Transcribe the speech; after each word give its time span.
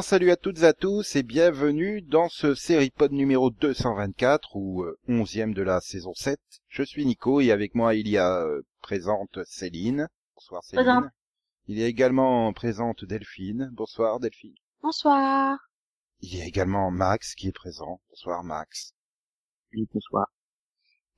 bonsoir, 0.00 0.18
salut 0.18 0.30
à 0.30 0.36
toutes 0.36 0.62
et 0.62 0.64
à 0.64 0.72
tous 0.72 1.14
et 1.14 1.22
bienvenue 1.22 2.00
dans 2.00 2.30
ce 2.30 2.54
série 2.54 2.88
pod 2.88 3.12
numéro 3.12 3.50
224 3.50 4.56
ou 4.56 4.82
euh, 4.82 4.98
11e 5.08 5.52
de 5.52 5.60
la 5.60 5.82
saison 5.82 6.14
7. 6.14 6.40
Je 6.68 6.82
suis 6.82 7.04
Nico 7.04 7.42
et 7.42 7.50
avec 7.50 7.74
moi 7.74 7.94
il 7.94 8.08
y 8.08 8.16
a 8.16 8.40
euh, 8.40 8.62
présente 8.80 9.44
Céline. 9.44 10.08
Bonsoir 10.34 10.64
Céline. 10.64 10.84
Présente. 10.84 11.04
Il 11.66 11.78
y 11.78 11.82
a 11.82 11.86
également 11.86 12.50
présente 12.54 13.04
Delphine. 13.04 13.68
Bonsoir 13.74 14.20
Delphine. 14.20 14.54
Bonsoir. 14.80 15.58
Il 16.20 16.34
y 16.34 16.40
a 16.40 16.46
également 16.46 16.90
Max 16.90 17.34
qui 17.34 17.48
est 17.48 17.52
présent. 17.52 18.00
Bonsoir 18.08 18.42
Max. 18.42 18.94
Oui, 19.74 19.86
bonsoir. 19.92 20.28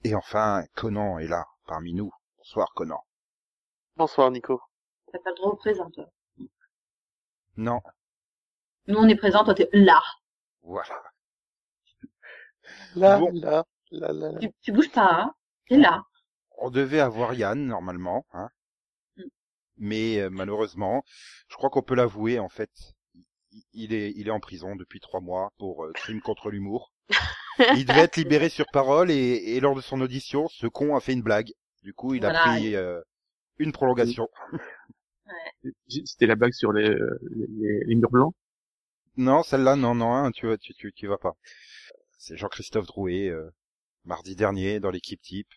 Et 0.03 0.17
enfin 0.17 0.65
Conan 0.75 1.21
est 1.21 1.29
là 1.29 1.45
parmi 1.69 1.95
nous. 1.95 2.11
Bonsoir 2.39 2.73
Conan. 2.75 3.01
Bonsoir 3.97 4.33
Nico. 4.33 4.61
T'as 5.13 5.21
pas 5.21 5.31
le 5.31 5.37
droit 5.37 5.53
au 5.53 5.57
présent, 5.57 5.89
toi. 5.91 6.11
Non, 7.57 7.81
Nous, 8.87 8.99
on 8.99 9.09
est 9.09 9.17
présent, 9.17 9.45
toi, 9.45 9.55
t'es 9.55 9.69
là. 9.73 10.01
voilà. 10.63 11.03
Là, 12.97 13.19
Bon. 13.19 13.31
là, 13.33 13.65
là, 13.91 14.13
là, 14.13 14.33
là. 14.33 14.39
Tu, 14.41 14.51
tu 14.61 14.73
bouges 14.73 14.91
pas, 14.91 15.11
hein. 15.13 15.35
T'es 15.69 15.77
là. 15.77 16.05
On 16.59 16.71
devait 16.71 17.01
avoir 17.01 17.35
Yann 17.35 17.67
normalement, 17.67 18.27
hein. 18.33 18.49
Mm. 19.17 19.23
Mais 19.79 20.21
euh, 20.21 20.31
malheureusement, 20.31 21.05
je 21.49 21.57
crois 21.57 21.71
qu'on 21.71 21.83
peut 21.83 21.95
l'avouer 21.95 22.39
en 22.39 22.49
fait, 22.49 22.71
il- 23.73 23.93
est 23.93 24.13
il 24.17 24.29
est 24.29 24.33
en 24.33 24.41
prison 24.41 24.77
depuis 24.77 25.01
trois 25.01 25.21
mois 25.21 25.53
pour 25.59 25.85
euh, 25.85 25.93
crime 25.93 26.21
contre 26.21 26.51
l'humour. 26.51 26.93
Il 27.77 27.85
devait 27.85 28.01
être 28.03 28.17
libéré 28.17 28.49
sur 28.49 28.65
parole 28.73 29.11
et, 29.11 29.15
et 29.55 29.61
lors 29.61 29.75
de 29.75 29.83
son 29.83 30.01
audition, 30.01 30.49
ce 30.49 30.67
con 30.67 30.97
a 30.97 31.01
fait 31.01 31.13
une 31.13 31.23
blague. 31.23 31.53
Du 31.83 31.93
coup, 31.93 32.15
il 32.15 32.25
a 32.25 32.33
pris 32.33 32.75
euh, 32.75 33.01
une 33.59 33.73
prolongation. 33.73 34.29
C'était 36.05 36.27
la 36.27 36.35
blague 36.35 36.53
sur 36.53 36.73
les, 36.73 36.89
euh, 36.89 37.19
les, 37.61 37.85
les 37.85 37.95
murs 37.95 38.11
blancs? 38.11 38.35
Non, 39.17 39.43
celle-là, 39.43 39.77
non, 39.77 39.95
non, 39.95 40.15
hein, 40.15 40.31
tu, 40.33 40.47
vas- 40.47 40.59
tu, 40.59 40.75
tu, 40.75 40.93
tu 40.93 41.07
vas 41.07 41.19
pas. 41.19 41.35
C'est 42.19 42.37
Jean-Christophe 42.37 42.87
Drouet, 42.87 43.29
euh, 43.29 43.51
mardi 44.05 44.37
dernier, 44.37 44.81
dans 44.81 44.91
l'équipe 44.91 45.21
type. 45.21 45.49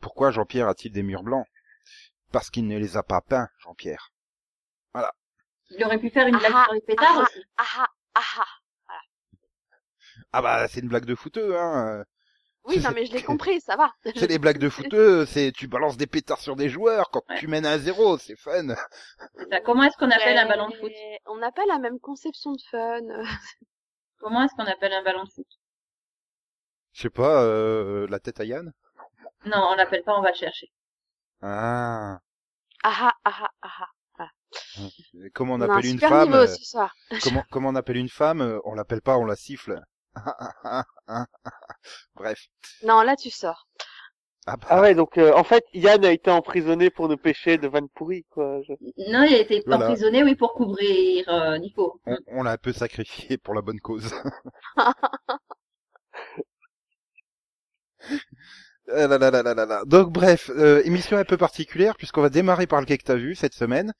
Pourquoi 0.00 0.30
Jean-Pierre 0.30 0.68
a-t-il 0.68 0.92
des 0.92 1.02
murs 1.02 1.22
blancs? 1.22 1.46
Parce 2.32 2.50
qu'il 2.50 2.66
ne 2.66 2.78
les 2.78 2.96
a 2.96 3.02
pas 3.02 3.20
peints, 3.20 3.48
Jean-Pierre. 3.58 4.12
Il 5.70 5.84
aurait 5.84 5.98
pu 5.98 6.08
faire 6.10 6.26
une 6.26 6.38
blague 6.38 6.52
Ah, 6.54 6.64
sur 6.64 6.74
les 6.74 6.80
pétards 6.80 7.18
ah, 7.18 7.22
aussi. 7.22 7.44
Ah 7.58 7.64
ah 7.78 7.88
ah 8.14 8.44
ah. 8.88 9.00
Ah 10.32 10.42
bah, 10.42 10.66
c'est 10.68 10.80
une 10.80 10.88
blague 10.88 11.04
de 11.04 11.14
fouteux, 11.14 11.58
hein. 11.58 12.04
Oui, 12.68 12.78
non 12.80 12.90
mais 12.94 13.06
je 13.06 13.12
l'ai 13.12 13.22
compris, 13.24 13.60
ça 13.60 13.76
va. 13.76 13.92
C'est 14.14 14.26
des 14.26 14.38
blagues 14.38 14.58
de 14.58 14.68
fouteux, 14.68 15.26
c'est 15.26 15.52
tu 15.52 15.66
balances 15.68 15.96
des 15.96 16.06
pétards 16.06 16.40
sur 16.40 16.54
des 16.56 16.68
joueurs 16.68 17.10
quand 17.10 17.22
Ouais. 17.28 17.38
tu 17.38 17.46
mènes 17.48 17.66
à 17.66 17.78
zéro, 17.78 18.18
c'est 18.18 18.36
fun. 18.36 18.68
Ça. 19.50 19.60
Comment 19.64 19.84
est-ce 19.84 19.96
qu'on 19.96 20.10
appelle 20.10 20.34
Ouais, 20.36 20.38
un 20.38 20.46
ballon 20.48 20.68
de 20.68 20.74
foot 20.76 20.92
On 21.26 21.36
n'a 21.38 21.50
pas 21.52 21.64
la 21.66 21.78
même 21.78 21.98
conception 21.98 22.52
de 22.52 22.60
fun. 22.70 23.00
Comment 24.18 24.42
est-ce 24.44 24.54
qu'on 24.54 24.66
appelle 24.70 24.92
un 24.92 25.02
ballon 25.02 25.24
de 25.24 25.30
foot? 25.30 25.46
Je 26.92 27.02
sais 27.02 27.10
pas, 27.10 27.42
euh, 27.42 28.06
la 28.10 28.18
tête 28.18 28.40
à 28.40 28.44
Yann? 28.44 28.72
Non, 29.46 29.68
on 29.70 29.74
l'appelle 29.76 30.02
pas, 30.02 30.16
on 30.18 30.22
va 30.22 30.30
le 30.30 30.36
chercher. 30.36 30.70
Ah, 31.42 32.18
Ah 32.82 33.12
ah 33.24 33.42
ah 33.42 33.50
ah 33.62 33.86
ah. 34.18 34.28
comment 35.34 35.54
on 35.54 35.58
On 35.58 35.60
a 35.60 35.66
un 35.66 35.70
appelle 35.76 35.86
une 35.90 36.00
femme 36.00 36.28
niveau 36.28 36.38
euh, 36.38 36.46
ce 36.48 36.64
soir. 36.64 36.94
comment, 37.22 37.44
comment 37.50 37.68
on 37.68 37.74
appelle 37.76 37.96
une 37.98 38.08
femme 38.08 38.40
euh, 38.40 38.58
On 38.64 38.74
l'appelle 38.74 39.02
pas, 39.02 39.16
on 39.18 39.24
la 39.24 39.36
siffle. 39.36 39.80
Bref. 42.14 42.38
Non, 42.84 43.02
là 43.02 43.16
tu 43.16 43.30
sors. 43.30 43.66
Ah 44.46 44.56
bah, 44.56 44.66
Ah 44.70 44.80
ouais, 44.80 44.94
donc 44.94 45.18
euh, 45.18 45.32
en 45.34 45.44
fait, 45.44 45.62
Yann 45.74 46.02
a 46.04 46.10
été 46.12 46.30
emprisonné 46.30 46.88
pour 46.90 47.08
nous 47.08 47.18
pêcher 47.18 47.58
de 47.58 47.68
vannes 47.68 47.88
pourries, 47.94 48.24
quoi. 48.30 48.60
Je- 48.62 48.72
Non, 49.12 49.22
il 49.24 49.34
a 49.34 49.38
été 49.40 49.62
Voilà. 49.66 49.84
emprisonné, 49.86 50.22
oui, 50.22 50.34
pour 50.36 50.54
couvrir 50.54 51.28
euh, 51.28 51.58
Nico. 51.58 52.00
on, 52.06 52.16
on 52.28 52.42
l'a 52.44 52.52
un 52.52 52.56
peu 52.56 52.72
sacrifié 52.72 53.36
pour 53.36 53.54
la 53.54 53.60
bonne 53.60 53.80
cause. 53.80 54.10
Ah 54.76 54.94
là 58.86 59.18
là 59.18 59.30
là 59.30 59.42
là 59.42 59.54
là 59.54 59.66
là. 59.66 59.82
Donc 59.86 60.10
bref, 60.12 60.50
euh, 60.56 60.82
émission 60.84 61.16
un 61.18 61.24
peu 61.24 61.36
particulière 61.36 61.96
puisqu'on 61.96 62.22
va 62.22 62.30
démarrer 62.30 62.66
par 62.66 62.80
lequel 62.80 62.98
que 62.98 63.04
t'as 63.04 63.16
vu 63.16 63.34
cette 63.34 63.54
semaine 63.54 63.92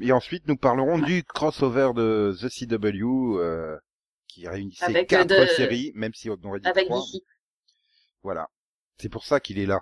et 0.00 0.10
ensuite 0.12 0.48
nous 0.48 0.56
parlerons 0.56 0.98
du 0.98 1.22
crossover 1.22 1.90
de 1.94 2.34
The 2.40 2.48
CW 2.48 3.38
euh, 3.38 3.76
qui 4.32 4.48
réunissait 4.48 4.84
Avec, 4.84 5.08
quatre 5.08 5.30
euh, 5.32 5.42
de- 5.44 5.50
séries, 5.50 5.92
même 5.94 6.14
si 6.14 6.30
on 6.30 6.38
aurait 6.44 6.60
dit 6.60 6.66
Avec 6.68 6.86
trois. 6.86 7.00
d'ici. 7.00 7.22
Voilà. 8.22 8.48
C'est 8.98 9.08
pour 9.10 9.24
ça 9.24 9.40
qu'il 9.40 9.58
est 9.58 9.66
là. 9.66 9.80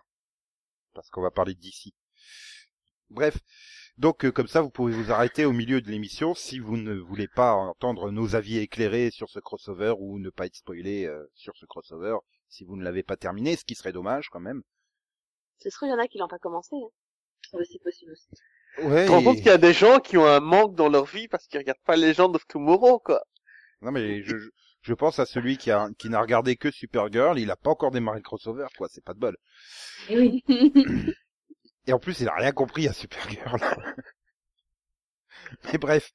Parce 0.94 1.08
qu'on 1.10 1.22
va 1.22 1.30
parler 1.30 1.54
d'ici. 1.54 1.94
Bref. 3.10 3.38
Donc, 3.96 4.24
euh, 4.24 4.32
comme 4.32 4.46
ça, 4.48 4.60
vous 4.62 4.70
pouvez 4.70 4.92
vous 4.92 5.12
arrêter 5.12 5.44
au 5.44 5.52
milieu 5.52 5.80
de 5.80 5.90
l'émission 5.90 6.34
si 6.34 6.58
vous 6.58 6.76
ne 6.76 6.94
voulez 6.94 7.28
pas 7.28 7.52
entendre 7.52 8.10
nos 8.10 8.34
avis 8.34 8.58
éclairés 8.58 9.10
sur 9.10 9.28
ce 9.28 9.38
crossover 9.40 9.94
ou 9.98 10.18
ne 10.18 10.30
pas 10.30 10.46
être 10.46 10.56
spoilé 10.56 11.04
euh, 11.06 11.24
sur 11.34 11.56
ce 11.56 11.66
crossover 11.66 12.16
si 12.48 12.64
vous 12.64 12.76
ne 12.76 12.82
l'avez 12.82 13.02
pas 13.04 13.16
terminé, 13.16 13.56
ce 13.56 13.64
qui 13.64 13.74
serait 13.76 13.92
dommage 13.92 14.28
quand 14.30 14.40
même. 14.40 14.62
C'est 15.58 15.70
sûr, 15.70 15.86
il 15.86 15.90
y 15.90 15.92
en 15.92 15.98
a 15.98 16.08
qui 16.08 16.18
l'ont 16.18 16.28
pas 16.28 16.38
commencé. 16.38 16.74
hein. 16.74 16.88
Oui, 17.52 17.64
c'est 17.70 17.78
possible 17.82 18.12
aussi. 18.12 18.28
Ouais. 18.78 19.02
Tu 19.02 19.06
te 19.08 19.12
rends 19.12 19.20
et- 19.20 19.24
compte 19.24 19.36
qu'il 19.36 19.46
y 19.46 19.50
a 19.50 19.58
des 19.58 19.72
gens 19.74 19.98
qui 20.00 20.16
ont 20.16 20.26
un 20.26 20.40
manque 20.40 20.74
dans 20.74 20.88
leur 20.88 21.04
vie 21.04 21.28
parce 21.28 21.46
qu'ils 21.46 21.58
regardent 21.58 21.78
pas 21.84 21.96
Legend 21.96 22.34
of 22.34 22.46
Tomorrow, 22.46 23.00
quoi. 23.00 23.22
Non 23.82 23.92
mais 23.92 24.22
je, 24.22 24.36
je- 24.36 24.50
je 24.82 24.94
pense 24.94 25.18
à 25.18 25.26
celui 25.26 25.58
qui 25.58 25.70
a 25.70 25.88
qui 25.98 26.08
n'a 26.08 26.20
regardé 26.20 26.56
que 26.56 26.70
Supergirl, 26.70 27.38
il 27.38 27.50
a 27.50 27.56
pas 27.56 27.70
encore 27.70 27.90
démarré 27.90 28.18
le 28.18 28.22
crossover 28.22 28.66
quoi, 28.76 28.88
c'est 28.90 29.04
pas 29.04 29.14
de 29.14 29.18
bol. 29.18 29.36
Et 30.08 30.18
oui. 30.18 30.44
Et 31.86 31.92
en 31.92 31.98
plus, 31.98 32.20
il 32.20 32.28
a 32.28 32.34
rien 32.34 32.52
compris 32.52 32.86
à 32.88 32.92
Supergirl. 32.92 33.60
Mais 35.72 35.78
bref. 35.78 36.10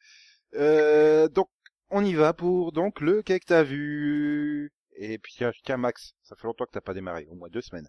Euh, 0.55 1.27
donc, 1.27 1.49
on 1.89 2.03
y 2.05 2.13
va 2.13 2.33
pour 2.33 2.71
donc 2.71 3.01
le 3.01 3.21
quai 3.21 3.39
que 3.39 3.45
t'as 3.45 3.63
vu. 3.63 4.71
Et 4.97 5.17
puis 5.17 5.33
tiens, 5.35 5.51
tiens, 5.63 5.77
Max, 5.77 6.13
ça 6.23 6.35
fait 6.35 6.47
longtemps 6.47 6.65
que 6.65 6.71
t'as 6.71 6.81
pas 6.81 6.93
démarré, 6.93 7.25
au 7.29 7.35
moins 7.35 7.49
deux 7.49 7.61
semaines. 7.61 7.87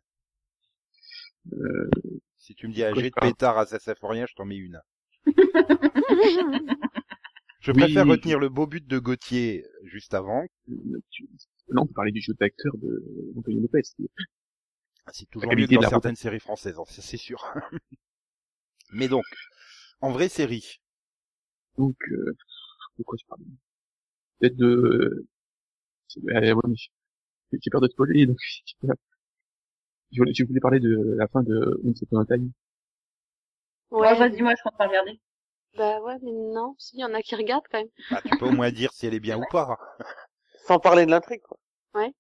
Euh, 1.53 1.91
Si 2.39 2.55
tu 2.55 2.69
me 2.69 2.73
dis 2.73 2.85
un 2.85 2.93
Quoi 2.93 3.03
jet 3.03 3.11
de 3.11 3.15
ça 3.15 3.21
pétard 3.21 3.59
à 3.59 3.65
ou 3.65 4.07
rien, 4.09 4.27
je 4.29 4.35
t'en 4.35 4.45
mets 4.45 4.57
une. 4.57 4.81
Je 7.67 7.73
Oui. 7.73 7.79
préfère 7.79 8.07
retenir 8.07 8.39
le 8.39 8.49
beau 8.49 8.67
but 8.69 8.87
de 8.87 8.99
Gauthier 9.01 9.65
juste 9.83 10.15
avant. 10.15 10.45
tu- 11.11 11.29
Là, 11.69 11.83
on 11.83 11.87
peut 11.87 11.95
parler 11.95 12.13
du 12.13 12.21
jeu 12.21 12.33
d'acteur 12.39 12.73
de 12.79 13.03
Antonio 13.37 13.61
Lopez. 13.61 13.83
C'est 15.13 15.29
toujours 15.31 15.53
mieux 15.57 15.67
que 15.67 15.75
dans 15.75 15.83
certaines 15.83 16.15
séries 16.15 16.39
françaises, 16.39 16.79
hein, 16.79 16.85
ça, 16.87 17.03
c'est 17.03 17.17
sûr. 17.17 17.45
Mais 18.93 19.07
donc, 19.09 19.25
en 20.01 20.11
vraie 20.11 20.29
série, 20.29 20.81
Donc, 21.79 21.97
euh, 22.11 22.37
de 22.99 23.05
quoi 23.05 23.17
je 23.21 23.27
parle? 23.27 23.43
Peut-être 24.41 24.57
de... 24.57 25.27
Euh, 26.29 26.55
ouais, 26.55 26.63
mais 26.69 26.75
j'ai 27.63 27.71
peur 27.71 27.81
de 27.83 27.89
te 27.89 27.93
spoiler, 27.93 28.27
donc 28.27 28.39
je 30.11 30.19
voulais, 30.19 30.33
je 30.35 30.43
voulais 30.45 30.59
parler 30.61 30.81
de 30.81 31.15
la 31.17 31.29
fin 31.29 31.43
de 31.45 31.81
Once 31.85 32.01
Upon 32.03 32.19
a 32.19 32.25
Time. 32.27 32.51
Ouais, 33.91 34.01
ouais, 34.01 34.15
vas-y, 34.17 34.43
moi, 34.43 34.55
je 34.57 34.63
compte 34.63 34.77
pas 34.79 34.87
regarder. 34.87 35.21
Bah 35.77 36.01
ouais, 36.01 36.17
mais 36.23 36.33
non, 36.33 36.75
si, 36.79 36.97
il 36.97 37.01
y 37.01 37.05
en 37.05 37.15
a 37.15 37.23
qui 37.23 37.35
regardent 37.37 37.67
quand 37.71 37.79
même. 37.79 37.89
bah, 38.11 38.21
tu 38.25 38.37
peux 38.37 38.47
au 38.47 38.53
moins 38.53 38.71
dire 38.71 38.93
si 38.93 39.07
elle 39.07 39.15
est 39.15 39.21
bien 39.21 39.39
ou 39.39 39.45
pas. 39.51 39.79
Sans 40.67 40.79
parler 40.79 41.07
de 41.07 41.11
l'intrigue, 41.11 41.43
quoi. 41.43 41.59
Ouais, 41.95 42.13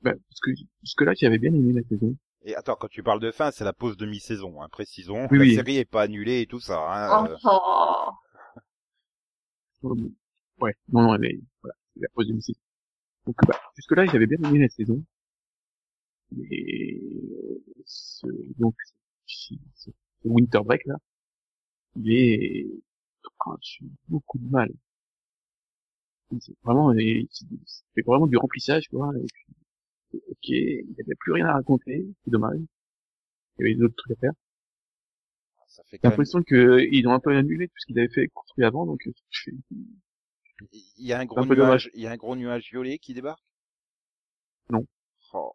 bah, 0.00 0.12
parce 0.12 0.40
que 0.40 0.50
jusque-là, 0.82 1.12
j'avais 1.14 1.38
bien 1.38 1.52
aimé 1.52 1.72
la 1.72 1.82
saison. 1.88 2.16
Et 2.44 2.54
attends, 2.56 2.76
quand 2.76 2.88
tu 2.88 3.02
parles 3.02 3.20
de 3.20 3.30
fin, 3.30 3.50
c'est 3.50 3.64
la 3.64 3.72
pause 3.72 3.96
de 3.96 4.06
mi-saison, 4.06 4.60
hein, 4.62 4.68
précisons. 4.70 5.28
Oui, 5.30 5.38
la 5.38 5.44
oui. 5.44 5.54
série 5.54 5.78
est 5.78 5.84
pas 5.84 6.02
annulée 6.02 6.40
et 6.42 6.46
tout 6.46 6.60
ça. 6.60 6.78
Hein, 6.78 7.26
euh, 7.26 7.36
Oh, 7.44 8.10
Euh, 9.84 9.94
Ouais, 10.60 10.74
non, 10.88 11.02
non, 11.02 11.18
mais 11.18 11.38
voilà, 11.62 11.74
c'est 11.94 12.00
la 12.02 12.08
pause 12.14 12.28
de 12.28 12.32
mi-saison. 12.34 12.60
Donc, 13.26 13.36
bah, 13.48 13.60
jusque-là, 13.76 14.06
j'avais 14.06 14.26
bien 14.26 14.38
aimé 14.48 14.60
la 14.60 14.68
saison. 14.68 15.02
Et 16.50 17.00
ce, 17.86 18.26
donc, 18.58 18.74
ce, 19.26 19.54
ce 19.74 19.90
Winter 20.24 20.60
Break, 20.64 20.84
là, 20.86 20.96
il 21.96 22.12
est, 22.12 22.66
ah, 23.46 23.56
j'ai 23.60 23.84
beaucoup 24.08 24.38
de 24.38 24.48
mal. 24.50 24.70
C'est 26.40 26.56
vraiment, 26.64 26.92
c'est 26.94 28.04
vraiment 28.04 28.26
du 28.26 28.36
remplissage, 28.36 28.88
quoi, 28.88 29.12
et 29.16 29.26
puis, 29.32 30.22
ok, 30.28 30.48
il 30.48 30.86
n'y 30.86 31.00
avait 31.00 31.14
plus 31.18 31.32
rien 31.32 31.46
à 31.46 31.52
raconter, 31.52 32.04
c'est 32.24 32.30
dommage. 32.30 32.58
Il 33.58 33.66
y 33.66 33.70
avait 33.70 33.78
d'autres 33.78 33.94
trucs 33.96 34.16
à 34.16 34.20
faire. 34.20 34.32
ça 35.66 35.82
fait 35.84 35.90
J'ai 35.92 35.98
quand 35.98 36.08
même... 36.08 36.12
l'impression 36.12 36.42
qu'ils 36.42 37.06
ont 37.06 37.12
un 37.12 37.20
peu 37.20 37.36
annulé 37.36 37.68
tout 37.68 37.74
ce 37.78 37.86
qu'ils 37.86 37.98
avaient 37.98 38.12
fait 38.12 38.28
construit 38.28 38.64
avant, 38.64 38.86
donc, 38.86 39.08
Il 40.72 41.06
y 41.06 41.12
a 41.12 41.20
un 41.20 41.24
gros 41.24 41.40
un 41.40 41.46
nuage, 41.46 41.90
il 41.94 42.02
y 42.02 42.06
a 42.06 42.10
un 42.10 42.16
gros 42.16 42.34
nuage 42.34 42.70
violet 42.70 42.98
qui 42.98 43.14
débarque? 43.14 43.44
Non. 44.70 44.86
Oh. 45.32 45.52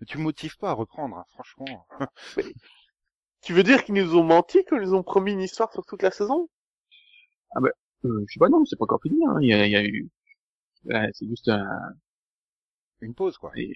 Mais 0.00 0.06
tu 0.06 0.18
me 0.18 0.24
motives 0.24 0.56
pas 0.56 0.70
à 0.70 0.74
reprendre, 0.74 1.16
hein, 1.16 1.24
franchement. 1.30 1.86
Tu 3.42 3.52
veux 3.52 3.62
dire 3.62 3.84
qu'ils 3.84 3.94
nous 3.94 4.16
ont 4.16 4.24
menti, 4.24 4.64
qu'ils 4.64 4.78
nous 4.80 4.94
ont 4.94 5.02
promis 5.02 5.32
une 5.32 5.40
histoire 5.40 5.72
sur 5.72 5.84
toute 5.84 6.02
la 6.02 6.10
saison? 6.10 6.48
Euh, 8.04 8.24
je 8.26 8.32
sais 8.34 8.38
pas, 8.40 8.48
non, 8.48 8.64
c'est 8.64 8.76
pas 8.76 8.84
encore 8.84 9.00
fini. 9.02 9.20
Hein. 9.26 9.36
Il, 9.40 9.48
y 9.48 9.52
a, 9.52 9.66
il 9.66 9.70
y 9.72 9.76
a 9.76 9.84
eu, 9.84 10.08
Ouais, 10.84 11.08
c'est 11.12 11.28
juste 11.28 11.48
un, 11.48 11.64
Une 13.00 13.14
pause, 13.14 13.36
quoi. 13.38 13.52
Et- 13.56 13.74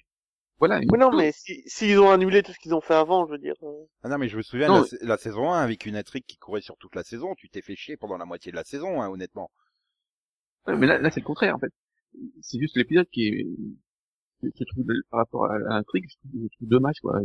Voilà. 0.59 0.79
Mais 0.79 0.97
non, 0.97 1.11
mais 1.15 1.31
si 1.31 1.61
s'ils 1.67 1.99
ont 1.99 2.09
annulé 2.11 2.43
tout 2.43 2.51
ce 2.51 2.59
qu'ils 2.59 2.73
ont 2.73 2.81
fait 2.81 2.95
avant, 2.95 3.25
je 3.25 3.31
veux 3.31 3.37
dire. 3.37 3.55
euh, 3.63 3.85
Ah 4.03 4.09
non, 4.09 4.17
mais 4.17 4.27
je 4.27 4.35
me 4.37 4.41
souviens 4.41 4.67
Non, 4.67 4.81
de 4.81 4.87
la, 5.01 5.07
la 5.09 5.17
saison 5.17 5.51
1 5.53 5.61
avec 5.61 5.85
une 5.85 5.95
intrigue 5.95 6.25
qui 6.25 6.37
courait 6.37 6.61
sur 6.61 6.75
toute 6.77 6.95
la 6.95 7.03
saison. 7.03 7.35
Tu 7.35 7.49
t'es 7.49 7.61
fait 7.61 7.75
chier 7.75 7.95
pendant 7.97 8.17
la 8.17 8.25
moitié 8.25 8.51
de 8.51 8.57
la 8.57 8.63
saison, 8.63 9.01
hein, 9.01 9.09
honnêtement. 9.09 9.51
Ouais, 10.65 10.75
mais 10.75 10.87
là, 10.87 10.97
là 10.97 11.09
c'est 11.11 11.21
le 11.21 11.25
contraire 11.25 11.55
en 11.55 11.59
fait. 11.59 11.71
C'est 12.41 12.59
juste 12.59 12.75
l'épisode 12.75 13.07
qui 13.11 13.27
est, 13.27 13.47
je 14.43 14.63
trouve 14.65 14.85
par 15.09 15.19
rapport 15.19 15.45
à 15.45 15.57
l'intrigue, 15.59 16.05
je 16.09 16.15
trouve, 16.17 16.41
je 16.51 16.57
trouve 16.57 16.67
dommage 16.67 16.99
quoi. 17.01 17.19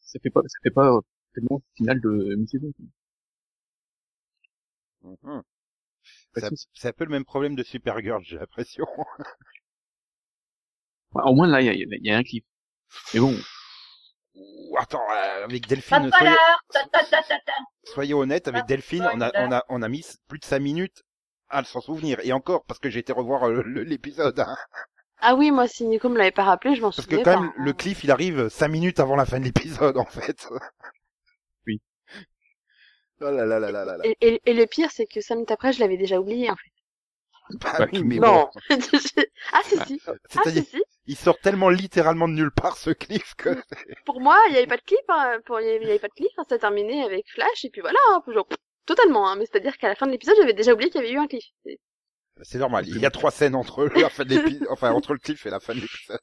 Ça 0.00 0.18
fait 0.22 0.30
pas, 0.30 0.40
ça 0.46 0.58
fait 0.62 0.70
pas 0.70 0.98
tellement 1.34 1.62
final 1.76 2.00
de 2.00 2.34
mi-saison. 2.36 2.72
C'est 6.34 6.88
un- 6.88 6.92
peu 6.92 7.04
le 7.04 7.10
même 7.10 7.24
problème 7.24 7.54
de 7.54 7.62
Supergirl, 7.62 8.22
j'ai 8.24 8.36
l'impression. 8.36 8.86
Ouais, 11.14 11.22
au 11.26 11.34
moins 11.34 11.48
là, 11.48 11.60
il 11.60 11.66
y 11.66 11.68
a, 11.68 11.72
y 11.74 11.86
y 12.02 12.10
un 12.12 12.22
clip. 12.22 12.44
Mais 13.14 13.20
bon, 13.20 13.36
Ouh, 14.36 14.76
Attends, 14.78 15.02
euh, 15.10 15.44
avec 15.44 15.66
Delphine, 15.66 16.06
de 16.06 16.10
soyez, 16.10 16.36
soyez 17.84 18.14
honnête, 18.14 18.48
avec 18.48 18.66
Delphine, 18.66 19.02
on 19.12 19.20
a, 19.20 19.28
spoiler. 19.28 19.46
on 19.48 19.52
a, 19.52 19.64
on 19.68 19.82
a 19.82 19.88
mis 19.88 20.04
plus 20.28 20.38
de 20.38 20.44
5 20.44 20.60
minutes 20.60 21.02
à 21.48 21.64
s'en 21.64 21.80
souvenir. 21.80 22.18
Et 22.22 22.32
encore, 22.32 22.64
parce 22.64 22.78
que 22.80 22.90
j'ai 22.90 23.00
été 23.00 23.12
revoir 23.12 23.44
euh, 23.48 23.62
l'épisode. 23.62 24.38
hein. 24.40 24.56
Ah 25.22 25.34
oui, 25.34 25.50
moi, 25.50 25.66
si 25.68 25.84
Nico 25.86 26.08
me 26.08 26.18
l'avait 26.18 26.30
pas 26.30 26.44
rappelé, 26.44 26.74
je 26.74 26.82
m'en 26.82 26.90
Parce 26.90 27.06
que 27.06 27.16
quand 27.16 27.22
pas. 27.22 27.40
même, 27.40 27.52
le 27.58 27.72
cliff, 27.72 28.04
il 28.04 28.10
arrive 28.10 28.48
5 28.48 28.68
minutes 28.68 29.00
avant 29.00 29.16
la 29.16 29.24
fin 29.26 29.38
de 29.38 29.44
l'épisode, 29.44 29.96
en 29.96 30.04
fait. 30.06 30.48
Oui. 31.66 31.80
Oh 33.20 33.30
là 33.30 33.44
là 33.44 33.58
là 33.60 33.70
là 33.70 33.84
là 33.84 33.96
là. 33.98 34.04
Et, 34.04 34.16
et, 34.20 34.40
et 34.46 34.54
le 34.54 34.66
pire, 34.66 34.90
c'est 34.90 35.06
que 35.06 35.20
cinq 35.20 35.34
minutes 35.36 35.50
après, 35.50 35.72
je 35.72 35.80
l'avais 35.80 35.96
déjà 35.96 36.18
oublié, 36.20 36.50
en 36.50 36.56
fait. 36.56 36.70
Bah 37.60 37.72
Bah, 37.78 37.86
oui, 37.92 38.02
mais 38.04 38.16
non. 38.18 38.44
bon. 38.44 38.50
ah 39.52 39.60
si, 39.64 39.78
si. 39.78 40.00
Ah 40.36 40.42
si, 40.50 40.64
si. 40.64 40.82
il 41.06 41.16
sort 41.16 41.38
tellement 41.40 41.68
littéralement 41.68 42.28
de 42.28 42.34
nulle 42.34 42.50
part, 42.52 42.76
ce 42.76 42.90
cliff, 42.90 43.34
que... 43.36 43.50
Pour 44.04 44.20
moi, 44.20 44.38
il 44.48 44.52
n'y 44.52 44.58
avait 44.58 44.66
pas 44.66 44.76
de 44.76 44.82
clip, 44.82 45.00
hein. 45.08 45.38
Pour, 45.46 45.60
il 45.60 45.66
y 45.66 45.70
avait, 45.70 45.78
il 45.82 45.86
y 45.86 45.90
avait 45.90 45.98
pas 45.98 46.08
de 46.08 46.14
clip, 46.14 46.30
hein. 46.38 46.44
ça 46.48 46.54
a 46.56 46.58
terminé 46.58 47.02
avec 47.04 47.28
Flash, 47.28 47.64
et 47.64 47.70
puis 47.70 47.80
voilà, 47.80 47.98
hein, 48.10 48.22
genre, 48.28 48.46
pff, 48.46 48.58
totalement, 48.86 49.28
hein. 49.28 49.36
Mais 49.36 49.46
c'est-à-dire 49.46 49.76
qu'à 49.78 49.88
la 49.88 49.94
fin 49.96 50.06
de 50.06 50.12
l'épisode, 50.12 50.36
j'avais 50.38 50.52
déjà 50.54 50.72
oublié 50.72 50.90
qu'il 50.90 51.00
y 51.00 51.04
avait 51.04 51.12
eu 51.12 51.18
un. 51.18 51.26
C'est- 51.30 51.78
C'est 52.42 52.58
normal. 52.58 52.86
Il 52.88 52.98
y 52.98 53.06
a 53.06 53.10
trois 53.10 53.30
scènes 53.30 53.54
entre 53.54 53.84
la 53.84 54.08
fin 54.10 54.24
de 54.24 54.30
l'épisode, 54.30 54.66
enfin, 54.70 54.92
entre 54.92 55.12
le 55.12 55.18
cliff 55.18 55.44
et 55.46 55.50
la 55.50 55.60
fin 55.60 55.74
de 55.74 55.80
l'épisode. 55.80 56.20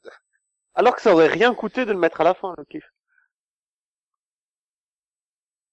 Alors 0.74 0.94
que 0.96 1.02
ça 1.02 1.12
aurait 1.12 1.26
rien 1.28 1.54
coûté 1.54 1.84
de 1.84 1.92
le 1.92 1.98
mettre 1.98 2.20
à 2.20 2.24
la 2.24 2.34
fin, 2.34 2.54
le 2.56 2.64
cliff. 2.64 2.84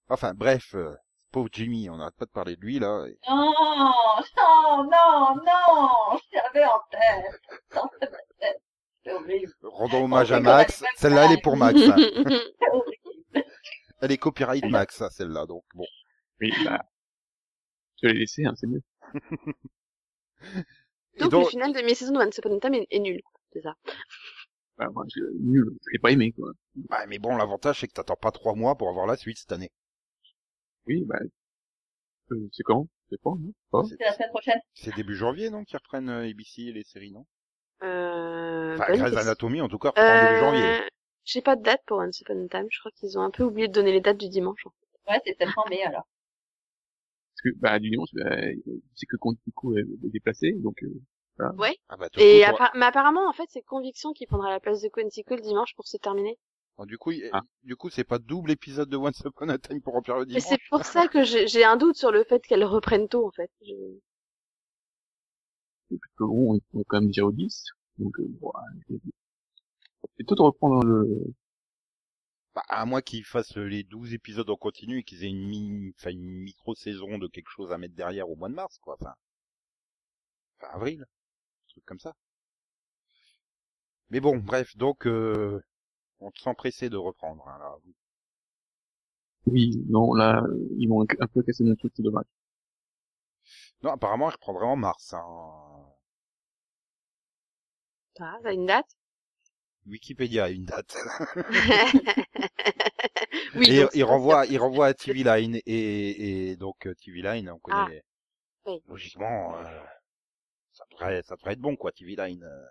Enfin, 0.09 0.33
bref, 0.35 0.75
euh, 0.75 0.95
pauvre 1.31 1.49
Jimmy, 1.51 1.89
on 1.89 1.97
n'arrête 1.97 2.15
pas 2.15 2.25
de 2.25 2.31
parler 2.31 2.55
de 2.55 2.61
lui, 2.61 2.79
là. 2.79 3.05
et- 3.07 3.17
Non, 3.27 3.51
non, 4.37 4.83
non, 4.83 5.35
non, 5.35 6.17
je 6.17 6.37
l'avais 6.37 6.65
en 6.65 6.79
tête. 6.91 7.41
C'est 9.03 9.13
horrible, 9.13 9.53
Rendons 9.63 10.05
hommage 10.05 10.31
à 10.31 10.39
Max. 10.39 10.83
Celle-là, 10.95 11.25
elle 11.25 11.33
est 11.37 11.41
pour 11.41 11.57
Max. 11.57 11.79
hein. 11.79 11.95
c'est 11.97 12.69
horrible. 12.71 13.45
Elle 14.01 14.11
est 14.11 14.17
copyright 14.17 14.65
Max, 14.65 14.95
ça, 14.97 15.09
celle-là, 15.09 15.45
donc 15.45 15.63
bon. 15.73 15.85
oui, 16.41 16.51
bah, 16.63 16.81
je 18.01 18.07
l'ai 18.07 18.13
laissé, 18.19 18.45
hein, 18.45 18.53
c'est 18.55 18.67
mieux. 18.67 18.81
Donc, 21.19 21.31
donc, 21.31 21.45
le 21.45 21.49
final 21.49 21.73
de 21.73 21.81
mi-saison 21.81 22.13
de 22.13 22.19
Once 22.19 22.37
Upon 22.37 22.57
a 22.57 22.59
Time 22.59 22.73
est, 22.75 22.87
est 22.91 22.99
nul. 22.99 23.21
C'est 23.53 23.61
ça. 23.61 23.75
Bah, 24.77 24.89
moi, 24.93 25.05
je, 25.15 25.21
nul, 25.39 25.65
je 25.85 25.91
l'ai 25.93 25.99
pas 25.99 26.11
aimé 26.11 26.31
quoi. 26.33 26.51
ouais, 26.89 27.07
mais 27.07 27.19
bon, 27.19 27.35
l'avantage, 27.37 27.79
c'est 27.79 27.87
que 27.87 27.93
t'attends 27.93 28.17
pas 28.17 28.31
trois 28.31 28.55
mois 28.55 28.75
pour 28.75 28.89
avoir 28.89 29.05
la 29.07 29.15
suite 29.15 29.37
cette 29.37 29.51
année. 29.53 29.71
Oui, 30.87 31.03
bah, 31.05 31.17
euh, 32.31 32.49
c'est 32.51 32.63
quand? 32.63 32.87
C'est 33.09 33.21
pas, 33.21 33.31
non? 33.31 33.53
Pas 33.71 33.83
C'est 33.87 34.03
la 34.03 34.13
semaine 34.13 34.29
prochaine. 34.29 34.59
C'est 34.73 34.95
début 34.95 35.15
janvier, 35.15 35.49
non, 35.49 35.63
qu'ils 35.63 35.77
reprennent 35.77 36.09
euh, 36.09 36.27
ABC 36.29 36.63
et 36.63 36.73
les 36.73 36.83
séries, 36.83 37.11
non? 37.11 37.25
Euh, 37.83 38.75
Enfin, 38.75 38.85
bonne 38.91 38.99
Grey's. 39.01 39.17
Anatomy, 39.17 39.61
en 39.61 39.69
tout 39.69 39.77
cas, 39.79 39.89
reprend 39.89 40.21
début 40.21 40.39
janvier. 40.39 40.63
Euh, 40.63 40.87
j'ai 41.23 41.41
pas 41.41 41.55
de 41.55 41.63
date 41.63 41.81
pour 41.85 41.97
Once 41.99 42.19
Upon 42.21 42.45
a 42.45 42.47
Time. 42.49 42.67
Je 42.71 42.79
crois 42.79 42.91
qu'ils 42.91 43.17
ont 43.17 43.21
un 43.21 43.31
peu 43.31 43.43
oublié 43.43 43.67
de 43.67 43.73
donner 43.73 43.91
les 43.91 44.01
dates 44.01 44.17
du 44.17 44.29
dimanche. 44.29 44.65
en 44.65 44.69
fait. 44.71 45.11
Ouais, 45.11 45.21
c'est 45.25 45.37
tellement 45.37 45.65
mai, 45.69 45.83
alors. 45.83 46.07
Que, 47.45 47.49
bah, 47.59 47.77
du 47.79 47.91
dimanche, 47.91 48.09
bah, 48.13 48.35
c'est 48.95 49.05
que 49.05 49.17
quand 49.17 49.33
Nico 49.45 49.77
est 49.77 49.81
est 49.81 50.09
déplacé, 50.09 50.53
donc, 50.53 50.81
euh, 50.83 50.89
Ah 51.37 51.51
bah, 51.97 52.07
Et 52.17 52.43
coup, 52.43 52.63
mais 52.75 52.85
apparemment, 52.85 53.27
en 53.29 53.33
fait, 53.33 53.45
c'est 53.49 53.61
Conviction 53.61 54.13
qui 54.13 54.25
prendra 54.25 54.49
la 54.49 54.59
place 54.59 54.81
de 54.81 54.87
Quantico 54.89 55.35
le 55.35 55.41
dimanche 55.41 55.75
pour 55.75 55.85
se 55.85 55.97
terminer. 55.97 56.39
Oh, 56.77 56.85
du 56.85 56.97
coup, 56.97 57.11
il- 57.11 57.29
Ah. 57.33 57.41
du 57.63 57.75
coup, 57.75 57.89
c'est 57.91 58.03
pas 58.03 58.17
double 58.19 58.49
épisode 58.51 58.89
de 58.89 58.97
Once 58.97 59.21
Upon 59.23 59.49
a 59.49 59.57
Time 59.59 59.79
pour 59.81 59.93
remplir 59.93 60.15
le 60.17 60.21
Mais 60.25 60.27
dimanche. 60.27 60.43
c'est 60.49 60.59
pour 60.69 60.83
ça 60.85 61.07
que 61.07 61.23
j'ai 61.23 61.45
j'ai 61.47 61.63
un 61.63 61.77
doute 61.77 61.95
sur 61.97 62.11
le 62.11 62.23
fait 62.23 62.41
qu'elle 62.41 62.63
reprenne 62.65 63.07
tôt, 63.07 63.27
en 63.27 63.31
fait. 63.31 63.51
Je- 63.61 63.71
et 65.91 65.97
puis 65.97 66.11
bon, 66.17 66.53
on 66.73 66.79
est 66.79 66.83
quand 66.87 66.99
même 66.99 67.07
déjà 67.07 67.25
au 67.25 67.31
10, 67.31 67.63
donc, 67.99 68.19
euh, 68.19 68.25
bon, 68.41 68.51
ouais, 68.89 68.97
c'est 70.17 70.23
tout 70.25 70.35
de 70.35 70.41
reprendre 70.41 70.83
le, 70.83 71.33
Bah, 72.55 72.63
à 72.69 72.85
moins 72.85 73.01
qu'ils 73.01 73.23
fassent 73.23 73.55
les 73.55 73.83
12 73.83 74.13
épisodes 74.15 74.49
en 74.49 74.55
continu 74.55 74.97
et 74.99 75.03
qu'ils 75.03 75.23
aient 75.23 75.29
une 75.29 75.47
mini, 75.47 75.93
enfin, 75.99 76.09
une 76.09 76.23
micro-saison 76.23 77.19
de 77.19 77.27
quelque 77.27 77.51
chose 77.51 77.71
à 77.71 77.77
mettre 77.77 77.93
derrière 77.95 78.29
au 78.29 78.35
mois 78.35 78.49
de 78.49 78.55
mars, 78.55 78.79
quoi. 78.79 78.95
Enfin, 78.99 79.13
enfin 80.59 80.73
avril. 80.73 81.01
Un 81.03 81.67
truc 81.69 81.85
comme 81.85 81.99
ça. 81.99 82.15
Mais 84.09 84.19
bon, 84.19 84.37
bref, 84.37 84.75
donc, 84.77 85.05
euh, 85.05 85.63
on 86.19 86.31
te 86.31 86.39
sent 86.39 86.53
pressé 86.55 86.89
de 86.89 86.97
reprendre, 86.97 87.47
hein, 87.47 87.57
là. 87.59 87.75
oui, 89.47 89.83
non, 89.89 90.13
là, 90.13 90.43
ils 90.77 90.87
vont 90.87 91.01
un 91.19 91.27
peu 91.27 91.41
casser 91.43 91.63
notre 91.63 91.79
truc, 91.79 91.93
c'est 91.95 92.03
dommage. 92.03 92.25
Non, 93.83 93.91
apparemment, 93.93 94.29
je 94.29 94.35
reprendrai 94.35 94.65
en 94.65 94.75
mars, 94.75 95.13
hein. 95.13 95.23
Ah, 98.19 98.37
t'as 98.43 98.53
une 98.53 98.65
date? 98.65 98.97
Wikipédia 99.85 100.45
a 100.45 100.49
une 100.49 100.65
date. 100.65 100.95
Oui, 103.55 103.69
et 103.69 103.81
donc 103.81 103.91
c'est 103.91 103.99
il 103.99 104.03
renvoie, 104.03 104.45
il 104.47 104.57
renvoie 104.57 104.87
à 104.87 104.93
TV 104.93 105.23
Line 105.23 105.55
et, 105.65 106.49
et 106.51 106.55
donc 106.57 106.87
euh, 106.87 106.93
TV 106.95 107.21
Line, 107.21 107.49
on 107.49 107.59
connaît. 107.59 108.03
Ah, 108.65 108.71
oui. 108.71 108.83
Logiquement, 108.87 109.57
euh, 109.57 109.83
ça 110.73 110.83
devrait, 110.91 111.21
ça 111.23 111.35
devrait 111.35 111.53
être 111.53 111.59
bon, 111.61 111.75
quoi, 111.75 111.91
TV 111.91 112.15
Line. 112.15 112.43
euh. 112.43 112.65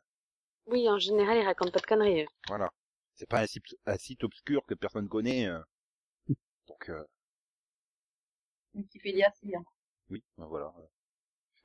Oui, 0.67 0.89
en 0.89 0.99
général, 0.99 1.39
ils 1.39 1.45
racontent 1.45 1.71
pas 1.71 1.79
de 1.81 1.87
conneries. 1.87 2.23
eux. 2.23 2.27
voilà. 2.49 2.71
C'est 3.15 3.29
pas 3.29 3.41
un 3.41 3.47
site, 3.47 3.65
un 3.87 3.97
site 3.97 4.25
obscur 4.25 4.65
que 4.67 4.75
personne 4.75 5.09
connaît. 5.09 5.47
euh. 5.47 5.61
Donc, 6.69 6.91
euh, 6.91 7.05
Wikipédia, 8.75 9.31
si. 9.41 9.55
Hein. 9.55 9.65
oui, 10.11 10.23
ben 10.37 10.47
voilà. 10.47 10.73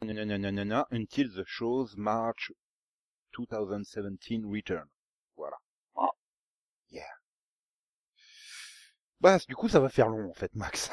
Nananana, 0.01 0.87
until 0.91 1.29
the 1.33 1.43
show's 1.45 1.95
March 1.97 2.51
2017 3.33 4.45
return. 4.45 4.85
Voilà. 5.35 5.57
Oh. 5.95 6.09
Yeah. 6.91 7.03
Bah, 9.21 9.37
du 9.47 9.55
coup, 9.55 9.69
ça 9.69 9.79
va 9.79 9.89
faire 9.89 10.09
long, 10.09 10.29
en 10.29 10.33
fait, 10.33 10.53
Max. 10.55 10.91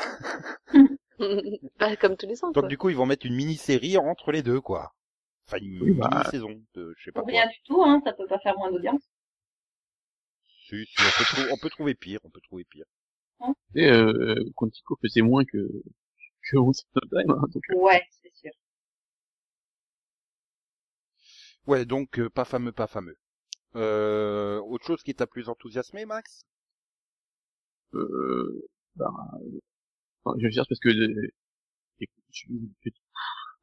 Bah, 1.79 1.97
comme 1.97 2.17
tous 2.17 2.27
les 2.27 2.45
ans, 2.45 2.53
Donc, 2.53 2.63
quoi. 2.63 2.69
du 2.69 2.77
coup, 2.79 2.91
ils 2.91 2.97
vont 2.97 3.07
mettre 3.07 3.27
une 3.27 3.35
mini-série 3.37 3.97
entre 3.99 4.33
les 4.33 4.43
deux, 4.43 4.61
quoi. 4.61 4.95
Enfin, 5.47 5.59
une 5.63 5.81
Oui, 5.81 5.93
bah. 5.93 6.09
mini-saison 6.11 6.63
de, 6.75 6.95
je 6.99 7.05
sais 7.05 7.13
pas 7.13 7.21
Pour 7.21 7.29
quoi. 7.29 7.33
rien 7.33 7.47
du 7.49 7.57
tout, 7.65 7.83
hein, 7.85 8.01
ça 8.05 8.13
peut 8.13 8.27
pas 8.27 8.39
faire 8.41 8.57
moins 8.59 8.71
d'audience. 8.73 9.03
Si, 10.69 10.85
si, 10.87 10.97
on 11.01 11.11
peut, 11.19 11.25
trou- 11.25 11.53
on 11.55 11.57
peut 11.57 11.71
trouver 11.71 11.95
pire, 11.95 12.21
on 12.25 12.31
peut 12.31 12.41
trouver 12.41 12.65
pire. 12.65 12.85
Et, 13.75 13.91
euh, 13.91 14.37
Quantico 14.57 14.99
faisait 15.03 15.23
moins 15.23 15.45
que, 15.45 15.59
que 16.51 16.57
Once 16.59 16.85
Time, 17.11 17.31
hein, 17.31 17.45
donc, 17.53 17.65
Ouais, 17.69 18.03
c'est 18.23 18.35
sûr. 18.35 18.53
Ouais, 21.67 21.85
donc, 21.85 22.19
euh, 22.19 22.31
pas 22.31 22.47
fameux, 22.47 22.73
pas 22.73 22.87
fameux. 22.87 23.19
Euh, 23.77 24.61
autre 24.61 24.87
chose 24.87 25.03
qui 25.03 25.15
t'a 25.15 25.27
plus 25.27 25.49
enthousiasmé, 25.49 26.07
Max? 26.07 26.45
Euh, 27.97 28.69
bah, 28.97 29.11
euh, 29.43 29.61
enfin, 30.25 30.39
je 30.41 30.51
cherche 30.51 30.69
parce 30.69 30.81
que, 30.81 30.91
euh, 30.91 31.29
je, 32.01 32.07
je, 32.85 32.91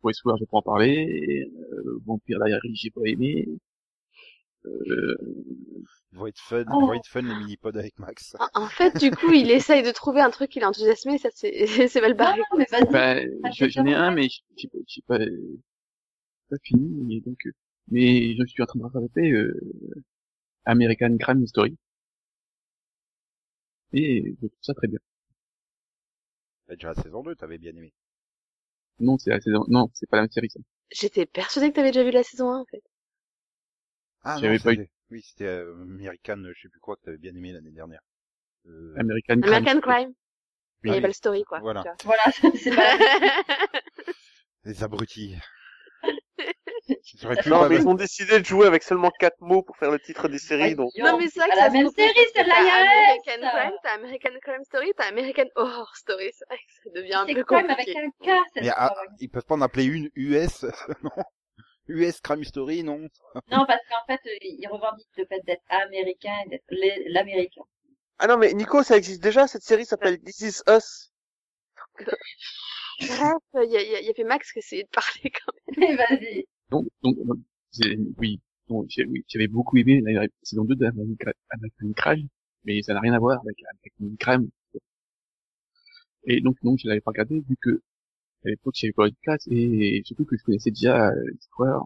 Westworld, 0.04 0.42
je 0.42 0.46
peux 0.46 0.58
en 0.58 0.62
parler, 0.62 1.50
euh, 1.74 2.00
Vampire 2.06 2.40
Diaries, 2.46 2.76
j'ai 2.76 2.92
pas 2.92 3.02
aimé, 3.06 3.48
euh, 4.66 5.18
être 6.28 6.40
fun, 6.40 6.64
Oh. 6.72 6.94
être 6.94 7.08
fun 7.08 7.22
les 7.22 7.36
mini-pods 7.36 7.78
avec 7.78 7.98
Max. 8.00 8.36
En, 8.40 8.64
en 8.64 8.68
fait, 8.68 8.98
du 9.00 9.12
coup, 9.12 9.32
il 9.32 9.50
essaye 9.52 9.84
de 9.84 9.92
trouver 9.92 10.22
un 10.22 10.30
truc 10.30 10.50
qui 10.52 10.60
l'a 10.60 10.70
enthousiasmé, 10.70 11.18
ça 11.18 11.30
c'est 11.34 11.66
c'est 11.90 12.02
mal 12.02 12.14
barré. 12.14 12.40
non, 12.52 12.58
mais 12.58 12.66
vas-y. 12.72 12.84
bah, 12.92 13.16
Ah, 13.44 13.50
j'en 13.52 13.86
ai 13.86 13.94
un, 13.94 14.12
mais 14.12 14.24
j'ai 14.30 14.42
j'ai 14.58 14.68
pas, 14.70 14.78
j'ai 14.88 15.02
pas, 15.08 15.18
pas 16.50 16.56
fini, 16.64 17.22
donc, 17.22 17.38
euh, 17.46 17.52
mais 17.90 18.36
je 18.36 18.46
suis 18.46 18.62
en 18.64 18.66
train 18.66 18.80
de 18.80 18.84
rattraper, 18.86 19.32
euh, 19.32 19.60
American 20.66 21.18
Crime 21.20 21.48
Story. 21.48 21.78
Et 23.94 24.36
je 24.42 24.48
trouve 24.48 24.60
ça 24.62 24.74
très 24.74 24.88
bien. 24.88 25.00
T'as 26.68 26.76
déjà 26.76 26.94
la 26.94 27.02
saison 27.02 27.24
2, 27.24 27.36
t'avais 27.36 27.58
bien 27.58 27.72
aimé. 27.76 27.94
Non, 29.00 29.18
c'est 29.18 29.30
la 29.32 29.40
saison, 29.42 29.66
non, 29.68 29.90
c'est 29.94 30.08
pas 30.10 30.18
la 30.18 30.24
même 30.24 30.32
série, 30.32 30.50
ça. 30.50 30.60
J'étais 30.92 31.26
persuadée 31.26 31.70
que 31.72 31.76
t'avais 31.76 31.92
déjà 31.92 32.04
vu 32.04 32.12
la 32.12 32.24
saison 32.24 32.52
1, 32.52 32.60
en 32.60 32.66
fait. 32.66 32.82
Ah, 34.22 34.38
J'avais 34.40 34.58
non, 34.58 34.64
pas 34.64 34.70
c'était- 34.72 34.90
Oui, 35.12 35.22
c'était 35.24 35.46
euh, 35.46 35.74
American, 35.84 36.42
je 36.56 36.62
sais 36.62 36.70
plus 36.70 36.80
quoi, 36.80 36.96
que 36.96 37.02
t'avais 37.04 37.18
bien 37.18 37.36
aimé 37.36 37.52
l'année 37.52 37.72
dernière. 37.72 38.02
Euh, 38.68 38.94
American 38.98 39.42
Crime. 39.42 39.54
American 39.54 39.82
Crime. 39.82 40.14
Oui. 40.86 41.02
pas 41.02 41.08
le 41.08 41.14
story, 41.14 41.44
quoi. 41.44 41.60
Voilà. 41.60 41.84
Voilà, 42.04 42.24
c'est 42.56 42.76
pas 42.76 42.98
la 42.98 43.44
Les 44.66 44.84
abrutis. 44.84 45.36
Non, 47.48 47.70
mais 47.70 47.78
ils 47.78 47.88
ont 47.88 47.94
décidé 47.94 48.40
de 48.40 48.46
jouer 48.46 48.68
avec 48.68 48.84
seulement 48.84 49.12
quatre 49.20 49.40
mots 49.40 49.64
pour 49.64 49.78
faire 49.78 49.92
le 49.92 50.00
titre 50.00 50.28
des 50.28 50.40
séries, 50.40 50.76
donc. 50.76 50.92
Non, 50.98 51.18
mais 51.18 51.28
c'est 51.30 51.40
vrai 51.40 51.50
que 51.50 51.56
la 51.56 51.70
même 51.70 51.90
série, 51.90 52.14
t'as 52.34 52.42
American. 52.44 53.50
Crime, 53.50 53.78
t'as 53.84 53.94
American 53.94 54.40
Crime 54.42 54.64
Story, 54.66 54.92
t'as 54.98 55.08
American 55.08 55.46
Horror 55.56 55.96
Story. 55.96 56.30
C'est 56.34 56.46
vrai 56.46 56.58
que 56.58 56.74
ça 56.84 57.02
devient 57.02 57.14
un 57.14 57.26
peu 57.26 57.44
quand 57.44 57.56
même 57.56 57.70
avec 57.70 57.86
compliqué. 57.86 58.00
un 58.00 58.40
K, 58.40 58.42
cette 58.54 58.64
Mais 58.64 58.70
ah, 58.76 58.94
ils 59.20 59.30
peuvent 59.30 59.46
pas 59.46 59.56
en 59.56 59.62
appeler 59.62 59.86
une 59.86 60.10
US, 60.16 60.64
non? 61.04 61.24
US 61.88 62.22
Crime 62.22 62.44
Story, 62.44 62.84
non? 62.84 63.00
Non, 63.52 63.66
parce 63.66 63.82
qu'en 63.90 64.06
fait, 64.08 64.20
euh, 64.26 64.38
ils 64.42 64.68
revendiquent 64.68 65.18
le 65.18 65.26
fait 65.26 65.42
d'être 65.46 65.64
américain 65.70 66.36
et 66.46 66.50
d'être 66.50 66.66
l'américain. 67.08 67.64
Ah 68.20 68.28
non, 68.28 68.38
mais 68.38 68.54
Nico, 68.54 68.84
ça 68.84 68.98
existe 68.98 69.22
déjà, 69.22 69.48
cette 69.48 69.64
série 69.64 69.86
s'appelle 69.86 70.20
This 70.22 70.40
Is 70.42 70.62
Us. 70.70 71.12
Bref, 73.00 73.34
il 73.66 73.72
y 73.72 73.78
a, 73.78 74.02
y 74.02 74.06
y 74.06 74.10
a 74.10 74.14
fait 74.14 74.24
Max 74.24 74.52
qui 74.52 74.60
essayait 74.60 74.84
de 74.84 74.90
parler 74.90 75.32
quand 75.32 75.52
Mais 75.78 75.96
vas-y. 75.96 76.46
Donc, 76.74 76.88
donc, 77.04 77.18
c'est- 77.72 77.98
oui, 78.18 78.40
donc, 78.70 78.88
j'avais 79.28 79.48
beaucoup 79.48 79.78
aimé 79.78 80.02
la 80.02 80.28
saison 80.44 80.66
2 80.66 80.76
d'American 80.76 81.32
American 81.52 81.94
Crime, 81.96 82.28
mais 82.66 82.82
ça 82.82 82.94
n'a 82.94 83.00
rien 83.02 83.14
à 83.14 83.20
voir 83.20 83.40
avec 83.42 83.58
American 83.64 84.16
Crime. 84.20 84.50
Et 86.26 86.42
donc, 86.42 86.58
donc, 86.64 86.80
je 86.82 86.88
l'avais 86.88 87.02
pas 87.02 87.12
regardé 87.12 87.42
vu 87.42 87.56
que 87.62 87.82
à 88.46 88.50
l'époque, 88.50 88.76
j'avais 88.78 88.94
pas 88.94 89.08
eu 89.08 89.12
de 89.12 89.18
place 89.24 89.48
et 89.50 90.02
surtout 90.06 90.26
que 90.26 90.38
je 90.38 90.44
connaissais 90.44 90.72
déjà 90.72 91.10
euh, 91.12 91.24
l'histoire. 91.34 91.86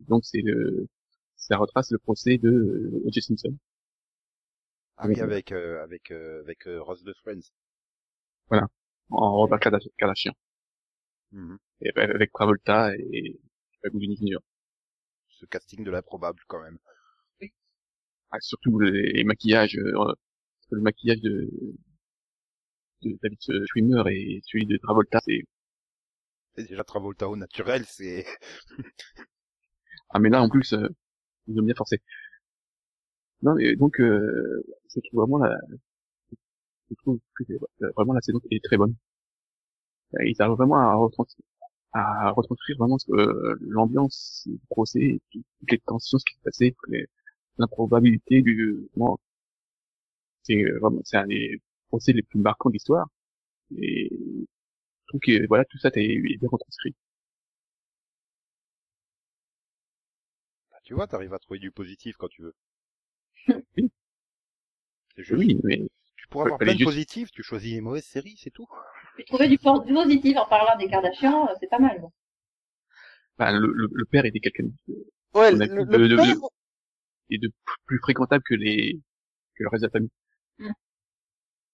Donc, 0.00 0.24
c'est 0.24 0.42
le, 0.42 0.86
ça 1.36 1.56
retrace 1.56 1.90
le 1.92 1.98
procès 1.98 2.38
de 2.38 2.50
euh, 2.50 3.02
O.J. 3.06 3.22
Simpson. 3.22 3.54
Ah 4.96 5.06
oui, 5.08 5.20
avec 5.20 5.52
euh, 5.52 5.82
avec 5.82 6.10
euh, 6.10 6.42
avec 6.42 6.66
euh, 6.66 6.82
Ross 6.82 7.02
de 7.04 7.14
Friends. 7.22 7.40
en 9.10 9.32
Robert 9.36 9.60
Kardashian, 9.60 9.90
Kardashian. 9.98 10.32
Mhm. 11.32 11.58
Et 11.82 11.90
avec 11.96 12.32
Travolta 12.32 12.94
et. 12.96 13.38
Ce 15.30 15.46
casting 15.46 15.84
de 15.84 15.90
l'improbable 15.90 16.42
quand 16.48 16.60
même. 16.62 16.78
Ah, 18.30 18.38
surtout 18.40 18.78
les, 18.78 19.12
les 19.12 19.24
maquillages, 19.24 19.76
euh, 19.76 20.12
le 20.70 20.80
maquillage 20.82 21.20
de, 21.22 21.50
de 23.02 23.18
David 23.20 23.40
Schwimmer 23.66 24.04
et 24.12 24.40
celui 24.44 24.64
de 24.66 24.76
Travolta, 24.76 25.18
c'est 25.24 25.42
déjà 26.56 26.84
Travolta 26.84 27.28
au 27.28 27.36
naturel, 27.36 27.84
c'est 27.86 28.26
ah 30.10 30.18
mais 30.18 30.30
là 30.30 30.42
en 30.42 30.48
plus 30.48 30.72
euh, 30.72 30.88
ils 31.48 31.58
ont 31.60 31.64
bien 31.64 31.74
forcé. 31.76 32.00
Non 33.42 33.54
mais 33.56 33.74
donc 33.76 34.00
euh, 34.00 34.62
je 34.94 35.00
trouve 35.00 35.20
vraiment 35.22 35.38
la 35.38 35.56
je 36.90 36.94
trouve 36.96 37.18
que 37.34 37.44
vraiment 37.96 38.12
la 38.12 38.20
saison 38.20 38.40
est 38.50 38.62
très 38.62 38.76
bonne. 38.76 38.94
Euh, 40.14 40.24
Ils 40.26 40.40
arrivent 40.42 40.56
vraiment 40.56 40.76
à 40.76 40.94
retranscrire, 40.94 41.44
à 41.92 42.30
retranscrire 42.30 42.76
vraiment 42.78 42.96
euh, 43.10 43.56
l'ambiance 43.60 44.44
du 44.46 44.58
procès, 44.70 45.00
et 45.00 45.20
tout- 45.32 45.42
toutes 45.60 45.70
les 45.72 45.78
tensions, 45.80 46.18
ce 46.18 46.24
qui 46.24 46.36
toutes 46.72 46.90
les- 46.92 47.06
l'improbabilité 47.58 48.42
du 48.42 48.88
vraiment, 48.96 49.18
c'est 50.42 50.62
euh, 50.64 50.78
vraiment 50.80 51.00
c'est 51.04 51.16
un 51.16 51.26
des 51.26 51.60
procès 51.88 52.12
les 52.12 52.22
plus 52.22 52.40
marquants 52.40 52.68
de 52.70 52.74
l'histoire. 52.74 53.08
Et 53.76 54.10
trouve 55.08 55.20
que 55.20 55.46
voilà 55.48 55.64
tout 55.64 55.78
ça 55.78 55.90
est 55.94 56.18
bien 56.38 56.48
retranscrit. 56.50 56.94
Bah, 60.70 60.78
tu 60.84 60.94
vois, 60.94 61.06
t'arrives 61.06 61.34
à 61.34 61.38
trouver 61.38 61.58
du 61.60 61.70
positif 61.70 62.16
quand 62.16 62.28
tu 62.28 62.42
veux. 62.42 62.54
Oui. 63.76 63.90
C'est 65.16 65.22
juste. 65.24 65.38
Oui, 65.38 65.58
mais 65.64 65.82
Tu 66.16 66.28
pourras 66.28 66.44
avoir 66.44 66.58
plein 66.58 66.72
de 66.72 66.78
juste- 66.78 66.84
positifs, 66.90 67.30
tu 67.30 67.42
choisis 67.42 67.72
les 67.72 67.80
mauvaises 67.80 68.04
séries, 68.04 68.36
c'est 68.38 68.50
tout. 68.50 68.68
Puis 69.18 69.26
trouver 69.26 69.48
du 69.48 69.58
po- 69.58 69.80
du 69.80 69.92
positif 69.92 70.36
en 70.38 70.46
parlant 70.46 70.78
des 70.78 70.88
Kardashians, 70.88 71.48
euh, 71.48 71.54
c'est 71.60 71.68
pas 71.68 71.80
mal. 71.80 72.00
bon. 72.00 72.12
bah, 73.38 73.52
le, 73.52 73.72
le, 73.72 73.88
le 73.92 74.04
père 74.06 74.24
était 74.24 74.40
quelqu'un 74.40 74.68
Ouais, 75.34 75.50
On 75.52 75.56
le, 75.56 75.66
plus 75.68 75.86
de- 75.86 76.06
de- 76.06 76.16
père, 76.16 76.36
et 77.30 77.38
de 77.38 77.50
plus 77.86 77.98
fréquentable 78.00 78.44
que 78.44 78.54
les 78.54 79.00
que 79.56 79.64
le 79.64 79.68
reste 79.70 79.82
de 79.82 79.88
la 79.88 79.92
famille. 79.92 80.10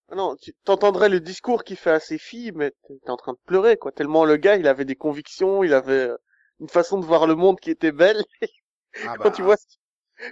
Ah 0.09 0.15
Non, 0.15 0.37
tu 0.37 0.55
t'entendrais 0.65 1.11
le 1.11 1.21
discours 1.21 1.63
qu'il 1.65 1.77
fait 1.77 1.91
à 1.91 2.01
ses 2.01 2.17
filles, 2.19 2.53
mais 2.55 2.73
t'es 2.87 3.11
en 3.11 3.17
train 3.19 3.33
de 3.35 3.39
pleurer, 3.45 3.77
quoi. 3.77 3.93
Tellement 3.93 4.25
le 4.25 4.37
gars, 4.37 4.57
il 4.57 4.67
avait 4.67 4.85
des 4.87 4.97
convictions, 4.97 5.63
il 5.65 5.75
avait 5.75 6.09
euh, 6.09 6.17
une 6.61 6.69
façon 6.69 6.99
de 6.99 7.05
voir 7.05 7.27
le 7.27 7.35
monde 7.35 7.61
qui 7.61 7.71
était 7.71 7.93
belle. 7.93 8.23
Ah 9.07 9.17
quand 9.19 9.31
tu 9.33 9.43
vois, 9.43 9.57
ce... 9.57 9.67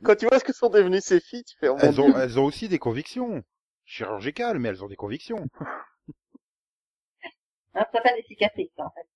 quand 0.05 0.17
tu 0.17 0.27
vois 0.27 0.39
ce 0.39 0.45
que 0.45 0.53
sont 0.53 0.69
devenues 0.71 1.01
ses 1.01 1.21
filles, 1.21 1.45
tu 1.45 1.57
fais, 1.59 1.69
oh 1.69 1.77
elles 1.83 2.01
ont, 2.01 2.17
elles 2.17 2.39
ont 2.39 2.45
aussi 2.45 2.69
des 2.69 2.79
convictions. 2.79 3.43
Chirurgicales, 3.85 4.59
mais 4.59 4.69
elles 4.71 4.85
ont 4.85 4.89
des 4.89 4.97
convictions. 4.97 5.45
Hein, 7.75 7.85
ça 7.93 8.01
fait 8.01 8.17
des 8.17 8.23
cicatrices, 8.27 8.71
en 8.79 8.91
fait. 8.93 9.07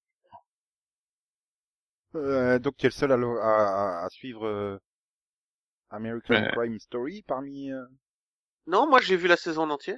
Euh, 2.17 2.59
donc 2.59 2.77
tu 2.77 2.87
es 2.87 2.89
le 2.89 2.93
seul 2.93 3.13
à, 3.13 3.17
le- 3.17 3.41
à, 3.41 4.01
à- 4.03 4.05
à 4.07 4.11
suivre 4.11 4.45
euh, 4.47 4.79
American 5.91 6.35
Ouais. 6.35 6.49
Crime 6.53 6.79
Story 6.79 7.23
parmi... 7.27 7.73
euh, 7.73 7.85
Non, 8.69 8.87
moi 8.89 9.01
j'ai 9.01 9.17
vu 9.17 9.27
la 9.27 9.37
saison 9.37 9.63
en 9.63 9.71
entier. 9.71 9.97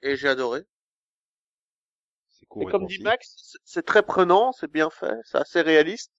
Et 0.00 0.16
j'ai 0.16 0.28
adoré. 0.28 0.64
C'est 2.28 2.46
court 2.46 2.62
et 2.62 2.70
comme 2.70 2.86
dit 2.86 3.02
Max, 3.02 3.34
c'est- 3.36 3.58
c'est 3.64 3.84
très 3.84 4.04
prenant, 4.04 4.52
c'est 4.52 4.70
bien 4.70 4.90
fait, 4.90 5.16
c'est 5.24 5.38
assez 5.38 5.60
réaliste. 5.60 6.12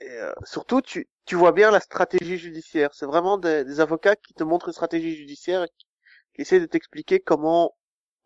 Et 0.00 0.10
euh, 0.10 0.32
surtout, 0.44 0.82
tu, 0.82 1.08
tu 1.24 1.34
vois 1.36 1.52
bien 1.52 1.70
la 1.70 1.80
stratégie 1.80 2.36
judiciaire. 2.36 2.90
C'est 2.94 3.06
vraiment 3.06 3.38
des, 3.38 3.64
des 3.64 3.80
avocats 3.80 4.16
qui 4.16 4.34
te 4.34 4.42
montrent 4.44 4.66
une 4.68 4.72
stratégie 4.74 5.16
judiciaire 5.16 5.62
et 5.64 5.68
qui, 5.78 5.86
qui 6.34 6.42
essaient 6.42 6.60
de 6.60 6.66
t'expliquer 6.66 7.20
comment 7.20 7.74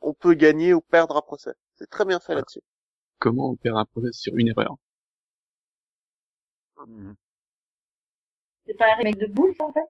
on 0.01 0.15
peut 0.15 0.35
gagner 0.35 0.75
ou 0.75 0.81
perdre 0.81 1.17
un 1.17 1.23
procès. 1.23 1.53
C'est 1.75 1.91
très 1.91 2.05
bien 2.05 2.21
fait 2.21 2.35
là-dessus. 2.35 2.61
Comment 3.19 3.55
faire 3.63 3.77
un 3.77 3.85
procès 3.85 4.13
sur 4.13 4.37
une 4.39 4.49
erreur? 4.49 4.77
Mhm. 6.77 7.17
C'est 8.67 8.75
pas 8.77 8.93
un 8.93 8.97
remake 8.97 9.19
de 9.19 9.27
Boule, 9.27 9.55
en 9.61 9.73
fait? 9.73 9.81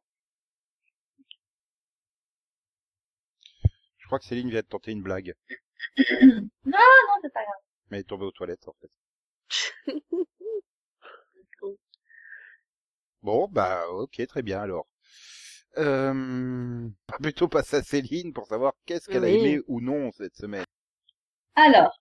Je 3.98 4.06
crois 4.06 4.18
que 4.18 4.25
Céline 4.25 4.48
vient 4.48 4.60
de 4.62 4.66
tenter 4.66 4.92
une 4.92 5.02
blague, 5.02 5.34
Non, 6.64 6.78
c'est 7.22 7.32
pas 7.32 7.42
grave. 7.44 7.60
mais 7.90 7.96
elle 7.98 8.00
est 8.02 8.04
tombée 8.04 8.25
aux 8.26 8.30
toilettes 8.32 8.68
en 8.68 8.75
fait. 8.80 8.90
Bon, 13.20 13.46
bah 13.48 13.88
ok, 13.90 14.26
très 14.26 14.40
bien 14.42 14.60
alors. 14.62 14.86
Euh, 15.78 16.88
plutôt 17.23 17.49
passer 17.49 17.76
à 17.76 17.83
Céline 17.83 18.33
pour 18.33 18.47
savoir 18.47 18.73
qu'est-ce 18.87 19.09
qu'elle 19.09 19.25
a 19.25 19.28
aimé 19.28 19.61
ou 19.66 19.80
non 19.80 20.11
cette 20.12 20.35
semaine. 20.37 20.64
Alors, 21.54 21.92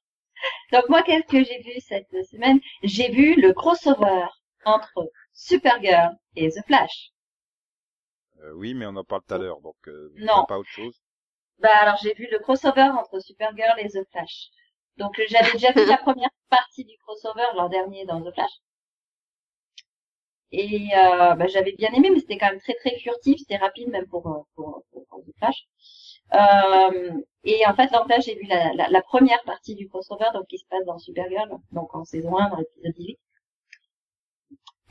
donc 0.71 0.89
moi, 0.89 1.01
qu'est-ce 1.03 1.27
que 1.27 1.43
j'ai 1.43 1.61
vu 1.61 1.79
cette 1.79 2.09
semaine? 2.29 2.59
J'ai 2.83 3.11
vu 3.11 3.39
le 3.39 3.53
crossover 3.53 4.25
entre 4.65 5.09
Supergirl 5.33 6.15
et 6.35 6.49
The 6.49 6.65
Flash. 6.65 7.11
Euh, 8.41 8.51
oui, 8.53 8.73
mais 8.73 8.85
on 8.85 8.95
en 8.95 9.03
parle 9.03 9.21
tout 9.27 9.33
à 9.33 9.37
l'heure, 9.37 9.61
donc 9.61 9.75
euh, 9.87 10.13
Non. 10.17 10.45
pas 10.45 10.57
autre 10.57 10.69
chose. 10.69 11.01
Bah 11.59 11.69
alors, 11.73 11.97
j'ai 12.01 12.13
vu 12.13 12.27
le 12.31 12.39
crossover 12.39 12.89
entre 12.97 13.19
Supergirl 13.19 13.79
et 13.79 13.89
The 13.89 14.05
Flash. 14.11 14.49
Donc, 14.97 15.21
j'avais 15.29 15.51
déjà 15.53 15.71
vu 15.71 15.85
la 15.87 15.97
première 15.97 16.29
partie 16.49 16.85
du 16.85 16.97
crossover 16.99 17.45
l'an 17.55 17.69
dernier 17.69 18.05
dans 18.05 18.21
The 18.21 18.33
Flash. 18.33 18.51
Et 20.57 20.89
euh, 20.95 21.35
bah, 21.35 21.47
j'avais 21.47 21.73
bien 21.73 21.91
aimé, 21.91 22.09
mais 22.11 22.19
c'était 22.19 22.37
quand 22.37 22.49
même 22.49 22.61
très 22.61 22.75
très 22.75 22.97
furtif, 22.99 23.39
c'était 23.39 23.57
rapide 23.57 23.89
même 23.89 24.07
pour, 24.07 24.25
euh, 24.27 24.39
pour, 24.55 24.83
pour, 24.91 25.05
pour 25.07 25.23
Flash. 25.37 25.67
Euh, 26.33 27.11
et 27.43 27.65
en 27.67 27.75
fait, 27.75 27.91
donc 27.91 28.07
là, 28.09 28.19
j'ai 28.21 28.35
vu 28.35 28.45
la, 28.47 28.73
la, 28.73 28.87
la 28.89 29.01
première 29.01 29.43
partie 29.43 29.75
du 29.75 29.89
crossover, 29.89 30.27
donc 30.33 30.47
qui 30.47 30.57
se 30.57 30.65
passe 30.67 30.85
dans 30.85 30.97
Supergirl, 30.97 31.49
donc 31.71 31.93
en 31.93 32.05
saison 32.05 32.37
1, 32.37 32.49
dans 32.49 32.57
l'épisode 32.57 32.93
18. 32.95 33.19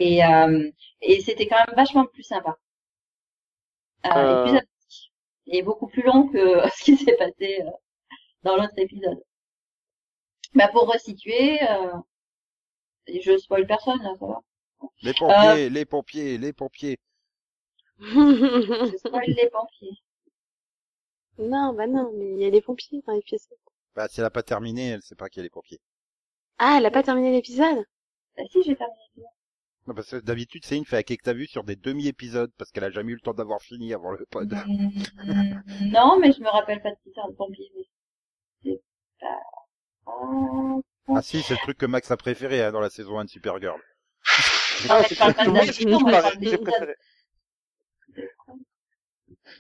Et, 0.00 0.24
euh, 0.24 0.70
et 1.00 1.20
c'était 1.22 1.46
quand 1.46 1.56
même 1.66 1.76
vachement 1.76 2.04
plus 2.06 2.24
sympa. 2.24 2.58
Euh. 4.06 4.46
Et 4.46 4.50
plus. 4.50 4.60
Et 5.46 5.62
beaucoup 5.62 5.86
plus 5.88 6.02
long 6.02 6.28
que 6.28 6.68
ce 6.76 6.84
qui 6.84 6.96
s'est 6.96 7.16
passé 7.16 7.62
euh, 7.62 7.70
dans 8.42 8.56
l'autre 8.56 8.78
épisode. 8.78 9.22
Bah, 10.54 10.68
pour 10.68 10.90
resituer, 10.92 11.60
euh, 11.68 11.92
je 13.08 13.38
spoil 13.38 13.66
personne, 13.66 14.02
là, 14.02 14.14
ça 14.18 14.26
va. 14.26 14.40
Les 15.02 15.10
Euh. 15.10 15.14
pompiers, 15.18 15.70
les 15.70 15.84
pompiers, 15.84 16.38
les 16.38 16.52
pompiers. 16.52 16.98
Je 18.00 18.96
spoil 18.98 19.24
les 19.28 19.48
pompiers. 19.50 19.98
non, 21.38 21.72
bah 21.74 21.86
non, 21.86 22.12
mais 22.16 22.32
il 22.34 22.38
y 22.40 22.44
a 22.44 22.50
les 22.50 22.60
pompiers 22.62 23.02
dans 23.06 23.12
l'épisode. 23.14 23.56
Bah 23.94 24.08
si 24.08 24.20
elle 24.20 24.26
a 24.26 24.30
pas 24.30 24.42
terminé, 24.42 24.88
elle 24.90 25.02
sait 25.02 25.14
pas 25.14 25.28
qu'il 25.28 25.40
y 25.40 25.42
a 25.42 25.44
les 25.44 25.50
pompiers. 25.50 25.80
Ah, 26.58 26.76
elle 26.78 26.86
a 26.86 26.90
pas 26.90 27.02
terminé 27.02 27.30
l'épisode? 27.32 27.84
Bah, 28.36 28.42
si, 28.50 28.62
j'ai 28.62 28.74
terminé. 28.76 28.98
Non, 29.86 29.94
parce 29.94 30.10
que 30.10 30.16
d'habitude 30.16 30.64
Céline 30.64 30.84
fait 30.86 30.96
un 30.96 31.02
que 31.02 31.14
t'as 31.22 31.34
vu 31.34 31.46
sur 31.46 31.62
des 31.62 31.76
demi-épisodes 31.76 32.50
parce 32.56 32.70
qu'elle 32.70 32.84
a 32.84 32.90
jamais 32.90 33.12
eu 33.12 33.16
le 33.16 33.20
temps 33.20 33.34
d'avoir 33.34 33.60
fini 33.60 33.92
avant 33.92 34.12
le 34.12 34.24
pod. 34.30 34.50
Mm, 34.66 35.90
non, 35.92 36.18
mais 36.18 36.32
je 36.32 36.40
me 36.40 36.48
rappelle 36.48 36.80
pas 36.82 36.90
de 36.90 36.96
l'histoire 37.04 37.28
de 37.28 37.34
pompiers. 37.34 37.70
mais 37.76 37.84
C'est 38.62 38.82
pas... 39.20 39.40
Oh, 40.06 40.82
Ah 41.08 41.22
si, 41.22 41.42
c'est 41.42 41.54
le 41.54 41.58
truc 41.60 41.76
que 41.78 41.86
Max 41.86 42.10
a 42.10 42.16
préféré 42.16 42.62
hein, 42.62 42.72
dans 42.72 42.80
la 42.80 42.90
saison 42.90 43.18
1 43.18 43.24
de 43.26 43.30
Supergirl. 43.30 43.78
Ah, 44.88 45.02
préféré. 46.62 46.94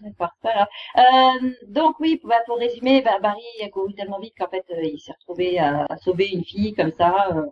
D'accord. 0.00 0.66
Euh, 0.96 1.50
donc 1.68 2.00
oui, 2.00 2.20
bah, 2.24 2.40
pour 2.46 2.58
résumer, 2.58 3.02
bah, 3.02 3.18
Barry 3.20 3.42
a 3.62 3.68
couru 3.68 3.94
tellement 3.94 4.18
vite 4.18 4.34
qu'en 4.38 4.48
fait, 4.48 4.64
euh, 4.70 4.82
il 4.82 4.98
s'est 4.98 5.12
retrouvé 5.12 5.58
à, 5.58 5.84
à 5.88 5.96
sauver 5.98 6.28
une 6.30 6.44
fille 6.44 6.74
comme 6.74 6.92
ça. 6.92 7.28
euh, 7.36 7.46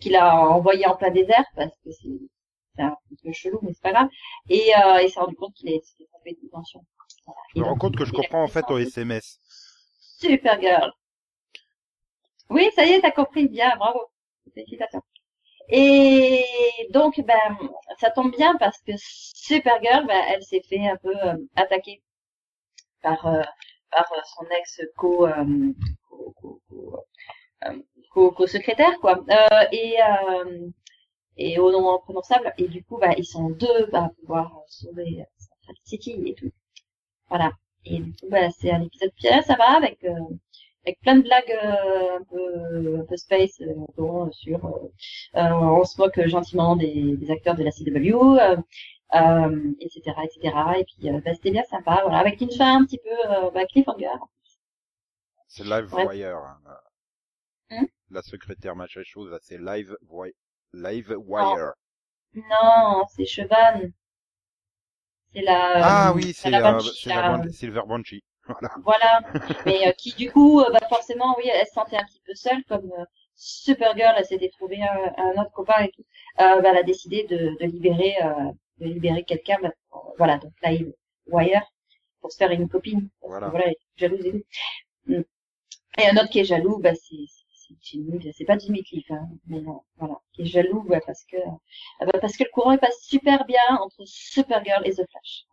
qu'il 0.00 0.16
a 0.16 0.36
envoyé 0.50 0.86
en 0.86 0.96
plein 0.96 1.10
désert 1.10 1.44
parce 1.56 1.72
que 1.84 1.92
c'est 1.92 2.08
c'est 2.76 2.82
un 2.82 2.96
peu 3.24 3.32
chelou, 3.32 3.58
mais 3.62 3.72
c'est 3.74 3.82
pas 3.82 3.92
grave. 3.92 4.08
Et 4.50 4.72
euh, 4.76 5.02
il 5.02 5.10
s'est 5.10 5.20
rendu 5.20 5.36
compte 5.36 5.54
qu'il 5.54 5.70
s'était 5.84 6.06
trompé 6.12 6.32
de 6.34 6.40
dimension. 6.40 6.84
Voilà. 7.26 7.40
Je 7.54 7.60
me 7.60 7.66
rends 7.66 7.76
compte 7.76 7.96
que 7.96 8.04
je 8.04 8.12
comprends 8.12 8.42
en 8.44 8.48
fait 8.48 8.64
au. 8.70 8.78
SMS. 8.78 9.38
Supergirl. 10.20 10.92
Oui, 12.50 12.70
ça 12.76 12.84
y 12.86 12.92
est, 12.92 13.00
t'as 13.00 13.10
compris, 13.10 13.48
bien, 13.48 13.74
bravo. 13.76 13.98
Félicitations. 14.54 15.02
Et 15.68 16.44
donc, 16.90 17.20
ben, 17.26 17.58
ça 18.00 18.10
tombe 18.10 18.32
bien 18.36 18.56
parce 18.58 18.78
que 18.82 18.92
Supergirl, 18.96 20.06
ben, 20.06 20.22
elle 20.30 20.42
s'est 20.42 20.62
fait 20.68 20.86
un 20.88 20.96
peu 20.96 21.14
euh, 21.24 21.36
attaquer 21.56 22.02
par 23.02 23.26
euh, 23.26 23.42
par 23.90 24.06
euh, 24.12 24.20
son 24.34 24.46
ex 24.58 24.80
co 24.96 25.26
euh, 25.26 25.72
co, 26.08 26.34
co, 26.40 26.60
co, 26.68 27.04
euh, 27.66 27.78
co- 28.12 28.32
co-secrétaire 28.32 28.98
quoi. 29.00 29.24
Et 29.72 29.96
et 31.36 31.58
au 31.58 31.70
nom 31.70 31.94
imprononçable. 31.94 32.52
Et 32.58 32.68
du 32.68 32.82
coup, 32.84 32.98
bah, 32.98 33.12
ils 33.16 33.24
sont 33.24 33.50
deux 33.50 33.88
à 33.92 34.08
pouvoir 34.20 34.52
sauver 34.68 35.24
City 35.84 36.12
et 36.26 36.34
tout. 36.34 36.50
Voilà. 37.28 37.52
Et 37.86 37.98
du 38.00 38.12
coup, 38.14 38.28
bah, 38.30 38.50
c'est 38.52 38.72
un 38.72 38.82
épisode 38.82 39.12
bien 39.18 39.42
ça 39.42 39.56
va 39.56 39.76
avec 39.76 40.04
avec 40.84 41.00
plein 41.00 41.16
de 41.16 41.22
blagues 41.22 41.50
euh, 41.62 42.18
un 42.18 42.24
peu 42.24 43.00
un 43.00 43.04
peu 43.04 43.16
space 43.16 43.60
euh, 43.60 43.74
dont, 43.96 44.26
euh, 44.26 44.30
sur 44.32 44.64
euh, 44.66 44.70
euh, 45.36 45.50
on 45.52 45.84
se 45.84 45.96
moque 46.00 46.20
gentiment 46.26 46.76
des, 46.76 47.16
des 47.16 47.30
acteurs 47.30 47.54
de 47.56 47.62
la 47.64 47.70
CW 47.70 48.38
euh, 48.40 48.56
euh, 49.14 49.72
etc 49.80 50.00
etc 50.24 50.56
et 50.78 50.84
puis 50.84 51.10
euh, 51.10 51.20
bah, 51.24 51.34
c'était 51.34 51.50
bien 51.52 51.64
sympa 51.64 52.00
voilà 52.02 52.18
avec 52.18 52.40
une 52.40 52.50
fin 52.50 52.80
un 52.80 52.84
petit 52.84 52.98
peu 52.98 53.10
euh, 53.30 53.50
bah, 53.50 53.64
cliffhanger 53.66 54.08
C'est 55.46 55.64
Live 55.64 55.92
Ouais. 55.94 56.06
Wire. 56.06 56.36
hein. 56.36 56.58
Hmm? 57.70 57.84
La 58.10 58.22
secrétaire 58.22 58.76
machin 58.76 59.02
chose, 59.04 59.30
là, 59.30 59.38
c'est 59.40 59.58
Live 59.58 59.96
Wire. 60.08 60.32
Live 60.72 61.14
Wire. 61.18 61.72
non 62.34 63.04
c'est 63.14 63.26
Chevan 63.26 63.92
c'est 65.34 65.42
la 65.42 66.06
ah 66.08 66.12
oui, 66.14 66.32
c'est 66.34 66.50
la 66.50 66.58
euh, 66.58 66.72
Banshee, 66.72 67.08
la 67.08 67.42
Silver 67.50 67.82
Banshee. 67.86 68.22
Voilà. 68.46 68.70
Voilà, 68.84 69.20
mais 69.66 69.86
euh, 69.88 69.92
qui 69.92 70.12
du 70.14 70.30
coup, 70.32 70.60
euh, 70.60 70.70
bah, 70.72 70.80
forcément, 70.88 71.34
oui, 71.38 71.44
elle 71.52 71.66
se 71.66 71.72
sentait 71.72 71.96
un 71.96 72.04
petit 72.04 72.20
peu 72.26 72.34
seule, 72.34 72.64
comme 72.64 72.90
euh, 72.98 73.04
Supergirl, 73.34 74.14
elle 74.16 74.24
s'était 74.24 74.50
trouvé 74.50 74.82
un, 74.82 75.12
un 75.16 75.40
autre 75.40 75.52
copain 75.52 75.80
et 75.84 75.90
tout. 75.90 76.04
Euh, 76.40 76.60
bah, 76.60 76.70
elle 76.70 76.78
a 76.78 76.82
décidé 76.82 77.24
de, 77.24 77.56
de 77.60 77.66
libérer, 77.66 78.16
euh, 78.22 78.50
de 78.78 78.86
libérer 78.86 79.24
quelqu'un. 79.24 79.58
bah, 79.62 79.70
voilà, 80.18 80.38
donc 80.38 80.52
là, 80.62 80.72
il 80.72 80.92
Wire 81.26 81.62
pour 82.20 82.32
se 82.32 82.36
faire 82.36 82.50
une 82.50 82.68
copine. 82.68 83.08
Voilà. 83.22 83.46
que, 83.46 83.50
voilà, 83.50 83.66
elle 83.66 83.72
est 83.72 83.78
jalouse 83.96 84.26
et 84.26 84.32
tout. 84.32 84.44
Mm. 85.06 85.22
Et 85.98 86.06
un 86.08 86.16
autre 86.16 86.30
qui 86.30 86.40
est 86.40 86.44
jaloux, 86.44 86.78
bah, 86.78 86.94
c'est 86.94 87.26
c'est 87.54 87.74
Jimmy, 87.80 88.32
c'est 88.36 88.44
pas 88.44 88.58
Jimmy 88.58 88.82
Cliff, 88.82 89.10
hein, 89.10 89.28
mais 89.46 89.60
non, 89.60 89.82
voilà, 89.96 90.20
qui 90.32 90.42
est 90.42 90.46
jaloux, 90.46 90.82
bah, 90.88 91.00
parce 91.06 91.24
que 91.24 91.36
bah, 92.00 92.18
parce 92.20 92.36
que 92.36 92.44
le 92.44 92.50
courant 92.52 92.72
il 92.72 92.78
passe 92.78 92.98
super 93.02 93.44
bien 93.46 93.60
entre 93.80 94.02
Supergirl 94.04 94.82
et 94.86 94.92
The 94.92 95.06
Flash. 95.10 95.46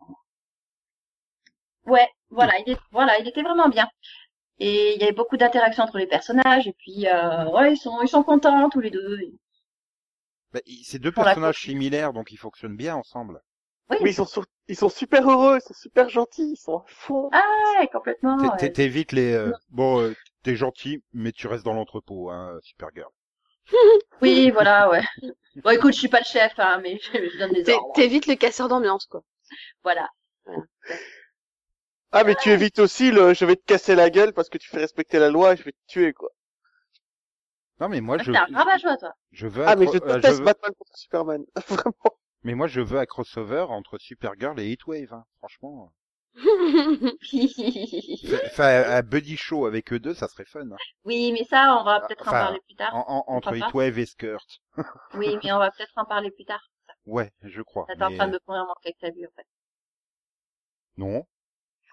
Ouais, 1.90 2.08
voilà, 2.30 2.54
il 2.66 2.74
est, 2.74 2.80
voilà, 2.92 3.20
il 3.20 3.28
était 3.28 3.42
vraiment 3.42 3.70
bien. 3.70 3.90
Et 4.60 4.96
il 4.96 5.02
y 5.02 5.04
avait 5.04 5.14
beaucoup 5.14 5.38
d'interactions 5.38 5.84
entre 5.86 6.00
les 6.00 6.08
personnages, 6.08 6.68
et 6.68 6.74
puis 6.74 7.08
euh, 7.08 7.46
ouais, 7.52 7.74
ils 7.74 7.78
sont, 7.78 8.02
ils 8.04 8.10
sont 8.10 8.24
contents 8.24 8.70
tous 8.70 8.82
les 8.82 8.92
deux. 8.92 9.20
Bah, 10.54 10.60
c'est 10.84 11.00
deux 11.00 11.12
Pour 11.12 11.24
personnages 11.24 11.62
similaires, 11.62 12.14
donc 12.14 12.32
ils 12.32 12.38
fonctionnent 12.38 12.76
bien 12.78 12.96
ensemble. 12.96 13.42
Oui, 13.90 13.98
Mais 14.02 14.12
ils 14.12 14.16
sont, 14.16 14.26
sur- 14.26 14.46
ils 14.68 14.76
sont 14.76 14.90
super 14.90 15.30
heureux, 15.30 15.58
ils 15.58 15.68
sont 15.68 15.74
super 15.74 16.10
gentils, 16.10 16.52
ils 16.54 16.58
sont 16.58 16.78
à 16.80 16.84
fond. 16.88 17.30
ah, 17.34 17.80
ouais, 17.80 17.88
complètement. 17.88 18.38
T'é- 18.38 18.52
ouais. 18.52 18.72
T'évites 18.72 19.12
les... 19.12 19.34
euh, 19.34 19.52
bon, 19.70 20.02
euh, 20.02 20.16
t'es 20.44 20.56
gentil, 20.56 21.04
mais 21.14 21.32
tu 21.32 21.48
restes 21.48 21.66
dans 21.66 21.74
l'entrepôt, 21.74 22.30
hein, 22.30 22.60
Supergirl. 22.64 23.10
Oui, 24.22 24.52
voilà, 24.52 24.90
ouais. 24.90 25.02
Bon, 25.64 25.72
écoute, 25.72 25.94
je 25.94 26.00
suis 26.00 26.08
pas 26.10 26.20
le 26.20 26.26
chef, 26.26 26.54
hein, 26.58 26.80
mais 26.84 27.00
je, 27.00 27.30
je 27.30 27.38
donne 27.38 27.54
des 27.54 27.70
ordres. 27.70 27.94
T'évites 27.96 28.28
le 28.28 28.36
casseur 28.36 28.68
d'ambiance, 28.68 29.06
quoi. 29.06 29.24
Voilà. 29.84 30.10
Ah, 32.12 32.24
mais 32.24 32.36
tu 32.36 32.50
évites 32.50 32.80
aussi 32.80 33.12
le 33.12 33.34
je 33.34 33.46
vais 33.46 33.56
te 33.56 33.64
casser 33.66 33.96
la 33.96 34.10
gueule 34.10 34.34
parce 34.34 34.50
que 34.50 34.58
tu 34.58 34.68
fais 34.70 34.80
respecter 34.80 35.20
la 35.20 35.30
loi 35.30 35.54
et 35.54 35.58
je 35.58 35.64
vais 35.64 35.72
te 35.74 35.78
tuer, 35.88 36.14
quoi. 36.14 36.30
Non, 37.80 37.88
mais 37.88 38.02
moi, 38.02 38.18
je, 38.18 38.32
T'es 38.32 38.38
un 38.38 38.46
rabat-joie, 38.52 38.98
toi. 38.98 39.14
je 39.32 39.48
veux... 39.48 39.64
Ah, 39.66 39.76
mais 39.76 39.86
je 39.86 39.92
euh, 39.98 40.16
déteste 40.18 40.40
veux- 40.40 40.46
Batman 40.46 40.72
contre 40.78 40.98
Superman. 40.98 41.46
Vraiment. 41.68 42.18
Mais 42.44 42.54
moi, 42.56 42.68
je 42.68 42.82
veux 42.82 43.00
un 43.00 43.06
crossover 43.06 43.66
entre 43.70 43.98
Supergirl 44.00 44.60
et 44.60 44.72
Heatwave, 44.72 45.14
hein, 45.14 45.24
franchement. 45.38 45.94
Enfin, 48.46 48.84
un 48.88 49.02
buddy 49.02 49.38
show 49.38 49.66
avec 49.66 49.92
eux 49.94 50.00
deux, 50.00 50.14
ça 50.14 50.28
serait 50.28 50.46
fun. 50.46 50.70
hein. 50.72 50.76
oui, 51.06 51.32
mais 51.32 51.44
ça, 51.46 51.78
on 51.80 51.84
va 51.84 52.02
peut-être 52.02 52.28
en 52.28 52.32
parler 52.32 52.60
plus 52.66 52.76
tard. 52.76 52.94
En, 52.96 53.06
en- 53.28 53.36
entre 53.36 53.56
Heatwave 53.56 53.98
et 54.00 54.06
Skirt. 54.06 54.46
Oui, 55.16 55.38
mais 55.44 55.52
on 55.52 55.60
va 55.60 55.72
peut-être 55.72 55.92
en 55.96 56.06
parler 56.06 56.32
plus 56.32 56.46
tard. 56.46 56.70
Ouais, 57.06 57.32
je 57.44 57.62
crois. 57.62 57.86
T'es 57.88 58.02
en 58.04 58.10
mais- 58.10 58.18
train 58.18 58.28
de 58.28 58.34
me 58.34 58.40
convaincre 58.40 58.74
que 58.84 58.90
t'as 59.00 59.12
vu, 59.12 59.26
en 59.26 59.32
fait. 59.36 59.48
Non, 60.98 61.26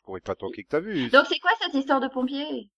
je 0.06 0.12
pourrais 0.12 0.20
pas 0.20 0.36
tanker 0.36 0.62
que 0.62 0.68
t'as 0.68 0.78
vu. 0.78 1.08
Donc, 1.10 1.24
c'est 1.28 1.40
quoi 1.40 1.50
cette 1.60 1.74
histoire 1.74 1.98
de 1.98 2.06
pompier? 2.06 2.70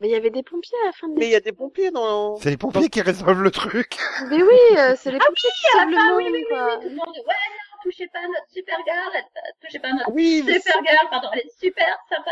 Mais 0.00 0.08
il 0.08 0.10
y 0.10 0.14
avait 0.16 0.28
des 0.28 0.42
pompiers 0.42 0.76
à 0.82 0.86
la 0.88 0.92
fin 0.92 1.08
de 1.08 1.14
Mais 1.14 1.24
il 1.26 1.30
y 1.32 1.34
a 1.34 1.40
des 1.40 1.52
pompiers 1.54 1.90
dans... 1.90 2.36
C'est 2.36 2.50
les 2.50 2.58
pompiers 2.58 2.90
qui 2.90 3.00
résolvent 3.00 3.42
le 3.42 3.50
truc. 3.50 3.96
Mais 4.28 4.42
oui, 4.42 4.76
euh, 4.76 4.94
c'est 4.96 5.10
les 5.10 5.18
pompiers 5.18 5.48
qui 5.58 5.66
sauvent 5.72 5.88
le 5.88 5.96
Ah, 5.98 6.08
monde, 6.10 6.16
oui, 6.18 6.24
oui, 6.26 6.32
oui, 6.34 6.44
quoi. 6.46 6.76
oui, 6.76 6.82
tout 6.82 6.88
le 6.90 6.94
monde 6.94 7.12
dit, 7.14 7.20
ouais, 7.20 7.24
non, 7.24 7.78
touchez 7.82 8.06
pas 8.08 8.18
à 8.18 8.26
notre 8.28 8.48
Supergirl, 8.50 9.10
elle- 9.14 9.24
touchez 9.62 9.78
pas 9.78 9.88
à 9.88 9.92
notre 9.94 10.12
Oui, 10.12 10.42
mais 10.44 10.60
Supergirl, 10.60 11.08
pardon, 11.10 11.28
elle 11.32 11.40
est 11.40 11.58
super 11.58 11.98
sympa. 12.10 12.30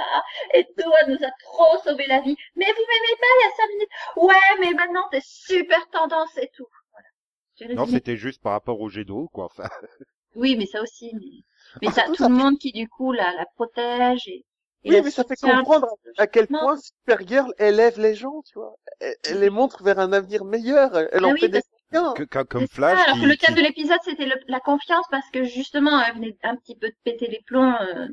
Et 0.53 0.65
tout, 0.65 0.93
elle 1.01 1.13
nous 1.15 1.25
a 1.27 1.31
trop 1.43 1.79
sauvé 1.83 2.07
la 2.07 2.21
vie. 2.21 2.37
Mais 2.57 2.67
vous 2.67 2.85
m'aimez 2.93 3.17
pas 3.19 3.33
il 3.33 3.43
y 3.43 3.49
a 3.49 3.57
cinq 3.57 3.69
minutes. 3.73 3.91
Ouais, 4.17 4.61
mais 4.61 4.75
maintenant 4.75 5.09
t'es 5.11 5.23
super 5.25 5.89
tendance 5.89 6.37
et 6.37 6.51
tout. 6.55 6.67
Voilà. 6.93 7.75
Non, 7.75 7.87
c'était 7.87 8.17
juste 8.19 8.43
par 8.43 8.53
rapport 8.53 8.79
au 8.83 8.89
jet 8.91 9.05
d'eau, 9.07 9.29
quoi. 9.33 9.47
Enfin, 9.47 9.65
Oui, 10.37 10.57
mais 10.57 10.67
ça 10.67 10.81
aussi. 10.83 11.13
Mais, 11.15 11.43
mais 11.83 11.89
Ah, 11.91 11.93
ça, 11.93 12.03
tout 12.05 12.15
ça 12.15 12.29
le 12.29 12.35
fait- 12.35 12.41
monde 12.43 12.59
qui 12.59 12.73
du 12.73 12.89
coup 12.89 13.13
la, 13.13 13.33
la 13.35 13.47
protège 13.57 14.29
et, 14.29 14.45
et 14.85 14.91
Oui, 14.91 14.97
la 14.97 15.03
mais 15.03 15.11
ça 15.11 15.25
fait 15.25 15.37
comprendre 15.41 15.89
à 16.19 16.27
quel 16.27 16.47
Non. 16.51 16.61
point 16.61 16.77
Supergirl 16.77 17.53
élève 17.59 17.99
les 17.99 18.15
gens, 18.15 18.43
tu 18.43 18.59
vois. 18.59 18.75
Elle, 19.01 19.15
elle 19.29 19.41
les 19.41 19.51
montre 19.51 19.83
vers 19.83 19.99
un 19.99 20.13
avenir 20.13 20.45
meilleur. 20.45 20.97
Elle, 20.97 21.09
Ah 21.13 21.27
en 21.27 21.33
oui, 21.33 21.41
fait 21.41 21.49
des 21.49 21.63
que, 21.93 22.25
que- 22.25 22.43
comme 22.43 22.63
ça, 22.67 22.75
Flash 22.75 22.99
alors 23.05 23.17
qui, 23.17 23.23
que 23.23 23.27
le 23.29 23.37
thème 23.37 23.55
qui- 23.55 23.61
de 23.63 23.67
l'épisode 23.67 24.01
c'était 24.05 24.27
le- 24.27 24.41
la 24.49 24.61
confiance 24.61 25.07
parce 25.11 25.29
que 25.31 25.45
justement 25.45 26.03
elle 26.03 26.15
venait 26.17 26.37
un 26.43 26.57
petit 26.57 26.77
peu 26.77 26.89
de 26.89 26.97
péter 27.05 27.29
les 27.29 27.41
plombs 27.47 27.75
euh, 27.81 28.09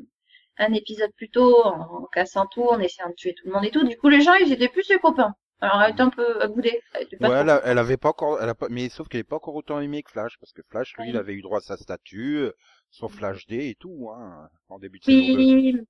un 0.58 0.72
épisode 0.72 1.10
plus 1.16 1.28
tôt 1.28 1.60
en, 1.64 2.02
en 2.02 2.06
cassant 2.06 2.46
tout, 2.46 2.62
en 2.62 2.78
essayant 2.78 3.08
de 3.08 3.14
tuer 3.14 3.34
tout 3.34 3.46
le 3.48 3.52
monde 3.52 3.64
et 3.64 3.70
tout. 3.72 3.84
Du 3.84 3.96
coup 3.98 4.08
les 4.08 4.20
gens 4.20 4.34
ils 4.34 4.52
étaient 4.52 4.68
plus 4.68 4.84
ses 4.84 4.98
copains. 4.98 5.34
Alors 5.60 5.82
elle 5.82 5.92
était 5.92 6.02
un 6.02 6.10
peu 6.10 6.40
était 7.00 7.16
pas 7.16 7.28
Ouais, 7.30 7.36
elle, 7.36 7.50
a- 7.50 7.62
elle 7.64 7.78
avait 7.78 7.96
pas 7.96 8.10
encore, 8.10 8.40
elle 8.42 8.48
a 8.48 8.54
pas, 8.54 8.68
mais 8.70 8.88
sauf 8.88 9.08
qu'elle 9.08 9.20
est 9.20 9.24
pas 9.24 9.36
encore 9.36 9.54
autant 9.54 9.80
aimée 9.80 10.02
que 10.02 10.10
Flash, 10.10 10.36
parce 10.38 10.52
que 10.52 10.62
Flash, 10.68 10.94
lui, 10.96 11.04
Oui. 11.04 11.10
il 11.10 11.16
avait 11.16 11.34
eu 11.34 11.42
droit 11.42 11.58
à 11.58 11.62
sa 11.62 11.76
statue, 11.76 12.36
euh, 12.38 12.52
son 12.90 13.08
Flash 13.08 13.46
D 13.46 13.68
et 13.68 13.74
tout, 13.74 14.10
hein, 14.14 14.48
en 14.68 14.78
début 14.78 14.98
de 14.98 15.04
saison 15.04 15.32
2. 15.32 15.38
Oui, 15.38 15.80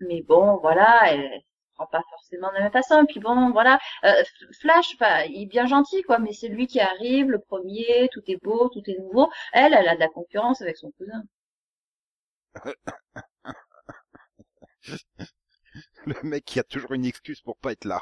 mais- 0.00 0.22
bon 0.22 0.56
voilà, 0.58 1.12
elle, 1.12 1.42
prend 1.74 1.86
pas 1.86 2.02
forcément 2.10 2.48
de 2.50 2.54
la 2.54 2.60
même 2.62 2.72
façon. 2.72 3.02
Et 3.02 3.06
puis 3.06 3.20
bon 3.20 3.50
voilà, 3.52 3.78
Euh, 4.04 4.12
Flash, 4.60 4.94
enfin, 4.94 5.24
il 5.28 5.42
est 5.42 5.46
bien 5.46 5.66
gentil 5.66 6.02
quoi, 6.02 6.18
mais 6.18 6.32
c'est 6.32 6.48
lui 6.48 6.66
qui 6.66 6.80
arrive 6.80 7.30
le 7.30 7.38
premier, 7.40 8.08
tout 8.12 8.22
est 8.28 8.42
beau, 8.42 8.68
tout 8.70 8.82
est 8.86 8.98
nouveau. 8.98 9.30
Elle, 9.52 9.74
elle 9.74 9.88
a 9.88 9.94
de 9.94 10.00
la 10.00 10.08
concurrence 10.08 10.60
avec 10.62 10.76
son 10.76 10.90
cousin. 10.92 11.22
Le 16.06 16.22
mec 16.22 16.44
qui 16.44 16.58
a 16.58 16.64
toujours 16.64 16.92
une 16.92 17.04
excuse 17.04 17.40
pour 17.40 17.56
pas 17.58 17.72
être 17.72 17.84
là. 17.84 18.00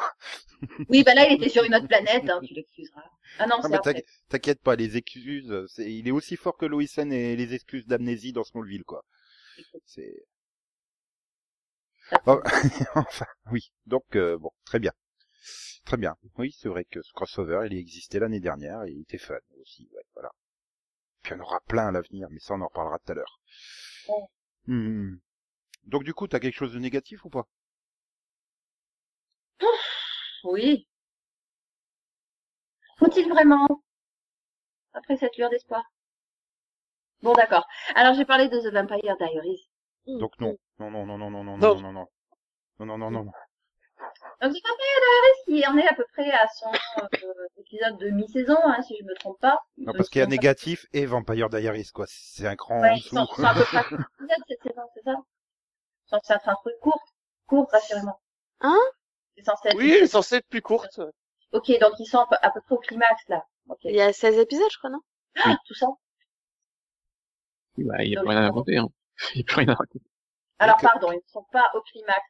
Oui, 0.88 1.02
bah 1.04 1.14
là 1.14 1.26
il 1.28 1.34
était 1.34 1.50
sur 1.50 1.64
une 1.64 1.74
autre 1.74 1.86
planète, 1.86 2.28
hein, 2.30 2.40
tu 2.42 2.54
l'excuseras. 2.54 3.04
Ah 3.38 3.46
non, 3.46 3.56
Ah, 3.62 3.80
c'est 3.84 4.04
T'inquiète 4.28 4.60
pas, 4.62 4.76
les 4.76 4.96
excuses, 4.96 5.50
euh, 5.50 5.66
c'est, 5.68 5.92
il 5.92 6.08
est 6.08 6.12
aussi 6.12 6.36
fort 6.36 6.56
que 6.56 6.64
Lois 6.66 6.84
Lane 6.96 7.12
et 7.12 7.36
les 7.36 7.52
excuses 7.54 7.86
d'amnésie 7.86 8.32
dans 8.32 8.44
Smallville, 8.44 8.84
quoi. 8.84 9.04
C'est, 9.84 10.14
Oh, 12.26 12.40
enfin, 12.94 13.26
oui. 13.50 13.72
Donc, 13.86 14.04
euh, 14.14 14.38
bon, 14.38 14.50
très 14.64 14.78
bien. 14.78 14.92
Très 15.84 15.96
bien. 15.96 16.16
Oui, 16.38 16.54
c'est 16.56 16.68
vrai 16.68 16.84
que 16.84 17.02
ce 17.02 17.12
crossover, 17.12 17.66
il 17.70 17.76
existait 17.76 18.18
l'année 18.18 18.40
dernière 18.40 18.84
et 18.84 18.90
il 18.92 19.00
était 19.02 19.18
fun 19.18 19.38
aussi, 19.60 19.88
ouais, 19.92 20.02
voilà. 20.14 20.30
Puis 21.22 21.34
on 21.34 21.40
aura 21.40 21.60
plein 21.66 21.88
à 21.88 21.92
l'avenir, 21.92 22.28
mais 22.30 22.40
ça, 22.40 22.54
on 22.54 22.60
en 22.60 22.68
reparlera 22.68 22.98
tout 22.98 23.12
à 23.12 23.14
l'heure. 23.14 23.40
Ouais. 24.08 24.24
Hmm. 24.66 25.16
Donc, 25.84 26.04
du 26.04 26.14
coup, 26.14 26.26
t'as 26.28 26.40
quelque 26.40 26.56
chose 26.56 26.74
de 26.74 26.78
négatif 26.78 27.24
ou 27.24 27.30
pas? 27.30 27.46
Oui. 30.44 30.86
Faut-il 32.98 33.28
vraiment 33.28 33.66
Après 34.94 35.16
cette 35.16 35.36
lueur 35.36 35.50
d'espoir? 35.50 35.82
Bon, 37.22 37.32
d'accord. 37.32 37.66
Alors, 37.94 38.14
j'ai 38.14 38.24
parlé 38.24 38.48
de 38.48 38.58
The 38.60 38.72
Vampire 38.72 39.16
Diaries. 39.18 39.68
Donc, 40.06 40.38
non. 40.38 40.56
Non, 40.78 40.90
non, 40.90 41.06
non, 41.06 41.18
non, 41.18 41.30
non, 41.30 41.44
non, 41.44 41.56
Non. 41.56 41.74
non, 41.74 41.80
non, 41.80 41.92
non. 41.92 42.06
Non, 42.78 42.86
non, 42.86 42.98
non, 42.98 43.10
non. 43.10 43.24
Donc, 43.24 43.32
The 44.40 44.62
Vampire 44.62 45.00
Diaries, 45.02 45.44
qui 45.46 45.66
en 45.66 45.76
est 45.78 45.88
à 45.88 45.94
peu 45.94 46.04
près 46.12 46.30
à 46.30 46.46
son 46.48 46.70
euh, 47.02 47.48
épisode 47.58 47.98
de 47.98 48.10
mi-saison, 48.10 48.58
hein, 48.64 48.82
si 48.82 48.96
je 48.98 49.04
me 49.04 49.14
trompe 49.14 49.40
pas. 49.40 49.58
Non, 49.78 49.92
parce 49.94 50.08
qu'il 50.08 50.20
y 50.20 50.22
a 50.22 50.26
Ils 50.26 50.30
négatif 50.30 50.86
et 50.92 51.06
Vampire 51.06 51.48
Diaries, 51.48 51.90
quoi. 51.92 52.04
C'est 52.08 52.46
un 52.46 52.56
cran 52.56 52.78
en 52.78 52.82
Ouais, 52.82 52.96
ils 52.96 53.02
dessous. 53.02 53.16
sont 53.16 53.44
à 53.44 53.54
peu 53.54 53.64
près 53.64 53.78
à 53.78 53.84
cette 54.48 54.62
saison, 54.62 54.82
c'est 54.94 55.02
ça? 55.02 55.14
Ils 56.06 56.10
sont 56.10 56.16
être 56.34 56.48
un 56.48 56.54
truc 56.54 56.78
court. 56.80 57.02
Court, 57.46 57.68
rassurez-moi. 57.70 58.20
Hein? 58.60 58.78
C'est 59.36 59.44
censé 59.44 59.68
être 59.68 59.76
Oui, 59.76 59.92
elle 59.92 60.04
est 60.04 60.06
censée 60.06 60.36
être 60.36 60.48
plus 60.48 60.62
courte. 60.62 61.00
Ok, 61.52 61.70
donc 61.80 61.92
ils 61.98 62.06
sont 62.06 62.18
à 62.18 62.50
peu- 62.50 62.60
près 62.60 62.74
au 62.74 62.78
climax 62.78 63.22
là. 63.28 63.44
Ok. 63.68 63.80
Il 63.84 63.94
y 63.94 64.00
a 64.00 64.12
16 64.12 64.38
épisodes, 64.38 64.70
je 64.70 64.78
crois, 64.78 64.90
non? 64.90 65.00
Tout 65.66 65.74
ça? 65.74 65.86
Bah, 67.78 68.02
il 68.02 68.12
y 68.12 68.16
a 68.16 68.20
plus 68.20 68.28
rien 68.30 68.38
à 68.42 68.46
raconter, 68.46 68.78
hein. 68.78 68.88
Il 69.34 69.38
y 69.38 69.40
a 69.42 69.44
plus 69.44 69.56
rien 69.56 69.68
à 69.68 69.74
raconter. 69.74 70.04
Alors 70.58 70.76
Ok. 70.76 70.82
pardon, 70.82 71.12
ils 71.12 71.16
ne 71.16 71.20
sont 71.28 71.46
pas 71.52 71.70
au 71.74 71.80
climax 71.82 72.20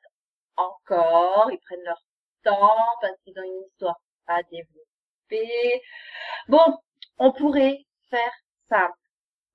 encore. 0.57 1.49
Ils 1.53 1.59
prennent 1.61 1.85
leur 1.85 2.03
temps 2.43 2.77
parce 3.01 3.15
qu'ils 3.25 3.39
ont 3.39 3.43
une 3.45 3.63
histoire 3.69 4.01
à 4.27 4.43
développer. 4.45 5.83
Bon, 6.49 6.79
on 7.19 7.33
pourrait 7.33 7.85
faire 8.11 8.33
ça. 8.69 8.91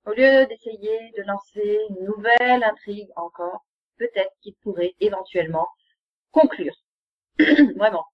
Au 0.06 0.10
lieu 0.10 0.46
d'essayer 0.46 1.12
de 1.16 1.22
lancer 1.22 1.78
une 1.90 2.04
nouvelle 2.06 2.64
intrigue 2.64 3.08
encore, 3.16 3.64
peut-être 3.98 4.32
qu'ils 4.40 4.54
pourraient 4.56 4.94
éventuellement 5.00 5.68
conclure. 6.32 6.74
Vraiment. 7.76 8.04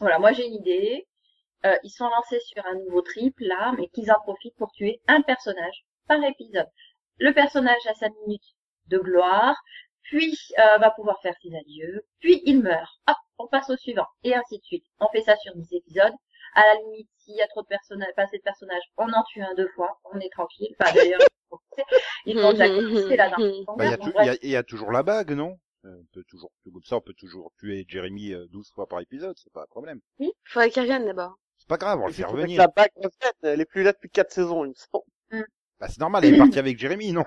Voilà, 0.00 0.18
moi 0.18 0.32
j'ai 0.32 0.46
une 0.46 0.54
idée. 0.54 1.06
Euh, 1.66 1.76
ils 1.84 1.90
sont 1.90 2.08
lancés 2.08 2.40
sur 2.40 2.64
un 2.66 2.74
nouveau 2.74 3.02
triple 3.02 3.44
là, 3.44 3.74
mais 3.76 3.88
qu'ils 3.88 4.10
en 4.10 4.20
profitent 4.20 4.56
pour 4.56 4.72
tuer 4.72 5.00
un 5.08 5.20
personnage 5.22 5.84
par 6.08 6.22
épisode. 6.24 6.68
Le 7.18 7.32
personnage 7.34 7.86
a 7.86 7.94
sa 7.94 8.08
minute 8.24 8.42
de 8.86 8.98
gloire, 8.98 9.56
puis 10.02 10.38
euh, 10.58 10.78
va 10.78 10.90
pouvoir 10.90 11.20
faire 11.20 11.34
ses 11.42 11.54
adieux, 11.54 12.06
puis 12.20 12.40
il 12.46 12.62
meurt. 12.62 12.90
Hop, 13.08 13.16
on 13.38 13.46
passe 13.46 13.68
au 13.70 13.76
suivant, 13.76 14.06
et 14.24 14.34
ainsi 14.34 14.58
de 14.58 14.64
suite. 14.64 14.84
On 15.00 15.08
fait 15.08 15.22
ça 15.22 15.36
sur 15.36 15.54
10 15.54 15.74
épisodes. 15.74 16.14
À 16.54 16.62
la 16.62 16.74
limite, 16.80 17.08
s'il 17.18 17.36
y 17.36 17.42
a 17.42 17.46
trop 17.46 17.62
de 17.62 17.68
personnages, 17.68 18.12
pas 18.16 18.22
assez 18.22 18.38
de 18.38 18.42
personnages, 18.42 18.82
on 18.96 19.12
en 19.12 19.22
tue 19.24 19.42
un 19.42 19.54
deux 19.54 19.68
fois, 19.68 20.00
on 20.12 20.18
est 20.18 20.32
tranquille. 20.32 20.74
Enfin 20.80 20.92
d'ailleurs, 20.94 21.20
ils 22.26 22.38
ont 22.38 22.52
déjà 22.52 22.66
là 22.66 23.36
Bah, 23.76 23.84
il 23.84 24.26
y, 24.26 24.28
a 24.28 24.58
y 24.58 24.60
y 24.60 24.64
toujours 24.64 24.90
la 24.90 25.02
bague, 25.02 25.32
non? 25.32 25.58
On 25.84 26.04
peut 26.12 26.24
toujours, 26.28 26.50
comme 26.64 26.82
ça, 26.84 26.96
on 26.96 27.00
peut 27.00 27.14
toujours 27.14 27.52
tuer 27.58 27.84
Jeremy 27.88 28.32
euh, 28.32 28.46
12 28.50 28.70
fois 28.72 28.86
par 28.86 29.00
épisode, 29.00 29.36
c'est 29.38 29.52
pas 29.52 29.62
un 29.62 29.66
problème. 29.66 30.00
Faudrait 30.44 30.70
qu'il 30.70 30.82
revienne 30.82 31.06
d'abord. 31.06 31.36
C'est 31.58 31.68
pas 31.68 31.76
grave, 31.78 32.00
on 32.00 32.06
le 32.06 32.12
fait 32.12 32.24
revenir. 32.24 32.58
La 32.58 32.68
bague 32.68 32.90
revienne, 32.96 33.32
elle 33.42 33.60
est 33.60 33.64
plus 33.66 33.82
là 33.82 33.92
depuis 33.92 34.10
quatre 34.10 34.32
saisons, 34.32 34.64
il 34.64 34.70
me 34.70 34.74
semble. 34.74 35.44
Bah, 35.78 35.88
c'est 35.88 35.98
normal, 36.00 36.24
elle 36.24 36.34
est 36.34 36.38
partie 36.38 36.58
avec 36.58 36.78
Jeremy, 36.78 37.12
non? 37.12 37.24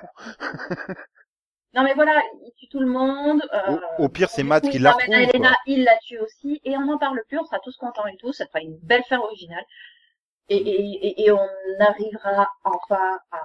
Non 1.76 1.84
mais 1.84 1.96
voilà, 1.96 2.22
il 2.46 2.52
tue 2.56 2.68
tout 2.68 2.80
le 2.80 2.86
monde. 2.86 3.42
euh, 3.52 3.78
Au- 3.98 4.04
au 4.04 4.10
pire, 4.10 4.30
c'est 4.30 4.44
Matt 4.44 4.64
coup, 4.64 4.70
qui 4.70 4.78
la 4.78 4.92
retrouve, 4.92 5.16
Elena, 5.16 5.56
il 5.66 5.84
la 5.84 5.98
tue 6.06 6.20
aussi, 6.20 6.62
et 6.64 6.78
on 6.78 6.86
n'en 6.86 7.00
parle 7.00 7.24
plus, 7.28 7.40
on 7.40 7.46
sera 7.46 7.60
tous 7.60 7.76
contents 7.78 8.06
et 8.06 8.16
tout, 8.18 8.32
ça 8.32 8.46
fera 8.46 8.62
une 8.62 8.78
belle 8.78 9.04
fin 9.10 9.18
originale. 9.18 9.64
Et, 10.50 10.58
et, 10.58 11.08
et, 11.08 11.24
et 11.26 11.32
on 11.32 11.40
arrivera 11.80 12.48
enfin 12.64 13.18
à, 13.32 13.38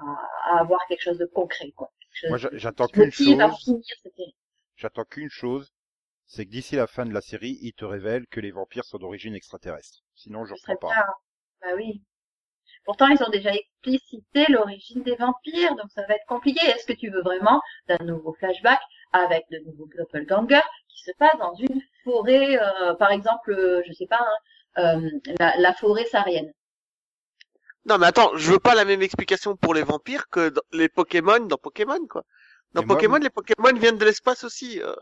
à 0.50 0.60
avoir 0.60 0.80
quelque 0.88 1.00
chose 1.02 1.16
de 1.16 1.24
concret, 1.26 1.70
quoi. 1.72 1.90
Chose 2.12 2.28
Moi, 2.30 2.38
j'attends 2.52 2.86
qu'une 2.88 3.10
chose. 3.12 3.74
J'attends 4.78 5.04
qu'une 5.04 5.28
chose, 5.28 5.72
c'est 6.26 6.44
que 6.46 6.50
d'ici 6.50 6.76
la 6.76 6.86
fin 6.86 7.04
de 7.04 7.12
la 7.12 7.20
série, 7.20 7.58
il 7.62 7.72
te 7.72 7.84
révèle 7.84 8.28
que 8.28 8.38
les 8.38 8.52
vampires 8.52 8.84
sont 8.84 8.98
d'origine 8.98 9.34
extraterrestre. 9.34 9.98
Sinon, 10.14 10.44
je 10.44 10.54
reprends 10.54 10.76
pas. 10.76 10.94
bien. 10.94 11.04
Bah 11.60 11.74
oui. 11.76 12.00
Pourtant, 12.84 13.08
ils 13.08 13.20
ont 13.24 13.28
déjà 13.28 13.52
explicité 13.52 14.46
l'origine 14.48 15.02
des 15.02 15.16
vampires, 15.16 15.74
donc 15.74 15.90
ça 15.90 16.06
va 16.06 16.14
être 16.14 16.26
compliqué. 16.28 16.64
Est-ce 16.64 16.86
que 16.86 16.92
tu 16.92 17.10
veux 17.10 17.22
vraiment 17.22 17.60
d'un 17.88 18.04
nouveau 18.04 18.32
flashback 18.34 18.78
avec 19.12 19.44
de 19.50 19.58
nouveaux 19.66 19.88
doppelgangers 19.98 20.62
qui 20.88 21.02
se 21.02 21.10
passe 21.18 21.36
dans 21.38 21.54
une 21.54 21.82
forêt, 22.04 22.56
euh, 22.62 22.94
par 22.94 23.10
exemple, 23.10 23.50
euh, 23.50 23.82
je 23.84 23.92
sais 23.94 24.06
pas, 24.06 24.24
hein, 24.76 25.00
euh, 25.02 25.10
la, 25.40 25.56
la 25.58 25.74
forêt 25.74 26.04
saharienne? 26.04 26.52
Non, 27.86 27.98
mais 27.98 28.06
attends, 28.06 28.36
je 28.36 28.52
veux 28.52 28.58
pas 28.60 28.74
la 28.76 28.84
même 28.84 29.02
explication 29.02 29.56
pour 29.56 29.74
les 29.74 29.82
vampires 29.82 30.28
que 30.28 30.50
dans 30.50 30.62
les 30.72 30.88
Pokémon 30.88 31.40
dans 31.40 31.56
Pokémon, 31.56 32.06
quoi. 32.08 32.22
Dans 32.72 32.82
Pokémon, 32.82 33.12
moi- 33.12 33.18
les 33.20 33.30
Pokémon 33.30 33.72
viennent 33.78 33.98
de 33.98 34.04
l'espace 34.04 34.44
aussi. 34.44 34.80
euh, 34.82 34.94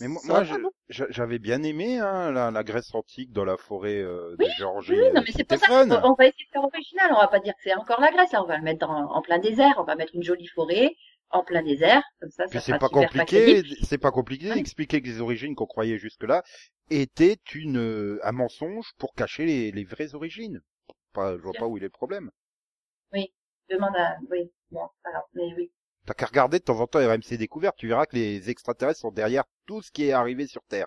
Mais 0.00 0.08
moi, 0.08 0.20
moi, 0.24 0.44
j'avais 0.88 1.38
bien 1.38 1.62
aimé 1.62 1.98
hein, 1.98 2.30
la, 2.30 2.50
la 2.50 2.64
Grèce 2.64 2.94
antique 2.94 3.32
dans 3.32 3.44
la 3.44 3.56
forêt 3.56 4.00
euh, 4.00 4.36
de 4.36 4.44
Oui, 4.44 4.50
Géorgie. 4.58 4.92
Oui, 4.92 5.12
non, 5.14 5.22
mais 5.24 5.32
c'est 5.32 5.44
pour 5.44 5.58
ça 5.58 5.66
qu'on 5.66 5.90
on 6.10 6.14
va 6.14 6.26
essayer 6.26 6.44
de 6.44 6.50
faire 6.52 6.64
original. 6.64 7.10
On 7.12 7.20
va 7.20 7.28
pas 7.28 7.40
dire 7.40 7.54
que 7.54 7.60
c'est 7.62 7.74
encore 7.74 8.00
la 8.00 8.10
Grèce, 8.10 8.32
là. 8.32 8.42
On 8.42 8.46
va 8.46 8.58
le 8.58 8.62
mettre 8.64 8.88
en, 8.88 9.14
en 9.14 9.22
plein 9.22 9.38
désert. 9.38 9.74
On 9.78 9.84
va 9.84 9.94
mettre 9.96 10.14
une 10.14 10.22
jolie 10.22 10.48
forêt 10.48 10.94
en 11.30 11.42
plein 11.42 11.62
désert. 11.62 12.02
Comme 12.20 12.30
ça, 12.30 12.44
Puis 12.44 12.58
ça 12.58 12.64
c'est 12.64 12.78
pas 12.78 12.88
compliqué, 12.88 13.62
c'est 13.82 13.98
pas 13.98 14.10
compliqué 14.10 14.52
d'expliquer 14.54 15.00
que 15.00 15.06
les 15.06 15.20
origines 15.20 15.54
qu'on 15.54 15.66
croyait 15.66 15.98
jusque-là 15.98 16.42
étaient 16.90 17.38
une 17.54 17.78
euh, 17.78 18.20
un 18.22 18.32
mensonge 18.32 18.92
pour 18.98 19.14
cacher 19.14 19.46
les, 19.46 19.72
les 19.72 19.84
vraies 19.84 20.14
origines. 20.14 20.60
Pas, 21.12 21.36
je 21.36 21.42
vois 21.42 21.52
pas 21.52 21.66
où 21.66 21.76
il 21.78 21.82
est 21.82 21.86
le 21.86 21.90
problème. 21.90 22.30
Demande 23.70 23.96
à, 23.96 24.16
oui, 24.30 24.52
bon, 24.70 24.86
alors, 25.04 25.26
mais 25.32 25.54
oui. 25.56 25.70
T'as 26.06 26.14
qu'à 26.14 26.26
regarder 26.26 26.58
de 26.58 26.64
temps 26.64 26.80
en 26.80 26.86
temps 26.86 26.98
RMC 26.98 27.36
Découverte, 27.38 27.76
tu 27.78 27.88
verras 27.88 28.06
que 28.06 28.16
les 28.16 28.50
extraterrestres 28.50 29.00
sont 29.00 29.10
derrière 29.10 29.44
tout 29.66 29.80
ce 29.82 29.90
qui 29.90 30.06
est 30.06 30.12
arrivé 30.12 30.46
sur 30.46 30.62
Terre. 30.64 30.86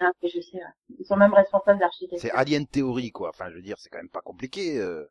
Ah, 0.00 0.10
mais 0.22 0.28
je 0.28 0.40
sais, 0.40 0.56
ouais. 0.58 0.96
Ils 0.98 1.06
sont 1.06 1.16
même 1.16 1.34
responsables 1.34 1.78
d'architecture. 1.80 2.20
C'est 2.20 2.30
Alien 2.30 2.66
Theory, 2.66 3.10
quoi. 3.10 3.30
Enfin, 3.30 3.50
je 3.50 3.56
veux 3.56 3.62
dire, 3.62 3.76
c'est 3.78 3.88
quand 3.88 3.98
même 3.98 4.08
pas 4.08 4.20
compliqué. 4.20 4.78
euh. 4.78 5.04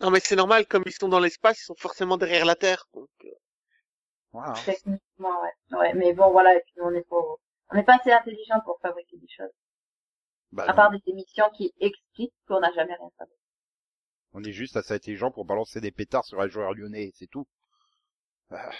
Non, 0.00 0.10
mais 0.10 0.20
c'est 0.20 0.36
normal, 0.36 0.66
comme 0.66 0.84
ils 0.86 0.92
sont 0.92 1.08
dans 1.08 1.18
l'espace, 1.18 1.60
ils 1.60 1.64
sont 1.64 1.74
forcément 1.76 2.16
derrière 2.16 2.44
la 2.44 2.54
Terre. 2.54 2.84
Donc, 2.94 3.08
euh, 3.24 3.30
Voilà. 4.32 4.52
Techniquement, 4.64 5.42
ouais. 5.42 5.76
Ouais, 5.76 5.94
mais 5.94 6.12
bon, 6.12 6.30
voilà, 6.30 6.54
et 6.54 6.60
puis 6.60 6.74
on 6.80 6.90
n'est 6.92 7.02
pas, 7.02 7.16
on 7.70 7.74
n'est 7.76 7.82
pas 7.82 7.96
assez 7.96 8.12
intelligent 8.12 8.60
pour 8.64 8.78
fabriquer 8.80 9.16
des 9.16 9.28
choses. 9.28 9.50
Bah, 10.52 10.64
À 10.68 10.72
part 10.74 10.90
des 10.90 11.00
émissions 11.06 11.50
qui 11.56 11.74
expliquent 11.80 12.34
qu'on 12.46 12.60
n'a 12.60 12.72
jamais 12.72 12.94
rien 12.94 13.10
fabriqué. 13.18 13.40
On 14.32 14.42
est 14.42 14.52
juste 14.52 14.76
assez 14.76 14.94
intelligent 14.94 15.30
pour 15.30 15.44
balancer 15.44 15.80
des 15.80 15.90
pétards 15.90 16.24
sur 16.24 16.40
un 16.40 16.48
joueur 16.48 16.74
lyonnais, 16.74 17.12
c'est 17.14 17.26
tout. 17.26 17.46
Ah. 18.50 18.70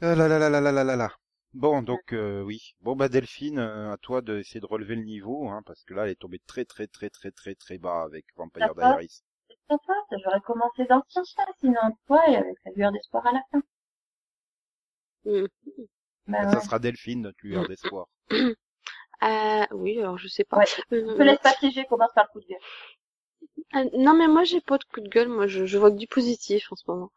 ah 0.00 0.14
là 0.14 0.28
là 0.28 0.38
là 0.38 0.48
là 0.48 0.60
là 0.60 0.84
là 0.84 0.96
là 0.96 1.16
Bon, 1.54 1.82
donc 1.82 2.12
euh, 2.12 2.42
oui. 2.42 2.74
Bon 2.80 2.96
bah 2.96 3.08
Delphine, 3.08 3.58
euh, 3.58 3.92
à 3.92 3.98
toi 3.98 4.22
d'essayer 4.22 4.60
de 4.60 4.66
relever 4.66 4.96
le 4.96 5.02
niveau, 5.02 5.48
hein, 5.50 5.62
parce 5.66 5.84
que 5.84 5.92
là, 5.92 6.04
elle 6.04 6.12
est 6.12 6.20
tombée 6.20 6.40
très 6.46 6.64
très 6.64 6.86
très 6.86 7.10
très 7.10 7.30
très 7.30 7.54
très 7.54 7.78
bas 7.78 8.02
avec 8.02 8.24
Vampire 8.36 8.74
Diaries. 8.74 9.22
Ça 9.68 9.76
j'aurais 10.24 10.40
commencé 10.40 10.84
d'ancien 10.86 11.24
ça, 11.24 11.44
sinon 11.60 11.80
toi, 12.06 12.22
et 12.28 12.36
avec 12.36 12.56
la 12.64 12.72
lueur 12.72 12.92
d'espoir 12.92 13.26
à 13.26 13.32
la 13.32 13.42
fin. 13.50 13.62
Bah, 16.28 16.48
ça 16.52 16.60
sera 16.60 16.78
Delphine, 16.78 17.22
notre 17.22 17.38
lueur 17.42 17.66
d'espoir. 17.68 18.06
Euh, 19.22 19.64
oui, 19.70 20.00
alors 20.00 20.18
je 20.18 20.26
sais 20.26 20.42
pas. 20.42 20.56
Ouais. 20.56 20.66
Je 20.90 21.16
te 21.16 21.22
laisse 21.22 21.38
pas 21.38 21.54
piéger, 21.54 21.84
commence 21.84 22.10
par 22.12 22.24
le 22.24 22.32
coup 22.32 22.40
de 22.40 22.48
gueule 22.48 22.58
euh, 23.76 23.84
non, 23.98 24.14
mais 24.14 24.28
moi 24.28 24.44
j'ai 24.44 24.60
pas 24.62 24.78
de 24.78 24.84
coup 24.84 25.00
de 25.02 25.08
gueule, 25.08 25.28
moi 25.28 25.46
je, 25.46 25.66
je 25.66 25.76
vois 25.78 25.90
que 25.90 25.96
du 25.98 26.06
positif 26.06 26.72
en 26.72 26.76
ce 26.76 26.84
moment. 26.88 27.12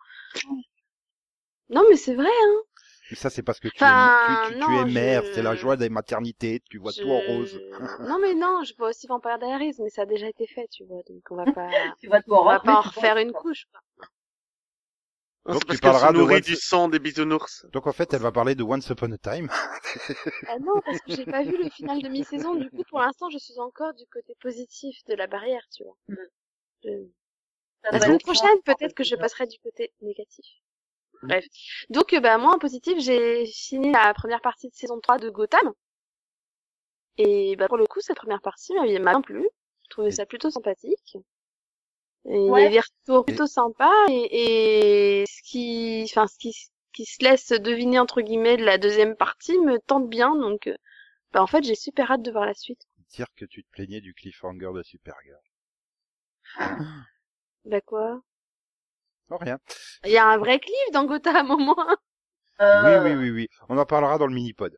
Non, 1.69 1.83
mais 1.89 1.95
c'est 1.95 2.15
vrai, 2.15 2.25
hein. 2.27 2.61
Mais 3.09 3.15
ça, 3.15 3.29
c'est 3.29 3.43
parce 3.43 3.59
que 3.59 3.67
tu 3.67 3.87
Enfin, 3.87 3.93
es, 3.93 4.11
tu, 4.19 4.39
tu, 4.39 4.57
non, 4.57 4.57
tu 4.57 4.77
es 4.77 4.85
mère, 4.85 5.23
je- 5.23 5.29
c'est 5.31 5.41
la 5.41 5.55
joie 5.55 5.77
des 5.77 5.89
maternités, 5.89 6.61
tu 6.69 6.77
vois 6.79 6.93
Je- 6.93 7.01
tout 7.01 7.11
en 7.11 7.19
rose. 7.21 7.61
non, 8.09 8.17
mais 8.19 8.33
non, 8.33 8.63
je 8.63 8.73
vois 8.77 8.89
aussi 8.89 9.07
Vampire 9.07 9.37
Diaries, 9.39 9.75
mais 9.79 9.89
ça 9.89 10.03
a 10.03 10.05
déjà 10.05 10.27
été 10.29 10.47
fait, 10.47 10.67
tu 10.69 10.83
vois, 10.85 11.01
donc 11.07 11.21
on 11.29 11.35
va 11.35 11.47
pas, 11.47 11.93
Tu 11.99 12.07
vas 12.07 12.21
on 12.27 12.45
va 12.45 12.59
pas 12.59 12.79
en 12.79 12.81
tu 12.81 12.89
refaire 12.89 13.17
une 13.17 13.33
couche, 13.33 13.65
quoi. 13.71 13.81
Donc, 15.49 15.65
tu 15.65 15.65
parce 15.65 15.79
qu'elle 15.79 15.93
parleras 15.93 16.13
se 16.13 16.13
de 16.13 16.21
Once- 16.21 16.41
du 16.41 16.55
sang 16.55 16.87
des 16.87 16.99
bisounours. 16.99 17.65
Donc 17.71 17.87
en 17.87 17.93
fait, 17.93 18.13
elle 18.13 18.21
va 18.21 18.31
parler 18.31 18.55
de 18.55 18.63
Once 18.63 18.87
Upon 18.89 19.11
a 19.11 19.17
Time. 19.17 19.49
Ah 20.47 20.57
non, 20.57 20.81
parce 20.83 21.01
que 21.01 21.11
j'ai 21.11 21.27
pas 21.27 21.43
vu 21.43 21.55
le 21.55 21.67
final 21.69 22.01
de 22.01 22.09
mi-saison, 22.09 22.55
du 22.55 22.71
coup, 22.71 22.83
pour 22.89 22.99
l'instant, 22.99 23.29
je 23.29 23.37
suis 23.37 23.59
encore 23.59 23.93
du 23.93 24.07
côté 24.07 24.33
positif 24.41 25.03
de 25.05 25.13
la 25.13 25.27
barrière, 25.27 25.67
tu 25.71 25.83
vois. 25.83 25.97
Je- 26.85 27.09
La 27.91 27.99
semaine 27.99 28.19
prochaine, 28.19 28.61
peut-être 28.65 28.93
que 28.95 29.03
je 29.03 29.15
passerai 29.15 29.47
du 29.47 29.59
côté 29.59 29.93
négatif. 30.01 30.45
Bref. 31.23 31.45
Donc, 31.89 32.13
euh, 32.13 32.19
bah, 32.21 32.37
moi, 32.37 32.55
en 32.55 32.59
positif, 32.59 32.99
j'ai 32.99 33.45
fini 33.47 33.91
la 33.91 34.13
première 34.13 34.41
partie 34.41 34.69
de 34.69 34.75
saison 34.75 34.99
3 35.01 35.17
de 35.19 35.29
Gotham. 35.29 35.73
Et, 37.17 37.57
bah, 37.57 37.67
pour 37.67 37.75
le 37.75 37.87
coup, 37.87 37.99
cette 37.99 38.15
première 38.15 38.39
partie 38.41 38.73
m'a 38.73 38.85
m'a 38.99 39.11
bien 39.11 39.21
plu. 39.21 39.49
Je 39.83 39.89
trouvais 39.89 40.11
ça 40.11 40.25
plutôt 40.25 40.49
sympathique. 40.49 41.17
Et 42.25 42.37
il 42.37 42.45
y 42.45 42.49
Ouais. 42.51 42.65
avait 42.65 42.69
des 42.69 42.79
retours 42.81 43.25
plutôt 43.25 43.47
sympas 43.47 43.91
et, 44.09 45.21
et 45.21 45.25
ce 45.27 45.41
qui, 45.43 46.03
enfin, 46.09 46.27
ce 46.27 46.37
qui, 46.37 46.53
qui 46.93 47.05
se 47.05 47.23
laisse 47.23 47.49
deviner, 47.49 47.97
entre 47.99 48.21
guillemets, 48.21 48.57
de 48.57 48.63
la 48.65 48.77
deuxième 48.77 49.15
partie 49.15 49.57
me 49.59 49.79
tente 49.79 50.07
bien. 50.09 50.35
Donc, 50.35 50.67
euh, 50.67 50.75
bah, 51.33 51.43
en 51.43 51.47
fait, 51.47 51.63
j'ai 51.63 51.75
super 51.75 52.11
hâte 52.11 52.23
de 52.23 52.31
voir 52.31 52.45
la 52.45 52.53
suite. 52.55 52.81
Dire 53.11 53.27
que 53.35 53.45
tu 53.45 53.63
te 53.63 53.69
plaignais 53.71 54.01
du 54.01 54.13
cliffhanger 54.13 54.71
de 54.75 54.83
Supergirl. 54.83 55.41
Bah, 57.65 57.81
quoi? 57.81 58.21
Non, 59.29 59.38
rien. 59.38 59.60
Il 60.03 60.12
y 60.12 60.17
a 60.17 60.25
un 60.27 60.38
vrai 60.38 60.60
cliff 60.60 60.91
dans 60.93 61.05
Gotham, 61.05 61.51
au 61.51 61.58
moins. 61.58 61.97
Euh, 62.62 63.03
Oui, 63.03 63.12
oui, 63.12 63.17
oui, 63.17 63.31
oui. 63.31 63.47
On 63.69 63.77
en 63.77 63.86
parlera 63.86 64.17
dans 64.17 64.27
le 64.27 64.34
mini-pod. 64.34 64.77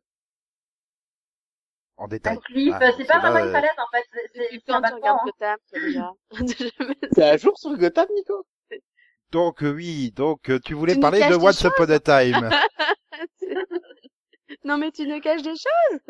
En 1.96 2.04
Un 2.04 2.08
détail. 2.08 2.38
clip, 2.40 2.74
Ah, 2.80 2.92
c'est 2.96 3.04
pas 3.04 3.18
vraiment 3.18 3.38
une 3.40 3.46
euh, 3.46 3.52
palette, 3.52 3.78
en 3.78 3.88
fait. 3.90 4.04
C'est- 4.34 4.70
un 4.72 4.80
quand 4.80 4.88
tu 4.88 4.94
regardes 4.94 5.18
hein. 5.18 5.24
Gotham, 5.26 5.58
déjà. 5.72 6.12
T'es 7.14 7.22
à 7.22 7.36
jour 7.36 7.58
sur 7.58 7.76
Gotham, 7.76 8.06
Nico? 8.14 8.46
Donc 9.30 9.62
euh, 9.62 9.72
oui, 9.74 10.10
donc 10.12 10.48
euh, 10.48 10.58
tu 10.58 10.72
voulais 10.74 10.94
Tu 10.94 11.00
parler 11.00 11.20
de 11.20 11.34
Once 11.34 11.60
Upon 11.62 11.90
a 11.90 12.00
Time. 12.00 12.48
non, 14.64 14.78
mais 14.78 14.90
tu 14.90 15.06
ne 15.06 15.18
caches 15.20 15.42
des 15.42 15.54
choses. 15.56 16.00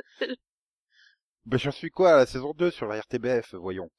ben, 1.47 1.59
j'en 1.59 1.71
suis 1.73 1.91
quoi 1.91 2.13
à 2.13 2.17
la 2.19 2.27
saison 2.27 2.53
2 2.55 2.71
sur 2.71 2.87
la 2.87 3.01
RTBF, 3.01 3.55
voyons. 3.55 3.91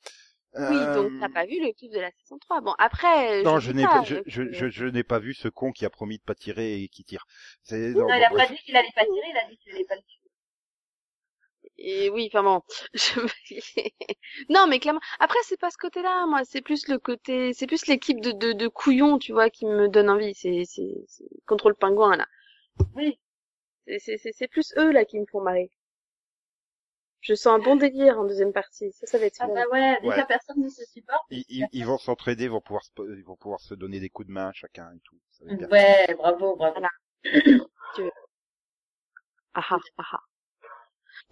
Oui, 0.57 0.63
Euh, 0.65 0.93
donc 0.95 1.11
t'as 1.19 1.29
pas 1.29 1.45
vu 1.45 1.59
le 1.59 1.71
clip 1.73 1.91
de 1.91 1.99
la 1.99 2.11
saison 2.11 2.37
3. 2.39 2.61
Bon, 2.61 2.73
après, 2.79 3.43
Non, 3.43 3.59
je, 3.59 3.71
n'ai 3.71 3.83
pas, 3.83 4.03
je, 4.03 4.15
euh, 4.15 4.23
je, 4.25 4.51
je, 4.51 4.67
je 4.69 4.85
n'ai 4.85 5.03
pas 5.03 5.19
vu 5.19 5.33
ce 5.33 5.47
con 5.47 5.71
qui 5.71 5.85
a 5.85 5.89
promis 5.89 6.17
de 6.17 6.23
pas 6.23 6.35
tirer 6.35 6.81
et 6.81 6.87
qui 6.89 7.03
tire. 7.03 7.25
C'est, 7.63 7.93
non, 7.93 8.07
Non, 8.07 8.15
il 8.15 8.19
bon, 8.19 8.25
a 8.25 8.29
bref. 8.29 8.47
pas 8.47 8.47
dit 8.47 8.57
qu'il 8.63 8.75
allait 8.75 8.91
pas 8.95 9.05
tirer, 9.05 9.27
il 9.29 9.37
a 9.37 9.47
dit 9.49 9.57
qu'il 9.57 9.71
allait 9.73 9.85
pas 9.85 9.95
le 9.95 10.01
tirer. 10.01 10.19
et 11.77 12.09
oui, 12.09 12.27
enfin 12.31 12.43
bon. 12.43 12.61
Je... 12.93 13.19
non, 14.49 14.67
mais 14.67 14.79
clairement. 14.79 14.99
Après, 15.19 15.37
c'est 15.43 15.59
pas 15.59 15.71
ce 15.71 15.77
côté-là, 15.77 16.25
moi. 16.27 16.41
C'est 16.45 16.61
plus 16.61 16.87
le 16.87 16.99
côté, 16.99 17.53
c'est 17.53 17.67
plus 17.67 17.87
l'équipe 17.87 18.19
de, 18.21 18.31
de, 18.31 18.53
de 18.53 18.67
couillons, 18.67 19.17
tu 19.19 19.31
vois, 19.33 19.49
qui 19.49 19.65
me 19.65 19.87
donne 19.87 20.09
envie. 20.09 20.33
C'est, 20.35 20.63
c'est, 20.65 21.03
c'est... 21.07 21.25
contre 21.47 21.69
le 21.69 21.75
pingouin 21.75 22.17
là. 22.17 22.27
Oui. 22.95 23.19
C'est, 23.87 23.99
c'est, 23.99 24.17
c'est, 24.17 24.31
c'est 24.33 24.47
plus 24.47 24.73
eux 24.77 24.91
là 24.91 25.05
qui 25.05 25.19
me 25.19 25.25
font 25.27 25.41
marrer. 25.41 25.71
Je 27.21 27.33
sens 27.33 27.47
un 27.55 27.59
bon 27.59 27.75
délire 27.75 28.19
en 28.19 28.25
deuxième 28.25 28.53
partie. 28.53 28.91
Ça, 28.93 29.05
ça 29.07 29.17
va 29.17 29.25
être 29.25 29.37
Ah 29.39 29.47
fun. 29.47 29.53
bah 29.53 29.63
ouais, 29.71 29.99
déjà 30.01 30.17
Ouais. 30.17 30.25
personne 30.25 30.61
ne 30.61 30.69
se 30.69 30.83
supporte. 30.85 31.23
Ils, 31.29 31.45
ils, 31.49 31.67
ils 31.71 31.85
vont 31.85 31.97
s'entraider, 31.97 32.45
ils 32.45 32.49
vont 32.49 32.61
pouvoir 32.61 32.83
se, 32.83 32.91
ils 33.17 33.23
vont 33.23 33.35
pouvoir 33.35 33.59
se 33.59 33.73
donner 33.73 33.99
des 33.99 34.09
coups 34.09 34.27
de 34.27 34.33
main 34.33 34.51
chacun 34.53 34.91
et 34.93 34.99
tout. 34.99 35.17
Ça 35.31 35.45
va 35.45 35.51
être 35.51 35.57
bien. 35.57 35.67
Ouais, 35.69 36.15
bravo, 36.15 36.55
bravo. 36.55 36.73
Voilà. 36.79 36.89
Ah 39.53 39.63
ah, 39.69 39.79
ah 39.99 40.03
ah. 40.13 40.23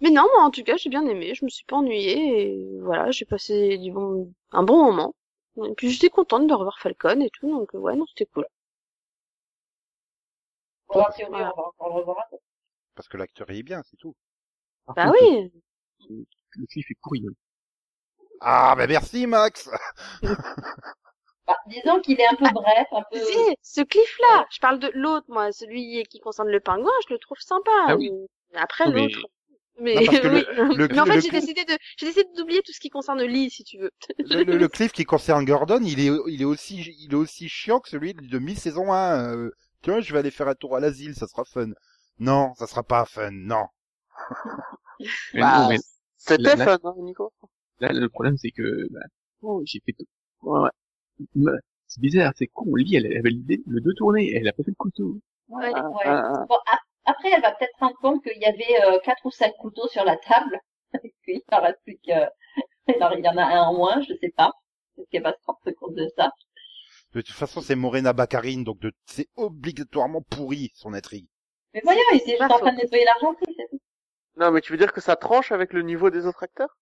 Mais 0.00 0.10
non, 0.10 0.22
moi 0.34 0.42
en 0.44 0.50
tout 0.50 0.64
cas, 0.64 0.76
j'ai 0.76 0.90
bien 0.90 1.06
aimé. 1.06 1.34
Je 1.36 1.44
me 1.44 1.50
suis 1.50 1.64
pas 1.64 1.76
ennuyée 1.76 2.50
et 2.52 2.80
voilà, 2.80 3.10
j'ai 3.12 3.24
passé 3.24 3.78
du 3.78 3.92
bon, 3.92 4.32
un 4.50 4.62
bon 4.64 4.82
moment. 4.84 5.14
Et 5.64 5.74
puis 5.74 5.90
j'étais 5.90 6.08
contente 6.08 6.46
de 6.48 6.54
revoir 6.54 6.78
Falcon 6.80 7.20
et 7.20 7.30
tout, 7.30 7.48
donc 7.50 7.70
ouais, 7.74 7.94
non, 7.96 8.06
c'était 8.06 8.26
cool. 8.26 8.46
Bon, 10.88 11.00
a 11.00 11.10
priori, 11.10 11.32
on 11.34 11.38
va 11.38 11.52
encore 11.66 11.88
le 11.88 11.94
revoir. 11.94 12.28
Parce 12.94 13.08
que 13.08 13.16
l'acteur 13.16 13.48
est 13.50 13.62
bien, 13.62 13.82
c'est 13.82 13.96
tout. 13.96 14.14
Bah 14.94 15.10
oui. 15.12 15.50
Le, 16.08 16.66
cliff 16.66 16.90
est 16.90 16.98
pourri. 17.02 17.24
Ah, 18.40 18.74
bah 18.76 18.86
merci 18.86 19.26
Max 19.26 19.68
Bah, 21.46 21.56
disons 21.66 22.00
qu'il 22.00 22.20
est 22.20 22.26
un 22.26 22.34
peu 22.34 22.44
bref, 22.52 22.86
un 22.92 23.02
peu... 23.10 23.18
Si, 23.18 23.38
ce 23.62 23.80
cliff-là, 23.80 24.46
je 24.50 24.58
parle 24.60 24.78
de 24.78 24.90
l'autre, 24.94 25.26
moi, 25.28 25.50
celui 25.52 26.02
qui 26.04 26.20
concerne 26.20 26.48
le 26.48 26.60
pingouin, 26.60 26.92
je 27.08 27.14
le 27.14 27.18
trouve 27.18 27.38
sympa. 27.40 27.70
Ah 27.86 27.96
oui. 27.96 28.10
Après 28.54 28.90
l'autre. 28.90 29.18
Mais, 29.80 29.94
Non, 29.94 30.02
parce 30.04 30.18
que 30.20 30.28
oui. 30.34 30.44
le- 30.76 30.88
mais 30.88 31.00
en 31.00 31.06
fait, 31.06 31.20
j'ai 31.20 31.28
cliff- 31.28 31.40
décidé 31.40 31.64
de, 31.64 31.78
j'ai 31.96 32.06
décidé 32.06 32.26
d'oublier 32.36 32.60
tout 32.62 32.72
ce 32.72 32.80
qui 32.80 32.90
concerne 32.90 33.22
Lee, 33.22 33.48
si 33.50 33.64
tu 33.64 33.78
veux. 33.78 33.90
le, 34.18 34.42
le, 34.42 34.56
le 34.58 34.68
cliff 34.68 34.92
qui 34.92 35.04
concerne 35.04 35.44
Gordon, 35.44 35.80
il 35.82 36.00
est, 36.00 36.10
il 36.26 36.42
est 36.42 36.44
aussi, 36.44 36.82
il 37.00 37.12
est 37.12 37.16
aussi 37.16 37.48
chiant 37.48 37.80
que 37.80 37.88
celui 37.88 38.12
de 38.12 38.38
mi-saison 38.38 38.92
1. 38.92 39.34
Euh, 39.36 39.50
tiens, 39.82 40.00
je 40.00 40.12
vais 40.12 40.18
aller 40.18 40.30
faire 40.32 40.48
un 40.48 40.54
tour 40.54 40.76
à 40.76 40.80
l'asile, 40.80 41.14
ça 41.14 41.26
sera 41.28 41.44
fun. 41.44 41.68
Non, 42.18 42.52
ça 42.56 42.66
sera 42.66 42.82
pas 42.82 43.04
fun, 43.06 43.30
non. 43.30 43.64
Bah, 45.34 45.68
C'était 46.16 46.56
fun, 46.56 46.78
hein, 46.84 46.94
Nico. 46.98 47.32
là, 47.80 47.92
le 47.92 48.08
problème, 48.08 48.36
c'est 48.36 48.50
que, 48.50 48.86
bah, 48.90 49.00
oh, 49.42 49.62
j'ai 49.64 49.80
fait 49.84 49.92
tout. 49.92 50.06
Ouais, 50.42 50.60
ouais. 50.60 50.70
Me- 51.34 51.58
C'est 51.86 52.00
bizarre, 52.00 52.32
c'est 52.36 52.48
con. 52.48 52.74
Lee, 52.74 52.96
elle, 52.96 53.06
elle 53.06 53.18
avait 53.18 53.30
l'idée 53.30 53.58
de 53.58 53.62
le 53.66 53.80
deux 53.80 53.94
tourner, 53.94 54.32
elle 54.34 54.46
a 54.48 54.52
pas 54.52 54.62
fait 54.62 54.70
le 54.70 54.74
couteau. 54.76 55.18
Ouais, 55.48 55.70
Ah, 55.74 55.88
ouais. 55.90 56.02
ah, 56.04 56.22
ah. 56.34 56.46
Bon, 56.48 56.56
a- 56.66 57.10
après, 57.10 57.30
elle 57.30 57.40
va 57.42 57.52
peut-être 57.52 57.72
se 57.78 57.84
rendre 57.84 57.96
compte 58.02 58.22
qu'il 58.22 58.40
y 58.40 58.44
avait 58.44 58.84
euh, 58.84 58.98
quatre 59.04 59.24
ou 59.24 59.30
cinq 59.30 59.52
couteaux 59.58 59.88
sur 59.88 60.04
la 60.04 60.16
table. 60.18 60.60
et 61.04 61.14
qu'il 61.24 61.40
en 61.52 61.60
reste 61.62 61.78
plus 61.84 61.98
que... 62.06 62.12
Alors, 62.92 63.12
il 63.16 63.24
y 63.24 63.28
en 63.28 63.36
a 63.36 63.44
un 63.44 63.62
en 63.68 63.74
moins, 63.74 64.00
je 64.02 64.14
sais 64.20 64.32
pas. 64.36 64.50
Est-ce 64.98 65.06
qu'elle 65.10 65.22
va 65.22 65.32
se 65.32 65.38
rendre 65.46 65.60
compte 65.78 65.94
de 65.94 66.08
ça 66.16 66.30
De 67.14 67.20
toute 67.20 67.34
façon, 67.34 67.60
c'est 67.60 67.76
Morena 67.76 68.12
Baccarin, 68.12 68.62
donc 68.62 68.80
de, 68.80 68.92
c'est 69.06 69.28
obligatoirement 69.36 70.22
pourri, 70.22 70.70
son 70.74 70.92
intrigue. 70.94 71.26
Mais 71.74 71.80
voyons, 71.84 72.00
il 72.12 72.16
était 72.18 72.30
juste 72.38 72.42
en 72.50 72.58
train 72.58 72.72
de 72.72 72.78
nettoyer 72.78 73.04
l'argenterie, 73.04 73.54
c'est 73.56 73.68
tout. 73.70 73.77
Non, 74.38 74.50
mais 74.52 74.62
tu 74.62 74.72
veux 74.72 74.78
dire 74.78 74.92
que 74.94 75.00
ça 75.02 75.16
tranche 75.16 75.52
avec 75.52 75.72
le 75.74 75.82
niveau 75.82 76.08
des 76.10 76.24
autres 76.24 76.42
acteurs? 76.42 76.78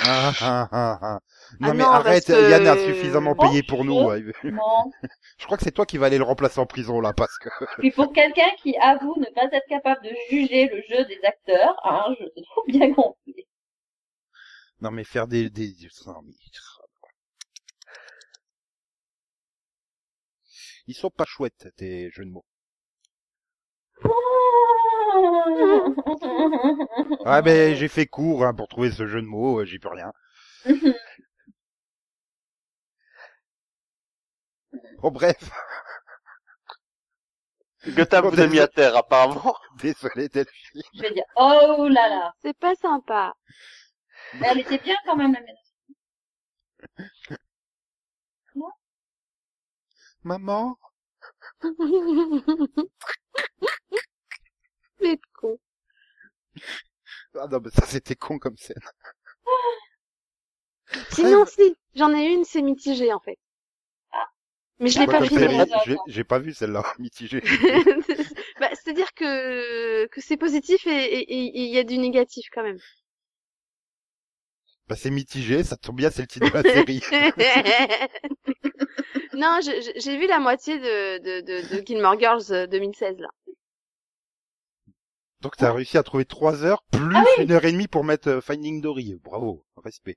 Ah, 0.00 0.32
ah, 0.40 0.68
ah, 0.70 0.98
ah. 1.02 1.20
Non 1.60 1.70
Ah 1.70 1.74
mais 1.74 1.82
non, 1.82 1.90
arrête, 1.90 2.28
Yann 2.28 2.66
a 2.66 2.76
suffisamment 2.76 3.34
Oh, 3.36 3.42
payé 3.42 3.62
pour 3.62 3.84
nous. 3.84 3.94
oh. 3.94 4.08
ouais. 4.10 4.22
Je 5.38 5.44
crois 5.44 5.56
que 5.56 5.64
c'est 5.64 5.72
toi 5.72 5.86
qui 5.86 5.98
vas 5.98 6.06
aller 6.06 6.18
le 6.18 6.24
remplacer 6.24 6.60
en 6.60 6.66
prison 6.66 7.00
là, 7.00 7.12
parce 7.12 7.38
que... 7.38 7.48
Puis 7.78 7.90
pour 7.90 8.12
quelqu'un 8.12 8.50
qui 8.62 8.76
avoue 8.78 9.14
ne 9.18 9.26
pas 9.34 9.44
être 9.50 9.66
capable 9.68 10.02
de 10.04 10.10
juger 10.30 10.68
le 10.68 10.82
jeu 10.88 11.04
des 11.06 11.18
acteurs, 11.24 11.76
hein, 11.84 12.14
je 12.20 12.24
te 12.26 12.40
trouve 12.44 12.66
bien 12.68 12.88
gonflé. 12.90 13.46
Non 14.80 14.90
mais 14.90 15.04
faire 15.04 15.26
des... 15.26 15.50
des... 15.50 15.74
non, 16.06 16.22
mais- 16.24 16.34
Ils 20.88 20.94
sont 20.94 21.10
pas 21.10 21.24
chouettes, 21.24 21.68
tes 21.76 22.10
jeux 22.10 22.24
de 22.24 22.30
mots. 22.30 22.44
Ah 27.24 27.40
ben 27.42 27.74
j'ai 27.76 27.88
fait 27.88 28.06
court 28.06 28.44
hein, 28.44 28.52
pour 28.54 28.68
trouver 28.68 28.90
ce 28.90 29.06
jeu 29.06 29.20
de 29.22 29.26
mots, 29.26 29.60
euh, 29.60 29.64
j'y 29.64 29.78
peux 29.78 29.88
rien. 29.88 30.12
Bon 35.02 35.10
bref, 35.14 35.50
Gotham 37.88 38.28
vous 38.28 38.40
a 38.40 38.46
mis 38.46 38.50
désolé. 38.50 38.60
à 38.60 38.68
terre, 38.68 38.96
apparemment. 38.96 39.56
désolé 39.82 40.28
Delphine. 40.28 40.82
Je 40.92 41.00
vais 41.02 41.12
dire, 41.12 41.24
oh 41.36 41.88
là 41.88 42.08
là. 42.10 42.32
C'est 42.42 42.56
pas 42.58 42.74
sympa. 42.74 43.34
Mais 44.32 44.48
elle 44.50 44.60
était 44.60 44.78
bien 44.78 44.96
quand 45.04 45.16
même, 45.16 45.32
la 45.34 45.40
maison. 45.40 45.58
Maman? 50.22 50.76
Les 55.00 55.18
cons. 55.34 55.58
Ah 57.34 57.46
non 57.50 57.60
mais 57.64 57.70
ça 57.70 57.86
c'était 57.86 58.16
con 58.16 58.38
comme 58.38 58.56
scène. 58.56 58.76
Sinon, 61.10 61.44
si, 61.46 61.76
j'en 61.94 62.14
ai 62.14 62.32
une, 62.32 62.44
c'est 62.44 62.62
mitigé, 62.62 63.12
en 63.12 63.20
fait. 63.20 63.38
Mais 64.80 64.90
je 64.90 65.00
l'ai 65.00 65.06
Moi, 65.06 65.14
pas 65.14 65.20
mais- 65.20 65.96
j'ai- 66.06 66.24
pas 66.24 66.38
vu 66.38 66.54
celle-là, 66.54 66.84
mitigée. 67.00 67.40
bah, 68.60 68.68
c'est-à-dire 68.74 69.12
que, 69.14 70.06
que 70.06 70.20
c'est 70.20 70.36
positif 70.36 70.86
et 70.86 71.26
il 71.34 71.66
y 71.74 71.78
a 71.78 71.84
du 71.84 71.98
négatif 71.98 72.46
quand 72.52 72.62
même. 72.62 72.78
Bah 74.88 74.96
c'est 74.96 75.10
mitigé, 75.10 75.64
ça 75.64 75.76
tombe 75.76 75.96
bien, 75.96 76.10
c'est 76.10 76.22
le 76.22 76.28
titre 76.28 76.48
de 76.48 76.54
la 76.54 76.62
série. 76.62 77.02
non, 79.34 79.58
j'ai 79.60 80.16
vu 80.18 80.26
la 80.26 80.38
moitié 80.38 80.78
de, 80.78 81.18
de, 81.18 81.40
de, 81.42 81.76
de 81.80 81.86
Gilmore 81.86 82.18
Girls 82.18 82.44
euh, 82.50 82.66
2016, 82.66 83.18
là. 83.18 83.28
Donc 85.40 85.56
t'as 85.56 85.72
réussi 85.72 85.98
à 85.98 86.02
trouver 86.04 86.24
trois 86.24 86.64
heures 86.64 86.82
plus 86.92 87.16
Ah 87.16 87.24
une 87.38 87.50
heure 87.52 87.64
et 87.64 87.72
demie 87.72 87.88
pour 87.88 88.04
mettre 88.04 88.28
euh, 88.28 88.40
Finding 88.40 88.80
Dory. 88.80 89.16
Bravo, 89.22 89.64
respect. 89.76 90.16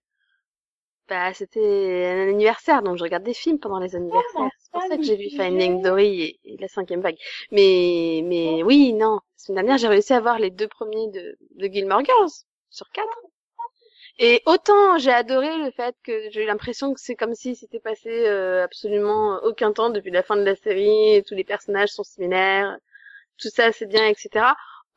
Bah, 1.10 1.34
c'était 1.34 2.06
un 2.08 2.30
anniversaire, 2.30 2.82
donc 2.84 2.98
je 2.98 3.04
regarde 3.04 3.24
des 3.24 3.34
films 3.34 3.60
pendant 3.60 3.80
les 3.80 3.96
anniversaires. 3.96 4.50
C'est 4.60 4.72
pour 4.72 4.82
ça 4.84 4.96
que 4.98 5.04
j'ai 5.04 5.18
vu. 5.18 5.30
Finding 5.36 5.82
Dory 5.82 6.22
et, 6.22 6.40
et 6.46 6.58
la 6.58 6.70
cinquième 6.70 7.02
vague. 7.02 7.18
Mais, 7.52 8.22
mais 8.24 8.64
oui, 8.64 8.94
non. 8.94 9.16
La 9.16 9.20
semaine 9.36 9.56
dernière, 9.58 9.78
j'ai 9.78 9.88
réussi 9.90 10.14
à 10.14 10.22
voir 10.22 10.40
les 10.40 10.52
deux 10.52 10.70
premiers 10.70 11.10
de, 11.10 11.38
de 11.58 11.68
Gilmore 11.68 12.06
Girls 12.06 12.32
sur 12.70 12.90
quatre. 12.92 13.18
Et 14.20 14.42
autant 14.46 14.98
j'ai 15.00 15.12
adoré 15.12 15.58
le 15.58 15.72
fait 15.72 15.96
que 16.04 16.30
j'ai 16.32 16.44
eu 16.44 16.46
l'impression 16.46 16.94
que 16.94 17.00
c'est 17.02 17.16
comme 17.16 17.34
si 17.34 17.56
c'était 17.56 17.80
passé 17.80 18.10
euh, 18.28 18.64
absolument 18.64 19.40
aucun 19.44 19.72
temps 19.74 19.90
depuis 19.90 20.12
la 20.12 20.24
fin 20.24 20.36
de 20.38 20.44
la 20.44 20.56
série, 20.56 21.24
tous 21.28 21.34
les 21.36 21.44
personnages 21.44 21.90
sont 21.90 22.04
similaires, 22.04 22.78
tout 23.40 23.50
ça 23.50 23.72
c'est 23.72 23.88
bien, 23.88 24.08
etc. 24.08 24.46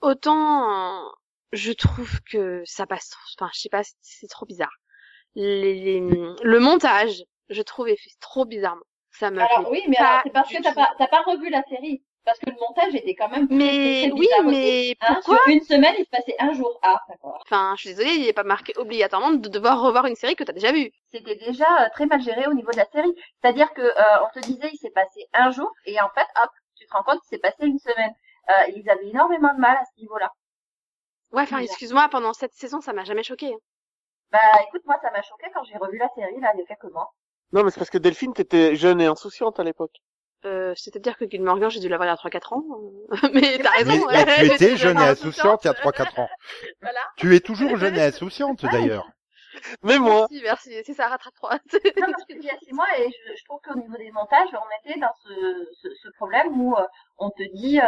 Autant 0.05 1.11
je 1.53 1.73
trouve 1.73 2.21
que 2.31 2.63
ça 2.67 2.87
passe, 2.87 3.11
trop- 3.11 3.21
enfin 3.39 3.51
je 3.55 3.61
sais 3.61 3.69
pas, 3.69 3.83
c'est- 4.01 4.29
trop 4.29 4.45
bizarre. 4.45 4.73
Les, 5.35 5.75
les- 5.75 6.01
le 6.01 6.59
montage, 6.61 7.23
je 7.49 7.63
trouve, 7.63 7.89
est 7.89 7.97
fait 7.97 8.11
trop 8.21 8.45
bizarrement. 8.45 8.83
Ça 9.13 9.31
me 9.31 9.41
Alors 9.41 9.71
oui, 9.71 9.83
mais 9.89 9.97
c'est 10.25 10.31
parce 10.31 10.51
que 10.51 10.63
t'as 10.63 10.75
pas, 10.75 10.91
t'as 10.99 11.07
pas 11.07 11.23
revu 11.23 11.49
la 11.49 11.63
série. 11.65 12.03
Parce 12.25 12.39
que 12.39 12.49
le 12.51 12.57
montage 12.59 12.95
était 12.95 13.15
quand 13.15 13.29
même 13.29 13.47
Mais 13.51 14.11
oui, 14.13 14.27
mais 14.47 14.97
Hein, 15.01 15.15
pourquoi 15.15 15.39
sur 15.45 15.53
une 15.55 15.61
semaine, 15.63 15.95
il 15.99 16.05
se 16.05 16.11
passait 16.11 16.35
un 16.39 16.53
jour. 16.55 16.79
Ah, 16.83 16.99
d'accord. 17.09 17.39
Enfin, 17.45 17.75
je 17.77 17.83
suis 17.83 17.91
désolée, 17.91 18.15
il 18.15 18.23
n'est 18.27 18.33
pas 18.33 18.45
marqué 18.45 18.73
obligatoirement 18.77 19.33
de 19.33 19.49
devoir 19.49 19.81
revoir 19.83 20.07
une 20.07 20.17
série 20.17 20.35
que 20.35 20.43
t'as 20.45 20.55
déjà 20.55 20.73
vue. 20.73 20.91
C'était 21.11 21.37
déjà 21.37 21.67
euh, 21.85 21.89
très 21.93 22.07
mal 22.07 22.23
géré 22.23 22.47
au 22.47 22.55
niveau 22.55 22.71
de 22.73 22.79
la 22.79 22.87
série. 22.87 23.13
C'est-à-dire 23.43 23.73
que 23.75 23.83
euh, 23.83 24.25
on 24.25 24.41
te 24.41 24.45
disait 24.47 24.71
il 24.73 24.79
s'est 24.79 24.91
passé 24.91 25.27
un 25.35 25.51
jour 25.51 25.71
et 25.85 26.01
en 26.01 26.09
fait, 26.11 26.27
hop, 26.43 26.51
tu 26.77 26.87
te 26.87 26.93
rends 26.95 27.03
compte 27.03 27.21
qu'il 27.21 27.29
s'est 27.37 27.39
passé 27.43 27.67
une 27.67 27.79
semaine. 27.79 28.15
Euh, 28.51 28.73
ils 28.77 28.89
avaient 28.91 29.09
énormément 29.09 29.55
de 29.55 29.61
mal 29.61 29.77
à 29.77 29.85
ce 29.85 30.01
niveau-là. 30.01 30.31
Ouais, 31.33 31.43
enfin, 31.43 31.59
excuse-moi, 31.59 32.09
pendant 32.11 32.33
cette 32.33 32.53
saison, 32.55 32.81
ça 32.81 32.93
m'a 32.93 33.05
jamais 33.05 33.23
choqué. 33.23 33.53
hein. 33.53 33.59
Bah 34.33 34.39
écoute, 34.67 34.83
moi 34.85 34.97
ça 35.03 35.11
m'a 35.13 35.23
choqué 35.23 35.47
quand 35.55 35.63
j'ai 35.65 35.77
revu 35.79 35.97
la 35.99 36.09
série 36.17 36.41
là 36.41 36.51
il 36.55 36.61
y 36.61 36.63
a 36.63 36.67
quelques 36.67 36.93
mois. 36.93 37.13
Non, 37.53 37.63
mais 37.63 37.71
c'est 37.71 37.79
parce 37.79 37.91
que 37.91 37.99
Delphine, 37.99 38.33
t'étais 38.35 38.75
jeune 38.75 39.01
et 39.01 39.07
insouciante 39.07 39.61
à 39.61 39.65
l'époque. 39.65 39.97
Euh, 40.45 40.75
C'est-à-dire 40.77 41.17
que 41.17 41.29
Gilmore 41.29 41.57
Girls, 41.59 41.71
j'ai 41.71 41.81
dû 41.81 41.89
l'avoir 41.89 42.07
il 42.09 42.11
y 42.11 42.13
a 42.13 42.17
3-4 42.17 42.53
ans. 42.53 42.65
euh, 43.13 43.17
mais 43.33 43.59
t'as 43.59 43.71
raison. 43.71 43.93
Mais, 43.93 44.05
ouais, 44.05 44.25
mais 44.27 44.39
tu 44.49 44.55
étais 44.55 44.77
jeune 44.77 44.99
et 44.99 45.05
insouciante 45.07 45.65
il 45.65 45.67
y 45.67 45.71
a 45.71 45.73
insouciante. 45.73 45.95
3-4 45.95 46.21
ans. 46.21 46.29
Voilà. 46.83 47.01
Tu 47.17 47.35
es 47.37 47.41
toujours 47.41 47.77
jeune 47.77 47.97
et 47.97 48.03
insouciante 48.03 48.65
d'ailleurs. 48.67 49.09
Mais 49.83 49.99
moi, 49.99 50.27
Merci, 50.31 50.43
merci. 50.43 50.85
Si 50.85 50.95
ça 50.95 51.09
rattrape 51.09 51.35
3. 51.35 51.53
Non, 51.53 51.59
parce 52.11 52.25
que 52.25 52.35
il 52.35 52.45
y 52.45 52.51
a 52.51 52.59
six 52.59 52.73
mois 52.73 52.87
et 52.99 53.09
je, 53.11 53.37
je 53.37 53.45
trouve 53.45 53.61
qu'au 53.63 53.75
niveau 53.79 53.97
des 53.97 54.11
montages, 54.11 54.49
on 54.53 54.89
était 54.89 54.99
dans 54.99 55.13
ce, 55.25 55.69
ce, 55.83 55.89
ce 56.03 56.09
problème 56.17 56.61
où 56.61 56.75
euh, 56.77 56.83
on 57.19 57.31
te 57.31 57.43
dit, 57.55 57.81
euh, 57.81 57.85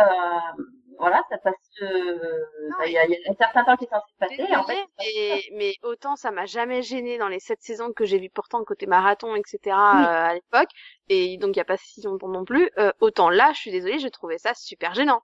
voilà, 0.99 1.23
ça 1.29 1.39
passe, 1.39 1.55
euh, 1.83 2.45
il 2.87 2.93
y, 2.93 2.99
a, 2.99 3.05
il 3.05 3.11
y 3.11 3.15
a 3.17 3.31
un 3.31 3.35
certain 3.35 3.65
temps 3.65 3.77
qui 3.77 3.85
est 3.85 3.89
censé 3.89 4.07
se 4.13 4.19
passer. 4.19 4.35
et 4.51 4.57
en 4.57 4.65
fait, 4.65 4.85
mais, 4.99 5.43
mais 5.53 5.75
autant 5.83 6.17
ça 6.17 6.31
m'a 6.31 6.47
jamais 6.47 6.83
gêné 6.83 7.19
dans 7.19 7.29
les 7.29 7.41
sept 7.41 7.61
saisons 7.63 7.93
que 7.93 8.05
j'ai 8.05 8.19
vu 8.19 8.31
pourtant 8.31 8.65
côté 8.65 8.87
marathon, 8.87 9.35
etc. 9.37 9.59
euh, 9.67 9.77
à 9.77 10.35
l'époque, 10.35 10.71
et 11.09 11.37
donc 11.39 11.55
il 11.57 11.59
y 11.59 11.63
a 11.63 11.65
pas 11.67 11.77
si 11.77 12.01
longtemps 12.03 12.29
non 12.29 12.45
plus. 12.45 12.71
euh, 12.79 12.93
autant 13.01 13.29
là, 13.31 13.53
je 13.55 13.59
suis 13.61 13.71
désolée, 13.71 13.99
j'ai 13.99 14.11
trouvé 14.11 14.39
ça 14.39 14.55
super 14.55 14.95
gênant. 14.95 15.23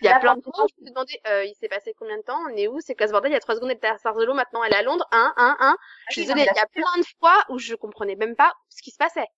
Il 0.00 0.06
y 0.06 0.08
a 0.08 0.18
plein 0.18 0.34
de 0.34 0.40
où 0.40 0.52
je 0.56 0.62
me 0.62 0.68
suis 0.68 0.92
demandé, 0.92 1.20
euh, 1.26 1.44
il 1.44 1.54
s'est 1.54 1.68
passé 1.68 1.94
combien 1.98 2.16
de 2.16 2.22
temps 2.22 2.38
On 2.50 2.56
est 2.56 2.68
où 2.68 2.80
C'est 2.80 2.94
classe 2.94 3.12
bordel, 3.12 3.30
il 3.30 3.34
y 3.34 3.36
a 3.36 3.40
trois 3.40 3.54
secondes, 3.54 3.70
elle 3.70 3.76
était 3.76 3.88
à 3.88 3.98
Sarzolo, 3.98 4.34
maintenant 4.34 4.64
elle 4.64 4.72
est 4.72 4.76
à 4.76 4.82
Londres, 4.82 5.06
un, 5.12 5.32
un, 5.36 5.56
un. 5.60 5.76
Je 6.08 6.14
suis 6.14 6.22
oui, 6.22 6.28
non, 6.28 6.34
désolée, 6.34 6.50
il 6.54 6.56
y 6.56 6.60
a 6.60 6.66
plein 6.66 7.00
de 7.00 7.06
fois 7.18 7.44
où 7.48 7.58
je 7.58 7.74
comprenais 7.74 8.16
même 8.16 8.36
pas 8.36 8.52
ce 8.68 8.82
qui 8.82 8.90
se 8.90 8.98
passait. 8.98 9.28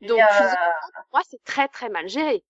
Donc, 0.00 0.18
euh, 0.18 0.26
physiquement, 0.26 0.56
pour 0.94 1.04
moi, 1.12 1.22
c'est 1.28 1.42
très 1.44 1.68
très 1.68 1.88
mal 1.88 2.08
géré. 2.08 2.44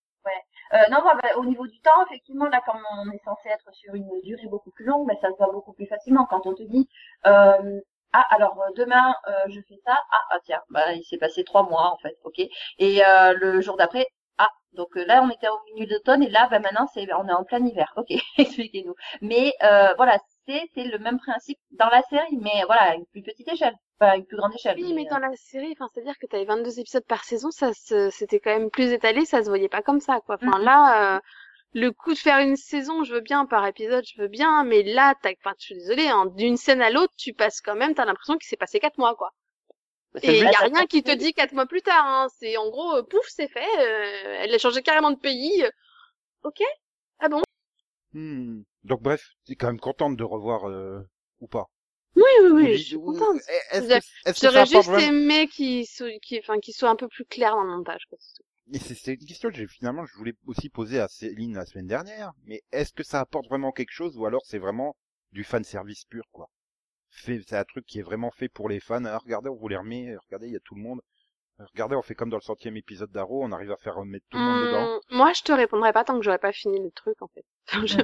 Euh, 0.73 0.79
non, 0.91 1.03
bah, 1.05 1.17
bah, 1.23 1.29
au 1.37 1.45
niveau 1.45 1.67
du 1.67 1.79
temps, 1.81 2.05
effectivement, 2.07 2.47
là, 2.47 2.61
comme 2.67 2.83
on 2.97 3.11
est 3.11 3.23
censé 3.25 3.49
être 3.51 3.73
sur 3.73 3.95
une 3.95 4.09
durée 4.23 4.47
beaucoup 4.49 4.71
plus 4.71 4.85
longue, 4.85 5.07
bah, 5.07 5.15
ça 5.21 5.31
se 5.31 5.37
voit 5.37 5.53
beaucoup 5.53 5.73
plus 5.73 5.87
facilement 5.87 6.27
quand 6.27 6.47
on 6.47 6.55
te 6.55 6.63
dit, 6.63 6.89
euh, 7.27 7.81
ah, 8.13 8.27
alors 8.31 8.61
euh, 8.63 8.71
demain, 8.77 9.15
euh, 9.29 9.33
je 9.49 9.61
fais 9.69 9.79
ça. 9.85 9.93
Ah, 10.11 10.23
ah, 10.31 10.39
tiens, 10.45 10.63
bah, 10.71 10.93
il 10.93 11.05
s'est 11.05 11.19
passé 11.19 11.45
trois 11.45 11.63
mois 11.65 11.93
en 11.93 11.99
fait, 11.99 12.17
ok. 12.25 12.41
Et 12.79 13.05
euh, 13.05 13.35
le 13.35 13.61
jour 13.61 13.77
d'après, 13.77 14.07
ah, 14.39 14.49
donc 14.73 14.97
euh, 14.97 15.05
là, 15.07 15.23
on 15.23 15.31
était 15.31 15.49
au 15.49 15.59
milieu 15.75 15.87
d'automne 15.87 16.23
et 16.23 16.29
là, 16.31 16.49
bah, 16.51 16.59
maintenant, 16.59 16.87
c'est, 16.93 17.07
on 17.15 17.29
est 17.29 17.33
en 17.33 17.45
plein 17.45 17.65
hiver. 17.65 17.93
Ok, 17.97 18.11
expliquez-nous. 18.39 18.95
Mais 19.21 19.53
euh, 19.63 19.95
voilà, 19.97 20.19
c'est, 20.47 20.63
c'est 20.75 20.85
le 20.85 20.99
même 20.99 21.19
principe 21.19 21.59
dans 21.73 21.89
la 21.89 22.03
série, 22.03 22.37
mais 22.41 22.65
voilà, 22.67 22.83
à 22.91 22.95
une 22.95 23.07
plus 23.07 23.23
petite 23.23 23.49
échelle, 23.49 23.75
pas 23.99 24.11
à 24.11 24.17
une 24.17 24.27
plus 24.27 24.37
grande 24.37 24.55
échelle. 24.55 24.77
Oui, 24.77 24.93
mais 24.95 25.05
mais, 25.05 25.05
dans 25.05 25.19
la 25.19 25.35
série, 25.37 25.73
enfin, 25.73 25.89
c'est-à-dire 25.95 26.19
que 26.19 26.27
t'avais 26.27 26.45
22 26.45 26.79
épisodes 26.81 27.05
par 27.07 27.25
saison, 27.25 27.51
ça 27.51 27.73
se- 27.73 28.11
c'était 28.11 28.41
quand 28.41 28.51
même 28.51 28.71
plus 28.71 28.93
étalé, 28.93 29.25
ça 29.25 29.43
se 29.43 29.49
voyait 29.49 29.69
pas 29.69 29.83
comme 29.83 30.01
ça, 30.01 30.21
quoi. 30.27 30.37
Enfin, 30.43 30.59
Mhm. 30.59 30.65
là, 30.65 31.17
euh, 31.17 31.21
le 31.75 31.91
coup 31.93 32.13
de 32.15 32.19
faire 32.19 32.39
une 32.41 32.57
saison, 32.57 33.05
je 33.05 33.15
veux 33.15 33.21
bien, 33.21 33.47
par 33.47 33.67
épisode, 33.67 34.05
je 34.07 34.21
veux 34.23 34.29
bien, 34.29 34.65
mais 34.65 34.83
là, 34.83 35.15
t'as, 35.23 35.33
enfin, 35.45 35.55
je 35.59 35.65
suis 35.67 35.75
désolée, 35.77 36.09
hein, 36.09 36.27
d'une 36.37 36.57
scène 36.57 36.83
à 36.83 36.91
l'autre, 36.91 37.13
tu 37.17 37.33
passes 37.35 37.61
quand 37.61 37.75
même, 37.77 37.95
t'as 37.95 38.05
l'impression 38.05 38.35
qu'il 38.39 38.49
s'est 38.49 38.57
passé 38.57 38.81
quatre 38.81 38.99
mois, 38.99 39.15
quoi. 39.17 39.31
C'est 40.17 40.29
Et 40.29 40.39
il 40.39 40.45
but. 40.45 40.51
y 40.51 40.55
a 40.55 40.61
rien 40.75 40.87
qui 40.87 41.03
te 41.03 41.13
dit 41.15 41.33
quatre 41.35 41.53
mois 41.53 41.67
plus 41.67 41.83
tard, 41.83 42.05
hein. 42.07 42.29
C'est, 42.39 42.57
en 42.57 42.69
gros, 42.71 42.97
euh, 42.97 43.03
pouf, 43.03 43.27
c'est 43.29 43.49
fait, 43.49 43.61
euh, 43.79 44.37
elle 44.41 44.55
a 44.55 44.59
changé 44.59 44.83
carrément 44.83 45.11
de 45.11 45.19
pays. 45.19 45.63
euh, 45.65 45.71
Ok? 46.45 46.63
Ah 47.21 47.29
bon? 47.31 47.43
Hmm. 48.15 48.63
Donc 48.85 49.03
bref, 49.03 49.33
t'es 49.45 49.57
quand 49.57 49.67
même 49.67 49.79
contente 49.81 50.17
de 50.17 50.25
revoir 50.25 50.69
euh, 50.71 51.03
ou 51.41 51.49
pas 51.49 51.69
Oui, 52.17 52.23
oui, 52.43 52.51
Ou 52.59 52.67
oui, 52.67 52.79
je 52.79 52.83
suis 52.83 52.97
contente. 52.97 53.41
Est-ce 53.71 53.89
Je 53.89 53.95
veux 53.95 54.01
que, 54.01 54.07
est-ce 54.25 54.41
que 54.41 54.49
ça 54.49 54.65
J'aurais 54.65 54.67
juste 54.67 54.97
aimé 54.99 55.49
qu'il 55.49 55.87
soit, 55.87 56.09
enfin, 56.41 56.59
soit 56.71 56.91
un 56.91 56.97
peu 56.97 57.09
plus 57.09 57.25
clair 57.25 57.53
dans 57.55 57.63
le 57.65 57.71
montage, 57.77 58.05
quoi. 58.09 58.19
Et 58.75 58.79
c'est 58.79 59.15
une 59.15 59.25
question 59.25 59.49
que 59.49 59.55
j'ai 59.57 59.67
finalement 59.67 60.05
je 60.05 60.13
voulais 60.17 60.35
aussi 60.45 60.69
poser 60.69 61.01
à 61.01 61.09
Céline 61.09 61.55
la 61.55 61.65
semaine 61.65 61.87
dernière. 61.87 62.35
Mais 62.45 62.63
est-ce 62.73 62.93
que 62.93 63.03
ça 63.03 63.21
apporte 63.21 63.47
vraiment 63.47 63.73
quelque 63.73 63.93
chose 63.93 64.19
ou 64.19 64.27
alors 64.27 64.45
c'est 64.45 64.59
vraiment 64.59 64.97
du 65.33 65.45
fan 65.45 65.65
service 65.65 66.05
pur 66.05 66.25
quoi? 66.31 66.51
Fait, 67.15 67.41
c'est 67.49 67.57
un 67.57 67.65
truc 67.65 67.87
qui 67.87 68.01
est 68.01 68.03
vraiment 68.03 68.31
fait 68.31 68.51
pour 68.51 68.69
les 68.69 68.79
fans. 68.79 69.05
Ah, 69.07 69.17
regardez, 69.17 69.49
on 69.49 69.55
vous 69.57 69.69
les 69.69 69.77
remet. 69.79 70.15
Regardez, 70.27 70.49
il 70.49 70.53
y 70.53 70.57
a 70.57 70.61
tout 70.61 70.75
le 70.75 70.83
monde. 70.83 71.01
Regardez, 71.59 71.97
on 71.97 72.03
fait 72.03 72.15
comme 72.17 72.31
dans 72.31 72.39
le 72.39 72.43
centième 72.43 72.77
épisode 72.77 73.13
d'Arrow, 73.13 73.45
on 73.45 73.53
arrive 73.53 73.73
à 73.73 73.79
faire 73.79 73.97
remettre 73.97 74.27
tout 74.31 74.39
le 74.39 74.45
monde 74.45 74.61
dedans. 74.61 74.91
Hum, 74.91 75.01
moi, 75.11 75.33
je 75.33 75.43
te 75.43 75.53
répondrai 75.53 75.93
pas 75.93 76.05
tant 76.05 76.17
que 76.19 76.23
j'aurais 76.25 76.39
pas 76.39 76.53
fini 76.53 76.79
le 76.81 76.91
truc, 76.91 77.21
en 77.23 77.29
fait. 77.29 77.45
Je- 77.83 77.97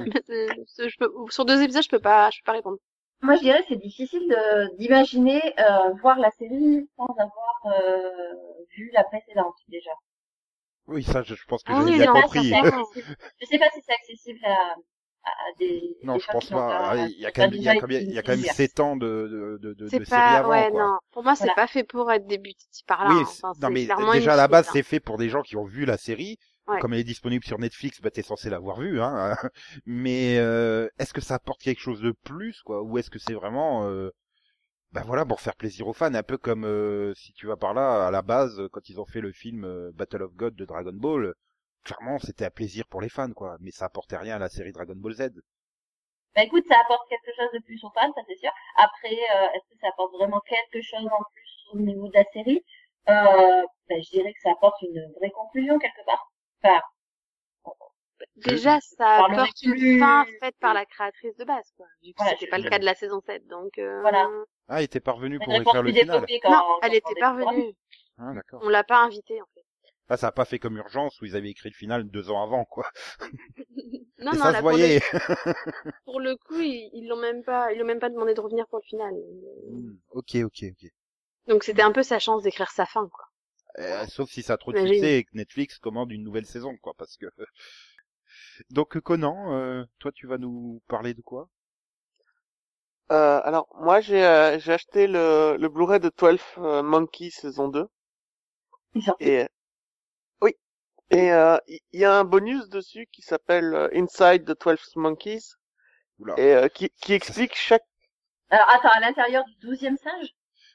je- 0.77 0.87
je 0.89 0.97
peux- 0.97 1.11
sur 1.29 1.45
deux 1.45 1.61
épisodes, 1.61 1.83
je 1.83 1.89
peux 1.89 1.99
pas, 1.99 2.29
je 2.31 2.39
peux 2.39 2.45
pas 2.45 2.53
répondre. 2.53 2.77
Moi, 3.21 3.35
je 3.35 3.41
dirais 3.41 3.61
que 3.61 3.67
c'est 3.69 3.75
difficile 3.81 4.27
de- 4.29 4.75
d'imaginer 4.77 5.41
euh, 5.59 5.91
voir 6.01 6.19
la 6.19 6.31
série 6.31 6.89
sans 6.97 7.07
avoir 7.19 7.55
euh, 7.67 8.33
vu 8.75 8.89
la 8.93 9.03
précédente 9.03 9.55
déjà. 9.67 9.91
Oui, 10.85 11.03
ça, 11.03 11.23
je, 11.23 11.33
je 11.33 11.43
pense 11.45 11.63
que 11.63 11.73
Ah 11.73 11.73
j'ai 11.73 11.85
oui, 11.85 11.91
bien 11.91 12.07
compris. 12.07 12.43
C'est 12.43 12.55
accessible. 12.55 13.09
Je 13.41 13.45
sais 13.47 13.57
pas 13.59 13.69
si 13.73 13.81
c'est 13.85 13.93
accessible 13.93 14.39
à, 14.45 14.75
à 15.23 15.57
des. 15.59 15.97
Non, 16.03 16.15
des 16.15 16.19
je 16.19 16.27
pense 16.31 16.49
pas. 16.49 16.95
Il 16.97 17.19
y 17.19 17.25
a 17.25 17.31
quand 17.31 17.43
même, 17.43 17.53
il 17.53 17.61
y 17.63 17.69
a 17.69 17.75
quand 17.75 17.87
même, 17.87 18.01
il 18.01 18.11
y 18.13 18.17
a 18.19 18.21
quand 18.23 18.31
même 18.31 18.39
utilisé. 18.39 18.67
7 18.67 18.79
ans 18.79 18.95
de, 18.95 19.07
de, 19.07 19.57
de, 19.61 19.73
de, 19.73 19.87
C'est 19.87 19.99
de 19.99 20.05
série 20.05 20.19
pas, 20.21 20.39
avant, 20.39 20.49
ouais, 20.49 20.69
quoi. 20.71 20.79
non. 20.81 20.97
Pour 21.11 21.23
moi, 21.23 21.35
c'est 21.35 21.43
Voilà. 21.45 21.55
pas 21.55 21.67
fait 21.67 21.83
pour 21.83 22.11
être 22.11 22.27
débuté 22.27 22.65
par 22.87 23.03
là. 23.05 23.11
Oui, 23.15 23.21
hein. 23.21 23.27
Enfin, 23.43 23.53
non 23.61 23.69
mais 23.69 23.87
déjà 24.13 24.33
à 24.33 24.35
la 24.37 24.47
base 24.47 24.69
c'est 24.71 24.83
fait 24.83 24.99
pour 24.99 25.17
des 25.17 25.29
gens 25.29 25.41
qui 25.41 25.55
ont 25.57 25.65
vu 25.65 25.85
la 25.85 25.97
série. 25.97 26.37
Ouais. 26.67 26.79
Comme 26.79 26.93
elle 26.93 26.99
est 26.99 27.03
disponible 27.03 27.43
sur 27.43 27.57
Netflix, 27.57 27.99
bah 28.01 28.11
t'es 28.11 28.21
censé 28.21 28.49
l'avoir 28.49 28.79
vue, 28.79 29.01
hein. 29.01 29.35
Mais 29.85 30.37
euh, 30.37 30.87
est-ce 30.99 31.11
que 31.13 31.19
ça 31.21 31.35
apporte 31.35 31.59
quelque 31.61 31.81
chose 31.81 32.01
de 32.01 32.11
plus, 32.23 32.61
quoi, 32.61 32.83
ou 32.83 32.97
est-ce 32.99 33.09
que 33.09 33.17
c'est 33.19 33.33
vraiment, 33.33 33.87
euh, 33.87 34.11
bah 34.91 35.03
voilà, 35.05 35.25
pour 35.25 35.41
faire 35.41 35.55
plaisir 35.55 35.87
aux 35.87 35.93
fans, 35.93 36.13
un 36.13 36.23
peu 36.23 36.37
comme 36.37 36.65
euh, 36.65 37.13
si 37.15 37.33
tu 37.33 37.47
vas 37.47 37.57
par 37.57 37.73
là, 37.73 38.07
à 38.07 38.11
la 38.11 38.21
base, 38.21 38.61
quand 38.71 38.89
ils 38.89 38.99
ont 38.99 39.05
fait 39.05 39.21
le 39.21 39.31
film 39.31 39.65
euh, 39.65 39.91
Battle 39.95 40.21
of 40.23 40.33
God 40.35 40.55
de 40.55 40.65
Dragon 40.65 40.93
Ball, 40.93 41.33
clairement 41.83 42.19
c'était 42.19 42.45
un 42.45 42.49
plaisir 42.51 42.85
pour 42.87 43.01
les 43.01 43.09
fans, 43.09 43.31
quoi. 43.33 43.57
Mais 43.59 43.71
ça 43.71 43.85
apportait 43.85 44.17
rien 44.17 44.35
à 44.35 44.39
la 44.39 44.49
série 44.49 44.71
Dragon 44.71 44.95
Ball 44.95 45.13
Z. 45.13 45.29
Bah 46.35 46.43
écoute, 46.43 46.63
ça 46.67 46.79
apporte 46.79 47.09
quelque 47.09 47.35
chose 47.35 47.51
de 47.53 47.59
plus 47.65 47.83
aux 47.83 47.89
fans, 47.91 48.11
ça 48.13 48.21
c'est 48.27 48.37
sûr. 48.37 48.51
Après, 48.77 49.11
euh, 49.35 49.47
est-ce 49.53 49.67
que 49.73 49.79
ça 49.81 49.87
apporte 49.89 50.13
vraiment 50.13 50.39
quelque 50.41 50.81
chose 50.81 51.05
en 51.05 51.23
plus 51.33 51.73
au 51.73 51.79
niveau 51.79 52.07
de 52.07 52.13
la 52.13 52.23
série? 52.31 52.63
Euh, 53.09 53.63
bah, 53.89 53.95
Je 54.01 54.09
dirais 54.11 54.31
que 54.33 54.39
ça 54.41 54.51
apporte 54.51 54.81
une 54.83 55.11
vraie 55.19 55.31
conclusion 55.31 55.77
quelque 55.79 56.05
part. 56.05 56.31
Enfin, 56.63 56.79
Déjà, 58.35 58.79
ça 58.81 59.25
apporte 59.25 59.61
une 59.63 59.71
plus- 59.71 59.99
fin 59.99 60.25
faite 60.39 60.55
par 60.59 60.73
la 60.75 60.85
créatrice 60.85 61.35
de 61.37 61.43
base, 61.43 61.71
quoi. 61.75 61.87
Vu 62.03 62.11
que 62.13 62.17
Voilà, 62.17 62.31
c'était 62.37 62.47
pas 62.49 62.59
le 62.59 62.69
cas 62.69 62.77
de 62.79 62.85
la 62.85 62.93
saison 62.93 63.19
7, 63.25 63.45
donc, 63.47 63.77
euh... 63.79 63.99
Voilà. 64.01 64.29
Ah, 64.67 64.81
il 64.81 64.85
était 64.85 64.99
parvenu 64.99 65.35
une 65.37 65.43
pour 65.43 65.53
écrire 65.55 65.81
le 65.83 65.91
final. 65.91 66.25
quand 66.43 66.51
Non, 66.51 66.57
quand 66.59 66.79
elle 66.83 66.93
était 66.95 67.15
pas 67.19 67.33
découvre. 67.35 67.51
venue. 67.51 67.73
Ah, 68.19 68.33
d'accord. 68.35 68.61
On 68.63 68.69
l'a 68.69 68.83
pas 68.83 68.99
invitée, 68.99 69.41
en 69.41 69.45
fait. 69.55 69.60
Là, 70.11 70.17
ça 70.17 70.27
a 70.27 70.31
pas 70.31 70.45
fait 70.45 70.59
comme 70.59 70.77
urgence 70.77 71.19
où 71.21 71.25
ils 71.25 71.35
avaient 71.35 71.49
écrit 71.49 71.69
le 71.69 71.75
final 71.75 72.03
deux 72.07 72.29
ans 72.29 72.43
avant, 72.43 72.65
quoi. 72.65 72.85
Non, 74.19 74.33
Et 74.33 74.37
non, 74.37 74.43
ça 74.43 74.51
là, 74.51 74.59
se 74.59 74.63
pour 74.63 74.77
le, 74.77 74.89
voyait. 74.89 75.01
pour 76.05 76.19
le 76.19 76.35
coup, 76.37 76.59
ils 76.59 76.91
ils 76.93 77.07
l'ont 77.07 77.17
même 77.17 77.43
pas, 77.43 77.73
ils 77.73 77.79
l'ont 77.79 77.85
même 77.87 77.99
pas 77.99 78.11
demandé 78.11 78.35
de 78.35 78.39
revenir 78.41 78.67
pour 78.67 78.77
le 78.77 78.83
final. 78.87 79.15
Hmm, 79.65 79.95
ok, 80.11 80.35
ok, 80.45 80.63
ok. 80.71 80.91
Donc 81.47 81.63
c'était 81.63 81.83
un 81.83 81.91
peu 81.91 82.01
sa 82.01 82.17
chance 82.17 82.41
d'écrire 82.41 82.71
sa 82.71 82.87
fin, 82.87 83.07
quoi. 83.07 83.25
Euh, 83.79 84.05
sauf 84.07 84.29
si 84.29 84.43
ça 84.43 84.53
a 84.53 84.57
trop 84.57 84.71
de 84.73 84.77
succès 84.77 85.17
et 85.19 85.23
que 85.25 85.29
Netflix 85.33 85.77
commande 85.77 86.11
une 86.11 86.23
nouvelle 86.23 86.45
saison, 86.45 86.77
quoi, 86.77 86.93
parce 86.97 87.17
que. 87.17 87.25
Donc 88.71 88.99
Conan, 89.01 89.53
euh, 89.55 89.83
toi 89.99 90.11
tu 90.11 90.27
vas 90.27 90.37
nous 90.37 90.81
parler 90.87 91.13
de 91.13 91.21
quoi? 91.21 91.49
Euh, 93.11 93.41
alors, 93.43 93.67
moi, 93.79 93.99
j'ai 94.01 94.25
euh, 94.25 94.57
j'ai 94.59 94.73
acheté 94.73 95.05
le, 95.07 95.55
le 95.59 95.69
Blu-ray 95.69 95.99
de 95.99 96.09
12 96.17 96.39
euh, 96.57 96.81
Monkeys 96.81 97.29
saison 97.31 97.67
2. 97.67 97.87
Ils 98.95 99.03
sortent. 99.03 99.19
Et. 99.19 99.47
Et 101.11 101.31
euh, 101.31 101.57
il 101.67 101.99
y, 101.99 102.05
a 102.05 102.13
un 102.13 102.23
bonus 102.23 102.69
dessus 102.69 103.05
qui 103.11 103.21
s'appelle 103.21 103.73
euh, 103.73 103.89
Inside 103.93 104.45
the 104.45 104.57
12 104.57 104.95
Monkeys 104.95 105.55
Oula, 106.19 106.35
et 106.37 106.55
euh, 106.55 106.67
qui, 106.69 106.89
qui 107.01 107.13
explique 107.13 107.53
chaque... 107.53 107.83
Alors 108.49 108.69
attends, 108.69 108.91
à 108.95 109.01
l'intérieur 109.01 109.43
du 109.43 109.67
douzième 109.67 109.97
singe? 109.97 110.29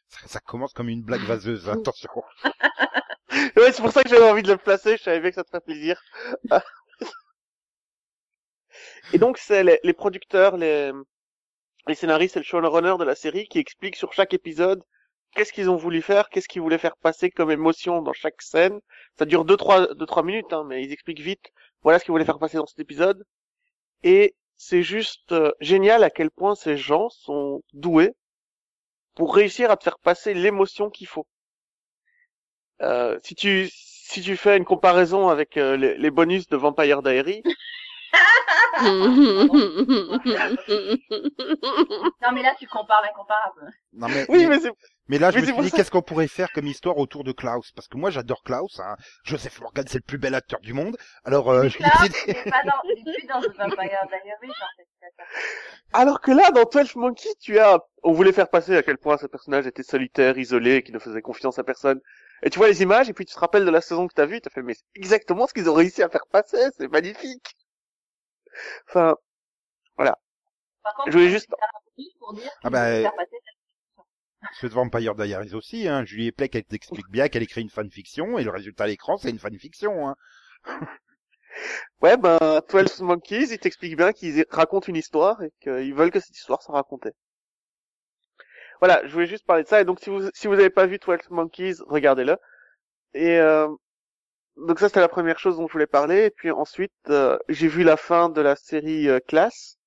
Ça, 0.09 0.27
ça 0.27 0.41
commence 0.41 0.75
comme 0.75 0.91
une 0.91 1.03
blague 1.03 1.23
vaseuse, 1.23 1.69
attention. 1.69 2.11
Ouais, 3.57 3.73
c'est 3.73 3.83
pour 3.83 3.93
ça 3.93 4.03
que 4.03 4.09
j'avais 4.09 4.31
envie 4.31 4.43
de 4.43 4.53
le 4.53 4.57
placer, 4.57 4.97
je 4.97 5.03
savais 5.03 5.21
bien 5.21 5.31
que 5.31 5.35
ça 5.35 5.45
te 5.45 5.51
ferait 5.51 5.61
plaisir. 5.61 6.01
et 9.13 9.19
donc, 9.19 9.37
c'est 9.37 9.63
les, 9.63 9.79
les 9.83 9.93
producteurs, 9.93 10.57
les, 10.57 10.93
les 11.87 11.95
scénaristes 11.95 12.37
et 12.37 12.41
le 12.41 12.45
showrunner 12.45 12.95
de 12.99 13.05
la 13.05 13.15
série 13.15 13.47
qui 13.49 13.59
expliquent 13.59 13.97
sur 13.97 14.13
chaque 14.13 14.33
épisode 14.33 14.83
qu'est-ce 15.37 15.53
qu'ils 15.53 15.71
ont 15.71 15.77
voulu 15.77 16.03
faire, 16.03 16.29
qu'est-ce 16.31 16.49
qu'ils 16.49 16.63
voulaient 16.63 16.79
faire 16.79 16.97
passer 16.97 17.31
comme 17.31 17.51
émotion 17.51 18.03
dans 18.03 18.13
chaque 18.13 18.43
scène. 18.43 18.81
Ça 19.19 19.25
dure 19.27 19.45
deux 19.45 19.57
trois 19.57 19.95
deux 19.95 20.07
trois 20.07 20.23
minutes, 20.25 20.53
hein, 20.53 20.65
mais 20.67 20.83
ils 20.83 20.93
expliquent 20.93 21.21
vite. 21.21 21.53
Voilà 21.83 21.99
ce 21.99 22.05
qu'ils 22.05 22.13
voulaient 22.13 22.25
faire 22.25 22.39
passer 22.39 22.57
dans 22.57 22.67
cet 22.67 22.81
épisode. 22.81 23.25
Et 24.03 24.35
c'est 24.57 24.83
juste 24.83 25.33
euh, 25.33 25.53
génial 25.61 26.03
à 26.05 26.11
quel 26.11 26.31
point 26.31 26.55
ces 26.55 26.77
gens 26.77 27.09
sont 27.11 27.63
doués 27.73 28.15
pour 29.15 29.35
réussir 29.35 29.71
à 29.71 29.77
te 29.77 29.85
faire 29.85 29.99
passer 29.99 30.35
l'émotion 30.35 30.91
qu'il 30.91 31.07
faut. 31.07 31.27
Euh, 32.83 33.19
si 33.23 33.35
tu 33.35 33.69
si 33.71 34.23
tu 34.23 34.37
fais 34.37 34.57
une 34.57 34.65
comparaison 34.65 35.29
avec 35.29 35.57
euh, 35.57 35.77
les, 35.77 35.97
les 35.99 36.11
bonus 36.11 36.47
de 36.49 36.57
Vampire 36.57 37.03
Diary, 37.03 37.43
Non 42.23 42.33
mais 42.33 42.43
là 42.43 42.55
tu 42.59 42.67
compares 42.67 43.03
l'incomparable. 43.03 43.73
Non 43.93 44.09
mais, 44.09 44.27
oui, 44.29 44.47
mais, 44.47 44.57
mais 44.57 44.61
c'est 44.61 44.71
mais 45.09 45.19
là 45.19 45.31
je 45.31 45.37
mais 45.37 45.43
me 45.47 45.53
suis 45.53 45.63
dit 45.63 45.71
qu'est-ce 45.71 45.91
qu'on 45.91 46.03
pourrait 46.03 46.29
faire 46.29 46.51
comme 46.53 46.67
histoire 46.67 46.99
autour 46.99 47.25
de 47.25 47.33
Klaus, 47.33 47.73
parce 47.73 47.89
que 47.89 47.97
moi 47.97 48.11
j'adore 48.11 48.43
Klaus. 48.43 48.81
Hein. 48.81 48.97
Joseph 49.25 49.61
Morgan 49.61 49.85
c'est 49.89 49.99
le 49.99 50.05
plus 50.07 50.19
bel 50.19 50.35
acteur 50.35 50.61
du 50.61 50.73
monde. 50.73 50.97
Alors 51.25 51.51
euh, 51.51 51.69
Klaus, 51.69 51.91
décidé. 52.03 52.35
pas 52.51 52.63
dans, 52.65 52.81
plus 52.83 53.27
dans 53.27 53.41
The 53.41 53.57
Vampire 53.57 54.07
Diaries 54.09 54.51
en 54.51 54.77
fait. 54.77 54.87
c'est 55.01 55.15
ça. 55.17 55.25
Alors 55.93 56.21
que 56.21 56.31
là, 56.31 56.51
dans 56.51 56.65
12 56.65 56.97
Monkeys, 56.97 57.35
tu 57.41 57.59
as, 57.59 57.79
on 58.03 58.13
voulait 58.13 58.33
faire 58.33 58.49
passer 58.49 58.77
à 58.77 58.83
quel 58.83 58.99
point 58.99 59.17
ce 59.17 59.27
personnage 59.27 59.67
était 59.67 59.83
solitaire, 59.83 60.37
isolé, 60.37 60.83
qui 60.83 60.93
ne 60.93 60.99
faisait 60.99 61.23
confiance 61.23 61.59
à 61.59 61.65
personne. 61.65 62.01
Et 62.43 62.51
tu 62.51 62.59
vois 62.59 62.69
les 62.69 62.83
images, 62.83 63.09
et 63.09 63.15
puis 63.15 63.25
tu 63.25 63.35
te 63.35 63.41
rappelles 63.41 63.65
de 63.65 63.71
la 63.71 63.81
saison 63.81 64.07
que 64.07 64.13
t'as 64.13 64.27
vue, 64.27 64.41
t'as 64.41 64.51
fait, 64.51 64.63
mais 64.63 64.75
c'est 64.75 64.85
exactement 64.95 65.47
ce 65.47 65.55
qu'ils 65.55 65.71
ont 65.71 65.75
réussi 65.75 66.03
à 66.03 66.09
faire 66.09 66.27
passer, 66.31 66.59
c'est 66.77 66.89
magnifique. 66.89 67.57
Enfin, 68.89 69.17
Par 70.83 70.95
contre, 70.95 71.11
Je 71.11 71.19
voulais 71.19 71.31
juste- 71.31 71.51
va 71.51 71.57
plus 71.95 72.11
pour 72.19 72.33
dire 72.35 72.51
Ah 72.63 72.71
bah, 72.71 72.91
veulent 72.91 73.03
faire 73.03 73.17
passer 73.17 73.37
Ce 74.55 74.67
Vampire 74.67 75.15
Diaries 75.15 75.55
aussi, 75.55 75.87
hein. 75.87 76.05
Julie 76.05 76.33
Plec 76.33 76.55
elle 76.57 76.65
t'explique 76.65 77.09
bien 77.11 77.29
qu'elle 77.29 77.45
écrit 77.45 77.61
une 77.63 77.71
fanfiction 77.71 78.39
et 78.39 78.43
le 78.45 78.51
résultat 78.51 78.83
à 78.85 78.87
l'écran 78.89 79.17
c'est 79.17 79.31
une 79.31 79.39
fanfiction. 79.39 80.09
Hein. 80.09 80.17
ouais, 82.03 82.17
ben, 82.17 82.39
12 82.69 83.01
Monkeys, 83.01 83.49
ils 83.53 83.59
t'expliquent 83.59 83.97
bien 83.97 84.13
qu'ils 84.13 84.45
racontent 84.51 84.87
une 84.89 84.97
histoire 84.97 85.43
et 85.43 85.53
qu'ils 85.61 85.95
veulent 85.95 86.11
que 86.11 86.21
cette 86.21 86.37
histoire 86.37 86.63
soit 86.63 86.75
racontée. 86.75 87.13
Voilà, 88.81 89.07
je 89.07 89.13
voulais 89.13 89.27
juste 89.27 89.47
parler 89.47 89.63
de 89.65 89.69
ça, 89.69 89.81
et 89.81 89.85
donc 89.85 90.01
si 90.01 90.11
vous, 90.11 90.29
si 90.35 90.47
vous 90.47 90.55
avez 90.55 90.71
pas 90.71 90.87
vu 90.87 90.99
12 90.99 91.31
Monkeys, 91.31 91.77
regardez-le. 91.87 92.37
Et, 93.15 93.39
euh, 93.41 93.69
donc 94.57 94.79
ça 94.81 94.89
c'était 94.89 95.01
la 95.01 95.09
première 95.09 95.39
chose 95.39 95.57
dont 95.57 95.67
je 95.69 95.73
voulais 95.73 95.87
parler. 95.87 96.27
Et 96.27 96.31
puis 96.31 96.51
ensuite, 96.51 96.93
euh, 97.11 97.39
j'ai 97.49 97.69
vu 97.69 97.85
la 97.85 97.97
fin 97.97 98.29
de 98.29 98.41
la 98.41 98.57
série 98.57 99.09
euh, 99.09 99.21
Class, 99.21 99.79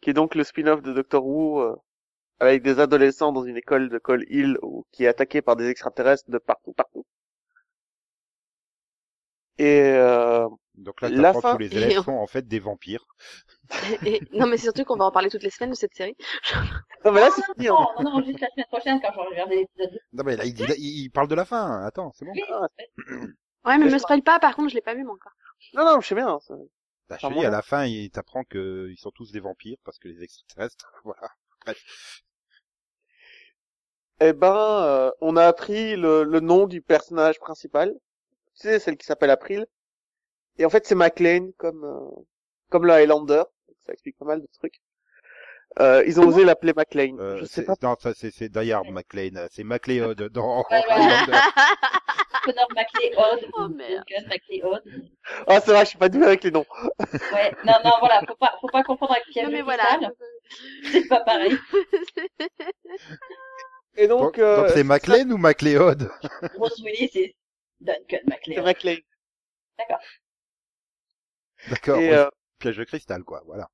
qui 0.00 0.10
est 0.10 0.12
donc 0.14 0.34
le 0.36 0.44
spin-off 0.44 0.82
de 0.82 0.92
Doctor 0.92 1.26
Who, 1.26 1.60
euh, 1.60 1.76
avec 2.40 2.62
des 2.62 2.80
adolescents 2.80 3.32
dans 3.32 3.44
une 3.44 3.56
école 3.56 3.88
de 3.90 3.98
Cole 3.98 4.24
Hill 4.30 4.58
qui 4.92 5.04
est 5.04 5.08
attaquée 5.08 5.42
par 5.42 5.56
des 5.56 5.68
extraterrestres 5.68 6.30
de 6.30 6.38
partout, 6.38 6.72
partout. 6.74 7.06
Et 9.58 9.82
euh, 9.94 10.48
Donc 10.76 11.00
là, 11.00 11.08
La 11.08 11.32
fin- 11.32 11.52
tous 11.52 11.58
les 11.58 11.76
élèves 11.76 12.02
sont 12.02 12.12
en 12.12 12.26
fait 12.26 12.46
des 12.48 12.58
vampires. 12.58 13.06
Et- 14.04 14.20
non, 14.32 14.46
mais 14.46 14.56
c'est 14.56 14.64
surtout 14.64 14.84
qu'on 14.84 14.96
va 14.96 15.04
en 15.04 15.12
parler 15.12 15.30
toutes 15.30 15.42
les 15.44 15.50
semaines 15.50 15.70
de 15.70 15.76
cette 15.76 15.94
série. 15.94 16.16
non 17.04 17.12
mais 17.12 17.20
là 17.20 17.30
c'est 17.34 17.42
fini. 17.54 17.68
hein. 17.68 17.76
non, 17.98 18.02
non, 18.04 18.10
non, 18.18 18.24
juste 18.24 18.40
la 18.40 18.48
semaine 18.50 18.66
prochaine 18.66 19.00
quand 19.00 19.12
j'aurai 19.14 19.28
regardé 19.28 19.56
l'épisode 19.56 19.92
2. 19.92 19.98
Non 20.12 20.24
mais 20.24 20.36
là, 20.36 20.44
il, 20.44 20.52
dit, 20.54 20.66
là, 20.66 20.74
il 20.76 21.04
il 21.04 21.10
parle 21.10 21.28
de 21.28 21.34
la 21.36 21.44
fin. 21.44 21.84
Attends, 21.84 22.12
c'est 22.14 22.24
bon. 22.24 22.32
Oui, 22.34 22.42
Ah, 22.50 22.66
Ouais, 23.66 23.78
mais 23.78 23.78
Mais 23.78 23.84
me 23.86 23.90
je- 23.90 23.98
spoil 23.98 24.22
pas, 24.22 24.38
par 24.40 24.56
contre, 24.56 24.68
je 24.70 24.74
l'ai 24.74 24.82
pas 24.82 24.94
vu, 24.94 25.04
moi, 25.04 25.14
encore. 25.14 25.32
Non 25.74 25.84
non, 25.84 26.00
je 26.00 26.06
sais 26.08 26.14
bien. 26.14 26.28
hein, 26.28 26.38
ça- 26.40 26.54
Bah, 27.08 27.16
je 27.20 27.26
dis, 27.28 27.44
à 27.46 27.50
la 27.50 27.62
fin, 27.62 27.84
il 27.86 28.10
t'apprend 28.10 28.44
que 28.44 28.88
ils 28.90 28.98
sont 28.98 29.10
tous 29.12 29.30
des 29.32 29.40
vampires 29.40 29.78
parce 29.84 29.98
que 29.98 30.08
les 30.08 30.22
extraterrestres, 30.22 30.92
voilà. 31.04 31.30
Eh 34.20 34.32
ben, 34.32 34.54
euh, 34.84 35.10
on 35.20 35.36
a 35.36 35.44
appris 35.44 35.96
le, 35.96 36.24
le 36.24 36.40
nom 36.40 36.66
du 36.66 36.80
personnage 36.82 37.38
principal. 37.38 37.92
Tu 38.54 38.68
sais, 38.68 38.78
celle 38.78 38.96
qui 38.96 39.06
s'appelle 39.06 39.30
April. 39.30 39.66
Et 40.58 40.64
en 40.64 40.70
fait, 40.70 40.86
c'est 40.86 40.94
McLean, 40.94 41.50
comme 41.58 41.84
euh, 41.84 42.22
comme 42.70 42.86
le 42.86 42.92
Highlander. 42.92 43.42
Ça 43.86 43.92
explique 43.92 44.16
pas 44.18 44.24
mal 44.24 44.40
de 44.40 44.46
trucs. 44.58 44.80
Euh, 45.80 46.04
ils 46.06 46.20
ont 46.20 46.28
osé 46.28 46.44
l'appeler 46.44 46.72
McLean. 46.76 47.18
Euh, 47.18 47.38
je 47.38 47.44
sais 47.46 47.62
c'est- 47.62 47.66
pas. 47.66 47.74
Non, 47.82 47.96
ça 48.00 48.12
c'est 48.14 48.30
c'est 48.30 48.48
Die 48.48 48.70
Hard 48.72 48.88
McLean, 48.90 49.46
c'est 49.50 49.64
McLeod 49.64 50.22
dans. 50.30 50.62
Connor 52.44 52.68
McLeod 52.76 53.50
Oh, 53.54 53.68
merde. 53.68 54.04
McLeod. 54.28 54.82
Ah, 55.48 55.60
c'est 55.60 55.72
vrai, 55.72 55.80
je 55.84 55.88
suis 55.90 55.98
pas 55.98 56.08
doué 56.08 56.24
avec 56.26 56.44
les 56.44 56.50
noms. 56.52 56.64
Ouais, 57.32 57.52
non, 57.64 57.72
non, 57.84 57.90
voilà, 57.98 58.20
faut 58.26 58.36
pas, 58.36 58.56
faut 58.60 58.68
pas 58.68 58.84
confondre 58.84 59.12
avec 59.12 59.24
Pierre 59.26 59.46
non, 59.46 59.52
mais 59.52 59.62
voilà. 59.62 59.98
C'est 60.92 61.08
pas 61.08 61.20
pareil. 61.20 61.56
Et 63.96 64.08
Donc, 64.08 64.20
donc, 64.20 64.38
euh, 64.38 64.68
c'est 64.74 64.82
McLean 64.84 65.30
ou 65.30 65.38
McLeod? 65.38 66.10
Bruce 66.56 66.80
Willis, 66.82 67.10
c'est 67.12 67.34
Duncan 67.80 68.02
c'est 68.10 68.26
McLeod. 68.26 68.64
McLean. 68.64 68.96
D'accord. 69.78 69.98
Et, 71.92 72.10
oui. 72.10 72.10
euh, 72.12 72.28
Piège 72.58 72.76
de 72.78 72.84
cristal, 72.84 73.22
quoi. 73.24 73.42
Voilà. 73.46 73.70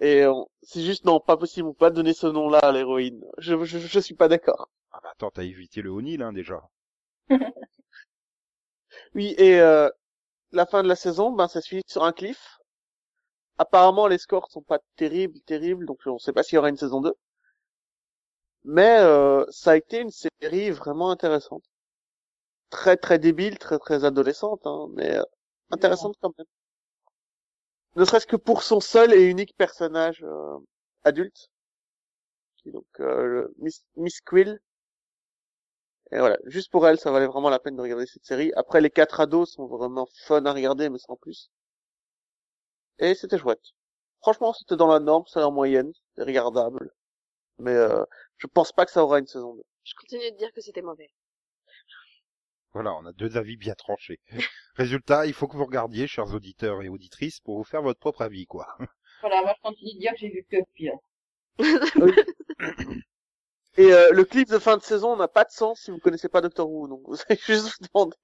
et 0.00 0.26
on- 0.26 0.48
c'est 0.62 0.82
juste 0.82 1.04
non, 1.04 1.20
pas 1.20 1.36
possible. 1.36 1.68
On 1.68 1.72
peut 1.72 1.86
pas 1.86 1.90
donner 1.90 2.12
ce 2.14 2.26
nom-là 2.26 2.58
à 2.58 2.72
l'héroïne. 2.72 3.24
Je, 3.38 3.62
je, 3.64 3.78
je 3.78 4.00
suis 4.00 4.14
pas 4.14 4.28
d'accord. 4.28 4.68
Ah 4.92 5.00
bah 5.02 5.12
attends, 5.12 5.30
t'as 5.30 5.44
évité 5.44 5.80
le 5.80 5.88
O'Neill, 5.88 6.20
hein, 6.20 6.34
déjà. 6.34 6.68
Oui, 9.14 9.34
et 9.36 9.60
euh, 9.60 9.90
la 10.52 10.66
fin 10.66 10.82
de 10.82 10.88
la 10.88 10.96
saison, 10.96 11.32
ben 11.32 11.48
ça 11.48 11.60
se 11.62 11.68
finit 11.68 11.82
sur 11.86 12.04
un 12.04 12.12
cliff. 12.12 12.58
Apparemment, 13.58 14.08
les 14.08 14.18
scores 14.18 14.50
sont 14.50 14.62
pas 14.62 14.80
terribles, 14.96 15.38
terribles, 15.42 15.86
donc 15.86 16.00
on 16.06 16.18
sait 16.18 16.32
pas 16.32 16.42
s'il 16.42 16.56
y 16.56 16.58
aura 16.58 16.70
une 16.70 16.76
saison 16.76 17.00
2. 17.00 17.14
Mais 18.62 18.98
euh, 19.00 19.44
ça 19.50 19.72
a 19.72 19.76
été 19.76 19.98
une 19.98 20.12
série 20.12 20.70
vraiment 20.70 21.10
intéressante. 21.10 21.64
Très 22.70 22.96
très 22.96 23.18
débile, 23.18 23.58
très 23.58 23.78
très 23.78 24.06
adolescente, 24.06 24.62
hein, 24.66 24.88
mais 24.94 25.18
euh, 25.18 25.22
intéressante 25.70 26.16
quand 26.20 26.36
même. 26.38 26.46
Ne 27.96 28.04
serait-ce 28.04 28.26
que 28.26 28.36
pour 28.36 28.62
son 28.62 28.80
seul 28.80 29.12
et 29.12 29.24
unique 29.24 29.56
personnage 29.56 30.22
euh, 30.22 30.58
adulte, 31.04 31.50
qui 32.56 32.68
est 32.68 32.72
donc 32.72 32.86
euh, 33.00 33.26
le 33.26 33.54
Miss, 33.58 33.84
Miss 33.96 34.20
Quill. 34.20 34.60
Et 36.10 36.18
voilà, 36.18 36.38
juste 36.46 36.70
pour 36.70 36.86
elle, 36.86 36.98
ça 36.98 37.10
valait 37.10 37.26
vraiment 37.26 37.50
la 37.50 37.58
peine 37.58 37.76
de 37.76 37.82
regarder 37.82 38.06
cette 38.06 38.24
série. 38.24 38.52
Après, 38.56 38.80
les 38.80 38.90
quatre 38.90 39.20
ados 39.20 39.52
sont 39.52 39.66
vraiment 39.66 40.06
fun 40.26 40.44
à 40.46 40.52
regarder, 40.52 40.88
mais 40.88 40.98
sans 40.98 41.16
plus. 41.16 41.50
Et 42.98 43.14
c'était 43.14 43.38
chouette. 43.38 43.72
Franchement, 44.20 44.52
c'était 44.52 44.76
dans 44.76 44.88
la 44.88 45.00
norme, 45.00 45.24
c'est 45.26 45.42
en 45.42 45.52
moyenne, 45.52 45.92
c'est 46.16 46.24
regardable. 46.24 46.92
Mais 47.58 47.74
euh, 47.74 48.04
je 48.36 48.46
pense 48.46 48.72
pas 48.72 48.86
que 48.86 48.92
ça 48.92 49.02
aura 49.04 49.18
une 49.18 49.26
saison 49.26 49.54
2. 49.54 49.62
Je 49.84 49.94
continue 49.94 50.30
de 50.30 50.36
dire 50.36 50.52
que 50.52 50.60
c'était 50.60 50.82
mauvais. 50.82 51.10
Voilà, 52.72 52.94
on 52.94 53.06
a 53.06 53.12
deux 53.12 53.36
avis 53.36 53.56
bien 53.56 53.74
tranchés. 53.74 54.20
Résultat, 54.74 55.26
il 55.26 55.32
faut 55.32 55.48
que 55.48 55.56
vous 55.56 55.64
regardiez, 55.64 56.06
chers 56.06 56.34
auditeurs 56.34 56.82
et 56.82 56.88
auditrices, 56.88 57.40
pour 57.40 57.56
vous 57.56 57.64
faire 57.64 57.82
votre 57.82 58.00
propre 58.00 58.22
avis, 58.22 58.46
quoi. 58.46 58.66
Voilà, 59.20 59.42
moi 59.42 59.52
je 59.56 59.62
continue 59.62 59.94
de 59.94 59.98
dire 59.98 60.12
que 60.12 60.18
j'ai 60.18 60.28
vu 60.28 60.46
que 60.48 60.58
pire. 60.74 60.94
Et 63.76 63.92
euh, 63.92 64.10
le 64.12 64.24
clip 64.24 64.48
de 64.48 64.58
fin 64.58 64.76
de 64.76 64.82
saison 64.82 65.16
n'a 65.16 65.26
pas 65.28 65.44
de 65.44 65.50
sens 65.50 65.80
si 65.80 65.90
vous 65.90 65.98
connaissez 65.98 66.28
pas 66.28 66.40
Doctor 66.40 66.70
Who, 66.70 66.88
donc 66.88 67.00
vous 67.04 67.16
allez 67.28 67.40
juste 67.44 67.66
vous 67.66 67.86
demander. 67.92 68.16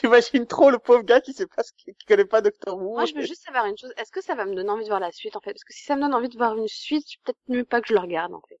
J'imagine 0.00 0.46
trop 0.46 0.70
le 0.70 0.78
pauvre 0.78 1.02
gars 1.02 1.20
qui 1.20 1.32
sait 1.32 1.46
pas 1.46 1.62
ce 1.62 1.72
qui, 1.72 1.94
qui 1.94 2.06
connaît 2.06 2.26
pas 2.26 2.42
Doctor 2.42 2.76
Who. 2.76 2.92
Moi, 2.92 3.06
je 3.06 3.14
veux 3.14 3.22
juste 3.22 3.44
savoir 3.44 3.66
une 3.66 3.76
chose. 3.76 3.92
Est-ce 3.96 4.10
que 4.10 4.22
ça 4.22 4.34
va 4.34 4.44
me 4.44 4.54
donner 4.54 4.70
envie 4.70 4.84
de 4.84 4.88
voir 4.88 5.00
la 5.00 5.12
suite, 5.12 5.36
en 5.36 5.40
fait? 5.40 5.52
Parce 5.52 5.64
que 5.64 5.72
si 5.72 5.82
ça 5.82 5.96
me 5.96 6.02
donne 6.02 6.14
envie 6.14 6.28
de 6.28 6.36
voir 6.36 6.56
une 6.56 6.68
suite, 6.68 7.04
c'est 7.06 7.20
peut-être 7.22 7.38
mieux 7.48 7.64
pas 7.64 7.80
que 7.80 7.88
je 7.88 7.94
le 7.94 8.00
regarde, 8.00 8.34
en 8.34 8.42
fait. 8.48 8.60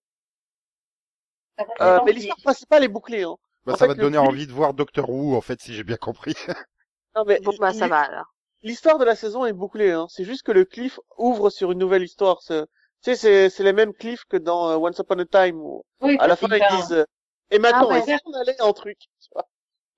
Euh, 1.80 2.00
mais 2.04 2.12
l'histoire 2.12 2.38
principale 2.42 2.84
est 2.84 2.88
bouclée, 2.88 3.22
hein. 3.22 3.36
Bah, 3.66 3.72
En 3.72 3.76
ça 3.76 3.86
fait, 3.86 3.88
va 3.88 3.94
te 3.94 4.00
donner 4.00 4.18
envie 4.18 4.46
de 4.46 4.52
voir 4.52 4.72
Doctor 4.74 5.10
Who, 5.10 5.36
en 5.36 5.40
fait, 5.40 5.60
si 5.60 5.74
j'ai 5.74 5.84
bien 5.84 5.96
compris. 5.96 6.34
Non, 7.16 7.24
mais 7.26 7.40
Bon, 7.42 7.54
bah, 7.58 7.72
ça 7.72 7.88
va, 7.88 8.00
alors. 8.00 8.34
L'histoire 8.62 8.98
de 8.98 9.04
la 9.04 9.16
saison 9.16 9.44
est 9.46 9.52
bouclée, 9.52 9.90
hein. 9.90 10.06
C'est 10.08 10.24
juste 10.24 10.42
que 10.44 10.52
le 10.52 10.64
cliff 10.64 11.00
ouvre 11.18 11.50
sur 11.50 11.72
une 11.72 11.78
nouvelle 11.78 12.02
histoire. 12.04 12.40
Tu 12.40 12.54
sais, 13.00 13.16
c'est, 13.16 13.50
c'est 13.50 13.64
les 13.64 13.72
mêmes 13.72 13.92
cliffs 13.94 14.24
que 14.28 14.36
dans 14.36 14.70
euh, 14.70 14.76
Once 14.76 14.98
Upon 14.98 15.18
a 15.18 15.24
Time 15.24 15.56
où, 15.60 15.84
Oui, 16.00 16.18
à 16.18 16.26
la 16.28 16.36
fin, 16.36 16.54
ils 16.54 16.66
disent, 16.66 16.92
euh, 16.92 17.04
et 17.50 17.58
maintenant, 17.58 17.86
Ah 17.86 17.92
ouais. 17.92 17.98
est-ce 18.06 18.22
qu'on 18.22 18.32
allait 18.34 18.60
en 18.60 18.72
truc? 18.72 18.98
tu 19.20 19.28
vois 19.34 19.48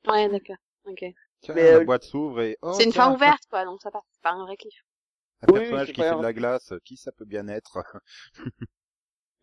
Ouais, 0.06 0.28
d'accord. 0.28 0.56
Ok. 0.86 1.04
Tiens, 1.42 1.54
Mais, 1.54 1.70
la 1.70 1.78
euh, 1.78 1.84
boîte 1.84 2.02
s'ouvre 2.02 2.40
et... 2.40 2.56
oh, 2.62 2.72
c'est 2.72 2.84
une 2.84 2.90
tiens, 2.92 3.04
fin 3.04 3.12
ouverte, 3.14 3.42
quoi, 3.50 3.64
donc 3.64 3.80
ça 3.82 3.90
passe. 3.90 4.02
C'est 4.12 4.22
pas 4.22 4.30
un 4.32 4.44
vrai 4.44 4.56
cliff. 4.56 4.74
Un 5.42 5.46
Oui, 5.46 5.60
personnage 5.60 5.92
qui 5.92 6.02
fait 6.02 6.16
de 6.16 6.22
la 6.22 6.32
glace, 6.32 6.72
qui 6.84 6.96
ça 6.96 7.12
peut 7.12 7.24
bien 7.24 7.46
être? 7.46 7.78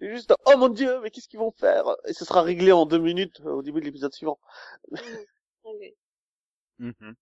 Juste, 0.02 0.34
oh 0.45 0.58
mon 0.58 0.70
dieu, 0.70 0.99
mais 1.02 1.12
qu'est-ce 1.12 1.28
qu'ils 1.28 1.39
vont 1.39 1.52
faire? 1.52 1.86
Et 2.06 2.14
ce 2.14 2.26
sera 2.26 2.41
réglé 2.41 2.72
en 2.72 2.88
deux 2.88 2.97
minutes 2.97 3.39
euh, 3.45 3.52
au 3.52 3.62
début 3.62 3.80
de 3.82 3.86
l'épisode 3.86 4.14
suivant. 4.14 4.39
Mm. 4.91 4.95
Ok. 5.64 5.93
Mhm. 6.80 7.16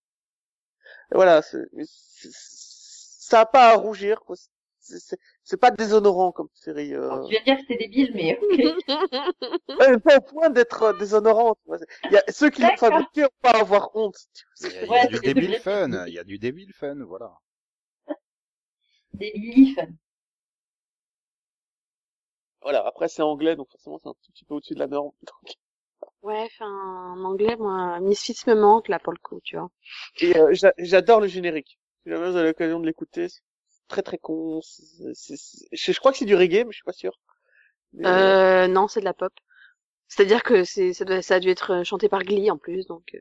Et 1.12 1.16
voilà, 1.16 1.42
c'est, 1.42 1.66
ça 1.84 3.42
a 3.42 3.46
pas 3.46 3.72
à 3.72 3.76
rougir, 3.76 4.22
quoi. 4.22 4.38
C'est, 4.80 4.98
c'est, 4.98 5.20
c'est 5.44 5.60
pas 5.60 5.72
déshonorant 5.72 6.32
comme 6.32 6.48
série. 6.54 6.94
Euh... 6.94 7.12
Alors, 7.12 7.28
Tu 7.28 7.32
viens 7.32 7.42
de 7.42 7.46
dire 7.46 7.56
que 7.58 7.62
c'était 7.68 7.88
débile, 7.88 8.12
mais 8.16 8.40
ok. 8.42 8.86
Pas 10.06 10.18
au 10.18 10.22
point 10.22 10.50
d'être 10.50 10.84
euh, 10.84 10.94
déshonorant. 10.94 11.58
Il 12.06 12.12
y 12.14 12.18
a 12.18 12.24
ceux 12.30 12.50
qui 12.50 12.62
l'ont 12.62 12.78
fabriqué 12.78 13.26
ont 13.26 13.30
pas 13.42 13.52
à 13.52 13.60
avoir 13.60 13.94
honte. 13.94 14.16
Il 14.62 14.72
y 14.72 14.78
a, 14.78 15.06
y 15.06 15.10
du 15.10 15.20
débile 15.20 15.60
fun, 15.60 16.08
il 16.08 16.14
y 16.14 16.20
a 16.20 16.24
du 16.24 16.40
débile 16.40 16.72
fun, 16.72 16.96
voilà. 17.04 17.34
Débile 19.14 19.76
fun. 19.76 19.88
Voilà, 22.70 22.86
après 22.86 23.08
c'est 23.08 23.24
anglais, 23.24 23.56
donc 23.56 23.68
forcément 23.72 23.98
c'est 23.98 24.10
un 24.10 24.14
tout 24.14 24.32
petit 24.32 24.46
peu 24.46 24.54
au-dessus 24.54 24.76
de 24.76 24.80
la 24.80 24.86
norme. 24.88 25.12
Donc... 25.24 25.56
Ouais, 26.22 26.44
enfin, 26.46 26.66
en 26.68 27.24
anglais, 27.26 27.56
moi, 27.58 28.00
Misfits 28.00 28.38
me 28.48 28.54
manque, 28.56 28.88
là, 28.88 29.00
pour 29.00 29.12
le 29.14 29.20
coup, 29.20 29.40
tu 29.44 29.58
vois. 29.58 29.70
Et 30.22 30.38
euh, 30.38 30.54
j'a- 30.54 30.74
j'adore 30.78 31.20
le 31.22 31.28
générique. 31.28 31.80
Si 32.04 32.10
jamais 32.10 32.30
vous 32.30 32.36
avez 32.38 32.48
l'occasion 32.50 32.80
de 32.80 32.86
l'écouter, 32.86 33.28
c'est 33.30 33.42
très 33.88 34.02
très 34.04 34.18
con. 34.18 34.62
Je, 34.62 35.36
je 35.72 36.00
crois 36.00 36.12
que 36.12 36.18
c'est 36.18 36.26
du 36.26 36.36
reggae, 36.36 36.64
mais 36.66 36.72
je 36.72 36.78
suis 36.78 36.84
pas 36.84 36.94
sûr. 36.94 37.20
Mais, 37.94 38.06
euh, 38.08 38.34
Euh, 38.66 38.68
non, 38.68 38.88
c'est 38.88 39.00
de 39.00 39.06
la 39.06 39.14
pop. 39.14 39.34
C'est-à-dire 40.10 40.44
que 40.44 40.64
c'est, 40.66 40.94
ça, 40.94 41.06
doit- 41.06 41.22
ça 41.24 41.36
a 41.36 41.40
dû 41.42 41.50
être 41.50 41.84
chanté 41.86 42.10
par 42.10 42.24
Glee, 42.24 42.52
en 42.52 42.58
plus, 42.58 42.88
donc... 42.88 43.16
euh, 43.16 43.20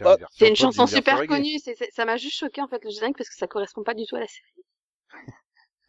version 0.00 0.26
C'est 0.30 0.48
une 0.48 0.56
chanson 0.56 0.86
super 0.86 1.24
connue, 1.26 1.58
ça 1.92 2.04
m'a 2.04 2.16
juste 2.16 2.36
choqué, 2.38 2.60
en 2.60 2.68
fait, 2.68 2.82
le 2.84 2.90
générique, 2.90 3.16
parce 3.16 3.28
que 3.30 3.36
ça 3.36 3.46
correspond 3.46 3.82
pas 3.82 3.94
du 3.94 4.06
tout 4.06 4.16
à 4.16 4.20
la 4.20 4.26
série. 4.26 4.64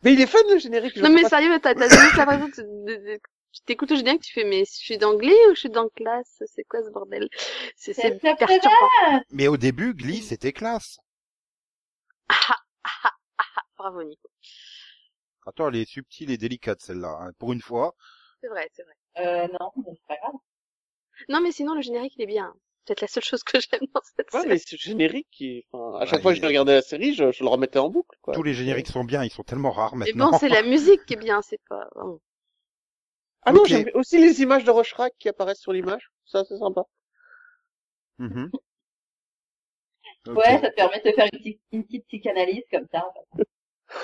mais 0.04 0.14
il 0.14 0.22
est 0.22 0.28
fun 0.28 0.40
le 0.50 0.58
générique. 0.60 0.94
je 0.96 1.02
Non 1.02 1.10
mais 1.10 1.22
pas. 1.22 1.30
sérieux, 1.30 1.60
t'as, 1.62 1.74
t'as 1.76 1.88
juste 1.90 2.16
l'impression 2.18 2.48
de, 2.48 2.86
de, 2.86 2.96
de- 3.14 3.20
tu 3.54 3.62
t'écoutes 3.66 3.92
le 3.92 3.98
générique, 3.98 4.22
tu 4.22 4.32
fais 4.34 4.46
mais 4.46 4.64
je 4.66 4.72
suis 4.72 4.98
d'anglais 4.98 5.36
ou 5.50 5.56
je 5.56 5.60
suis 5.60 5.70
dans 5.70 5.90
classe? 5.90 6.42
C'est 6.46 6.64
quoi 6.64 6.82
ce 6.84 6.90
bordel? 6.90 7.28
C'est, 7.76 8.20
perturbant. 8.22 9.22
Mais 9.32 9.48
au 9.48 9.58
début, 9.58 9.94
Glee, 9.94 10.22
c'était 10.22 10.54
classe. 10.54 11.00
Bravo 13.78 14.04
Nico. 14.04 14.30
Attends, 15.46 15.68
elle 15.70 15.76
est 15.78 15.90
subtile 15.90 16.32
et 16.32 16.38
délicate, 16.38 16.82
celle-là. 16.82 17.18
hein. 17.20 17.32
Pour 17.40 17.52
une 17.54 17.62
fois, 17.62 17.96
C'est 18.42 18.48
vrai, 18.48 18.70
c'est 18.74 18.84
vrai. 18.84 18.94
Euh, 19.18 19.48
non, 19.60 19.72
mais 19.78 19.92
c'est 19.94 20.08
pas 20.08 20.18
grave. 20.18 20.34
Non 21.30 21.42
mais 21.42 21.52
sinon 21.52 21.76
le 21.76 21.82
générique 21.82 22.16
il 22.18 22.24
est 22.24 22.28
bien. 22.28 22.54
C'est 22.86 22.96
peut-être 22.96 23.02
la 23.02 23.08
seule 23.08 23.24
chose 23.24 23.44
que 23.44 23.60
j'aime 23.60 23.88
dans 23.94 24.02
cette 24.04 24.32
Ouais, 24.34 24.42
série. 24.42 24.48
mais 24.50 24.58
ce 24.58 24.76
générique, 24.76 25.28
qui... 25.32 25.66
enfin, 25.72 26.00
à 26.00 26.06
chaque 26.06 26.18
Ouais, 26.18 26.22
fois 26.22 26.34
que 26.34 26.40
je 26.42 26.46
regardais 26.46 26.74
la 26.74 26.82
série, 26.82 27.14
je, 27.14 27.32
je 27.32 27.44
le 27.44 27.50
remettais 27.50 27.80
en 27.80 27.90
boucle. 27.90 28.18
Quoi. 28.22 28.34
tous 28.34 28.44
les 28.44 28.54
génériques 28.54 28.88
sont 28.88 29.04
bien, 29.04 29.24
ils 29.24 29.30
sont 29.32 29.44
tellement 29.44 29.72
rares 29.72 29.96
Mais 29.96 30.06
maintenant. 30.08 30.32
bon, 30.32 30.38
c'est 30.38 30.50
la 30.50 30.64
musique 30.64 31.06
qui 31.06 31.14
est 31.14 31.18
bien, 31.18 31.42
c'est 31.42 31.60
pas... 31.70 31.88
bon. 31.96 32.20
Ah 33.44 33.52
non, 33.52 33.66
j'aime 33.66 33.90
aussi 33.96 34.18
les 34.20 34.42
images 34.42 34.64
de 34.64 34.72
Rocherac 34.72 35.14
qui 35.20 35.30
apparaissent 35.30 35.62
sur 35.62 35.74
l'image. 35.74 36.12
Ça, 36.26 36.44
c'est 36.46 36.58
sympa. 36.58 36.86
Ok. 40.28 40.36
Ouais, 40.38 40.60
ça 40.62 40.70
te 40.70 40.76
permet 40.76 41.00
de 41.00 41.10
te 41.10 41.16
faire 41.16 41.26
une 41.32 41.40
petite, 41.40 41.62
une 41.72 41.84
petite 41.84 42.06
psychanalyse 42.08 42.64
comme 42.72 42.88
ça. 42.92 43.12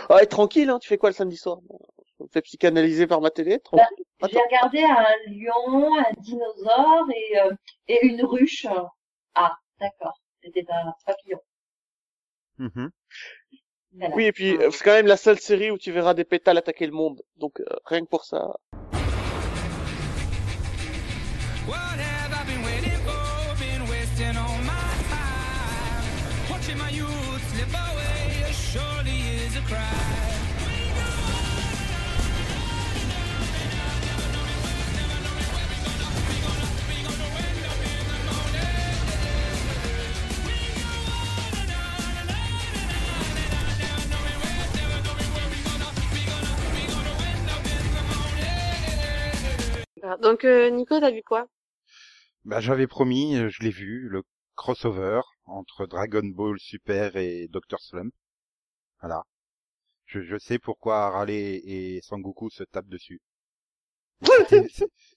Ah, 0.10 0.22
et 0.24 0.28
tranquille, 0.28 0.70
hein, 0.70 0.80
tu 0.80 0.88
fais 0.90 0.98
quoi 0.98 1.10
le 1.10 1.16
samedi 1.16 1.38
soir? 1.38 1.60
Bon, 2.20 2.28
fait 2.32 2.42
psychanalyser 2.42 3.08
par 3.08 3.22
ma 3.22 3.30
télé, 3.30 3.60
tranquille. 3.60 3.86
J'ai 4.30 4.40
regardé 4.40 4.84
un 4.84 5.06
lion, 5.28 5.96
un 6.00 6.12
dinosaure 6.18 7.06
et, 7.14 7.40
euh, 7.40 7.52
et 7.88 8.06
une 8.06 8.24
ruche. 8.24 8.66
Ah, 9.36 9.58
d'accord. 9.80 10.20
C'était 10.44 10.66
un 10.70 10.94
papillon. 11.06 11.40
Mhm. 12.58 12.92
Voilà. 13.94 14.16
Oui, 14.16 14.26
et 14.26 14.32
puis 14.32 14.58
euh, 14.58 14.72
c'est 14.72 14.84
quand 14.84 14.94
même 14.94 15.08
la 15.08 15.18
seule 15.18 15.40
série 15.40 15.72
où 15.72 15.78
tu 15.78 15.92
verras 15.92 16.14
des 16.14 16.24
pétales 16.24 16.58
attaquer 16.58 16.86
le 16.86 16.92
monde. 16.94 17.22
Donc 17.36 17.60
euh, 17.60 17.66
rien 17.86 18.02
que 18.02 18.10
pour 18.10 18.26
ça. 18.26 18.56
Donc 50.22 50.46
euh, 50.46 50.70
Nico, 50.70 51.00
t'as 51.00 51.12
vu 51.12 51.22
quoi? 51.24 51.48
Bah, 52.46 52.60
j'avais 52.62 52.88
promis, 52.88 53.36
euh, 53.36 53.48
je 53.50 53.62
l'ai 53.62 53.70
vu, 53.70 54.10
le 54.10 54.24
crossover 54.56 55.22
entre 55.46 55.86
Dragon 55.86 56.24
Ball 56.26 56.58
Super 56.60 57.16
et 57.16 57.48
Dr. 57.48 57.80
Slump. 57.80 58.12
Voilà. 59.02 59.24
Je, 60.06 60.22
je 60.22 60.38
sais 60.40 60.60
pourquoi 60.60 61.06
Harale 61.08 61.32
et 61.32 62.02
Sangoku 62.04 62.50
se 62.52 62.64
tapent 62.64 62.90
dessus. 62.90 63.22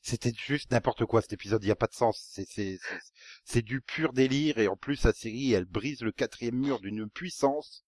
C'était- 0.03 0.33
juste 0.37 0.71
n'importe 0.73 1.05
quoi 1.07 1.23
cet 1.23 1.33
épisode, 1.33 1.63
il 1.63 1.67
n'y 1.67 1.73
a 1.73 1.77
pas 1.77 1.87
de 1.87 1.95
sens. 1.95 2.19
C'est 2.33 2.47
c'est 2.47 2.79
c'est- 2.83 3.01
c'est 3.45 3.63
du 3.63 3.81
pur 3.81 4.13
délire 4.13 4.59
et 4.59 4.69
en 4.69 4.77
plus 4.77 5.05
la 5.05 5.13
série 5.13 5.53
elle 5.53 5.65
brise 5.65 6.03
le 6.03 6.13
quatrième 6.13 6.57
mur 6.57 6.81
d'une 6.81 7.09
puissance. 7.11 7.85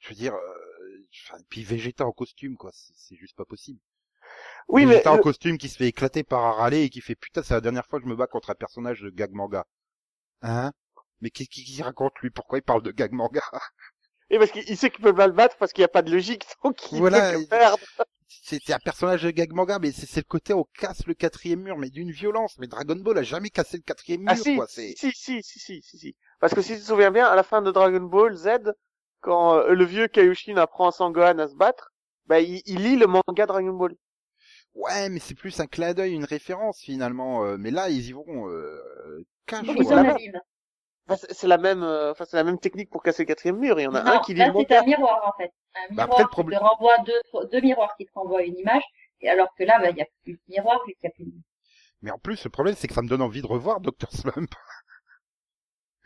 Je 0.00 0.10
veux 0.10 0.16
dire, 0.16 0.34
euh, 0.34 1.06
enfin, 1.26 1.38
puis 1.50 1.64
Vegeta 1.64 2.06
en 2.06 2.12
costume 2.12 2.56
quoi, 2.56 2.70
c'est 2.74 3.16
juste 3.16 3.36
pas 3.36 3.46
possible. 3.46 3.80
Oui, 4.68 4.86
mais 4.86 5.06
en 5.08 5.18
le- 5.18 5.18
costume 5.18 5.58
qui 5.58 5.68
se 5.68 5.76
fait 5.76 5.88
éclater 5.88 6.22
par 6.24 6.42
Harale 6.44 6.74
et 6.74 6.90
qui 6.90 7.00
fait 7.00 7.14
putain 7.14 7.42
c'est 7.42 7.54
la 7.54 7.60
dernière 7.60 7.86
fois 7.86 7.98
que 8.00 8.04
je 8.06 8.10
me 8.10 8.16
bats 8.16 8.26
contre 8.26 8.50
un 8.50 8.54
personnage 8.54 9.00
de 9.02 9.10
gag 9.10 9.32
manga. 9.32 9.64
Hein? 10.42 10.72
Mais 11.20 11.30
qu'est-ce 11.30 11.50
qu'il 11.50 11.82
raconte 11.82 12.18
lui? 12.22 12.30
Pourquoi 12.30 12.58
il 12.58 12.62
parle 12.62 12.82
de 12.82 12.92
gag 12.92 13.12
manga? 13.12 13.42
Et 14.28 14.38
parce 14.38 14.50
qu'il 14.50 14.68
il 14.68 14.76
sait 14.76 14.90
qu'il 14.90 15.02
peut 15.02 15.14
pas 15.14 15.26
le 15.26 15.32
battre 15.32 15.56
parce 15.56 15.72
qu'il 15.72 15.80
n'y 15.80 15.86
a 15.86 15.88
pas 15.88 16.02
de 16.02 16.10
logique, 16.10 16.44
donc 16.64 16.92
il 16.92 17.02
Voilà, 17.02 17.20
peut 17.22 17.22
que 17.22 17.36
perdre. 17.48 17.86
C'est 18.28 18.70
un 18.72 18.78
personnage 18.78 19.22
de 19.24 19.30
gag 19.30 19.52
manga, 19.52 19.78
mais 19.80 19.92
c'est 19.92 20.16
le 20.16 20.22
côté 20.24 20.54
on 20.54 20.64
casse 20.78 21.06
le 21.06 21.14
quatrième 21.14 21.62
mur, 21.62 21.78
mais 21.78 21.90
d'une 21.90 22.10
violence. 22.12 22.58
Mais 22.58 22.66
Dragon 22.68 22.96
Ball 22.96 23.18
a 23.18 23.22
jamais 23.24 23.50
cassé 23.50 23.78
le 23.78 23.82
quatrième 23.82 24.22
mur, 24.22 24.36
Ah 24.36 24.36
si, 24.36 24.50
quoi. 24.52 24.66
si, 24.68 24.92
C'est 24.94 24.96
si, 24.96 25.12
si, 25.12 25.42
si, 25.42 25.58
si, 25.58 25.82
si, 25.82 25.98
si. 25.98 26.16
Parce 26.40 26.54
que 26.54 26.60
si 26.62 26.74
tu 26.74 26.80
te 26.80 26.84
souviens 26.86 27.10
bien, 27.10 27.26
à 27.26 27.36
la 27.36 27.42
fin 27.42 27.62
de 27.62 27.70
Dragon 27.70 28.00
Ball 28.00 28.34
Z, 28.34 28.48
quand 29.20 29.54
euh, 29.56 29.74
le 29.74 29.84
vieux 29.84 30.08
Kaioshin 30.08 30.56
apprend 30.56 30.88
à 30.88 30.92
Sangohan 30.92 31.38
à 31.38 31.48
se 31.48 31.54
battre, 31.56 31.92
bah 32.26 32.40
il, 32.40 32.62
il 32.66 32.82
lit 32.82 32.96
le 32.96 33.06
manga 33.06 33.46
Dragon 33.46 33.72
Ball. 33.72 33.96
Ouais, 34.74 35.08
mais 35.08 35.18
c'est 35.20 35.34
plus 35.34 35.58
un 35.60 35.66
clin 35.66 35.94
d'œil, 35.94 36.12
une 36.12 36.24
référence 36.24 36.80
finalement. 36.80 37.44
euh, 37.44 37.56
mais 37.58 37.70
là, 37.70 37.88
ils 37.90 38.06
y 38.08 38.12
vont 38.12 38.48
euh, 38.48 39.24
cash. 39.46 39.64
Ils 39.66 39.84
sont. 39.84 40.04
Enfin, 41.06 41.26
c'est 41.30 41.46
la 41.48 41.58
même, 41.58 41.82
euh, 41.82 42.12
enfin 42.12 42.24
c'est 42.24 42.38
la 42.38 42.44
même 42.44 42.58
technique 42.58 42.88
pour 42.88 43.02
casser 43.02 43.24
le 43.24 43.26
quatrième 43.26 43.58
mur. 43.58 43.78
Il 43.78 43.82
y 43.82 43.86
en 43.86 43.94
a 43.94 44.02
Non, 44.02 44.12
un 44.12 44.20
qui 44.20 44.32
là, 44.34 44.50
c'est 44.56 44.74
un 44.76 44.84
miroir, 44.84 45.20
en 45.26 45.36
fait. 45.36 45.52
Un 45.74 45.94
Bah, 45.94 46.04
miroir 46.04 46.08
après, 46.08 46.22
le 46.22 46.28
qui 46.28 46.32
problème- 46.32 46.58
te 46.60 46.64
renvoie 46.64 46.96
deux, 47.04 47.20
deux 47.52 47.60
miroirs 47.60 47.94
qui 47.98 48.06
te 48.06 48.12
renvoient 48.14 48.42
une 48.42 48.56
image. 48.56 48.82
Et 49.20 49.28
alors 49.28 49.48
que 49.58 49.64
là, 49.64 49.78
bah, 49.80 49.90
il 49.90 49.96
y 49.98 50.00
a 50.02 50.06
plus 50.22 50.32
de 50.32 50.40
miroir, 50.48 50.80
vu 50.86 50.94
qu'il 50.94 51.04
y 51.04 51.06
a 51.08 51.10
plus 51.10 51.24
de... 51.26 51.32
Mais 52.00 52.10
en 52.10 52.18
plus, 52.18 52.42
le 52.44 52.48
problème, 52.50 52.74
c'est 52.74 52.88
que 52.88 52.94
ça 52.94 53.02
me 53.02 53.08
donne 53.08 53.20
envie 53.20 53.42
de 53.42 53.46
revoir 53.46 53.80
Dr. 53.80 54.10
Slump. 54.12 54.54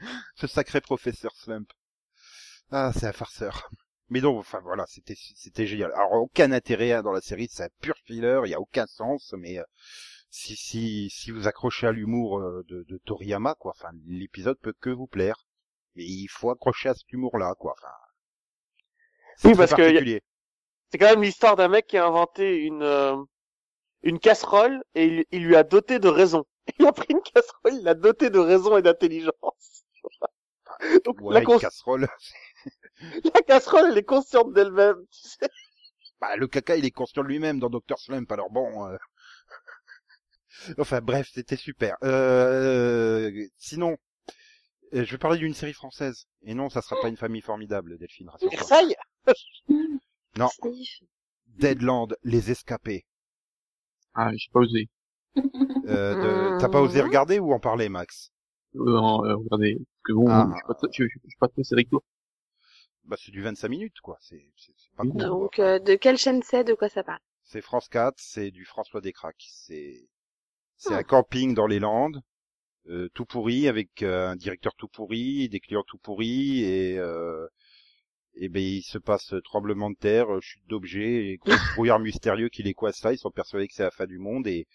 Ce 0.35 0.47
sacré 0.49 0.81
professeur 0.81 1.33
Slump. 1.37 1.71
Ah, 2.73 2.91
c'est 2.93 3.07
un 3.07 3.12
farceur. 3.12 3.71
Mais 4.11 4.21
donc, 4.21 4.39
enfin 4.39 4.61
voilà, 4.63 4.85
c'était 4.87 5.15
c'était 5.17 5.67
génial. 5.67 5.93
Alors 5.95 6.13
aucun 6.15 6.53
intérêt 6.53 6.93
hein, 6.93 7.03
dans 7.03 7.13
la 7.13 7.21
série, 7.21 7.49
c'est 7.51 7.65
un 7.65 7.69
pur 7.81 7.97
filler, 8.05 8.41
il 8.45 8.51
y 8.51 8.55
a 8.55 8.61
aucun 8.61 8.87
sens. 8.87 9.35
Mais 9.39 9.59
euh, 9.59 9.65
si 10.31 10.57
si 10.57 11.11
si 11.11 11.31
vous 11.31 11.47
accrochez 11.49 11.87
à 11.87 11.93
l'humour 11.93 12.39
euh, 12.41 12.65
de, 12.69 12.85
de 12.89 12.99
Toriyama, 13.05 13.55
quoi, 13.57 13.73
enfin 13.77 13.91
l'épisode 14.07 14.59
peut 14.61 14.75
que 14.81 14.91
vous 14.91 15.07
plaire. 15.07 15.45
Mais 15.97 16.05
il 16.05 16.29
faut 16.29 16.51
accrocher 16.51 16.91
à 16.91 16.95
cet 16.95 17.13
humour-là, 17.13 17.55
quoi. 17.59 17.75
Enfin, 17.79 17.93
Oui, 19.45 19.55
parce 19.57 19.75
que. 19.75 20.21
C'est 20.91 20.99
quand 20.99 21.11
même 21.11 21.23
l'histoire 21.23 21.57
d'un 21.57 21.69
mec 21.69 21.87
qui 21.87 21.97
a 21.99 22.07
inventé 22.07 22.59
une 22.59 22.83
euh, 22.83 23.17
une 24.03 24.19
casserole 24.21 24.83
et 24.95 25.07
il, 25.07 25.25
il 25.33 25.45
lui 25.47 25.57
a 25.57 25.65
doté 25.65 25.99
de 26.01 26.09
raison. 26.09 26.47
Il 26.79 26.87
a 26.87 26.93
pris 26.93 27.07
une 27.11 27.23
casserole, 27.23 27.75
il 27.75 27.83
l'a 27.85 27.95
doté 27.95 28.31
de 28.31 28.39
raison 28.39 28.77
et 28.77 28.83
d'intelligence. 28.83 29.85
Donc 31.05 31.17
Ouais, 31.21 31.35
la, 31.35 31.43
une 31.43 31.55
casserole. 31.57 32.09
la 33.34 33.42
casserole, 33.42 33.90
elle 33.92 33.99
est 33.99 34.03
consciente 34.05 34.53
d'elle-même. 34.53 34.96
Tu 35.11 35.28
sais. 35.28 35.49
Bah, 36.20 36.36
le 36.36 36.46
caca, 36.49 36.76
il 36.76 36.84
est 36.84 36.90
conscient 36.90 37.22
de 37.22 37.28
lui-même 37.28 37.61
dans 37.61 37.70
Dr. 37.70 37.99
Slump, 37.99 38.30
alors 38.32 38.51
bon... 38.51 38.86
euh. 38.86 38.96
Enfin, 40.78 41.01
bref, 41.01 41.30
c'était 41.32 41.57
super. 41.57 41.96
Euh... 42.03 43.30
Sinon, 43.57 43.96
euh, 44.94 45.05
je 45.05 45.11
vais 45.12 45.18
parler 45.18 45.38
d'une 45.38 45.55
série 45.55 45.72
française. 45.72 46.26
Et 46.42 46.55
non, 46.55 46.68
ça 46.70 46.82
sera 46.82 47.01
pas 47.01 47.09
une 47.09 47.16
famille 47.16 47.42
formidable, 47.42 47.96
Delphine, 47.99 48.28
rassure-toi. 48.28 48.57
Versailles. 48.59 48.96
Non. 50.36 50.49
Deadland, 51.46 52.16
Les 52.24 52.51
Escapés. 52.51 53.05
Ah, 54.14 54.30
j'ai 54.34 54.51
pas 54.53 54.61
osé. 54.61 54.88
Euh, 55.86 56.55
de- 56.57 56.61
T'as 56.61 56.68
pas 56.68 56.80
osé 56.80 57.01
regarder 57.01 57.38
ou 57.38 57.53
en 57.53 57.61
parler, 57.61 57.88
Max? 57.88 58.32
Euh, 58.74 58.78
non, 58.84 59.24
euh, 59.24 59.36
regardez. 59.36 59.74
Parce 59.76 60.03
que 60.05 60.12
bon, 60.12 60.28
Ah. 60.28 60.49
je 60.51 60.57
suis 60.57 60.66
pas, 60.66 60.74
très- 60.74 60.88
je, 60.92 61.05
je, 61.05 61.09
je 61.24 61.28
suis 61.28 61.38
pas 61.38 61.49
très 61.49 61.62
série. 61.64 61.88
Bah, 63.09 63.17
c'est 63.19 63.33
du 63.33 63.43
25 63.43 63.69
minutes, 63.71 64.01
quoi. 64.03 64.19
C'est 64.21 64.47
c'est- 64.57 64.73
c'est 64.77 64.95
pas 64.97 65.05
court, 65.05 65.35
quoi. 65.37 65.51
Donc 65.51 65.59
euh, 65.59 65.79
de 65.79 65.95
quelle 65.97 66.19
chaîne 66.19 66.43
c'est 66.43 66.65
De 66.65 66.75
quoi 66.75 66.89
ça 66.89 67.03
parle? 67.03 67.21
C'est 67.43 67.63
France 67.63 67.89
4, 67.89 68.17
c'est 68.19 68.51
du 68.51 68.65
François 68.65 69.01
Descraques. 69.01 69.47
C'est 69.51 70.07
c'est 70.79 70.95
Ah. 70.95 70.99
un 70.99 71.03
camping 71.05 71.55
dans 71.55 71.67
les 71.69 71.81
Landes, 71.81 72.23
euh, 72.89 73.09
tout 73.15 73.27
pourri 73.27 73.69
avec 73.69 74.03
euh, 74.03 74.29
un 74.31 74.37
directeur 74.37 74.75
tout 74.77 74.89
pourri, 74.89 75.49
des 75.51 75.61
clients 75.61 75.85
tout 75.87 75.99
pourris 75.99 76.63
et 76.65 76.99
euh, 76.99 77.47
et 78.37 78.49
ben 78.49 78.63
il 78.63 78.83
se 78.83 78.99
passe 78.99 79.35
tremblement 79.45 79.91
de 79.91 79.97
terre, 79.97 80.33
euh, 80.35 80.41
chute 80.41 80.67
d'objets, 80.69 81.29
et 81.31 81.39
gros 81.45 81.59
brouillard 81.61 82.01
mystérieux 82.01 82.49
qui 82.51 82.63
les 82.63 82.75
coince 82.75 83.03
là. 83.05 83.13
Ils 83.13 83.19
sont 83.19 83.31
persuadés 83.33 83.69
que 83.69 83.75
c'est 83.75 83.85
la 83.85 83.91
fin 83.93 84.07
du 84.07 84.19
monde 84.19 84.47
et 84.47 84.67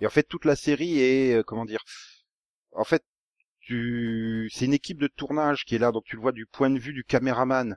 et 0.00 0.06
en 0.06 0.10
fait 0.10 0.24
toute 0.24 0.44
la 0.46 0.56
série 0.56 1.00
est 1.00 1.44
comment 1.46 1.64
dire 1.66 1.84
en 2.72 2.84
fait 2.84 3.04
tu 3.68 4.48
c'est 4.52 4.64
une 4.66 4.74
équipe 4.74 4.98
de 5.00 5.08
tournage 5.08 5.64
qui 5.66 5.74
est 5.76 5.78
là 5.78 5.92
donc 5.92 6.04
tu 6.06 6.16
le 6.16 6.22
vois 6.22 6.32
du 6.32 6.46
point 6.46 6.70
de 6.70 6.78
vue 6.78 6.92
du 6.94 7.04
caméraman. 7.04 7.76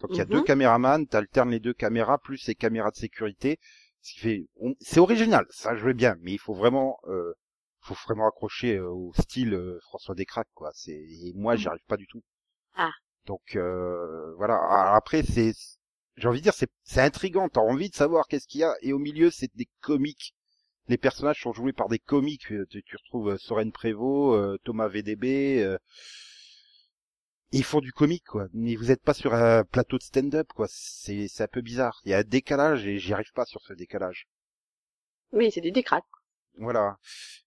Donc 0.00 0.10
il 0.14 0.18
y 0.18 0.20
a 0.22 0.24
Mhm. 0.24 0.30
deux 0.30 0.42
caméramans 0.42 1.06
t'alternes 1.06 1.50
les 1.50 1.60
deux 1.60 1.74
caméras 1.74 2.18
plus 2.18 2.46
les 2.48 2.54
caméras 2.54 2.90
de 2.90 2.96
sécurité 2.96 3.58
ce 4.02 4.12
qui 4.14 4.20
fait 4.20 4.46
c'est 4.80 5.00
original 5.00 5.46
ça 5.50 5.76
je 5.76 5.84
veux 5.84 5.92
bien 5.94 6.16
mais 6.22 6.32
il 6.32 6.38
faut 6.38 6.54
vraiment 6.54 6.98
euh, 7.08 7.32
faut 7.80 7.96
vraiment 8.06 8.28
accrocher 8.28 8.76
euh, 8.78 8.88
au 8.90 9.12
style 9.14 9.54
euh, 9.54 9.78
François 9.82 10.14
Descraques 10.14 10.48
quoi. 10.54 10.70
C'est 10.74 10.92
et 10.92 11.32
moi 11.34 11.56
j'y 11.56 11.68
arrive 11.68 11.84
pas 11.88 11.96
du 11.96 12.06
tout. 12.06 12.22
Ah. 12.74 12.90
donc 13.26 13.56
euh, 13.56 14.34
voilà. 14.36 14.54
Alors 14.56 14.94
après 14.96 15.22
c'est 15.22 15.52
j'ai 16.16 16.28
envie 16.28 16.38
de 16.40 16.44
dire 16.44 16.54
c'est 16.54 16.70
c'est 16.84 17.00
intrigant. 17.02 17.48
T'as 17.48 17.60
envie 17.60 17.90
de 17.90 17.94
savoir 17.94 18.26
qu'est-ce 18.28 18.46
qu'il 18.48 18.60
y 18.60 18.64
a 18.64 18.74
et 18.82 18.92
au 18.92 18.98
milieu 18.98 19.30
c'est 19.30 19.54
des 19.56 19.68
comiques 19.80 20.34
les 20.88 20.98
personnages 20.98 21.40
sont 21.42 21.52
joués 21.52 21.72
par 21.72 21.88
des 21.88 21.98
comiques 21.98 22.50
Euh, 22.52 22.66
tu, 22.70 22.82
tu 22.82 22.96
retrouves 22.96 23.30
euh, 23.30 23.38
Soren 23.38 23.72
Prévost 23.72 24.36
euh, 24.36 24.58
Thomas 24.64 24.88
VDB 24.88 25.62
euh, 25.62 25.78
ils 27.52 27.64
font 27.64 27.80
du 27.80 27.92
comique 27.92 28.24
quoi. 28.24 28.48
Mais 28.54 28.74
vous 28.76 28.90
êtes 28.90 29.02
pas 29.02 29.14
sur 29.14 29.34
un 29.34 29.64
plateau 29.64 29.98
de 29.98 30.02
stand-up 30.02 30.48
quoi. 30.54 30.66
C'est 30.70 31.28
c'est 31.28 31.44
un 31.44 31.48
peu 31.48 31.60
bizarre. 31.60 32.00
Il 32.04 32.10
y 32.10 32.14
a 32.14 32.18
un 32.18 32.22
décalage 32.24 32.86
et 32.86 32.98
j'y 32.98 33.12
arrive 33.12 33.32
pas 33.34 33.44
sur 33.44 33.60
ce 33.62 33.74
décalage. 33.74 34.26
Oui, 35.32 35.50
c'est 35.52 35.60
du 35.60 35.70
décraque. 35.72 36.04
voilà. 36.56 36.98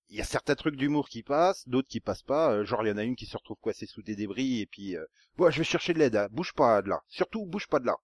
Il 0.09 0.15
y 0.17 0.21
a 0.21 0.23
certains 0.23 0.55
trucs 0.55 0.75
d'humour 0.75 1.09
qui 1.09 1.23
passent 1.23 1.67
d'autres 1.67 1.87
qui 1.87 1.99
passent 1.99 2.21
pas 2.23 2.63
genre 2.63 2.83
il 2.85 2.89
y 2.89 2.91
en 2.91 2.97
a 2.97 3.03
une 3.03 3.15
qui 3.15 3.25
se 3.25 3.35
retrouve 3.37 3.57
coincée 3.59 3.87
sous 3.87 4.03
des 4.03 4.15
débris 4.15 4.61
et 4.61 4.67
puis 4.67 4.95
euh, 4.95 5.03
bon 5.37 5.49
je 5.49 5.57
vais 5.57 5.63
chercher 5.63 5.93
de 5.93 5.99
l'aide 5.99 6.15
hein. 6.15 6.27
bouge 6.31 6.53
pas 6.53 6.81
de 6.83 6.89
là. 6.89 7.01
Surtout 7.07 7.45
bouge 7.45 7.67
pas 7.67 7.79
de 7.79 7.87
là 7.87 7.95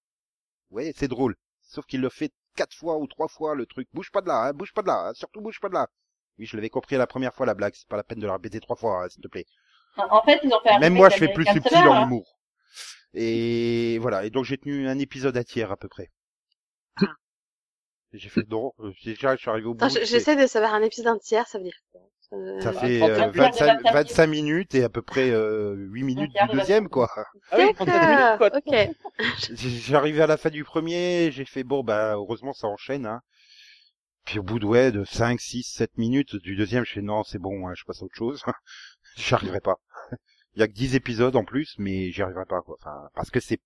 ouais 0.72 0.94
c'est 0.96 1.08
drôle. 1.08 1.36
Sauf 1.62 1.86
qu'il 1.86 2.02
le 2.02 2.10
fait 2.10 2.34
quatre 2.56 2.76
fois 2.76 2.97
ou 2.97 3.08
trois 3.08 3.28
fois 3.28 3.56
le 3.56 3.66
truc. 3.66 3.88
Bouge 3.93 4.12
pas 4.12 4.22
de 4.22 4.28
là 4.28 4.45
hein, 4.45 4.54
bouge 4.54 4.74
pas 4.74 4.82
de 4.82 4.88
là 4.88 5.08
hein, 5.08 5.14
surtout 5.14 5.41
bouge 5.41 5.60
pas 5.60 5.70
de 5.70 5.74
là. 5.74 5.88
Oui 6.38 6.45
je 6.45 6.56
l'avais 6.56 6.70
compris 6.70 6.95
la 6.97 7.08
première 7.08 7.34
fois 7.34 7.45
la 7.45 7.54
blague. 7.54 7.74
C'est 7.76 7.88
pas 7.88 7.97
la 7.97 8.04
peine 8.04 8.20
de 8.20 8.28
la 8.28 8.34
répéter 8.34 8.60
trois 8.60 8.76
fois 8.76 9.04
hein, 9.04 9.10
s'il 9.10 9.22
te 9.22 9.28
plaît. 9.28 9.45
En 9.97 10.22
fait, 10.24 10.39
ils 10.43 10.54
ont 10.54 10.62
fait 10.62 10.70
un 10.70 10.80
même 10.80 10.93
moi 10.93 11.10
je 11.10 11.18
fais 11.18 11.34
plus 11.34 11.45
subtil 11.45 11.78
en 11.78 11.93
hein. 11.93 12.06
humour. 12.06 12.38
Et 13.14 13.97
voilà. 13.99 14.26
Et 14.26 14.30
donc 14.30 14.45
j'ai 14.45 14.58
tenu 14.58 14.88
un 14.88 14.99
épisode 14.99 15.36
à 15.36 15.43
tiers 15.43 15.72
à 15.72 15.78
peu 15.78 15.89
près. 15.89 16.10
Ah. 17.02 17.06
J'ai 18.14 18.30
fait 18.30 18.47
non 18.49 18.74
euh, 18.80 18.91
déjà 19.04 19.36
je 19.36 19.41
suis 19.41 19.49
arrivé 19.49 19.68
au 19.68 19.74
bout 19.74 19.89
j'essaie 19.89 20.36
de 20.36 20.47
savoir 20.47 20.74
un 20.74 20.82
épisode 20.82 21.08
entier, 21.08 21.41
ça 21.47 21.58
veut 21.58 21.64
dire 21.64 21.80
quoi? 21.91 22.02
Ça 22.62 22.72
fait 22.72 23.00
35 23.00 23.04
euh, 23.04 23.32
minutes. 23.32 23.36
25, 23.36 23.94
25 23.94 24.28
minutes 24.28 24.76
et 24.76 24.84
à 24.84 24.90
peu 24.90 25.02
près 25.02 25.32
euh, 25.32 25.76
8 25.76 26.04
minutes 26.04 26.32
du 26.32 26.58
deuxième, 26.58 26.88
quoi. 26.88 27.10
Ah 27.52 27.58
oui, 27.58 27.74
37 27.74 28.02
minutes, 28.02 28.38
quoi. 28.38 28.50
Ok. 28.56 29.94
Arrivé 29.94 30.22
à 30.22 30.28
la 30.28 30.38
fin 30.38 30.50
du 30.50 30.64
premier, 30.64 31.32
j'ai 31.32 31.44
fait 31.44 31.64
bon 31.64 31.84
bah 31.84 32.14
heureusement 32.14 32.54
ça 32.54 32.68
enchaîne 32.68 33.06
hein. 33.06 33.22
Puis 34.24 34.40
au 34.40 34.44
bout 34.44 34.60
de 34.60 34.66
ouais 34.66 34.92
de 34.94 35.04
5 35.04 35.42
6 35.42 35.64
7 35.64 35.98
minutes 35.98 36.38
du 36.38 36.56
deuxième, 36.56 36.86
je 36.86 36.94
fais 36.94 37.02
non, 37.02 37.24
c'est 37.24 37.40
bon, 37.40 37.68
hein, 37.68 37.74
je 37.76 37.84
passe 37.84 38.02
à 38.02 38.06
autre 38.06 38.16
chose. 38.16 38.44
J'y 39.18 39.34
arriverai 39.34 39.60
pas. 39.60 39.76
Il 40.56 40.62
y 40.62 40.64
a 40.64 40.68
que 40.68 40.74
10 40.74 40.96
épisodes 40.96 41.36
en 41.36 41.44
plus 41.44 41.76
mais 41.80 42.12
j'y 42.12 42.22
arriverai 42.22 42.46
pas 42.46 42.62
quoi. 42.62 42.78
Enfin 42.80 43.10
parce 43.14 43.30
que 43.30 43.42
c'est 43.42 43.60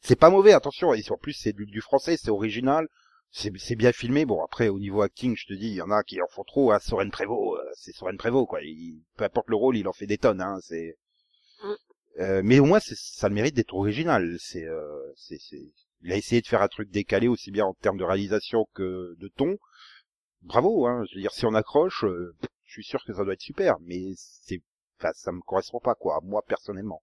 c'est 0.00 0.18
pas 0.18 0.30
mauvais, 0.30 0.54
attention 0.54 0.94
et 0.94 1.02
en 1.10 1.16
plus 1.18 1.34
c'est 1.34 1.52
du, 1.52 1.66
du 1.66 1.82
français, 1.82 2.16
c'est 2.16 2.30
original. 2.30 2.86
C'est 3.30 3.76
bien 3.76 3.92
filmé. 3.92 4.24
Bon 4.24 4.42
après 4.42 4.68
au 4.68 4.78
niveau 4.78 5.02
acting, 5.02 5.36
je 5.36 5.46
te 5.46 5.52
dis, 5.54 5.68
il 5.68 5.74
y 5.74 5.82
en 5.82 5.90
a 5.90 6.02
qui 6.02 6.20
en 6.22 6.28
font 6.28 6.44
trop. 6.44 6.72
Hein. 6.72 6.78
Soren 6.80 7.10
Prévost, 7.10 7.60
euh, 7.60 7.70
c'est 7.74 7.92
Soren 7.92 8.16
Prévost 8.16 8.48
quoi. 8.48 8.60
Il, 8.62 9.02
peu 9.16 9.24
importe 9.24 9.48
le 9.48 9.56
rôle, 9.56 9.76
il 9.76 9.86
en 9.88 9.92
fait 9.92 10.06
des 10.06 10.18
tonnes. 10.18 10.40
Hein. 10.40 10.58
C'est 10.62 10.96
Mm. 11.62 11.74
euh, 12.20 12.42
mais 12.44 12.58
au 12.60 12.64
moins 12.66 12.80
ça 12.80 13.28
le 13.28 13.34
mérite 13.34 13.54
d'être 13.54 13.74
original. 13.74 14.36
C'est 14.40 14.64
euh, 14.64 15.12
c'est 15.16 15.38
c'est 15.40 15.72
il 16.02 16.12
a 16.12 16.16
essayé 16.16 16.40
de 16.40 16.46
faire 16.46 16.62
un 16.62 16.68
truc 16.68 16.90
décalé 16.90 17.26
aussi 17.28 17.50
bien 17.50 17.66
en 17.66 17.74
termes 17.74 17.98
de 17.98 18.04
réalisation 18.04 18.66
que 18.74 19.16
de 19.18 19.28
ton. 19.28 19.58
Bravo, 20.42 20.86
hein. 20.86 21.04
Je 21.10 21.16
veux 21.16 21.20
dire, 21.20 21.32
si 21.32 21.46
on 21.46 21.54
accroche, 21.54 22.04
euh, 22.04 22.34
je 22.64 22.72
suis 22.72 22.84
sûr 22.84 23.04
que 23.04 23.12
ça 23.12 23.24
doit 23.24 23.34
être 23.34 23.40
super, 23.40 23.76
mais 23.80 24.12
c'est, 24.16 24.62
enfin, 24.98 25.10
ça 25.14 25.32
me 25.32 25.40
correspond 25.40 25.80
pas, 25.80 25.94
quoi, 25.96 26.20
moi 26.22 26.42
personnellement. 26.46 27.02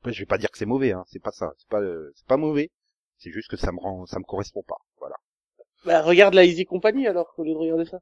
Après, 0.00 0.12
je 0.12 0.18
vais 0.20 0.26
pas 0.26 0.38
dire 0.38 0.50
que 0.50 0.58
c'est 0.58 0.66
mauvais, 0.66 0.92
hein. 0.92 1.04
C'est 1.08 1.22
pas 1.22 1.30
ça. 1.32 1.52
C'est 1.58 1.68
pas, 1.68 1.80
euh, 1.80 2.12
c'est 2.16 2.26
pas 2.26 2.36
mauvais. 2.36 2.70
C'est 3.18 3.30
juste 3.30 3.48
que 3.50 3.56
ça 3.56 3.70
me 3.72 3.78
rend, 3.78 4.04
ça 4.06 4.18
me 4.18 4.24
correspond 4.24 4.62
pas. 4.66 4.78
Bah, 5.84 6.02
regarde 6.02 6.34
la 6.34 6.44
Easy 6.44 6.64
Company, 6.64 7.06
alors, 7.06 7.34
au 7.36 7.44
lieu 7.44 7.52
de 7.52 7.56
regarder 7.58 7.84
ça. 7.84 8.00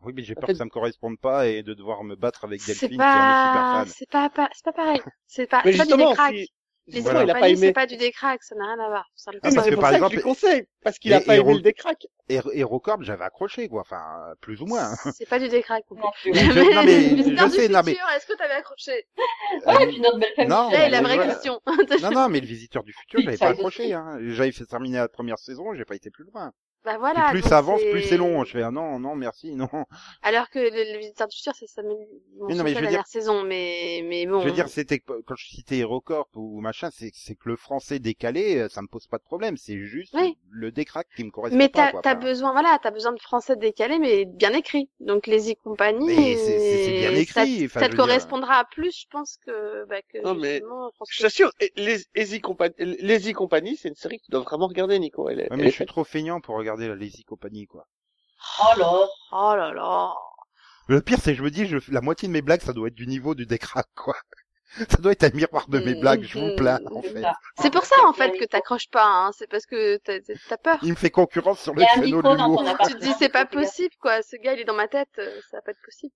Oui, 0.00 0.12
mais 0.14 0.22
j'ai 0.24 0.34
peur 0.36 0.50
fait- 0.50 0.50
que 0.50 0.58
ça 0.58 0.66
me 0.66 0.70
corresponde 0.70 1.18
pas 1.18 1.46
et 1.46 1.62
de 1.62 1.72
devoir 1.72 2.04
me 2.04 2.14
battre 2.14 2.44
avec 2.44 2.64
Delphine 2.64 3.06
qui 3.06 3.18
en 3.18 3.28
est 3.28 3.34
super 3.34 3.66
pas, 3.70 3.70
fan. 3.70 3.94
c'est 3.96 4.08
pas, 4.10 4.28
pas- 4.30 4.50
c'est 4.52 4.64
pas 4.64 4.72
pareil. 4.72 5.00
C'est 5.26 5.46
pas, 5.46 5.64
Mais 5.64 5.72
c'est 5.72 5.76
pas 5.76 5.86
du 5.86 5.94
justement, 5.94 5.96
décrack. 5.96 6.36
si, 6.36 6.48
Les 6.86 6.94
justement, 6.94 7.12
Voilà. 7.12 7.24
il 7.26 7.30
a 7.36 7.40
pas 7.40 7.48
aimé. 7.48 7.56
c'est 7.68 7.72
pas 7.72 7.86
du 7.86 7.96
décrack, 7.96 8.42
ça 8.42 8.54
n'a 8.56 8.64
rien 8.64 8.84
à 8.84 8.88
voir. 8.88 9.08
Ça 9.14 9.30
le 9.30 9.38
Ah, 9.42 9.50
parce 9.54 9.64
c'est 9.64 9.70
que 9.70 9.76
par 9.80 9.92
exemple, 9.94 10.16
lui 10.16 10.22
conseille, 10.22 10.66
parce 10.82 10.98
qu'il 10.98 11.12
a 11.14 11.20
pas 11.20 11.36
aimé 11.36 11.54
le 11.54 11.60
décrack. 11.60 12.06
Et, 12.28 12.40
et 12.52 12.64
Rocorb, 12.64 13.02
j'avais 13.02 13.24
accroché, 13.24 13.68
quoi. 13.68 13.82
Enfin, 13.82 14.32
plus 14.40 14.60
ou 14.62 14.66
moins. 14.66 14.94
C'est 15.14 15.28
pas 15.28 15.38
du 15.38 15.48
décrack. 15.48 15.84
non 15.90 15.96
plus. 16.22 16.32
Non 16.32 16.32
plus. 16.32 16.32
Mais 16.32 16.40
je- 16.54 16.74
non, 16.74 16.82
mais 16.84 16.98
Visiteur 17.14 17.48
je 17.48 17.52
sais, 17.52 17.66
du 17.68 17.74
non, 17.74 17.82
mais- 17.84 17.92
futur, 17.92 18.06
est-ce 18.16 18.26
que 18.26 18.32
t'avais 18.36 18.54
accroché 18.54 19.06
Ouais, 19.66 19.82
et 19.84 19.86
puis 19.88 20.00
notre 20.00 20.18
belle 20.18 20.32
famille. 20.34 20.50
Non, 20.50 20.70
Là, 20.70 20.88
la 20.88 21.02
vraie 21.02 21.18
question. 21.28 21.60
Non, 22.02 22.10
non, 22.10 22.28
mais 22.28 22.40
le 22.40 22.46
visiteur 22.46 22.82
du 22.82 22.92
futur, 22.92 23.20
j'avais 23.24 23.36
pas 23.36 23.48
accroché, 23.48 23.92
hein. 23.92 24.18
J'avais 24.20 24.52
fait 24.52 24.64
terminer 24.66 24.98
la 24.98 25.08
première 25.08 25.38
saison, 25.38 25.74
j'ai 25.74 25.84
pas 25.84 25.94
été 25.96 26.10
plus 26.10 26.24
loin. 26.24 26.52
Bah 26.84 26.96
voilà. 26.98 27.28
plus 27.30 27.42
ça 27.42 27.58
avance, 27.58 27.80
plus 27.90 28.02
c'est 28.02 28.16
long. 28.16 28.44
Je 28.44 28.52
fais, 28.52 28.62
ah 28.62 28.70
non, 28.70 28.98
non, 28.98 29.14
merci, 29.14 29.54
non. 29.54 29.68
Alors 30.22 30.48
que 30.50 30.58
le, 30.58 30.92
le 30.94 30.98
visiteur 30.98 31.28
du 31.28 31.36
futur, 31.36 31.52
c'est 31.54 31.66
ça 31.66 31.82
me 31.82 31.88
Mais 32.48 32.54
non, 32.54 32.64
mais 32.64 32.70
je 32.70 32.76
veux 32.78 32.84
la 32.84 32.90
dire- 32.90 33.06
saison, 33.06 33.42
mais, 33.44 34.02
mais 34.08 34.26
bon. 34.26 34.40
Je 34.40 34.46
veux 34.48 34.54
dire, 34.54 34.68
c'était 34.68 34.98
quand 35.00 35.34
je 35.36 35.48
citais 35.48 35.78
HeroCorp 35.78 36.28
ou 36.36 36.60
machin, 36.60 36.88
c'est 36.92 37.10
c'est 37.14 37.34
que 37.34 37.48
le 37.48 37.56
français 37.56 37.98
décalé, 37.98 38.56
euh, 38.58 38.68
ça 38.68 38.82
me 38.82 38.86
pose 38.88 39.06
pas 39.06 39.18
de 39.18 39.22
problème. 39.24 39.56
C'est 39.56 39.78
juste 39.78 40.14
Oui. 40.14 40.36
le 40.50 40.70
décrac 40.70 41.06
qui 41.16 41.24
me 41.24 41.30
correspond 41.30 41.58
Mais 41.58 41.68
pas. 41.68 41.86
t'as 41.86 41.90
quoi. 41.92 42.00
t'as 42.02 42.14
besoin, 42.14 42.52
voilà, 42.52 42.78
t'as 42.82 42.90
besoin 42.90 43.12
de 43.12 43.20
français 43.20 43.56
décalé, 43.56 43.98
mais 43.98 44.24
bien 44.24 44.52
écrit. 44.52 44.88
Donc 45.00 45.26
les 45.26 45.52
e-compagnies, 45.52 46.06
Mais 46.06 46.36
c'est- 46.36 46.90
bien 47.00 47.10
ça, 47.26 47.44
écrit, 47.44 47.64
enfin, 47.66 47.80
ça 47.80 47.86
je 47.86 47.90
te 47.92 47.96
correspondra 47.96 48.64
plus, 48.70 49.00
je 49.02 49.06
pense 49.10 49.38
que, 49.44 49.84
bah, 49.86 50.00
que 50.12 50.18
Non, 50.22 50.34
mais. 50.34 50.62
Je 51.10 51.22
t'assure, 51.22 51.52
et 51.60 51.72
les 51.76 52.04
Easy 52.16 52.40
Company, 52.40 52.74
les 52.78 53.32
Company, 53.32 53.76
c'est 53.76 53.88
une 53.88 53.94
série 53.94 54.18
que 54.18 54.24
tu 54.24 54.30
dois 54.30 54.40
vraiment 54.40 54.66
regarder, 54.66 54.98
Nico. 54.98 55.28
Elle 55.28 55.40
est, 55.40 55.42
ouais, 55.42 55.48
elle 55.50 55.56
mais 55.58 55.64
je 55.70 55.74
suis 55.74 55.86
trop 55.86 56.04
feignant 56.04 56.40
pour 56.40 56.56
regarder 56.56 56.69
la 56.76 56.96
Lazy 56.96 57.24
Company, 57.24 57.66
quoi. 57.66 57.86
Oh 58.60 58.74
là. 58.78 59.08
Oh 59.32 59.54
là 59.56 59.72
là. 59.72 60.14
Le 60.88 61.00
pire, 61.00 61.18
c'est 61.18 61.32
que 61.32 61.38
je 61.38 61.42
me 61.42 61.50
dis, 61.50 61.64
je, 61.66 61.78
la 61.90 62.02
moitié 62.02 62.28
de 62.28 62.34
mes 62.34 62.42
blagues, 62.42 62.60
ça 62.60 62.74
doit 62.74 62.88
être 62.88 62.94
du 62.94 63.06
niveau 63.06 63.34
du 63.34 63.46
décrac, 63.46 63.86
quoi. 63.94 64.14
Ça 64.90 64.98
doit 64.98 65.12
être 65.12 65.24
un 65.24 65.30
miroir 65.30 65.68
de 65.68 65.80
mes 65.80 65.94
Mm, 65.94 66.00
blagues, 66.00 66.24
je 66.24 66.38
vous 66.38 66.50
mm, 66.50 66.56
plains, 66.56 66.80
en 66.92 67.02
C'est 67.02 67.12
fait. 67.12 67.22
C'est 67.62 67.70
pour 67.72 67.84
ça, 67.84 67.96
en 68.06 68.12
fait, 68.12 68.30
que 68.36 68.44
t'accroches 68.44 68.88
pas, 68.90 69.04
hein. 69.06 69.30
C'est 69.36 69.46
parce 69.48 69.66
que 69.66 69.98
t'as 69.98 70.56
peur. 70.58 70.80
Il 70.82 70.90
me 70.90 70.94
fait 70.96 71.10
concurrence 71.10 71.60
sur 71.60 71.74
le 71.74 71.86
créneau 71.86 72.20
de 72.22 72.28
l'humour. 72.28 72.62
Tu 72.84 72.94
te 72.94 73.00
dis, 73.00 73.14
c'est 73.14 73.28
pas 73.30 73.46
possible, 73.46 73.94
quoi. 74.00 74.22
Ce 74.22 74.36
gars, 74.36 74.52
il 74.54 74.60
est 74.60 74.64
dans 74.64 74.74
ma 74.74 74.88
tête, 74.88 75.08
euh, 75.18 75.40
ça 75.50 75.56
va 75.58 75.62
pas 75.62 75.70
être 75.72 75.80
possible. 75.82 76.12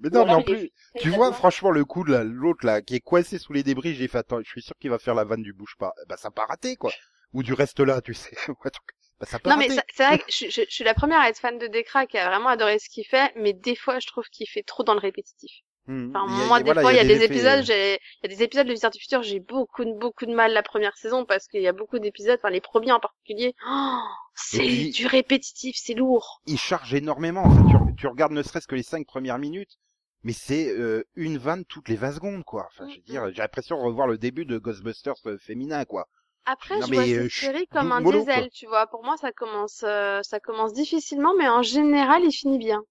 Mais 0.00 0.10
non, 0.10 0.24
mais 0.26 0.34
en 0.34 0.42
plus, 0.42 0.68
tu 0.96 1.10
vois, 1.10 1.32
franchement, 1.32 1.70
le 1.70 1.84
coup 1.84 2.02
de 2.04 2.10
la- 2.10 2.24
l'autre, 2.24 2.66
là, 2.66 2.82
qui 2.82 2.96
est 2.96 3.00
coincé 3.00 3.38
sous 3.38 3.52
les 3.52 3.62
débris, 3.62 3.94
j'ai 3.94 4.08
fait, 4.08 4.18
attends, 4.18 4.40
je 4.42 4.48
suis 4.50 4.62
sûr 4.62 4.74
qu'il 4.80 4.90
va 4.90 4.98
faire 4.98 5.14
la 5.14 5.22
vanne 5.24 5.42
du 5.42 5.52
bouge 5.52 5.76
pas. 5.78 5.92
Bah, 6.08 6.16
ça 6.16 6.28
a 6.28 6.30
pas 6.32 6.46
raté, 6.46 6.74
quoi. 6.76 6.96
Ou 7.34 7.42
du 7.44 7.52
reste 7.54 7.78
là, 7.80 8.00
tu 8.00 8.14
sais. 8.14 8.36
Bah, 9.20 9.26
ça 9.26 9.38
a 9.42 9.48
Non, 9.48 9.56
mais 9.58 9.68
ça- 9.68 9.84
c'est 9.94 10.06
vrai 10.06 10.18
que 10.18 10.24
je, 10.28 10.46
je- 10.46 10.62
je 10.66 10.74
suis 10.74 10.84
la 10.84 10.94
première 10.94 11.20
à 11.20 11.28
être 11.28 11.38
fan 11.38 11.58
de 11.58 11.66
Décrac, 11.66 12.14
à 12.14 12.26
vraiment 12.28 12.48
adorer 12.48 12.78
ce 12.78 12.88
qu'il 12.88 13.04
fait, 13.04 13.32
mais 13.36 13.52
des 13.52 13.76
fois, 13.76 13.98
je 14.00 14.06
trouve 14.06 14.24
qu'il 14.32 14.48
fait 14.48 14.62
trop 14.62 14.82
dans 14.82 14.94
le 14.94 15.00
répétitif. 15.00 15.50
Enfin, 15.88 16.24
Il 16.28 16.38
y 16.38 16.42
a- 16.42 16.46
moi, 16.46 16.56
a- 16.58 16.60
des 16.60 16.64
voilà, 16.66 16.80
fois, 16.82 16.92
il 16.92 16.96
y 16.96 17.00
a 17.00 17.04
des, 17.04 17.22
épisodes, 17.24 17.58
euh, 17.60 17.62
j'ai, 17.64 17.94
il 18.22 18.30
y 18.30 18.32
a 18.32 18.36
des 18.36 18.42
épisodes 18.44 18.66
de 18.66 18.70
Visiteur 18.70 18.92
du 18.92 19.00
Futur, 19.00 19.22
j'ai 19.24 19.40
beaucoup, 19.40 19.84
beaucoup 19.98 20.24
de 20.24 20.32
mal 20.32 20.52
la 20.52 20.62
première 20.62 20.96
saison 20.96 21.24
parce 21.24 21.48
qu'il 21.48 21.62
y 21.62 21.66
a 21.68 21.72
beaucoup 21.72 21.98
d'épisodes, 21.98 22.38
enfin, 22.40 22.50
les 22.50 22.60
premiers 22.60 22.92
en 22.92 23.00
particulier. 23.00 23.54
Oh, 23.68 23.98
c'est 24.36 24.58
puis- 24.58 24.90
du 24.90 25.06
répétitif, 25.06 25.74
c'est 25.78 25.94
lourd. 25.94 26.42
il 26.46 26.58
charge 26.58 26.94
énormément. 26.94 27.42
Enfin, 27.44 27.64
tu, 27.88 27.96
tu 27.96 28.06
regardes 28.06 28.32
ne 28.32 28.42
serait-ce 28.42 28.68
que 28.68 28.76
les 28.76 28.84
cinq 28.84 29.04
premières 29.06 29.38
minutes, 29.38 29.78
mais 30.22 30.32
c'est 30.32 30.68
euh, 30.70 31.02
une 31.16 31.38
vanne 31.38 31.64
toutes 31.64 31.88
les 31.88 31.96
20 31.96 32.12
secondes, 32.12 32.44
quoi. 32.44 32.68
Enfin, 32.70 32.88
je 32.88 32.94
veux 32.96 33.02
dire, 33.02 33.26
j'ai 33.32 33.42
l'impression 33.42 33.76
de 33.76 33.82
revoir 33.82 34.06
le 34.06 34.16
début 34.16 34.44
de 34.44 34.58
Ghostbusters 34.58 35.14
euh, 35.26 35.38
féminin, 35.38 35.84
quoi. 35.86 36.06
Après, 36.46 36.78
Non, 36.78 36.86
je 36.86 36.94
vois 36.94 37.02
euh, 37.02 37.22
cette 37.22 37.30
je- 37.30 37.40
série 37.40 37.66
comme 37.68 37.92
un 37.92 38.00
mollo, 38.00 38.20
diesel, 38.20 38.40
quoi. 38.40 38.48
tu 38.50 38.66
vois. 38.66 38.86
Pour 38.88 39.04
moi, 39.04 39.16
ça 39.18 39.30
commence, 39.32 39.82
euh, 39.84 40.20
ça 40.22 40.40
commence 40.40 40.72
difficilement, 40.72 41.34
mais 41.38 41.48
en 41.48 41.62
général, 41.62 42.22
il 42.24 42.32
finit 42.32 42.58
bien. 42.58 42.82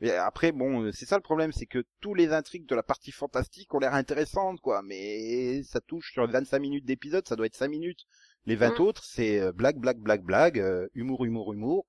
Mais 0.00 0.10
après, 0.10 0.52
bon, 0.52 0.82
euh, 0.84 0.92
c'est 0.92 1.06
ça 1.06 1.16
le 1.16 1.22
problème, 1.22 1.52
c'est 1.52 1.64
que 1.66 1.82
tous 2.00 2.14
les 2.14 2.32
intrigues 2.32 2.66
de 2.66 2.74
la 2.74 2.82
partie 2.82 3.12
fantastique 3.12 3.72
ont 3.74 3.78
l'air 3.78 3.94
intéressantes, 3.94 4.60
quoi. 4.60 4.82
Mais 4.82 5.62
ça 5.62 5.80
touche 5.80 6.12
sur 6.12 6.26
25 6.30 6.58
minutes 6.58 6.84
d'épisode, 6.84 7.26
ça 7.26 7.34
doit 7.34 7.46
être 7.46 7.56
5 7.56 7.68
minutes. 7.68 8.00
Les 8.44 8.56
20 8.56 8.78
Mm. 8.78 8.82
autres, 8.82 9.02
c'est 9.04 9.40
euh, 9.40 9.52
blague, 9.52 9.78
blague, 9.78 9.98
blague, 9.98 10.22
blague, 10.22 10.60
euh, 10.60 10.86
humour, 10.94 11.24
humour, 11.24 11.52
humour. 11.54 11.86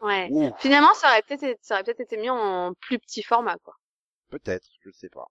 Ouais. 0.00 0.28
Ouh, 0.30 0.50
Finalement, 0.58 0.94
ça 0.94 1.08
aurait 1.08 1.22
peut-être, 1.22 1.42
été- 1.42 1.58
ça 1.62 1.74
aurait 1.74 1.84
peut-être 1.84 2.00
été 2.00 2.16
mieux 2.16 2.30
en 2.30 2.72
plus 2.80 2.98
petit 2.98 3.22
format, 3.22 3.56
quoi. 3.58 3.74
peut-être, 4.30 4.68
je 4.84 4.90
sais 4.92 5.08
pas. 5.10 5.26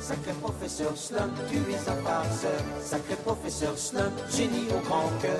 Sacré 0.00 0.32
professeur 0.40 0.96
Slump, 0.96 1.32
tu 1.50 1.56
es 1.56 1.88
un 1.88 1.96
farceur. 2.02 2.60
Sacré 2.82 3.16
professeur 3.16 3.76
Slump, 3.76 4.12
génie 4.30 4.66
au 4.70 4.80
grand 4.86 5.08
cœur. 5.20 5.38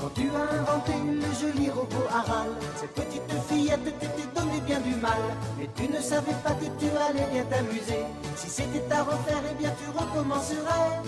Quand 0.00 0.10
tu 0.14 0.28
as 0.28 0.60
inventé 0.60 0.92
le 1.04 1.34
joli 1.40 1.70
robot 1.70 2.06
Aral, 2.10 2.50
cette 2.76 2.92
petite 2.92 3.22
fillette 3.48 3.84
t'était 3.84 4.28
donné 4.34 4.60
bien 4.66 4.80
du 4.80 4.94
mal. 4.96 5.22
Mais 5.58 5.68
tu 5.74 5.88
ne 5.88 6.00
savais 6.00 6.34
pas 6.44 6.52
que 6.52 6.66
tu 6.78 6.86
allais 7.08 7.26
bien 7.32 7.44
t'amuser. 7.44 8.04
Si 8.36 8.48
c'était 8.48 8.92
à 8.92 9.02
refaire, 9.02 9.42
eh 9.50 9.54
bien 9.54 9.72
tu 9.78 9.98
recommencerais. 9.98 11.02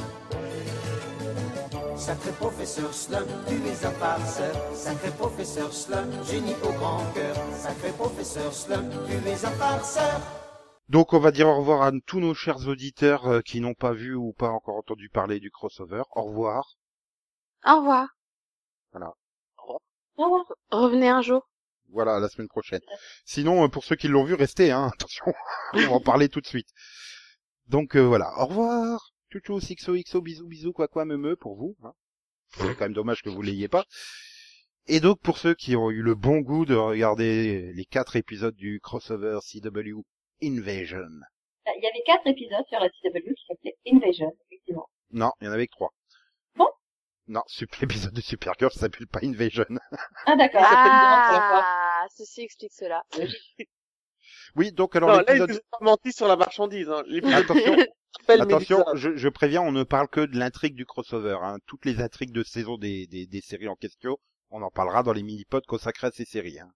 Sacré 1.97 2.31
professeur 2.33 2.93
Slump, 2.93 3.29
tu 3.47 3.55
es 3.55 3.87
un 3.87 3.91
farceur. 3.93 4.55
Sacré 4.75 5.11
professeur 5.11 5.73
Slump, 5.73 6.13
génie 6.29 6.57
au 6.63 6.73
grand 6.73 7.03
cœur. 7.15 7.37
Sacré 7.61 7.91
professeur 7.91 8.53
Slump, 8.53 8.93
tu 9.07 9.29
es 9.29 9.45
un 9.45 9.51
farceur. 9.53 10.21
Donc 10.89 11.13
on 11.13 11.19
va 11.19 11.33
dire 11.33 11.49
au 11.49 11.57
revoir 11.59 11.83
à 11.83 11.91
tous 12.07 12.21
nos 12.21 12.35
chers 12.35 12.69
auditeurs 12.69 13.27
euh, 13.27 13.41
qui 13.41 13.61
n'ont 13.61 13.75
pas 13.75 13.93
vu 13.93 14.15
ou 14.15 14.33
pas 14.33 14.51
encore 14.51 14.77
entendu 14.77 15.09
parler 15.09 15.41
du 15.41 15.51
crossover. 15.51 16.03
Au 16.15 16.23
revoir. 16.23 16.77
Au 17.65 17.77
revoir. 17.77 18.09
Au 18.93 20.25
revoir. 20.25 20.53
Revenez 20.71 21.09
un 21.09 21.23
jour. 21.23 21.49
Voilà, 21.91 22.21
la 22.21 22.29
semaine 22.29 22.49
prochaine. 22.49 22.81
Sinon, 23.25 23.65
euh, 23.65 23.69
pour 23.69 23.85
ceux 23.85 23.97
qui 23.97 24.07
l'ont 24.07 24.25
vu, 24.25 24.35
restez, 24.35 24.71
hein, 24.71 24.91
attention. 24.95 25.33
on 25.75 25.81
va 25.81 25.93
en 25.93 26.01
parler 26.01 26.29
tout 26.29 26.41
de 26.41 26.47
suite. 26.47 26.69
Donc 27.67 27.97
euh, 27.97 28.07
voilà, 28.07 28.33
au 28.39 28.47
revoir. 28.47 29.13
Chouchou, 29.33 29.59
XOXO, 29.59 30.23
bisous, 30.23 30.47
bisous, 30.47 30.73
quoi 30.73 30.87
quoi, 30.87 31.05
me 31.05 31.17
me, 31.17 31.35
pour 31.35 31.57
vous. 31.57 31.77
Hein. 31.83 31.93
C'est 32.57 32.77
quand 32.77 32.85
même 32.85 32.93
dommage 32.93 33.23
que 33.23 33.29
vous 33.29 33.43
l'ayez 33.43 33.69
pas. 33.69 33.85
Et 34.87 35.01
donc 35.01 35.21
pour 35.21 35.37
ceux 35.39 35.55
qui 35.55 35.75
ont 35.75 35.91
eu 35.91 36.01
le 36.01 36.15
bon 36.15 36.39
goût 36.39 36.65
de 36.65 36.77
regarder 36.77 37.73
les 37.73 37.85
quatre 37.85 38.15
épisodes 38.15 38.55
du 38.55 38.79
crossover 38.81 39.41
CW 39.43 40.01
Invasion. 40.43 41.09
Il 41.67 41.83
y 41.83 41.87
avait 41.87 42.03
quatre 42.05 42.27
épisodes 42.27 42.65
sur 42.69 42.79
la 42.79 42.89
CW 42.89 43.35
qui 43.35 43.45
s'appelait 43.49 43.77
Invasion, 43.93 44.37
effectivement. 44.47 44.89
Non, 45.11 45.33
il 45.41 45.47
y 45.47 45.49
en 45.49 45.53
avait 45.53 45.67
que 45.67 45.73
trois. 45.73 45.93
Bon 46.55 46.69
Non, 47.27 47.43
l'épisode 47.81 48.13
de 48.13 48.21
Supergirl 48.21 48.73
s'appelle 48.73 49.07
pas 49.07 49.21
Invasion. 49.23 49.67
Ah 50.27 50.37
d'accord. 50.37 50.63
Ah, 50.65 52.07
ceci 52.15 52.43
explique 52.43 52.73
cela. 52.73 53.03
Oui, 54.55 54.73
donc 54.73 54.97
alors 54.97 55.11
là, 55.11 55.25
l'épisode... 55.27 55.61
pas 55.71 55.79
menti 55.81 56.13
sur 56.13 56.29
la 56.29 56.37
marchandise, 56.37 56.89
hein. 56.89 57.03
Attention, 57.33 57.77
Attention, 58.29 58.85
je 58.95 59.29
préviens, 59.29 59.63
on 59.63 59.73
ne 59.73 59.85
parle 59.85 60.09
que 60.09 60.21
de 60.21 60.39
l'intrigue 60.39 60.75
du 60.75 60.87
crossover. 60.87 61.39
Hein. 61.43 61.59
Toutes 61.67 61.85
les 61.85 62.01
intrigues 62.01 62.33
de 62.33 62.43
saison 62.43 62.77
des, 62.77 63.07
des, 63.07 63.27
des 63.27 63.41
séries 63.41 63.69
en 63.69 63.77
question, 63.77 64.19
on 64.51 64.63
en 64.63 64.71
parlera 64.71 65.03
dans 65.03 65.13
les 65.13 65.23
mini-pods 65.23 65.67
consacrés 65.67 66.09
à 66.09 66.11
ces 66.11 66.25
séries. 66.25 66.59
Hein. 66.59 66.71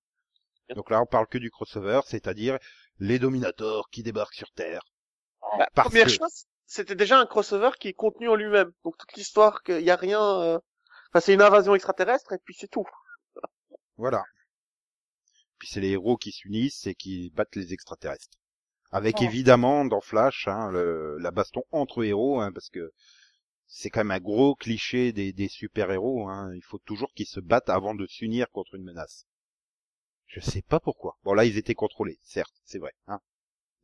Donc 0.76 0.90
là, 0.90 1.00
on 1.02 1.06
parle 1.06 1.26
que 1.26 1.38
du 1.38 1.50
crossover, 1.50 2.00
c'est-à-dire 2.06 2.58
les 3.00 3.18
Dominators 3.18 3.88
qui 3.90 4.02
débarquent 4.02 4.34
sur 4.34 4.50
Terre. 4.52 4.82
Bah, 5.58 5.66
parce 5.74 5.88
première 5.88 6.06
que- 6.06 6.12
chose, 6.12 6.44
c'était 6.66 6.94
déjà 6.94 7.18
un 7.18 7.26
crossover 7.26 7.70
qui 7.80 7.88
est 7.88 7.92
contenu 7.94 8.28
en 8.28 8.36
lui-même. 8.36 8.70
Donc 8.84 8.96
toute 8.98 9.12
l'histoire 9.14 9.62
qu'il 9.62 9.80
y 9.80 9.90
a 9.90 9.96
rien, 9.96 10.20
euh, 10.22 10.58
enfin 11.10 11.20
c'est 11.20 11.34
une 11.34 11.42
invasion 11.42 11.74
extraterrestre 11.74 12.32
et 12.32 12.38
puis 12.44 12.54
c'est 12.56 12.68
tout. 12.68 12.86
Voilà. 13.96 14.22
Puis 15.58 15.68
c'est 15.68 15.80
les 15.80 15.90
héros 15.90 16.16
qui 16.16 16.32
s'unissent 16.32 16.86
et 16.86 16.94
qui 16.94 17.30
battent 17.30 17.56
les 17.56 17.72
extraterrestres. 17.72 18.28
Avec 18.92 19.18
Ouais. 19.20 19.26
évidemment 19.26 19.84
dans 19.84 20.00
Flash 20.00 20.48
hein, 20.48 20.70
le- 20.70 21.16
la 21.18 21.30
baston 21.30 21.62
entre 21.72 22.02
héros, 22.04 22.40
hein, 22.40 22.50
parce 22.52 22.68
que 22.70 22.92
c'est 23.66 23.88
quand 23.90 24.00
même 24.00 24.10
un 24.10 24.18
gros 24.20 24.54
cliché 24.56 25.12
des, 25.12 25.32
des 25.32 25.48
super-héros. 25.48 26.28
Hein. 26.28 26.50
Il 26.54 26.62
faut 26.62 26.78
toujours 26.78 27.12
qu'ils 27.14 27.26
se 27.28 27.40
battent 27.40 27.68
avant 27.70 27.94
de 27.94 28.06
s'unir 28.06 28.50
contre 28.50 28.74
une 28.74 28.84
menace. 28.84 29.26
Je 30.30 30.40
sais 30.40 30.62
pas 30.62 30.80
pourquoi. 30.80 31.18
Bon 31.24 31.34
là 31.34 31.44
ils 31.44 31.58
étaient 31.58 31.74
contrôlés, 31.74 32.18
certes, 32.22 32.54
c'est 32.64 32.78
vrai. 32.78 32.92
Hein. 33.08 33.20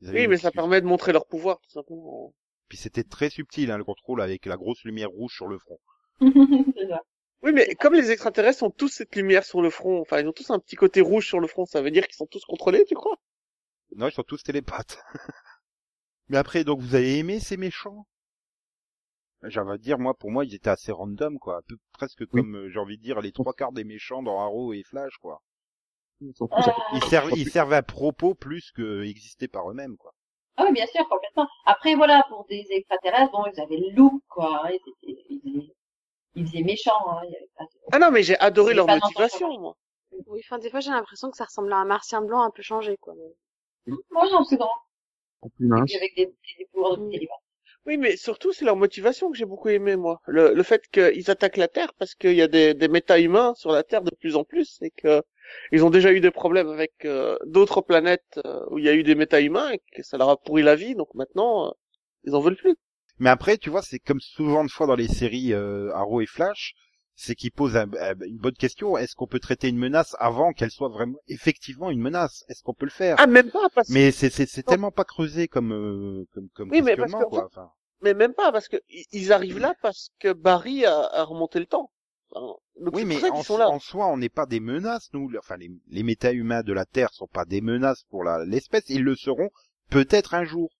Oui, 0.03 0.28
mais 0.28 0.36
ça 0.36 0.51
permet 0.51 0.80
de 0.80 0.86
montrer 0.86 1.12
leur 1.12 1.26
pouvoir, 1.26 1.61
tout 1.61 1.70
simplement. 1.70 2.34
Puis 2.68 2.78
c'était 2.78 3.05
très 3.05 3.30
subtil 3.30 3.70
hein, 3.70 3.78
le 3.78 3.84
contrôle 3.84 4.20
avec 4.20 4.47
la 4.47 4.57
grosse 4.57 4.84
lumière 4.84 5.11
rouge 5.11 5.34
sur 5.34 5.47
le 5.47 5.59
front. 5.59 5.80
Ça. 6.88 7.03
Oui, 7.42 7.53
mais 7.53 7.74
comme 7.74 7.94
les 7.94 8.11
extraterrestres 8.11 8.62
ont 8.62 8.70
tous 8.70 8.88
cette 8.88 9.14
lumière 9.14 9.44
sur 9.44 9.61
le 9.61 9.70
front, 9.70 10.01
enfin, 10.01 10.20
ils 10.20 10.26
ont 10.26 10.32
tous 10.32 10.51
un 10.51 10.59
petit 10.59 10.76
côté 10.76 11.01
rouge 11.01 11.26
sur 11.26 11.38
le 11.38 11.47
front, 11.47 11.66
ça 11.66 11.82
veut 11.82 11.90
dire 11.90 12.07
qu'ils 12.07 12.16
sont 12.16 12.26
tous 12.26 12.44
contrôlés, 12.44 12.84
tu 12.86 12.94
crois? 12.94 13.16
Non, 13.94 14.09
ils 14.09 14.12
sont 14.12 14.22
tous 14.22 14.42
télépathes. 14.42 14.99
Mais 16.28 16.38
après, 16.38 16.64
donc 16.64 16.80
vous 16.80 16.94
avez 16.94 17.18
aimé 17.18 17.38
ces 17.40 17.57
méchants? 17.57 18.07
J'ai 19.44 19.61
envie 19.61 19.78
de 19.78 19.82
dire, 19.82 19.99
moi, 19.99 20.14
pour 20.14 20.32
moi, 20.32 20.44
ils 20.44 20.55
étaient 20.55 20.70
assez 20.70 20.90
random, 20.90 21.38
quoi. 21.38 21.61
Peu, 21.68 21.76
presque 21.92 22.26
comme, 22.26 22.57
euh, 22.57 22.68
j'ai 22.70 22.80
envie 22.80 22.97
de 22.97 23.03
dire, 23.03 23.20
les 23.20 23.32
trois 23.32 23.53
quarts 23.53 23.72
des 23.72 23.84
méchants 23.84 24.22
dans 24.22 24.40
Arrow 24.40 24.72
et 24.72 24.82
Flash, 24.82 25.16
quoi. 25.20 25.40
Peu 26.20 26.26
Ils 26.94 27.02
servent, 27.04 27.30
ils 27.34 27.48
servent 27.50 27.72
à 27.74 27.82
propos 27.82 28.34
plus 28.34 28.70
que 28.72 29.02
exister 29.04 29.48
par 29.48 29.70
eux-mêmes, 29.70 29.96
quoi. 29.96 30.14
Ah 30.56 30.64
oui, 30.64 30.72
bien 30.72 30.86
sûr, 30.86 31.06
complètement. 31.08 31.46
Après, 31.66 31.94
voilà, 31.94 32.24
pour 32.28 32.46
des 32.46 32.66
extraterrestres, 32.70 33.30
bon, 33.32 33.44
ils 33.54 33.60
avaient 33.60 33.76
le 33.76 33.90
look, 33.94 34.22
quoi. 34.28 34.62
hein, 34.66 34.70
Ils, 34.70 34.76
étaient, 34.76 35.24
ils, 35.28 35.40
faisaient, 35.40 35.72
ils 36.36 36.46
faisaient 36.46 36.62
méchants, 36.62 37.10
hein. 37.10 37.20
Il 37.24 37.32
y 37.32 37.36
avait 37.36 37.50
pas 37.56 37.64
de... 37.64 37.70
Ah 37.92 37.98
non, 37.98 38.10
mais 38.10 38.22
j'ai 38.22 38.38
adoré 38.38 38.74
leur 38.74 38.86
motivation, 38.88 39.58
moi. 39.58 39.76
Oui, 40.26 40.40
enfin, 40.44 40.58
des 40.58 40.70
fois, 40.70 40.80
j'ai 40.80 40.90
l'impression 40.90 41.30
que 41.30 41.36
ça 41.36 41.44
ressemble 41.44 41.72
à 41.72 41.76
un 41.76 41.84
martien 41.84 42.22
blanc 42.22 42.42
un 42.42 42.50
peu 42.50 42.62
changé, 42.62 42.96
quoi. 42.98 43.14
Mais- 43.86 43.94
Moi, 44.10 44.26
j'en 44.30 44.44
suis 44.44 44.56
grand. 44.56 44.70
en 45.42 45.48
plus 45.50 45.66
mince. 45.66 45.94
Avec 45.94 46.14
des, 46.16 46.26
des, 46.26 46.34
des 46.58 46.66
pouvoirs 46.72 46.96
de 46.96 47.04
Mm. 47.04 47.10
télépathe. 47.10 47.36
Oui, 47.86 47.98
mais 47.98 48.16
surtout, 48.16 48.52
c'est 48.52 48.64
leur 48.64 48.76
motivation 48.76 49.30
que 49.30 49.36
j'ai 49.36 49.44
beaucoup 49.44 49.68
aimé, 49.68 49.96
moi. 49.96 50.20
Le, 50.26 50.54
le 50.54 50.62
fait 50.62 50.88
qu'ils 50.88 51.30
attaquent 51.30 51.56
la 51.56 51.68
Terre 51.68 51.94
parce 51.94 52.14
qu'il 52.14 52.34
y 52.34 52.42
a 52.42 52.48
des, 52.48 52.74
des 52.74 52.88
méta-humains 52.88 53.54
sur 53.54 53.70
la 53.72 53.84
Terre 53.84 54.02
de 54.02 54.10
plus 54.10 54.34
en 54.36 54.44
plus 54.44 54.78
et 54.82 54.90
que 54.90 55.22
ils 55.72 55.84
ont 55.84 55.90
déjà 55.90 56.12
eu 56.12 56.20
des 56.20 56.30
problèmes 56.30 56.68
avec 56.68 56.92
euh, 57.05 57.36
d'autres 57.47 57.80
planètes 57.80 58.40
euh, 58.44 58.61
où 58.70 58.78
il 58.78 58.84
y 58.84 58.88
a 58.88 58.94
eu 58.94 59.03
des 59.03 59.14
méta-humains 59.14 59.70
et 59.72 59.80
que 59.94 60.03
ça 60.03 60.16
leur 60.18 60.28
a 60.30 60.36
pourri 60.36 60.62
la 60.62 60.76
vie, 60.76 60.94
donc 60.94 61.09
maintenant, 61.14 61.68
euh, 61.68 61.70
ils 62.24 62.34
en 62.34 62.40
veulent 62.40 62.57
plus. 62.57 62.76
Mais 63.18 63.30
après, 63.30 63.59
tu 63.59 63.70
vois, 63.70 63.82
c'est 63.82 63.99
comme 63.99 64.20
souvent 64.20 64.64
de 64.64 64.70
fois 64.70 64.86
dans 64.86 64.94
les 64.94 65.09
séries 65.09 65.53
euh, 65.53 65.92
Arrow 65.94 66.20
et 66.20 66.26
Flash, 66.26 66.74
c'est 67.14 67.34
qu'ils 67.34 67.53
posent 67.53 67.76
un- 67.76 67.90
un- 67.99 68.14
une 68.26 68.36
bonne 68.38 68.55
question. 68.55 68.97
Est-ce 68.99 69.14
qu'on 69.14 69.26
peut 69.26 69.40
traiter 69.40 69.68
une 69.68 69.78
menace 69.78 70.14
avant 70.18 70.53
qu'elle 70.53 70.70
soit 70.70 70.88
vraiment 70.90 71.18
effectivement 71.28 71.90
une 71.90 72.01
menace? 72.01 72.44
Est-ce 72.49 72.62
qu'on 72.62 72.74
peut 72.74 72.84
le 72.86 72.90
faire? 72.90 73.16
Ah, 73.18 73.26
même 73.26 73.51
pas, 73.51 73.68
parce 73.74 73.88
Mais 73.90 74.11
c'est 74.12 74.62
tellement 74.64 74.90
pas 74.90 75.05
creusé 75.05 75.49
comme 75.49 75.72
euh, 75.72 76.26
comme 76.32 76.49
comme 76.55 76.70
Oui, 76.70 76.82
mais 76.82 76.97
parce 76.97 77.12
que- 77.12 77.24
quoi. 77.30 77.47
Enfin, 77.47 77.70
mais 78.03 78.12
même 78.12 78.34
pas, 78.34 78.53
parce 78.53 78.68
que 78.68 78.76
ils 79.12 79.32
arrivent 79.32 79.61
là 79.61 79.74
parce 79.80 80.11
que 80.18 80.32
Barry 80.32 80.84
a, 80.84 80.99
a 81.01 81.22
remonté 81.24 81.59
le 81.59 81.66
temps. 81.66 81.90
Donc 82.80 82.95
oui, 82.95 83.05
mais 83.05 83.22
en, 83.30 83.37
qu'ils 83.37 83.45
sont 83.45 83.57
là. 83.59 83.68
en 83.68 83.78
soi, 83.78 84.07
on 84.09 84.16
n'est 84.18 84.28
pas 84.28 84.47
des 84.47 84.61
menaces, 84.61 85.09
nous. 85.12 85.30
Enfin, 85.39 85.57
les, 85.57 85.70
les 85.89 86.03
méta-humains 86.03 86.62
de 86.62 86.72
la 86.72 86.84
Terre 86.84 87.12
sont 87.12 87.26
pas 87.26 87.45
des 87.45 87.61
menaces 87.61 88.05
pour 88.11 88.24
l'espèce. 88.24 88.84
Ils 88.89 89.03
le 89.03 89.16
seront 89.16 89.49
peut-être 89.91 90.34
un 90.34 90.45
jour. 90.45 90.70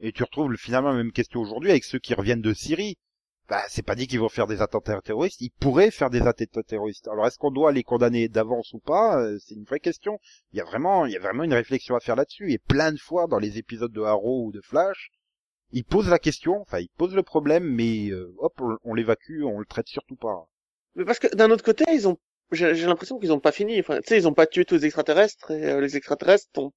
Et 0.00 0.12
tu 0.12 0.22
retrouves 0.22 0.50
le- 0.50 0.56
finalement 0.56 0.90
la 0.90 0.96
même 0.96 1.12
question 1.12 1.40
aujourd'hui 1.40 1.70
avec 1.70 1.84
ceux 1.84 1.98
qui 1.98 2.14
reviennent 2.14 2.40
de 2.40 2.54
Syrie. 2.54 2.96
Bah, 3.48 3.62
c'est 3.68 3.82
pas 3.84 3.94
dit 3.94 4.06
qu'ils 4.06 4.20
vont 4.20 4.30
faire 4.30 4.46
des 4.46 4.62
attentats 4.62 4.98
terroristes. 5.02 5.42
Ils 5.42 5.50
pourraient 5.50 5.90
faire 5.90 6.08
des 6.08 6.22
attentats 6.22 6.62
terroristes. 6.62 7.06
Alors, 7.08 7.26
est-ce 7.26 7.36
qu'on 7.36 7.50
doit 7.50 7.72
les 7.72 7.82
condamner 7.84 8.28
d'avance 8.28 8.72
ou 8.72 8.78
pas? 8.78 9.20
Euh, 9.22 9.38
C'est 9.38 9.54
une 9.54 9.64
vraie 9.64 9.80
question. 9.80 10.18
Il 10.52 10.56
y 10.56 10.62
a 10.62 10.64
vraiment, 10.64 11.04
il 11.04 11.12
y 11.12 11.16
a 11.16 11.20
vraiment 11.20 11.42
une 11.42 11.52
réflexion 11.52 11.94
à 11.94 12.00
faire 12.00 12.16
là-dessus. 12.16 12.52
Et 12.52 12.58
plein 12.58 12.90
de 12.92 12.98
fois 12.98 13.26
dans 13.26 13.38
les 13.38 13.58
épisodes 13.58 13.92
de 13.92 14.00
Arrow 14.00 14.46
ou 14.46 14.52
de 14.52 14.62
Flash, 14.62 15.10
ils 15.72 15.84
posent 15.84 16.08
la 16.08 16.18
question, 16.18 16.60
enfin, 16.62 16.78
ils 16.78 16.88
posent 16.96 17.14
le 17.14 17.22
problème, 17.22 17.64
mais 17.64 18.08
euh, 18.10 18.34
hop, 18.38 18.54
on, 18.60 18.78
on 18.84 18.94
l'évacue, 18.94 19.42
on 19.44 19.58
le 19.58 19.66
traite 19.66 19.88
surtout 19.88 20.16
pas. 20.16 20.46
Mais 20.94 21.04
parce 21.04 21.18
que 21.18 21.28
d'un 21.34 21.50
autre 21.50 21.64
côté, 21.64 21.84
ils 21.92 22.08
ont, 22.08 22.18
j'ai 22.52 22.74
j'ai 22.74 22.86
l'impression 22.86 23.18
qu'ils 23.18 23.32
ont 23.32 23.40
pas 23.40 23.52
fini. 23.52 23.80
Enfin, 23.80 23.98
tu 24.00 24.08
sais, 24.08 24.16
ils 24.18 24.28
ont 24.28 24.34
pas 24.34 24.46
tué 24.46 24.64
tous 24.64 24.74
les 24.76 24.86
extraterrestres 24.86 25.50
et 25.50 25.64
euh, 25.72 25.80
les 25.80 25.96
extraterrestres 25.96 26.48
ont. 26.58 26.72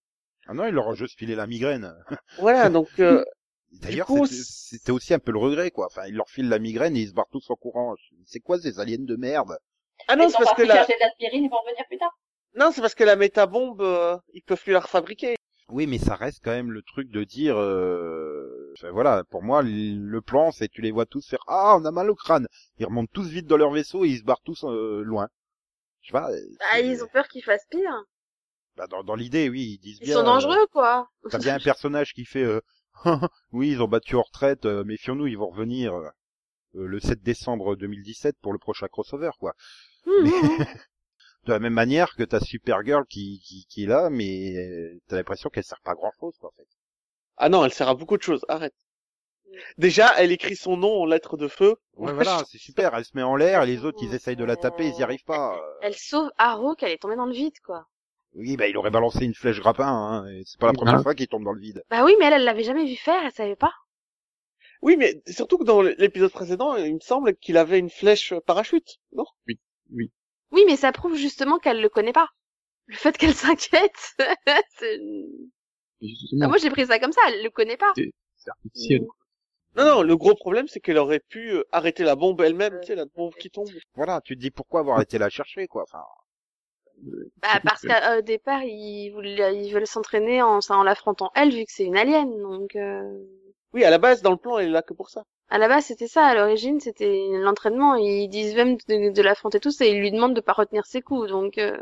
Ah 0.47 0.53
non, 0.53 0.65
il 0.65 0.73
leur 0.73 0.89
a 0.89 0.95
juste 0.95 1.17
filé 1.17 1.35
la 1.35 1.47
migraine. 1.47 1.93
Voilà, 2.39 2.69
donc 2.69 2.87
euh, 2.99 3.23
D'ailleurs, 3.81 4.07
c'était 4.25 4.91
aussi 4.91 5.13
un 5.13 5.19
peu 5.19 5.31
le 5.31 5.39
regret, 5.39 5.71
quoi. 5.71 5.87
Enfin, 5.87 6.07
ils 6.07 6.15
leur 6.15 6.29
filent 6.29 6.49
la 6.49 6.57
migraine 6.59 6.95
et 6.95 7.01
ils 7.01 7.09
se 7.09 7.13
barrent 7.13 7.27
tous 7.31 7.49
en 7.49 7.55
courant. 7.55 7.95
C'est 8.25 8.39
quoi 8.39 8.59
ces 8.59 8.79
aliens 8.79 8.97
de 8.99 9.15
merde? 9.17 9.57
Ah 10.07 10.15
Ils 10.15 10.19
non, 10.19 10.25
ont 10.25 10.29
c'est 10.29 10.37
parce 10.37 10.53
que 10.53 10.63
la, 10.63 10.85
ils 11.19 11.49
vont 11.49 11.57
revenir 11.57 11.85
plus 11.87 11.97
tard. 11.97 12.17
non, 12.55 12.71
c'est 12.71 12.81
parce 12.81 12.95
que 12.95 13.03
la 13.03 13.15
métabombe, 13.17 13.81
euh, 13.81 14.17
ils 14.33 14.41
peuvent 14.41 14.61
plus 14.61 14.71
la 14.73 14.79
refabriquer. 14.79 15.35
Oui, 15.69 15.85
mais 15.85 15.97
ça 15.97 16.15
reste 16.15 16.39
quand 16.43 16.51
même 16.51 16.71
le 16.71 16.81
truc 16.81 17.09
de 17.09 17.23
dire... 17.25 17.57
Enfin, 18.79 18.91
voilà, 18.91 19.23
pour 19.23 19.41
moi, 19.41 19.63
le 19.63 20.19
plan, 20.21 20.51
c'est 20.51 20.67
tu 20.67 20.81
les 20.81 20.91
vois 20.91 21.05
tous 21.07 21.27
faire 21.27 21.43
«Ah, 21.47 21.75
on 21.79 21.85
a 21.85 21.91
mal 21.91 22.09
au 22.11 22.15
crâne!» 22.15 22.47
Ils 22.77 22.85
remontent 22.85 23.09
tous 23.11 23.27
vite 23.27 23.47
dans 23.47 23.57
leur 23.57 23.71
vaisseau 23.71 24.05
et 24.05 24.09
ils 24.09 24.19
se 24.19 24.23
barrent 24.23 24.43
tous 24.43 24.63
euh, 24.65 25.01
loin. 25.03 25.29
Je 26.01 26.07
sais 26.07 26.13
pas. 26.13 26.29
Ah, 26.71 26.79
ils 26.79 27.03
ont 27.03 27.07
peur 27.07 27.27
qu'ils 27.27 27.43
fassent 27.43 27.65
pire. 27.69 28.03
bah, 28.75 28.85
dans, 28.87 29.03
dans 29.03 29.15
l'idée, 29.15 29.49
oui, 29.49 29.73
ils 29.73 29.77
disent 29.79 29.97
Ils 30.01 30.05
bien... 30.05 30.13
sont 30.15 30.21
euh, 30.21 30.25
dangereux, 30.25 30.67
quoi. 30.71 31.09
T'as 31.29 31.39
bien 31.39 31.55
un 31.55 31.59
personnage 31.59 32.13
qui 32.13 32.25
fait 32.25 32.43
euh, 32.43 32.61
oui, 33.51 33.71
ils 33.71 33.81
ont 33.81 33.87
battu 33.87 34.15
en 34.15 34.21
retraite, 34.21 34.65
euh, 34.65 34.83
méfions-nous, 34.83 35.27
ils 35.27 35.37
vont 35.37 35.49
revenir 35.49 35.93
le 36.73 36.99
7 36.99 37.21
décembre 37.23 37.75
2017 37.75 38.37
pour 38.41 38.53
le 38.53 38.59
prochain 38.59 38.87
crossover, 38.87 39.31
quoi. 39.39 39.53
Hum, 40.05 40.13
Mais- 40.23 40.31
de 41.45 41.51
la 41.53 41.59
même 41.59 41.73
manière 41.73 42.13
que 42.15 42.23
t'as 42.23 42.39
Supergirl 42.41 43.05
qui, 43.07 43.39
qui, 43.43 43.65
qui 43.69 43.83
est 43.85 43.87
là, 43.87 44.09
mais 44.11 44.53
t'as 45.07 45.15
l'impression 45.15 45.49
qu'elle 45.49 45.63
sert 45.63 45.81
pas 45.81 45.95
grand 45.95 46.11
chose, 46.19 46.35
quoi, 46.39 46.49
en 46.49 46.57
fait. 46.57 46.67
Ah 47.37 47.49
non, 47.49 47.63
elle 47.65 47.73
sert 47.73 47.87
à 47.89 47.95
beaucoup 47.95 48.17
de 48.17 48.23
choses. 48.23 48.45
Arrête. 48.49 48.73
Déjà, 49.77 50.13
elle 50.17 50.31
écrit 50.31 50.55
son 50.55 50.77
nom 50.77 51.01
en 51.01 51.05
lettres 51.05 51.37
de 51.37 51.47
feu. 51.47 51.75
Ouais, 51.95 52.11
voilà, 52.13 52.43
c'est 52.49 52.57
super, 52.57 52.93
elle 52.95 53.05
se 53.05 53.11
met 53.15 53.23
en 53.23 53.35
l'air, 53.35 53.63
et 53.63 53.67
les 53.67 53.85
autres, 53.85 53.99
ils 54.01 54.13
essayent 54.13 54.35
de 54.35 54.43
la 54.43 54.55
taper, 54.55 54.87
ils 54.87 54.99
y 54.99 55.03
arrivent 55.03 55.23
pas. 55.23 55.55
euh. 55.55 55.61
Elle 55.81 55.95
sauve 55.95 56.29
Arrow 56.37 56.75
qu'elle 56.75 56.91
est 56.91 56.97
tombée 57.01 57.15
dans 57.15 57.25
le 57.25 57.33
vide, 57.33 57.59
quoi. 57.65 57.87
Oui, 58.35 58.55
bah, 58.55 58.67
il 58.67 58.77
aurait 58.77 58.91
balancé 58.91 59.25
une 59.25 59.33
flèche 59.33 59.59
grappin, 59.59 59.87
hein, 59.87 60.27
et 60.27 60.43
c'est 60.45 60.59
pas 60.59 60.67
la 60.67 60.71
Oui, 60.71 60.75
première 60.77 60.93
voilà. 60.93 61.03
fois 61.03 61.15
qu'il 61.15 61.27
tombe 61.27 61.43
dans 61.43 61.53
le 61.53 61.59
vide. 61.61 61.83
Bah 61.89 62.03
oui, 62.03 62.15
mais 62.19 62.25
elle, 62.25 62.33
elle 62.33 62.43
l'avait 62.43 62.63
jamais 62.63 62.85
vu 62.85 62.95
faire, 62.95 63.23
elle 63.23 63.31
savait 63.31 63.55
pas. 63.55 63.73
Oui, 64.81 64.95
mais 64.97 65.21
surtout 65.27 65.57
que 65.57 65.63
dans 65.63 65.81
l'épisode 65.81 66.31
précédent, 66.31 66.75
il 66.75 66.95
me 66.95 66.99
semble 66.99 67.35
qu'il 67.37 67.57
avait 67.57 67.79
une 67.79 67.89
flèche 67.89 68.33
parachute, 68.45 68.99
non? 69.11 69.25
Oui, 69.89 70.63
mais 70.67 70.75
ça 70.75 70.91
prouve 70.91 71.15
justement 71.15 71.57
qu'elle 71.57 71.81
le 71.81 71.89
connaît 71.89 72.13
pas. 72.13 72.29
Le 72.85 72.95
fait 72.95 73.17
qu'elle 73.17 73.33
s'inquiète, 73.33 74.15
c'est... 74.79 74.99
Ah, 76.41 76.47
moi 76.47 76.57
j'ai 76.57 76.69
pris 76.69 76.85
ça 76.85 76.99
comme 76.99 77.11
ça, 77.11 77.21
elle 77.27 77.43
le 77.43 77.49
connaît 77.49 77.77
pas. 77.77 77.93
c'est 77.95 78.49
artificiel. 78.49 79.01
Non, 79.75 79.85
non, 79.85 80.01
le 80.03 80.17
gros 80.17 80.35
problème, 80.35 80.67
c'est 80.67 80.79
qu'elle 80.79 80.97
aurait 80.97 81.19
pu 81.19 81.51
euh, 81.51 81.63
arrêter 81.71 82.03
la 82.03 82.15
bombe 82.15 82.41
elle-même, 82.41 82.79
tu 82.81 82.87
sais, 82.87 82.95
la 82.95 83.05
bombe 83.05 83.33
qui 83.35 83.49
tombe. 83.51 83.69
Voilà, 83.95 84.21
tu 84.21 84.35
te 84.35 84.41
dis 84.41 84.51
pourquoi 84.51 84.79
avoir 84.81 85.01
été 85.01 85.17
la 85.17 85.29
chercher, 85.29 85.67
quoi, 85.67 85.83
enfin. 85.83 86.03
Bah 87.41 87.59
parce 87.63 87.83
qu'au 87.83 88.21
départ 88.21 88.63
ils 88.63 89.11
voulaient, 89.11 89.63
ils 89.63 89.71
veulent 89.71 89.85
s'entraîner 89.85 90.41
en, 90.41 90.59
en 90.69 90.83
l'affrontant 90.83 91.29
elle 91.35 91.51
vu 91.53 91.63
que 91.65 91.71
c'est 91.71 91.83
une 91.85 91.95
alien, 91.97 92.27
donc 92.41 92.75
euh... 92.75 93.23
Oui, 93.73 93.83
à 93.83 93.91
la 93.91 93.99
base, 93.99 94.23
dans 94.23 94.31
le 94.31 94.37
plan, 94.37 94.57
elle 94.57 94.69
est 94.69 94.71
là 94.71 94.81
que 94.81 94.95
pour 94.95 95.09
ça. 95.11 95.23
à 95.49 95.59
la 95.59 95.67
base 95.67 95.85
c'était 95.85 96.07
ça, 96.07 96.25
à 96.25 96.33
l'origine 96.33 96.79
c'était 96.79 97.27
l'entraînement. 97.33 97.95
Ils 97.95 98.29
disent 98.29 98.55
même 98.55 98.77
de, 98.87 99.11
de 99.11 99.21
l'affronter 99.21 99.59
tous 99.59 99.79
et 99.81 99.89
ils 99.91 99.99
lui 99.99 100.11
demandent 100.11 100.35
de 100.35 100.41
pas 100.41 100.53
retenir 100.53 100.87
ses 100.87 101.01
coups, 101.03 101.29
donc 101.29 101.59
euh... 101.59 101.77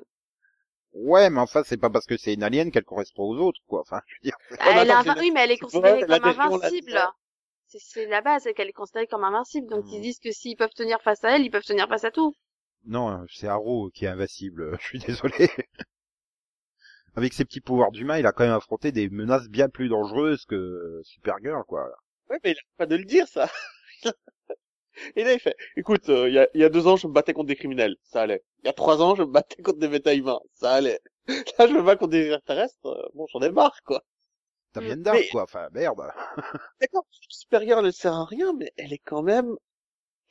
Ouais, 0.96 1.30
mais 1.30 1.40
enfin, 1.42 1.62
c'est 1.64 1.78
pas 1.78 1.92
parce 1.92 2.08
que 2.08 2.18
c'est 2.18 2.34
une 2.34 2.42
alien 2.42 2.72
qu'elle 2.72 2.86
correspond 2.86 3.24
aux 3.26 3.38
autres, 3.38 3.62
quoi, 3.68 3.82
enfin, 3.82 4.02
je 4.08 4.16
veux 4.16 4.22
dire. 4.24 4.38
mais 4.66 4.72
elle 4.82 4.92
inva- 4.92 5.14
c'est- 5.14 5.20
oui 5.20 5.32
mais 5.32 5.44
elle 5.46 5.52
est 5.52 5.58
considérée 5.58 6.04
comme 6.06 6.24
invincible. 6.26 7.00
C'est 7.68 7.80
c'est 7.80 8.08
la 8.08 8.22
base, 8.22 8.44
c'est 8.44 8.54
qu'elle 8.56 8.70
est 8.70 8.74
considérée 8.74 9.08
comme 9.08 9.24
invincible, 9.24 9.68
donc 9.70 9.86
Hmm. 9.86 9.94
ils 9.94 10.02
disent 10.02 10.20
que 10.20 10.32
s'ils 10.32 10.58
peuvent 10.58 10.74
tenir 10.76 11.02
face 11.02 11.24
à 11.24 11.36
elle, 11.36 11.44
ils 11.44 11.52
peuvent 11.52 11.64
tenir 11.66 11.88
face 11.88 12.06
à 12.06 12.12
tout. 12.12 12.36
Non, 12.86 13.10
euh, 13.12 13.26
c'est 13.30 13.50
Arrow 13.50 13.90
qui 13.90 14.06
est 14.06 14.08
invincible, 14.08 14.78
je 14.80 14.86
suis 14.86 15.00
désolé. 15.00 15.50
Avec 17.18 17.34
ses 17.34 17.44
petits 17.46 17.60
pouvoirs 17.62 17.92
d'humain, 17.92 18.20
il 18.20 18.26
a 18.26 18.32
quand 18.32 18.46
même 18.46 18.54
affronté 18.54 18.92
des 18.94 19.10
menaces 19.10 19.50
bien 19.50 19.68
plus 19.70 19.90
dangereuses 19.90 20.46
que 20.46 21.02
Supergirl, 21.04 21.64
quoi. 21.68 21.90
Ouais, 22.30 22.40
mais 22.44 22.52
il 22.52 22.58
a 22.58 22.62
pas 22.78 22.86
de 22.86 22.96
le 22.96 23.04
dire, 23.06 23.28
ça. 23.28 23.50
Et 25.16 25.24
là, 25.24 25.34
il 25.34 25.40
fait, 25.40 25.56
écoute, 25.76 26.10
euh, 26.10 26.30
il 26.30 26.36
y, 26.36 26.40
a, 26.40 26.48
il 26.54 26.62
y 26.62 26.64
a 26.64 26.70
deux 26.70 26.88
ans, 26.88 26.96
je 26.96 27.08
me 27.08 27.14
battais 27.14 27.34
contre 27.34 27.48
des 27.48 27.56
criminels, 27.56 27.96
ça 28.04 28.22
allait. 28.22 28.44
Il 28.66 28.68
y 28.68 28.70
a 28.70 28.74
trois 28.74 29.02
ans, 29.02 29.16
je 29.16 29.24
me 29.24 29.28
battais 29.32 29.62
contre 29.64 29.80
des 29.80 29.88
méta-humains, 29.88 30.42
ça 30.56 30.74
allait. 30.74 31.00
Là, 31.28 31.68
je 31.68 31.74
me 31.74 31.84
bats 31.84 31.96
contre 31.96 32.12
des 32.12 32.26
extraterrestres, 32.32 32.86
euh, 32.88 33.08
bon, 33.14 33.28
j'en 33.32 33.42
ai 33.42 33.52
marre, 33.52 33.80
quoi. 33.86 34.04
T'as 34.74 34.82
bien 34.82 34.98
Mais- 35.14 35.30
quoi, 35.30 35.44
enfin, 35.44 35.70
merde. 35.74 36.02
D'accord, 36.82 37.06
Supergirl, 37.30 37.86
elle 37.86 37.94
sert 37.94 38.14
à 38.14 38.26
rien, 38.26 38.54
mais 38.54 38.72
elle 38.78 38.94
est 38.94 39.00
quand 39.06 39.24
même, 39.24 39.56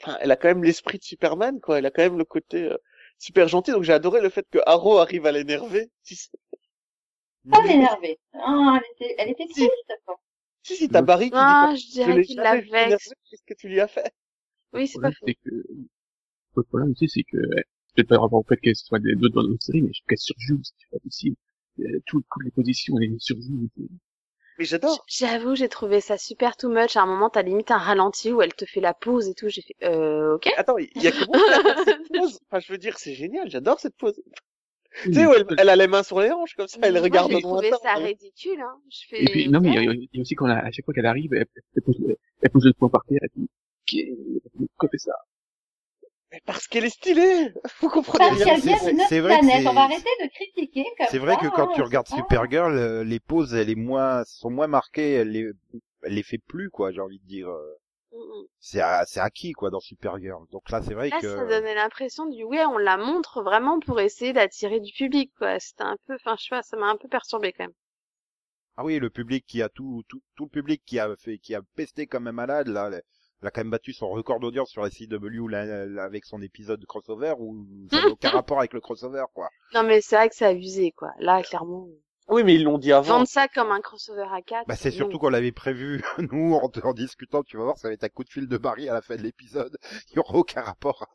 enfin, 0.03 0.19
elle 0.21 0.33
a 0.33 0.37
quand 0.37 0.49
même 0.49 0.65
l'esprit 0.65 0.99
de 0.99 1.05
Superman, 1.05 1.61
quoi. 1.61 1.79
Elle 1.79 1.87
a 1.87 1.91
quand 1.93 2.03
même 2.03 2.19
le 2.19 2.25
côté 2.27 2.65
euh, 2.65 2.79
super 3.19 3.49
gentil, 3.49 3.73
donc 3.73 3.85
j'ai 3.85 3.95
adoré 3.95 4.21
le 4.21 4.31
fait 4.31 4.47
que 4.51 4.59
Arrow 4.67 4.99
arrive 4.99 5.27
à 5.27 5.33
l'énerver. 5.33 5.91
Si, 6.03 6.17
si, 6.17 6.31
Pas 7.51 7.63
m'énerver. 7.63 8.19
Ah, 8.35 8.81
elle 8.81 9.07
était, 9.07 9.15
elle 9.19 9.31
était 9.31 9.47
triste, 9.47 9.93
quoi. 10.07 10.19
si, 10.63 10.77
si, 10.77 10.89
t'as. 10.89 11.03
Barry 11.03 11.31
qui 11.31 11.37
Ah, 11.37 11.73
dit, 11.75 11.81
je 11.81 11.87
je 11.87 11.93
dirais 11.93 12.23
qu'il 12.25 12.37
la 12.37 12.57
vexe. 12.57 13.13
qu'est-ce 13.31 13.43
que 13.47 13.55
tu 13.55 13.69
lui 13.69 13.81
as 13.81 13.89
fait? 13.89 14.13
Oui, 14.73 14.89
c'est 14.89 15.01
pas 15.01 15.11
faux. 15.13 15.27
c'est 15.27 15.35
que, 15.35 15.51
le 16.57 16.63
problème 16.65 16.91
aussi, 16.91 17.09
c'est 17.09 17.23
que, 17.25 17.39
peut-être 17.95 18.09
par 18.09 18.23
rapport 18.23 18.41
au 18.41 18.45
fait 18.49 18.57
qu'elle 18.59 18.77
soit 18.77 18.99
des- 18.99 19.15
d'autres 19.15 19.35
dans 19.35 19.43
d'autres 19.49 19.63
séries, 19.65 19.83
mais 19.83 19.91
qu'elle 20.09 20.19
surjoue, 20.19 20.61
c'est 20.63 20.91
pas 20.91 20.99
possible. 21.01 21.37
Euh, 21.81 22.01
tout- 22.07 22.23
toutes 22.33 22.45
les 22.45 22.51
positions, 22.51 22.95
elle 23.01 23.15
surjoue. 23.19 23.69
Mais 24.59 24.65
j'adore. 24.65 25.05
J'avoue, 25.09 25.57
j'ai 25.57 25.69
trouvé 25.69 26.01
ça 26.01 26.17
super 26.17 26.57
too 26.57 26.69
much. 26.69 26.97
À 26.97 27.03
un 27.03 27.07
moment, 27.07 27.29
t'as 27.29 27.43
limite 27.43 27.71
un 27.73 27.79
ralenti 27.79 28.33
où 28.33 28.41
elle 28.41 28.55
te 28.55 28.65
fait 28.65 28.81
la 28.81 28.95
pause 28.95 29.29
et 29.29 29.35
tout. 29.35 29.49
J'ai 29.49 29.63
fait, 29.63 29.75
euh, 29.83 30.37
ok. 30.37 30.49
Attends, 30.57 30.79
il 30.79 31.03
y 31.03 31.09
a 31.09 31.13
comment 31.13 31.35
cette 31.85 32.09
pause 32.13 32.39
Enfin, 32.49 32.61
je 32.61 32.73
veux 32.73 32.79
dire, 32.79 32.97
c'est 32.99 33.15
génial, 33.15 33.51
j'adore 33.51 33.81
cette 33.81 33.97
pose. 33.97 34.21
Tu 35.03 35.13
sais, 35.13 35.27
où 35.27 35.33
elle, 35.33 35.47
elle 35.59 35.69
a 35.69 35.77
les 35.77 35.89
mains 35.89 36.05
sur 36.05 36.21
les 36.21 36.31
hanches, 36.31 36.55
comme 36.55 36.69
ça, 36.69 36.79
elle 36.83 36.93
Moi, 36.93 37.01
regarde 37.03 37.33
j'ai 37.33 37.39
au 37.39 37.41
trouvé 37.41 37.73
ça 37.73 37.95
ridicule, 37.97 38.61
hein. 38.61 38.77
Je 38.91 39.07
fais, 39.09 39.25
Et 39.25 39.29
puis, 39.29 39.49
non, 39.49 39.61
mais 39.61 39.71
il 39.71 39.75
y, 39.75 39.79
a- 39.79 39.83
il 39.93 40.09
y 40.13 40.19
a 40.19 40.21
aussi 40.21 40.35
quand 40.37 40.47
elle 40.47 40.53
a- 40.53 40.65
à 40.67 40.71
chaque 40.71 40.85
fois 40.85 40.95
qu'elle 40.95 41.07
arrive, 41.07 41.35
elle, 41.35 41.47
elle 41.75 41.83
pose, 41.83 41.97
elle 42.43 42.51
pose 42.51 42.65
le 42.65 42.73
poing 42.75 42.89
par 42.91 43.05
terre, 43.07 43.19
elle 43.23 43.31
dit, 43.37 43.49
Qu'est-ce 43.87 44.89
fait 44.91 44.99
ça? 44.99 45.13
Mais 46.35 46.41
parce 46.47 46.67
qu'elle 46.67 46.85
est 46.85 46.91
stylée 46.91 47.53
Vous 47.81 47.89
comprenez 47.89 48.25
Parce 48.29 48.41
On 48.41 49.73
va 49.73 49.83
arrêter 49.83 50.11
de 50.21 50.29
critiquer 50.29 50.85
comme 50.99 51.07
C'est 51.09 51.19
vrai 51.19 51.35
ça, 51.35 51.41
que 51.41 51.47
quand 51.47 51.69
hein, 51.69 51.73
tu 51.77 51.83
regardes 51.83 52.09
c'est 52.09 52.17
pas- 52.17 52.23
Supergirl, 52.23 52.77
euh, 52.77 53.05
les 53.05 53.21
pauses, 53.21 53.55
elle 53.55 53.71
est 53.71 53.77
moins, 53.77 54.25
sont 54.25 54.51
moins 54.51 54.67
marquées, 54.67 55.13
elle 55.13 55.31
les, 55.31 55.51
elle 56.03 56.15
les 56.15 56.23
fait 56.25 56.39
plus, 56.39 56.71
quoi, 56.71 56.91
j'ai 56.91 57.01
envie 57.01 57.21
de 57.21 57.27
dire. 57.27 57.49
C'est, 58.59 58.81
à- 58.81 59.05
c'est 59.07 59.21
acquis, 59.21 59.53
quoi, 59.53 59.71
dans 59.71 59.79
Supergirl. 59.79 60.45
Donc 60.51 60.69
là, 60.71 60.83
c'est 60.83 60.95
vrai 60.95 61.11
Là, 61.11 61.21
que... 61.21 61.29
ça 61.29 61.45
donnait 61.47 61.75
l'impression 61.77 62.27
du, 62.27 62.43
ouais, 62.43 62.65
on 62.65 62.79
la 62.79 62.97
montre 62.97 63.43
vraiment 63.43 63.79
pour 63.79 64.01
essayer 64.01 64.33
d'attirer 64.33 64.81
du 64.81 64.93
public, 64.93 65.33
quoi. 65.39 65.61
C'était 65.61 65.85
un 65.85 65.97
peu, 66.09 66.15
enfin, 66.15 66.35
je 66.37 66.43
sais 66.45 66.51
pas, 66.51 66.63
ça 66.63 66.77
m'a 66.77 66.87
un 66.89 66.97
peu 66.97 67.07
perturbé 67.09 67.53
quand 67.53 67.65
même. 67.65 67.75
Ah 68.77 68.85
oui, 68.85 68.99
le 68.99 69.09
public 69.09 69.45
qui 69.47 69.63
a 69.63 69.69
tout, 69.69 70.03
tout, 70.09 70.21
tout 70.35 70.45
le 70.45 70.51
public 70.51 70.83
qui 70.85 70.99
a 70.99 71.15
fait, 71.17 71.39
qui 71.39 71.55
a 71.55 71.63
pesté 71.77 72.09
comme 72.09 72.27
un 72.27 72.33
malade, 72.33 72.67
là, 72.67 72.91
elle 73.45 73.49
a 73.49 73.51
quand 73.51 73.61
même 73.61 73.71
battu 73.71 73.93
son 73.93 74.09
record 74.09 74.41
d'audience 74.41 74.71
sur 74.71 74.83
la 74.83 74.89
CW 74.89 75.49
là, 75.49 75.85
là, 75.85 76.03
avec 76.05 76.25
son 76.25 76.41
épisode 76.41 76.81
de 76.81 76.87
crossover 76.87 77.35
où 77.39 77.67
ça 77.91 78.01
n'a 78.01 78.09
aucun 78.09 78.31
rapport 78.31 78.59
avec 78.59 78.73
le 78.73 78.81
crossover, 78.81 79.25
quoi. 79.35 79.51
Non, 79.75 79.83
mais 79.83 80.01
c'est 80.01 80.17
vrai 80.17 80.31
que 80.31 80.35
c'est 80.35 80.47
abusé, 80.47 80.93
quoi. 80.93 81.11
Là, 81.19 81.43
clairement, 81.43 81.87
Oui, 82.29 82.43
mais 82.43 82.55
ils 82.55 82.65
l'ont 82.65 82.79
dit 82.79 82.91
avant. 82.91 83.17
vendre 83.19 83.29
ça 83.29 83.47
comme 83.49 83.71
un 83.71 83.83
crossover 83.83 84.25
à 84.33 84.41
4. 84.41 84.67
Bah, 84.67 84.77
c'est 84.77 84.91
surtout 84.91 85.19
qu'on 85.19 85.29
l'avait 85.29 85.53
prévu, 85.53 86.03
nous, 86.33 86.55
en, 86.55 86.71
en 86.85 86.93
discutant, 86.95 87.43
tu 87.43 87.59
vas 87.59 87.65
voir, 87.65 87.77
ça 87.77 87.89
va 87.89 87.95
être 87.95 88.05
un 88.05 88.09
coup 88.09 88.25
de 88.25 88.31
fil 88.31 88.49
de 88.49 88.57
Barry 88.57 88.89
à 88.89 88.95
la 88.95 89.03
fin 89.03 89.17
de 89.17 89.23
l'épisode. 89.23 89.77
Il 90.11 90.17
y 90.17 90.19
aura 90.21 90.37
aucun 90.37 90.63
rapport. 90.63 91.07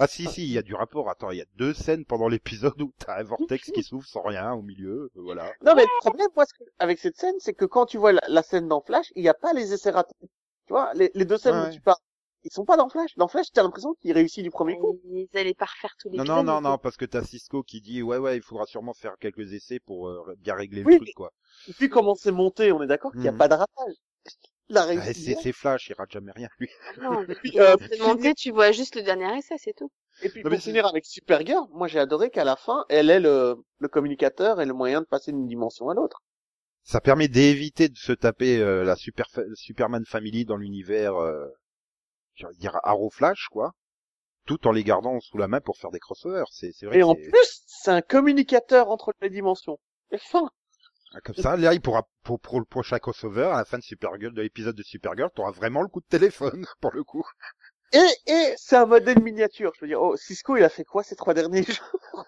Ah 0.00 0.06
si, 0.06 0.26
si, 0.26 0.44
il 0.44 0.52
y 0.52 0.58
a 0.58 0.62
du 0.62 0.74
rapport. 0.74 1.08
Attends, 1.10 1.30
il 1.32 1.38
y 1.38 1.42
a 1.42 1.46
deux 1.56 1.74
scènes 1.74 2.04
pendant 2.04 2.28
l'épisode 2.28 2.80
où 2.80 2.92
t'as 2.98 3.18
un 3.18 3.22
vortex 3.24 3.70
qui 3.72 3.82
s'ouvre 3.82 4.06
sans 4.06 4.22
rien 4.22 4.52
au 4.52 4.62
milieu, 4.62 5.10
euh, 5.16 5.20
voilà. 5.22 5.50
Non, 5.64 5.74
mais 5.74 5.82
le 5.82 6.00
problème, 6.00 6.28
moi, 6.36 6.44
ce 6.46 6.52
que- 6.54 6.70
avec 6.78 6.98
cette 7.00 7.16
scène, 7.16 7.34
c'est 7.40 7.54
que 7.54 7.64
quand 7.64 7.86
tu 7.86 7.96
vois 7.98 8.12
la, 8.12 8.20
la 8.28 8.42
scène 8.44 8.68
dans 8.68 8.80
Flash, 8.80 9.06
il 9.16 9.22
n'y 9.22 9.28
a 9.28 9.34
pas 9.34 9.52
les 9.54 9.72
essais 9.72 9.90
ratés. 9.90 10.14
Tu 10.68 10.72
vois, 10.74 10.92
les, 10.94 11.10
les 11.14 11.24
deux 11.24 11.36
scènes 11.38 11.56
Ouais, 11.56 11.62
où 11.62 11.66
ouais. 11.66 11.72
tu 11.72 11.80
parles, 11.80 11.98
ils 12.44 12.52
sont 12.52 12.64
pas 12.64 12.76
dans 12.76 12.88
Flash. 12.88 13.16
Dans 13.16 13.26
Flash, 13.28 13.46
t'as 13.52 13.64
l'impression 13.64 13.94
qu'il 14.00 14.12
réussit 14.12 14.44
du 14.44 14.50
premier 14.50 14.78
coup. 14.78 15.00
Ils 15.04 15.28
allaient 15.34 15.54
pas 15.54 15.64
refaire 15.66 15.96
tous 15.98 16.10
les 16.10 16.18
Non, 16.18 16.24
non, 16.26 16.42
non, 16.44 16.60
non, 16.60 16.76
parce 16.76 16.98
que 16.98 17.06
t'as 17.06 17.22
Cisco 17.24 17.62
qui 17.62 17.80
dit, 17.80 18.02
ouais, 18.02 18.18
ouais, 18.18 18.36
il 18.36 18.42
faudra 18.42 18.66
sûrement 18.66 18.92
faire 18.92 19.16
quelques 19.18 19.54
essais 19.54 19.80
pour 19.80 20.08
euh, 20.08 20.34
bien 20.38 20.54
régler 20.54 20.82
Oui, 20.84 20.92
le 20.92 20.98
truc, 20.98 21.14
quoi. 21.14 21.32
Et 21.68 21.74
puis 21.74 21.88
comment 21.88 22.14
c'est 22.16 22.32
monté, 22.32 22.72
on 22.72 22.82
est 22.82 22.88
d'accord 22.88 23.12
qu'il 23.16 23.28
n'y 23.28 23.30
a 23.30 23.32
Mhm. 23.32 23.38
pas 23.38 23.48
de 23.48 23.54
ratage. 23.54 23.94
La 24.68 24.84
Ah, 24.94 25.12
réussi. 25.12 25.14
c'est, 25.14 25.34
c'est 25.34 25.52
Flash, 25.52 25.88
il 25.88 25.94
rate 25.94 26.10
jamais 26.12 26.32
rien, 26.32 26.48
lui. 26.58 26.68
Non, 26.96 27.24
puis, 27.40 27.58
euh, 27.60 27.76
c'est 27.88 27.98
monté, 27.98 28.34
tu 28.34 28.50
vois 28.50 28.72
juste 28.72 28.94
le 28.96 29.02
dernier 29.02 29.38
essai, 29.38 29.54
c'est 29.58 29.72
tout. 29.72 29.90
Et 30.20 30.28
puis 30.28 30.44
Non, 30.44 30.50
pour 30.50 30.50
mais 30.50 30.60
c'est- 30.60 30.76
finir 30.76 30.86
avec 30.86 31.06
Supergirl, 31.06 31.66
moi 31.70 31.88
j'ai 31.88 31.98
adoré 31.98 32.28
qu'à 32.30 32.44
la 32.44 32.56
fin, 32.56 32.84
elle 32.90 33.08
est 33.10 33.20
le, 33.20 33.56
le 33.78 33.88
communicateur 33.88 34.60
et 34.60 34.66
le 34.66 34.74
moyen 34.74 35.00
de 35.00 35.06
passer 35.06 35.32
d'une 35.32 35.46
dimension 35.46 35.88
à 35.88 35.94
l'autre. 35.94 36.22
Ça 36.88 37.02
permet 37.02 37.28
d'éviter 37.28 37.90
de 37.90 37.98
se 37.98 38.12
taper 38.12 38.62
euh, 38.62 38.82
la 38.82 38.96
super 38.96 39.26
Superman 39.52 40.06
Family 40.06 40.46
dans 40.46 40.56
l'univers, 40.56 41.16
euh, 41.16 41.46
dire 42.56 42.80
Arrow 42.82 43.10
Flash, 43.10 43.48
quoi. 43.50 43.74
Tout 44.46 44.66
en 44.66 44.72
les 44.72 44.84
gardant 44.84 45.20
sous 45.20 45.36
la 45.36 45.48
main 45.48 45.60
pour 45.60 45.76
faire 45.76 45.90
des 45.90 45.98
crossovers. 45.98 46.46
C'est, 46.50 46.72
c'est 46.72 46.86
vrai 46.86 46.96
Et 46.96 47.02
en 47.02 47.14
plus, 47.14 47.62
c'est 47.66 47.90
un 47.90 48.00
communicateur 48.00 48.88
entre 48.88 49.12
les 49.20 49.28
dimensions. 49.28 49.78
Et 50.12 50.18
fin. 50.30 50.48
Ah, 51.12 51.20
Comme 51.20 51.34
ça, 51.34 51.58
là, 51.58 51.74
il 51.74 51.82
pourra, 51.82 52.08
pour, 52.24 52.40
pour 52.40 52.58
le 52.58 52.64
prochain 52.64 52.98
crossover, 52.98 53.50
à 53.52 53.58
la 53.58 53.64
fin 53.66 53.76
de 53.76 53.82
Supergirl, 53.82 54.32
de 54.32 54.40
l'épisode 54.40 54.74
de 54.74 54.82
Supergirl, 54.82 55.30
t'auras 55.34 55.50
vraiment 55.50 55.82
le 55.82 55.88
coup 55.88 56.00
de 56.00 56.06
téléphone, 56.06 56.64
pour 56.80 56.94
le 56.94 57.04
coup. 57.04 57.28
Et, 57.92 58.32
et 58.32 58.54
c'est 58.56 58.76
un 58.76 58.86
modèle 58.86 59.22
miniature. 59.22 59.72
Je 59.74 59.82
veux 59.82 59.88
dire, 59.88 60.00
oh, 60.00 60.16
Cisco, 60.16 60.56
il 60.56 60.64
a 60.64 60.70
fait 60.70 60.84
quoi 60.84 61.02
ces 61.02 61.16
trois 61.16 61.34
derniers 61.34 61.64
jours? 61.64 62.24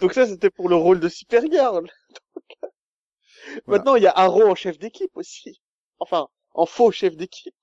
Donc 0.00 0.12
ça, 0.12 0.28
c'était 0.28 0.50
pour 0.50 0.68
le 0.68 0.76
rôle 0.76 1.00
de 1.00 1.08
Supergirl. 1.08 1.88
Donc, 2.36 2.71
Voilà. 3.66 3.86
Maintenant, 3.86 3.96
il 3.96 4.02
y 4.02 4.06
a 4.06 4.12
Arrow 4.16 4.46
en 4.48 4.54
chef 4.54 4.78
d'équipe 4.78 5.16
aussi. 5.16 5.60
Enfin, 5.98 6.28
en 6.54 6.66
faux 6.66 6.90
chef 6.92 7.16
d'équipe. 7.16 7.54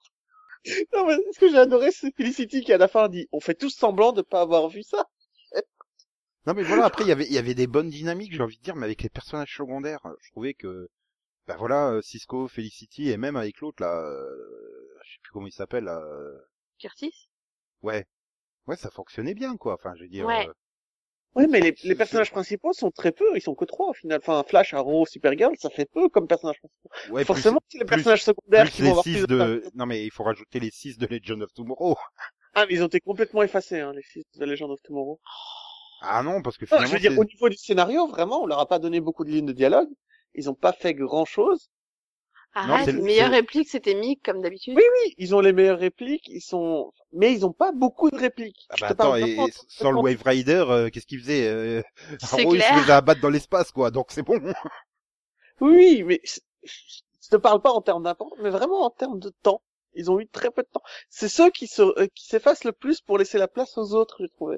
Non, 0.94 1.06
mais 1.08 1.16
ce 1.34 1.40
que 1.40 1.50
j'ai 1.50 1.58
adoré, 1.58 1.92
c'est 1.92 2.16
Felicity 2.16 2.62
qui 2.64 2.74
à 2.74 2.78
la 2.78 2.88
fin 2.88 3.10
dit, 3.10 3.28
on 3.32 3.40
fait 3.40 3.56
tous 3.56 3.70
semblant 3.72 4.12
de 4.14 4.22
pas 4.22 4.42
avoir 4.42 4.70
vu 4.70 4.84
ça. 4.84 5.06
Non, 6.46 6.54
mais 6.54 6.64
voilà, 6.64 6.84
après, 6.84 7.06
il 7.06 7.08
y 7.08 7.12
avait, 7.14 7.26
il 7.26 7.32
y 7.32 7.38
avait 7.38 7.54
des 7.56 7.66
bonnes 7.68 7.90
dynamiques, 7.90 8.34
j'ai 8.34 8.44
envie 8.44 8.58
de 8.58 8.62
dire, 8.64 8.76
mais 8.76 8.86
avec 8.86 9.02
les 9.04 9.10
personnages 9.10 9.56
secondaires, 9.56 10.02
je 10.22 10.32
trouvais 10.32 10.54
que, 10.54 10.90
ben 11.48 11.58
voilà, 11.58 12.00
Cisco, 12.04 12.48
Felicity, 12.50 13.10
et 13.10 13.18
même 13.18 13.36
avec 13.38 13.60
l'autre, 13.62 13.84
là, 13.84 14.02
euh, 14.02 14.90
je 15.06 15.14
sais 15.14 15.20
plus 15.24 15.32
comment 15.34 15.48
il 15.48 15.54
s'appelle, 15.54 15.86
là, 15.86 16.00
euh, 16.00 16.40
Curtis? 16.80 17.30
ouais. 17.82 18.06
Ouais, 18.68 18.78
ça 18.78 18.92
fonctionnait 18.92 19.34
bien, 19.36 19.58
quoi. 19.58 19.76
Enfin, 19.76 19.94
je 19.96 20.04
veux 20.04 20.10
dire, 20.10 20.28
Ouais. 20.28 20.50
euh, 20.50 20.54
Oui, 21.36 21.46
mais 21.48 21.60
les, 21.62 21.76
les 21.84 21.96
personnages 21.96 22.32
principaux 22.32 22.74
sont 22.74 22.92
très 22.92 23.12
peu, 23.12 23.26
ils 23.36 23.42
sont 23.42 23.56
que 23.56 23.66
trois 23.66 23.90
au 23.90 23.94
final. 23.94 24.20
Enfin, 24.22 24.44
Flash, 24.48 24.74
Arrow, 24.74 25.06
Supergirl, 25.06 25.54
ça 25.60 25.70
fait 25.70 25.86
peu 25.94 26.10
comme 26.10 26.28
personnages 26.28 26.60
principaux. 26.60 27.14
ouais, 27.14 27.24
Forcément, 27.24 27.60
c'est 27.70 27.78
les 27.78 27.86
plus- 27.86 27.96
personnages 27.98 28.24
secondaires 28.24 28.64
plus 28.66 28.72
qui 28.74 28.82
vont 28.82 28.90
avoir 28.90 29.04
six 29.04 29.14
plus 29.14 29.28
de, 29.28 29.38
d'impact. 29.38 29.76
non 29.76 29.86
mais 29.86 30.04
il 30.06 30.12
faut 30.12 30.24
rajouter 30.24 30.60
les 30.60 30.72
six 30.72 30.98
de 30.98 31.06
Legend 31.06 31.42
of 31.44 31.54
Tomorrow. 31.54 31.96
Ah, 32.56 32.66
mais 32.68 32.74
ils 32.74 32.84
ont 32.84 32.88
été 32.88 33.00
complètement 33.00 33.44
effacés, 33.44 33.80
hein, 33.80 33.94
les 33.94 34.02
six 34.02 34.24
de 34.36 34.44
Legend 34.44 34.72
of 34.72 34.82
Tomorrow. 34.82 35.20
Ah 36.02 36.24
non, 36.24 36.42
parce 36.42 36.58
que 36.58 36.66
Non, 36.66 36.68
finalement, 36.70 36.88
je 36.88 36.94
veux 36.94 37.00
dire, 37.00 37.18
au 37.20 37.24
niveau 37.24 37.48
du 37.48 37.58
scénario, 37.58 38.08
vraiment, 38.08 38.42
on 38.42 38.48
leur 38.48 38.60
a 38.60 38.68
pas 38.68 38.80
donné 38.80 39.00
beaucoup 39.02 39.24
de 39.24 39.30
lignes 39.30 39.46
de 39.46 39.54
dialogue. 39.54 39.88
Ils 40.34 40.50
ont 40.50 40.56
pas 40.56 40.74
fait 40.74 40.96
grand 40.96 41.26
chose. 41.26 41.70
Arrête, 42.54 42.88
les 42.88 43.02
meilleures 43.02 43.32
répliques, 43.32 43.70
c'était 43.70 43.94
Mick, 43.96 44.24
comme 44.24 44.42
d'habitude. 44.42 44.74
Oui, 44.76 44.84
oui, 44.84 45.14
ils 45.18 45.36
ont 45.36 45.40
les 45.40 45.54
meilleures 45.54 45.80
répliques, 45.80 46.28
ils 46.28 46.42
sont, 46.42 46.92
mais 47.14 47.34
ils 47.34 47.46
ont 47.46 47.54
pas 47.54 47.72
beaucoup 47.72 48.10
de 48.10 48.18
répliques. 48.18 48.66
ah 48.70 48.76
bah 48.80 48.88
te 48.88 48.94
attends, 48.94 49.16
et, 49.16 49.22
et 49.48 49.54
sans 49.68 49.92
le 49.92 49.98
Wave 50.00 50.22
Rider, 50.26 50.66
euh, 50.70 50.90
qu'est-ce 50.90 51.06
qu'il 51.06 51.20
faisait 51.20 51.48
euh, 51.48 51.82
Arrow, 52.22 52.56
il 52.56 52.62
se 52.64 52.74
faisait 52.74 52.92
abattre 52.92 53.22
dans 53.22 53.30
l'espace, 53.30 53.72
quoi. 53.72 53.92
Donc 53.92 54.08
c'est 54.10 54.24
bon. 54.24 54.40
Oui, 55.62 56.04
mais 56.04 56.22
je 57.22 57.30
te 57.30 57.36
parle 57.38 57.62
pas 57.62 57.72
en 57.72 57.82
termes 57.82 58.04
d'importance, 58.04 58.40
mais 58.42 58.50
vraiment 58.50 58.84
en 58.86 58.90
termes 58.90 59.20
de 59.20 59.30
temps. 59.30 59.62
Ils 59.94 60.12
ont 60.12 60.20
eu 60.20 60.28
très 60.28 60.52
peu 60.52 60.62
de 60.64 60.68
temps. 60.72 60.84
C'est 61.10 61.30
ceux 61.30 61.50
qui 61.50 61.68
se, 61.68 61.82
euh, 61.82 62.08
qui 62.14 62.26
s'effacent 62.28 62.64
le 62.64 62.72
plus 62.72 63.02
pour 63.02 63.18
laisser 63.18 63.38
la 63.38 63.48
place 63.48 63.78
aux 63.78 63.94
autres, 63.94 64.18
j'ai 64.20 64.30
trouvé. 64.30 64.58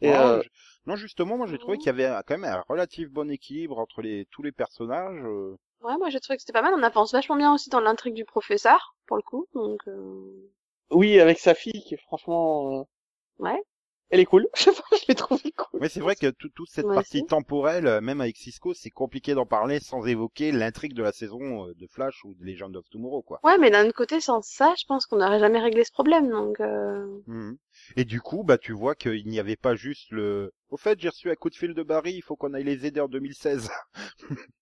Et 0.00 0.14
euh, 0.16 0.40
je- 0.40 0.48
non, 0.86 0.96
justement, 0.96 1.36
moi 1.36 1.46
j'ai 1.46 1.58
trouvé 1.58 1.78
qu'il 1.78 1.86
y 1.88 1.90
avait 1.90 2.06
un- 2.06 2.22
quand 2.22 2.38
même 2.38 2.50
un 2.52 2.62
relatif 2.68 3.08
bon 3.10 3.30
équilibre 3.30 3.78
entre 3.78 4.02
les 4.02 4.26
tous 4.30 4.42
les 4.42 4.52
personnages. 4.52 5.22
euh. 5.24 5.56
Ouais, 5.82 5.96
moi, 5.98 6.10
j'ai 6.10 6.20
trouvé 6.20 6.36
que 6.36 6.42
c'était 6.42 6.52
pas 6.52 6.62
mal. 6.62 6.74
On 6.76 6.82
avance 6.82 7.12
vachement 7.12 7.36
bien 7.36 7.52
aussi 7.54 7.70
dans 7.70 7.80
l'intrigue 7.80 8.14
du 8.14 8.24
professeur, 8.24 8.94
pour 9.06 9.16
le 9.16 9.22
coup. 9.22 9.46
Donc, 9.54 9.80
euh... 9.88 10.50
oui, 10.90 11.18
avec 11.20 11.38
sa 11.38 11.54
fille 11.54 11.82
qui 11.84 11.94
est 11.94 12.02
franchement, 12.02 12.80
euh, 12.80 13.44
ouais. 13.44 13.62
elle 14.10 14.20
est 14.20 14.24
cool. 14.26 14.48
Je 14.56 14.64
sais 14.64 14.72
pas, 14.72 14.82
je 14.92 15.04
l'ai 15.08 15.14
trouvée 15.14 15.52
cool. 15.52 15.80
Mais 15.80 15.88
c'est 15.88 16.00
vrai 16.00 16.16
que 16.16 16.30
tout- 16.30 16.48
toute 16.50 16.68
cette 16.68 16.84
Moi 16.84 16.94
partie 16.96 17.18
aussi. 17.18 17.26
temporelle, 17.26 17.86
euh, 17.86 18.00
même 18.00 18.20
avec 18.20 18.36
Cisco, 18.36 18.74
c'est 18.74 18.90
compliqué 18.90 19.34
d'en 19.34 19.46
parler 19.46 19.80
sans 19.80 20.04
évoquer 20.04 20.52
l'intrigue 20.52 20.94
de 20.94 21.02
la 21.02 21.12
saison 21.12 21.68
euh, 21.68 21.74
de 21.74 21.86
Flash 21.86 22.24
ou 22.24 22.34
de 22.34 22.44
Legend 22.44 22.76
of 22.76 22.88
Tomorrow, 22.90 23.22
quoi. 23.22 23.40
Ouais, 23.44 23.56
mais 23.58 23.70
d'un 23.70 23.86
autre 23.86 23.94
côté, 23.96 24.20
sans 24.20 24.42
ça, 24.42 24.74
je 24.78 24.84
pense 24.86 25.06
qu'on 25.06 25.16
n'aurait 25.16 25.38
jamais 25.40 25.60
réglé 25.60 25.84
ce 25.84 25.92
problème, 25.92 26.28
donc, 26.28 26.60
euh... 26.60 27.06
Mhm. 27.26 27.56
Et 27.96 28.04
du 28.04 28.20
coup, 28.20 28.42
bah 28.44 28.58
tu 28.58 28.72
vois 28.72 28.94
qu'il 28.94 29.26
n'y 29.26 29.38
avait 29.38 29.56
pas 29.56 29.74
juste 29.76 30.10
le. 30.10 30.52
Au 30.70 30.76
fait, 30.76 31.00
j'ai 31.00 31.08
reçu 31.08 31.30
un 31.30 31.34
coup 31.36 31.48
de 31.50 31.54
fil 31.56 31.72
de 31.74 31.82
Barry, 31.82 32.12
il 32.14 32.22
faut 32.22 32.36
qu'on 32.36 32.52
aille 32.54 32.64
les 32.64 32.86
aider 32.86 33.00
en 33.00 33.08
2016. 33.08 33.70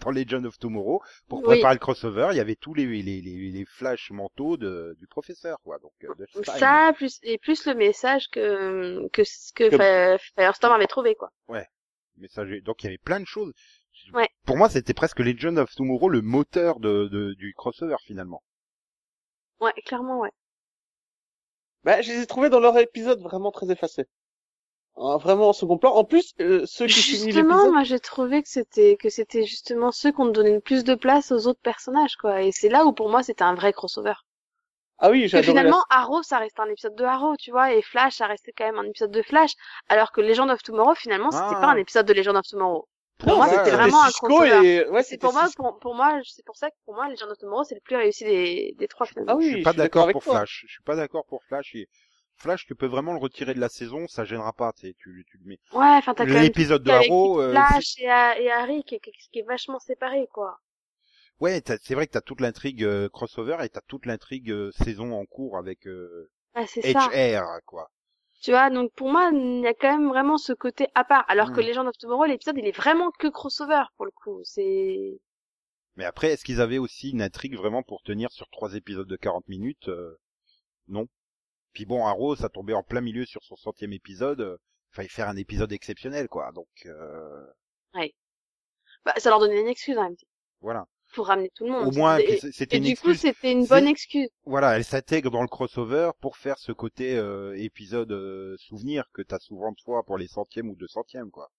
Dans 0.00 0.10
Legend 0.10 0.46
of 0.46 0.58
Tomorrow, 0.58 1.02
pour 1.28 1.40
Oui. 1.40 1.46
préparer 1.46 1.74
le 1.74 1.80
crossover, 1.80 2.28
il 2.30 2.36
y 2.36 2.40
avait 2.40 2.54
tous 2.54 2.72
les 2.72 2.86
les 2.86 3.20
les, 3.20 3.50
les 3.50 3.64
flashs 3.64 4.10
mentaux 4.10 4.56
de, 4.56 4.96
du 5.00 5.06
professeur, 5.08 5.58
quoi. 5.64 5.78
Donc 5.80 5.92
euh, 6.04 6.14
de 6.14 6.26
ça, 6.44 6.92
plus, 6.94 7.18
et 7.22 7.36
plus 7.38 7.66
le 7.66 7.74
message 7.74 8.28
que, 8.28 9.08
que, 9.08 9.24
ce 9.24 9.52
que 9.52 9.68
Que- 9.68 10.18
Firestorm 10.36 10.72
avait 10.72 10.86
trouvé, 10.86 11.14
quoi. 11.16 11.30
Messager. 12.16 12.60
Donc 12.60 12.82
il 12.82 12.86
y 12.86 12.88
avait 12.88 12.98
plein 12.98 13.20
de 13.20 13.26
choses. 13.26 13.52
Ouais. 14.12 14.28
Pour 14.46 14.56
moi, 14.56 14.68
c'était 14.68 14.94
presque 14.94 15.18
Legend 15.18 15.58
of 15.58 15.74
Tomorrow 15.74 16.08
le 16.08 16.22
moteur 16.22 16.78
de, 16.80 17.08
de 17.08 17.34
du 17.34 17.52
crossover 17.54 17.96
finalement. 18.04 18.42
Ouais, 19.60 19.72
clairement, 19.84 20.20
ouais. 20.20 20.30
Bah, 21.84 22.00
je 22.02 22.12
les 22.12 22.22
ai 22.22 22.26
trouvés 22.26 22.50
dans 22.50 22.60
leur 22.60 22.78
épisode 22.78 23.20
vraiment 23.20 23.50
très 23.50 23.70
effacés. 23.70 24.06
Hein, 25.00 25.16
vraiment 25.18 25.48
en 25.50 25.52
second 25.52 25.78
plan. 25.78 25.92
En 25.94 26.04
plus, 26.04 26.34
euh, 26.40 26.64
ceux 26.66 26.86
qui 26.86 27.00
Justement, 27.00 27.70
moi, 27.70 27.84
j'ai 27.84 28.00
trouvé 28.00 28.42
que 28.42 28.48
c'était, 28.48 28.96
que 28.96 29.08
c'était 29.10 29.44
justement 29.44 29.92
ceux 29.92 30.12
qu'on 30.12 30.26
donnait 30.26 30.54
le 30.54 30.60
plus 30.60 30.82
de 30.84 30.94
place 30.94 31.30
aux 31.32 31.46
autres 31.46 31.60
personnages, 31.62 32.16
quoi. 32.16 32.42
Et 32.42 32.52
c'est 32.52 32.68
là 32.68 32.84
où, 32.84 32.92
pour 32.92 33.08
moi, 33.08 33.22
c'était 33.22 33.44
un 33.44 33.54
vrai 33.54 33.72
crossover. 33.72 34.14
ah 34.98 35.10
oui, 35.10 35.30
que 35.30 35.36
adoré 35.36 35.54
la 35.54 35.60
finalement, 35.62 35.84
Arrow, 35.90 36.22
ça 36.24 36.38
restait 36.38 36.60
un 36.60 36.68
épisode 36.70 36.96
de 36.96 37.04
Arrow, 37.04 37.36
tu 37.36 37.52
vois, 37.52 37.72
et 37.72 37.82
Flash, 37.82 38.16
ça 38.16 38.26
restait 38.26 38.52
quand 38.56 38.64
même 38.64 38.78
un 38.78 38.84
épisode 38.88 39.12
de 39.12 39.22
Flash, 39.22 39.52
alors 39.88 40.10
que 40.10 40.20
Legend 40.20 40.50
of 40.50 40.62
Tomorrow, 40.62 40.94
finalement, 40.96 41.30
c'était 41.30 41.54
Ah. 41.56 41.60
pas 41.60 41.68
un 41.68 41.76
épisode 41.76 42.06
de 42.06 42.12
Legend 42.14 42.36
of 42.36 42.46
Tomorrow. 42.48 42.88
Pour 43.18 43.36
moi, 43.36 43.46
ouais, 43.46 43.54
c'était 43.56 43.70
vraiment 43.70 44.02
un 44.02 44.10
crossover. 44.10 44.66
et... 44.66 44.88
ouais, 44.88 45.02
C'est 45.04 45.18
pour 45.18 45.32
moi, 45.32 45.46
pour, 45.56 45.78
pour 45.78 45.94
moi, 45.94 46.18
c'est 46.24 46.44
pour 46.44 46.56
ça 46.56 46.70
que 46.70 46.76
pour 46.84 46.94
moi, 46.94 47.08
Legend 47.08 47.30
of 47.30 47.38
Tomorrow, 47.38 47.64
c'est 47.64 47.74
le 47.76 47.80
plus 47.80 47.96
réussi 47.96 48.24
des, 48.24 48.74
des 48.78 48.88
trois, 48.88 49.06
finalement. 49.06 49.32
Ah 49.32 49.36
oui, 49.36 49.46
je 49.48 49.54
suis 49.54 49.62
pas 49.62 49.72
d'accord 49.72 50.10
pour 50.10 50.22
toi. 50.22 50.38
Flash. 50.38 50.64
Je 50.66 50.72
suis 50.72 50.82
pas 50.82 50.96
d'accord 50.96 51.24
pour 51.26 51.42
Flash. 51.44 51.74
Et 51.76 51.88
Flash, 52.38 52.66
tu 52.66 52.74
peux 52.74 52.86
vraiment 52.86 53.12
le 53.12 53.18
retirer 53.18 53.52
de 53.54 53.60
la 53.60 53.68
saison, 53.68 54.06
ça 54.08 54.24
gênera 54.24 54.52
pas. 54.52 54.72
Tu, 54.72 54.94
tu, 54.94 55.24
tu 55.28 55.38
le 55.38 55.44
mets. 55.44 55.60
Ouais, 55.72 55.96
enfin, 55.98 56.14
t'as 56.14 56.24
L'épisode 56.24 56.82
de 56.82 56.90
avec 56.90 57.10
Arrow, 57.10 57.40
euh, 57.40 57.50
Flash 57.50 57.98
et, 57.98 58.08
Harry 58.08 58.84
qui, 58.84 59.00
qui, 59.00 59.10
qui 59.10 59.38
est 59.40 59.46
vachement 59.46 59.80
séparé, 59.80 60.28
quoi. 60.32 60.58
Ouais, 61.40 61.62
c'est 61.64 61.94
vrai 61.94 62.06
que 62.06 62.12
t'as 62.12 62.20
toute 62.20 62.40
l'intrigue 62.40 62.82
euh, 62.82 63.08
crossover 63.08 63.58
et 63.62 63.68
t'as 63.68 63.80
toute 63.86 64.06
l'intrigue 64.06 64.50
euh, 64.50 64.72
saison 64.72 65.12
en 65.12 65.24
cours 65.24 65.56
avec 65.56 65.86
euh, 65.86 66.30
Ouais, 66.56 66.66
c'est 66.66 66.92
ça. 66.92 67.08
HR, 67.12 67.60
quoi. 67.64 67.90
Tu 68.42 68.50
vois, 68.52 68.70
donc 68.70 68.92
pour 68.94 69.10
moi, 69.10 69.30
il 69.32 69.60
y 69.62 69.66
a 69.66 69.74
quand 69.74 69.98
même 69.98 70.08
vraiment 70.08 70.38
ce 70.38 70.52
côté 70.52 70.88
à 70.94 71.04
part. 71.04 71.24
Alors 71.28 71.52
que 71.52 71.60
Mm. 71.60 71.64
Legend 71.66 71.88
of 71.88 71.98
Tomorrow, 71.98 72.24
l'épisode, 72.24 72.56
il 72.58 72.66
est 72.66 72.76
vraiment 72.76 73.10
que 73.10 73.26
crossover, 73.28 73.82
pour 73.96 74.06
le 74.06 74.12
coup. 74.12 74.40
C'est... 74.44 75.20
Mais 75.96 76.04
après, 76.04 76.28
est-ce 76.32 76.44
qu'ils 76.44 76.60
avaient 76.60 76.78
aussi 76.78 77.10
une 77.10 77.22
intrigue 77.22 77.56
vraiment 77.56 77.82
pour 77.82 78.02
tenir 78.02 78.30
sur 78.30 78.48
trois 78.50 78.74
épisodes 78.74 79.08
de 79.08 79.16
40 79.16 79.48
minutes 79.48 79.88
Euh, 79.88 80.18
Non. 80.86 81.08
Puis 81.72 81.84
bon, 81.86 82.06
Arrow, 82.06 82.34
ça 82.36 82.48
tombait 82.48 82.74
en 82.74 82.82
plein 82.82 83.00
milieu 83.00 83.24
sur 83.26 83.42
son 83.44 83.56
centième 83.56 83.92
épisode. 83.92 84.40
euh, 84.40 84.56
fallait 84.90 85.08
faire 85.08 85.28
un 85.28 85.36
épisode 85.36 85.72
exceptionnel, 85.72 86.28
quoi. 86.28 86.50
Donc 86.52 86.68
euh, 86.86 87.46
Bah, 89.04 89.14
ça 89.18 89.30
leur 89.30 89.38
donnait 89.38 89.60
une 89.60 89.68
excuse 89.68 89.96
en 89.98 90.04
même 90.04 90.16
temps. 90.16 90.26
voilà. 90.60 90.86
Pour 91.14 91.28
ramener 91.28 91.50
tout 91.54 91.64
le 91.64 91.70
monde. 91.72 91.88
Au 91.88 91.90
moins, 91.92 92.18
c'était 92.52 92.76
et 92.76 92.78
une 92.78 92.84
du 92.84 92.96
coup, 92.96 93.10
excuse. 93.10 93.20
c'était 93.30 93.52
une 93.52 93.64
bonne 93.64 93.86
excuse. 93.86 94.28
Voilà, 94.44 94.76
elle 94.76 94.84
s'intègre 94.84 95.30
dans 95.30 95.40
le 95.40 95.48
crossover 95.48 96.10
pour 96.20 96.36
faire 96.36 96.58
ce 96.58 96.70
côté 96.72 97.16
euh, 97.16 97.54
épisode 97.56 98.12
euh, 98.12 98.56
souvenir 98.58 99.04
que 99.14 99.22
t'as 99.22 99.38
souvent 99.38 99.72
de 99.72 99.80
fois 99.82 100.02
pour 100.04 100.18
les 100.18 100.28
centièmes 100.28 100.68
ou 100.68 100.76
deux 100.76 100.86
centièmes, 100.88 101.30
quoi. 101.30 101.50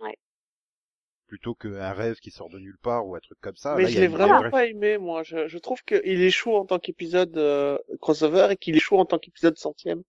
Ouais. 0.00 0.16
Plutôt 1.26 1.54
qu'un 1.54 1.92
rêve 1.92 2.16
qui 2.16 2.30
sort 2.30 2.48
de 2.50 2.58
nulle 2.58 2.78
part 2.82 3.06
ou 3.06 3.16
un 3.16 3.20
truc 3.20 3.38
comme 3.40 3.56
ça. 3.56 3.74
Mais 3.74 3.82
là, 3.84 3.88
je 3.88 4.00
l'ai 4.00 4.06
vraiment 4.06 4.38
vraie- 4.38 4.50
pas 4.50 4.66
aimé, 4.66 4.96
moi. 4.98 5.22
Je, 5.24 5.48
je 5.48 5.58
trouve 5.58 5.82
qu'il 5.82 6.22
échoue 6.22 6.54
en 6.54 6.64
tant 6.64 6.78
qu'épisode 6.78 7.36
euh, 7.36 7.78
crossover 8.00 8.48
et 8.52 8.56
qu'il 8.56 8.76
échoue 8.76 8.96
en 8.96 9.04
tant 9.04 9.18
qu'épisode 9.18 9.58
centième. 9.58 10.02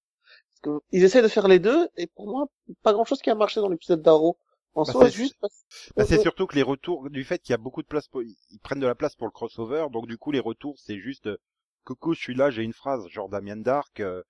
Parce 0.52 0.62
que 0.80 0.84
ils 0.92 1.04
essaient 1.04 1.22
de 1.24 1.28
faire 1.28 1.48
les 1.48 1.60
deux, 1.60 1.88
et 1.98 2.08
pour 2.08 2.28
moi, 2.30 2.48
pas 2.84 2.94
grand 2.94 3.06
chose 3.06 3.22
qui 3.22 3.30
a 3.30 3.36
marché 3.36 3.60
dans 3.62 3.70
l'épisode 3.70 4.02
d'Arrow. 4.02 4.38
En 4.76 4.84
Bah, 4.84 4.92
soi, 4.92 5.06
c'est- 5.10 5.18
juste 5.18 5.38
parce 5.42 5.66
Bah, 5.96 6.06
c'est 6.06 6.20
surtout 6.22 6.46
que 6.46 6.56
les 6.56 6.62
retours, 6.64 7.10
du 7.10 7.24
fait 7.24 7.40
qu'il 7.40 7.52
y 7.52 7.56
a 7.56 7.58
beaucoup 7.58 7.82
de 7.82 7.88
place, 7.88 8.08
pour... 8.08 8.22
ils 8.22 8.60
prennent 8.62 8.80
de 8.80 8.86
la 8.88 8.94
place 8.96 9.16
pour 9.16 9.26
le 9.28 9.32
crossover, 9.32 9.88
donc 9.92 10.06
du 10.08 10.18
coup 10.20 10.32
les 10.32 10.40
retours 10.40 10.78
c'est 10.78 11.00
juste 11.00 11.26
euh, 11.28 11.38
coucou, 11.84 12.14
je 12.14 12.20
suis 12.20 12.36
là, 12.36 12.52
j'ai 12.52 12.62
une 12.64 12.74
phrase, 12.74 13.08
genre 13.08 13.30
Damien 13.30 13.58
Dark. 13.58 14.00
euh, 14.02 14.22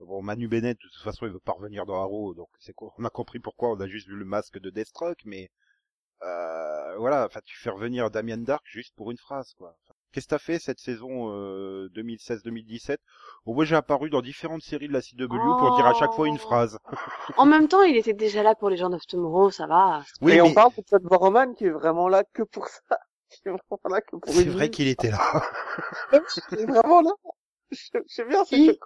Bon, 0.00 0.20
Manu 0.22 0.48
Bennett, 0.48 0.76
de 0.76 0.82
toute 0.88 1.02
façon, 1.04 1.26
il 1.26 1.32
veut 1.32 1.38
pas 1.38 1.52
revenir 1.52 1.86
dans 1.86 1.94
Arrow, 2.02 2.34
donc 2.34 2.48
c'est 2.58 2.72
quoi 2.72 2.92
On 2.98 3.04
a 3.04 3.10
compris 3.10 3.38
pourquoi 3.38 3.70
on 3.70 3.78
a 3.80 3.86
juste 3.86 4.08
vu 4.08 4.16
le 4.16 4.24
masque 4.24 4.58
de 4.58 4.68
Deathstroke, 4.70 5.20
mais 5.24 5.48
euh, 6.24 6.96
voilà, 6.98 7.26
enfin, 7.26 7.40
tu 7.44 7.56
fais 7.58 7.70
revenir 7.70 8.10
Damien 8.10 8.38
Dark 8.38 8.62
juste 8.66 8.94
pour 8.96 9.10
une 9.10 9.18
phrase, 9.18 9.52
quoi. 9.58 9.76
Qu'est-ce 10.12 10.26
que 10.26 10.30
t'as 10.30 10.38
fait 10.38 10.58
cette 10.58 10.78
saison 10.78 11.30
euh, 11.32 11.88
2016-2017 11.94 12.98
Au 13.46 13.54
moins, 13.54 13.64
j'ai 13.64 13.76
apparu 13.76 14.10
dans 14.10 14.20
différentes 14.20 14.60
séries 14.62 14.86
de 14.88 14.92
la 14.92 15.00
CW 15.00 15.26
pour 15.26 15.76
dire 15.76 15.86
à 15.86 15.94
chaque 15.94 16.12
fois 16.12 16.28
une 16.28 16.34
Oh. 16.34 16.38
phrase. 16.38 16.78
En 17.38 17.46
même 17.46 17.66
temps, 17.66 17.82
il 17.82 17.96
était 17.96 18.12
déjà 18.12 18.42
là 18.42 18.54
pour 18.54 18.68
Legend 18.68 18.92
of 18.94 19.06
Tomorrow, 19.06 19.50
ça 19.50 19.66
va. 19.66 20.02
Oui, 20.20 20.32
et 20.32 20.34
mais 20.36 20.40
on 20.42 20.52
parle 20.52 20.72
de 20.76 20.82
Todd 20.82 21.02
Roman 21.10 21.54
qui 21.54 21.64
est 21.64 21.70
vraiment 21.70 22.08
là 22.08 22.24
que 22.34 22.42
pour 22.42 22.68
ça. 22.68 22.80
Qui 23.30 23.48
est 23.48 23.50
vraiment 23.50 23.80
là 23.88 24.02
que 24.02 24.16
pour 24.16 24.30
c'est 24.34 24.44
vrai 24.44 24.68
qu'il 24.68 24.88
était 24.88 25.10
là. 25.10 25.42
Il 26.52 26.58
est 26.60 26.66
vraiment 26.66 27.00
là. 27.00 27.12
Je, 27.70 27.78
je 27.94 28.00
sais 28.06 28.24
bien, 28.26 28.44
c'est. 28.44 28.78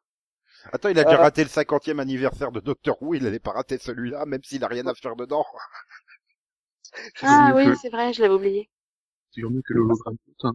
Attends, 0.72 0.88
il 0.88 0.98
a 1.00 1.04
déjà 1.04 1.16
Euh. 1.18 1.22
raté 1.22 1.42
le 1.42 1.50
cinquantième 1.50 1.98
anniversaire 1.98 2.52
de 2.52 2.60
Doctor 2.60 2.96
Who, 3.02 3.14
il 3.14 3.24
n'allait 3.24 3.40
pas 3.40 3.50
rater 3.50 3.78
celui-là, 3.78 4.24
même 4.26 4.44
s'il 4.44 4.62
a 4.62 4.68
rien 4.68 4.86
à 4.86 4.94
faire 4.94 5.16
dedans. 5.16 5.44
Ah 7.22 7.52
oui, 7.54 7.66
que- 7.66 7.74
c'est 7.74 7.90
vrai, 7.90 8.12
je 8.12 8.22
l'avais 8.22 8.34
oublié. 8.34 8.70
C'est 9.30 9.40
toujours 9.40 9.50
mieux 9.52 9.62
que 9.62 9.72
l'hologramme. 9.74 10.16
Putain, 10.26 10.52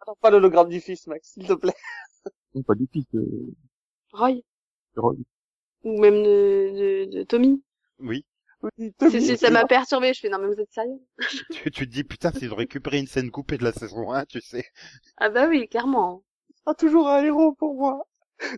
Attends, 0.00 0.16
pas 0.20 0.30
l'hologramme 0.30 0.68
du 0.68 0.80
fils, 0.80 1.06
Max, 1.06 1.30
s'il 1.32 1.46
te 1.46 1.52
plaît. 1.54 1.74
non, 2.54 2.62
pas 2.62 2.74
du 2.74 2.86
fils 2.92 3.06
de, 3.12 3.24
Roy. 4.12 4.42
Roy. 4.96 5.16
Ou 5.84 6.00
même 6.00 6.22
de, 6.22 7.04
de, 7.06 7.18
de 7.18 7.22
Tommy. 7.24 7.62
Oui. 7.98 8.24
Oui, 8.62 8.94
C'est- 9.00 9.20
c'est- 9.20 9.36
ça 9.36 9.50
m'a 9.50 9.66
perturbé. 9.66 10.14
Je 10.14 10.20
fais, 10.20 10.30
non 10.30 10.38
mais 10.38 10.46
vous 10.46 10.60
êtes 10.60 10.72
sérieux? 10.72 10.98
Tu, 11.52 11.70
tu 11.70 11.86
te 11.86 11.92
dis, 11.92 12.04
putain, 12.04 12.32
c'est 12.32 12.48
de 12.48 12.54
récupérer 12.54 12.98
une 12.98 13.06
scène 13.06 13.30
coupée 13.30 13.58
de 13.58 13.64
la 13.64 13.72
saison 13.72 14.10
1, 14.12 14.24
tu 14.24 14.40
sais. 14.40 14.64
Ah 15.18 15.28
bah 15.28 15.46
oui, 15.48 15.68
clairement. 15.68 16.24
sera 16.60 16.74
toujours 16.74 17.08
un 17.08 17.22
héros 17.22 17.52
pour 17.54 17.74
moi. 17.74 18.06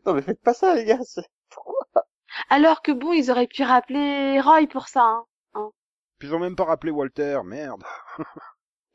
Non 0.07 0.15
mais 0.15 0.23
faites 0.23 0.41
pas 0.41 0.55
ça 0.55 0.75
les 0.75 0.85
gars. 0.85 1.03
c'est- 1.05 1.29
Alors 2.51 2.83
que 2.83 2.93
bon, 2.93 3.13
ils 3.13 3.31
auraient 3.31 3.47
pu 3.47 3.63
rappeler 3.63 4.41
Roy 4.41 4.67
pour 4.67 4.89
ça. 4.89 5.03
Hein. 5.03 5.25
Puis 6.19 6.29
ils 6.29 6.35
ont 6.35 6.39
même 6.39 6.57
pas 6.57 6.65
rappelé 6.65 6.93
Walter, 6.93 7.41
merde. 7.45 7.83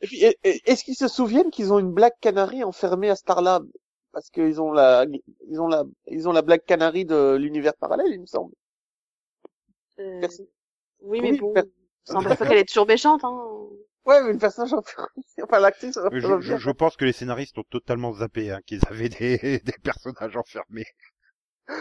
Et 0.01 0.07
puis 0.07 0.24
est-ce 0.43 0.84
qu'ils 0.84 0.95
se 0.95 1.07
souviennent 1.07 1.49
qu'ils 1.51 1.74
ont 1.74 1.80
une 1.80 1.91
Black 1.91 2.19
Canary 2.19 2.63
enfermée 2.63 3.09
à 3.09 3.15
Starlab? 3.15 3.65
Parce 4.11 4.30
qu'ils 4.30 4.59
ont 4.61 4.72
la 4.72 5.05
ils 5.47 5.59
ont 5.61 5.67
la 5.67 5.84
ils 6.07 6.28
ont 6.28 6.34
la 6.34 6.41
Black 6.41 6.65
Canary 6.65 7.05
de 7.05 7.36
l'univers 7.39 7.76
parallèle 7.78 8.11
il 8.11 8.22
me 8.22 8.26
semble. 8.26 8.53
Euh, 9.99 10.19
Merci. 10.19 10.49
oui, 11.01 11.22
mais 11.22 11.38
bon, 11.38 11.53
per- 11.53 11.63
ça 12.03 12.13
n'empêche 12.15 12.38
pas 12.38 12.45
qu'elle 12.47 12.57
est 12.57 12.67
toujours 12.67 12.88
méchante. 12.88 13.24
Hein. 13.24 13.39
Ouais 14.05 14.22
mais 14.24 14.34
le 14.34 14.39
personnage 14.39 14.74
enfermé. 14.74 15.09
enfin 15.43 15.59
l'actrice. 15.59 15.99
Je, 16.11 16.41
je, 16.41 16.57
je 16.57 16.72
pense 16.72 16.97
que 16.97 17.05
les 17.05 17.13
scénaristes 17.13 17.57
ont 17.57 17.63
totalement 17.69 18.11
zappé, 18.13 18.51
hein, 18.51 18.59
qu'ils 18.65 18.82
avaient 18.89 19.09
des, 19.09 19.38
des 19.63 19.76
personnages 19.84 20.36
enfermés. 20.36 20.86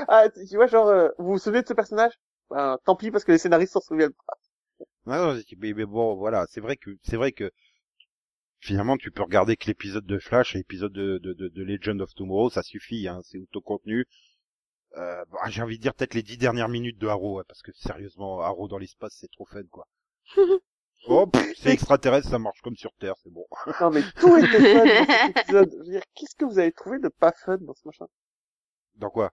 Ah 0.08 0.28
tu 0.28 0.46
tu 0.46 0.56
vois 0.56 0.66
genre 0.66 0.88
euh, 0.88 1.08
vous 1.18 1.32
vous 1.32 1.38
souvenez 1.38 1.62
de 1.62 1.68
ce 1.68 1.72
personnage? 1.74 2.12
Ben, 2.50 2.78
Tant 2.84 2.96
pis 2.96 3.10
parce 3.10 3.24
que 3.24 3.32
les 3.32 3.38
scénaristes 3.38 3.72
s'en 3.72 3.80
souviennent 3.80 4.12
pas. 4.26 4.34
Non, 5.06 5.34
mais, 5.58 5.72
mais 5.72 5.84
bon, 5.86 6.14
voilà, 6.16 6.46
c'est 6.48 6.60
vrai 6.60 6.76
que, 6.76 6.90
c'est 7.02 7.16
vrai 7.16 7.32
que, 7.32 7.50
finalement, 8.58 8.96
tu 8.96 9.10
peux 9.10 9.22
regarder 9.22 9.56
que 9.56 9.66
l'épisode 9.66 10.06
de 10.06 10.18
Flash 10.18 10.54
et 10.54 10.58
l'épisode 10.58 10.92
de, 10.92 11.18
de, 11.18 11.32
de, 11.32 11.48
de 11.48 11.62
Legend 11.62 12.00
of 12.00 12.14
Tomorrow, 12.14 12.50
ça 12.50 12.62
suffit, 12.62 13.08
hein, 13.08 13.20
c'est 13.24 13.38
autocontenu. 13.38 14.06
Euh, 14.96 15.24
bon, 15.30 15.38
j'ai 15.48 15.62
envie 15.62 15.78
de 15.78 15.82
dire 15.82 15.94
peut-être 15.94 16.14
les 16.14 16.22
dix 16.22 16.36
dernières 16.36 16.68
minutes 16.68 16.98
de 16.98 17.06
Arrow, 17.06 17.38
hein, 17.38 17.44
parce 17.48 17.62
que 17.62 17.72
sérieusement, 17.72 18.40
Arrow 18.40 18.68
dans 18.68 18.78
l'espace, 18.78 19.16
c'est 19.18 19.30
trop 19.30 19.46
fun, 19.46 19.62
quoi. 19.70 19.86
Oh, 21.08 21.26
c'est 21.56 21.70
extraterrestre, 21.70 22.28
ça 22.28 22.38
marche 22.38 22.60
comme 22.60 22.76
sur 22.76 22.92
Terre, 22.98 23.14
c'est 23.22 23.32
bon. 23.32 23.46
Non 23.80 23.90
mais 23.90 24.02
tout 24.18 24.36
était 24.36 24.60
fun 24.60 24.84
dans 24.84 25.06
cet 25.06 25.36
épisode. 25.38 25.70
Je 25.72 25.78
veux 25.78 25.84
dire 25.92 26.02
qu'est-ce 26.14 26.34
que 26.34 26.44
vous 26.44 26.58
avez 26.58 26.72
trouvé 26.72 26.98
de 26.98 27.08
pas 27.08 27.32
fun 27.32 27.56
dans 27.56 27.74
ce 27.74 27.86
machin? 27.86 28.06
Dans 28.96 29.08
quoi? 29.08 29.32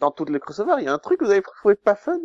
Dans 0.00 0.10
toutes 0.10 0.30
les 0.30 0.40
crossovers 0.40 0.80
il 0.80 0.86
y 0.86 0.88
a 0.88 0.92
un 0.92 0.98
truc 0.98 1.20
que 1.20 1.24
vous 1.24 1.30
avez 1.30 1.42
trouvé 1.42 1.76
pas 1.76 1.94
fun? 1.94 2.18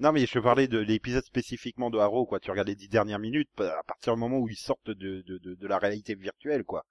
Non, 0.00 0.10
mais 0.10 0.26
je 0.26 0.40
parlais 0.40 0.66
de 0.66 0.78
l'épisode 0.80 1.22
spécifiquement 1.24 1.88
de 1.88 1.98
Arrow, 1.98 2.26
quoi. 2.26 2.40
Tu 2.40 2.50
regardes 2.50 2.66
les 2.66 2.74
dix 2.74 2.88
dernières 2.88 3.20
minutes, 3.20 3.48
à 3.60 3.84
partir 3.84 4.14
du 4.14 4.18
moment 4.18 4.38
où 4.38 4.48
ils 4.48 4.56
sortent 4.56 4.90
de, 4.90 5.22
de, 5.22 5.38
de, 5.38 5.54
de 5.54 5.66
la 5.68 5.78
réalité 5.78 6.16
virtuelle, 6.16 6.64
quoi. 6.64 6.84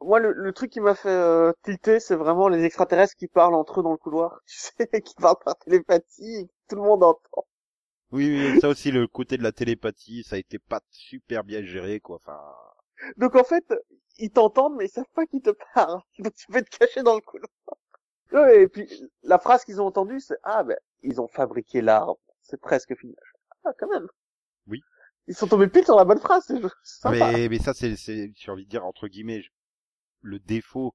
Moi, 0.00 0.20
le, 0.20 0.32
le 0.32 0.52
truc 0.54 0.70
qui 0.72 0.80
m'a 0.80 0.94
fait 0.94 1.08
euh, 1.10 1.52
tilter, 1.62 2.00
c'est 2.00 2.16
vraiment 2.16 2.48
les 2.48 2.64
extraterrestres 2.64 3.14
qui 3.16 3.28
parlent 3.28 3.54
entre 3.54 3.80
eux 3.80 3.82
dans 3.82 3.90
le 3.92 3.96
couloir, 3.98 4.40
tu 4.46 4.56
sais, 4.56 5.02
qui 5.02 5.14
parlent 5.16 5.36
par 5.44 5.58
télépathie, 5.58 6.34
et 6.36 6.46
que 6.46 6.52
tout 6.68 6.76
le 6.76 6.82
monde 6.82 7.02
entend. 7.02 7.46
Oui, 8.10 8.28
oui, 8.28 8.60
ça 8.60 8.68
aussi, 8.68 8.90
le 8.90 9.06
côté 9.06 9.36
de 9.38 9.44
la 9.44 9.52
télépathie, 9.52 10.24
ça 10.24 10.34
a 10.34 10.38
été 10.40 10.58
pas 10.58 10.80
super 10.90 11.44
bien 11.44 11.62
géré, 11.64 12.00
quoi. 12.00 12.16
Enfin, 12.16 12.40
Donc 13.18 13.34
en 13.36 13.44
fait, 13.44 13.64
ils 14.18 14.30
t'entendent, 14.30 14.76
mais 14.76 14.86
ils 14.86 14.90
savent 14.90 15.04
pas 15.14 15.26
qu'ils 15.26 15.42
te 15.42 15.50
parlent. 15.74 16.00
Donc 16.18 16.34
tu 16.34 16.46
peux 16.46 16.62
te 16.62 16.76
cacher 16.78 17.02
dans 17.02 17.14
le 17.14 17.20
couloir. 17.20 17.50
Ouais, 18.32 18.62
et 18.62 18.68
puis, 18.68 18.88
la 19.22 19.38
phrase 19.38 19.64
qu'ils 19.64 19.80
ont 19.80 19.86
entendue, 19.86 20.20
c'est 20.20 20.36
«Ah, 20.42 20.62
ben, 20.64 20.76
ils 21.02 21.20
ont 21.20 21.28
fabriqué 21.28 21.80
l'arbre. 21.80 22.18
C'est 22.42 22.60
presque 22.60 22.96
fini.» 22.96 23.14
Ah, 23.64 23.70
quand 23.78 23.88
même. 23.88 24.06
Oui. 24.66 24.80
Ils 25.28 25.34
sont 25.34 25.48
tombés 25.48 25.68
pile 25.68 25.84
sur 25.84 25.96
la 25.96 26.04
bonne 26.04 26.20
phrase, 26.20 26.46
sympa. 26.84 27.32
mais, 27.32 27.48
mais 27.48 27.58
ça, 27.58 27.74
c'est, 27.74 27.96
c'est, 27.96 28.32
j'ai 28.36 28.50
envie 28.50 28.64
de 28.64 28.70
dire, 28.70 28.84
entre 28.84 29.08
guillemets, 29.08 29.42
le 30.22 30.38
défaut 30.38 30.94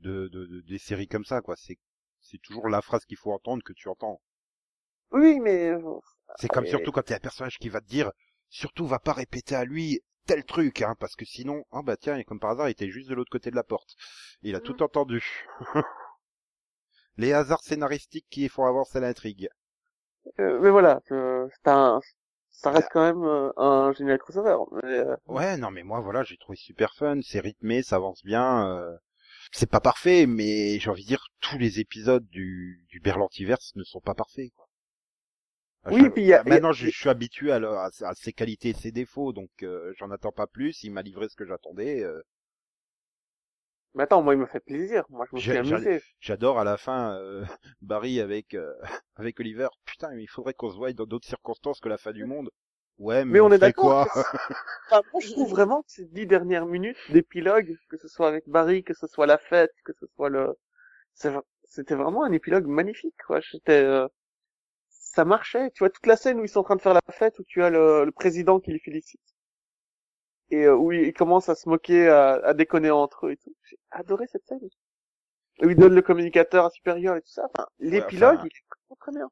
de, 0.00 0.28
de, 0.28 0.46
de- 0.46 0.60
des 0.62 0.78
séries 0.78 1.08
comme 1.08 1.24
ça, 1.24 1.40
quoi. 1.40 1.56
C'est, 1.56 1.78
c'est 2.20 2.38
toujours 2.42 2.68
la 2.68 2.82
phrase 2.82 3.04
qu'il 3.04 3.16
faut 3.16 3.32
entendre 3.32 3.62
que 3.64 3.72
tu 3.72 3.88
entends. 3.88 4.20
Oui, 5.12 5.40
mais... 5.40 5.70
euh, 5.70 5.80
C'est 6.36 6.48
comme 6.48 6.66
surtout 6.66 6.92
quand 6.92 7.08
il 7.08 7.10
y 7.10 7.14
a 7.14 7.16
un 7.16 7.20
personnage 7.20 7.58
qui 7.58 7.68
va 7.68 7.80
te 7.80 7.86
dire, 7.88 8.10
surtout 8.48 8.86
va 8.86 8.98
pas 8.98 9.12
répéter 9.12 9.54
à 9.54 9.64
lui 9.64 10.00
tel 10.26 10.44
truc, 10.44 10.82
hein, 10.82 10.94
parce 11.00 11.16
que 11.16 11.24
sinon, 11.24 11.64
ah 11.72 11.82
bah 11.82 11.96
tiens, 11.96 12.22
comme 12.24 12.38
par 12.40 12.50
hasard, 12.50 12.68
il 12.68 12.72
était 12.72 12.90
juste 12.90 13.08
de 13.08 13.14
l'autre 13.14 13.30
côté 13.30 13.50
de 13.50 13.56
la 13.56 13.64
porte. 13.64 13.94
Il 14.42 14.54
a 14.54 14.60
Mhm. 14.60 14.64
tout 14.64 14.82
entendu. 14.82 15.24
Les 17.18 17.32
hasards 17.32 17.62
scénaristiques 17.62 18.26
qui 18.30 18.48
font 18.48 18.64
avancer 18.66 18.98
l'intrigue. 18.98 19.48
euh, 20.40 20.58
mais 20.60 20.70
voilà, 20.70 21.00
que 21.06 21.48
c'est 21.52 21.70
un... 21.70 22.00
Ça 22.50 22.70
reste 22.72 22.88
quand 22.92 23.00
même 23.02 23.22
euh, 23.24 23.52
un 23.56 23.92
génial 23.92 24.18
crossover. 24.18 24.56
Mais, 24.82 24.98
euh, 24.98 25.16
Ouais, 25.24 25.56
non, 25.56 25.70
mais 25.70 25.82
moi, 25.82 26.00
voilà, 26.00 26.24
j'ai 26.24 26.36
trouvé 26.36 26.56
super 26.58 26.94
fun, 26.94 27.20
c'est 27.22 27.40
rythmé, 27.40 27.82
ça 27.82 27.96
avance 27.96 28.22
bien. 28.22 28.68
euh, 28.68 28.98
C'est 29.52 29.70
pas 29.70 29.80
parfait, 29.82 30.26
mais 30.26 30.80
j'ai 30.80 30.90
envie 30.90 31.04
de 31.04 31.08
dire, 31.08 31.28
tous 31.42 31.58
les 31.58 31.80
épisodes 31.80 32.26
du, 32.30 32.84
du 32.88 33.00
Berlantiverse 33.00 33.76
ne 33.76 33.84
sont 33.84 34.00
pas 34.00 34.14
parfaits, 34.16 34.50
quoi. 34.56 34.68
À 35.84 35.90
Oui, 35.90 36.08
puis 36.10 36.24
y 36.24 36.32
a- 36.34 36.42
Maintenant, 36.46 36.72
je, 36.72 36.88
je 36.88 36.96
suis 36.98 37.08
habitué 37.10 37.52
à, 37.52 37.58
le- 37.58 37.68
à, 37.68 37.90
ses 38.14 38.32
qualités 38.32 38.70
et 38.70 38.74
ses 38.74 38.92
défauts, 38.92 39.32
donc 39.34 39.50
euh, 39.62 39.92
j'en 39.98 40.10
attends 40.10 40.32
pas 40.32 40.46
plus. 40.46 40.82
Il 40.84 40.90
m'a 40.92 41.02
livré 41.02 41.28
ce 41.28 41.36
que 41.36 41.44
j'attendais. 41.44 42.02
Mais 43.94 44.02
attends, 44.04 44.22
moi, 44.22 44.34
il 44.34 44.40
me 44.40 44.46
fait 44.46 44.60
plaisir. 44.60 45.04
Moi, 45.10 45.26
je 45.30 45.36
me 45.36 45.42
suis 45.42 45.56
amusé. 45.58 46.02
J'adore 46.20 46.58
à 46.58 46.64
la 46.64 46.76
fin 46.76 47.14
euh, 47.16 47.44
Barry 47.82 48.20
avec 48.20 48.54
euh, 48.54 48.72
avec 49.16 49.38
Oliver. 49.40 49.68
Putain, 49.84 50.10
mais 50.14 50.22
il 50.22 50.28
faudrait 50.28 50.54
qu'on 50.54 50.70
se 50.70 50.76
voie 50.76 50.92
dans 50.92 51.06
d'autres 51.06 51.28
circonstances 51.28 51.80
que 51.80 51.88
la 51.88 51.98
fin 51.98 52.12
du 52.12 52.24
monde. 52.24 52.50
Ouais, 52.98 53.24
mais, 53.24 53.34
Mais 53.34 53.40
on 53.40 53.50
est 53.52 53.58
d'accord. 53.58 53.96
quoi 54.02 54.06
que- 54.10 54.20
Enfin, 54.90 55.02
moi, 55.12 55.20
je 55.20 55.30
trouve 55.30 55.50
vraiment 55.50 55.82
que 55.82 55.92
ces 55.92 56.06
dix 56.06 56.26
dernières 56.26 56.66
minutes 56.66 56.98
d'épilogue, 57.08 57.76
que 57.88 57.96
ce 57.96 58.08
soit 58.08 58.28
avec 58.28 58.48
Barry, 58.48 58.84
que 58.84 58.94
ce 58.94 59.06
soit 59.06 59.26
la 59.26 59.38
fête, 59.38 59.72
que 59.84 59.92
ce 59.94 60.06
soit 60.16 60.30
le, 60.30 60.56
c'est, 61.14 61.32
c'était 61.64 61.94
vraiment 61.96 62.24
un 62.24 62.32
épilogue 62.32 62.66
magnifique, 62.66 63.16
quoi. 63.26 63.40
J'étais, 63.40 63.82
euh, 63.84 64.08
ça 64.90 65.24
marchait. 65.26 65.70
Tu 65.72 65.80
vois 65.80 65.90
toute 65.90 66.06
la 66.06 66.16
scène 66.16 66.40
où 66.40 66.44
ils 66.44 66.48
sont 66.50 66.60
en 66.60 66.64
train 66.64 66.76
de 66.76 66.82
faire 66.82 66.94
la 66.94 67.02
fête, 67.12 67.38
où 67.40 67.44
tu 67.44 67.62
as 67.64 67.70
le, 67.70 68.04
le 68.06 68.12
président 68.12 68.60
qui 68.60 68.72
les 68.72 68.80
félicite 68.80 69.20
et 70.50 70.64
euh, 70.64 70.74
où 70.76 70.92
ils 70.92 71.12
commencent 71.12 71.48
à 71.48 71.54
se 71.54 71.68
moquer, 71.68 72.08
à, 72.08 72.32
à 72.44 72.54
déconner 72.54 72.90
entre 72.90 73.26
eux 73.26 73.32
et 73.32 73.36
tout. 73.36 73.54
J'ai 73.68 73.78
adoré 73.90 74.26
cette 74.26 74.46
scène. 74.46 74.60
Où 75.62 75.68
ils 75.68 75.76
donnent 75.76 75.94
le 75.94 76.02
communicateur 76.02 76.64
à 76.66 76.70
supérieur 76.70 77.16
et 77.16 77.20
tout 77.20 77.28
ça. 77.30 77.46
Enfin, 77.52 77.66
l'épilogue, 77.78 78.38
enfin, 78.38 78.46
il 78.46 78.56
est 78.56 78.64
vraiment 78.70 78.96
très 78.98 79.12
bien. 79.12 79.28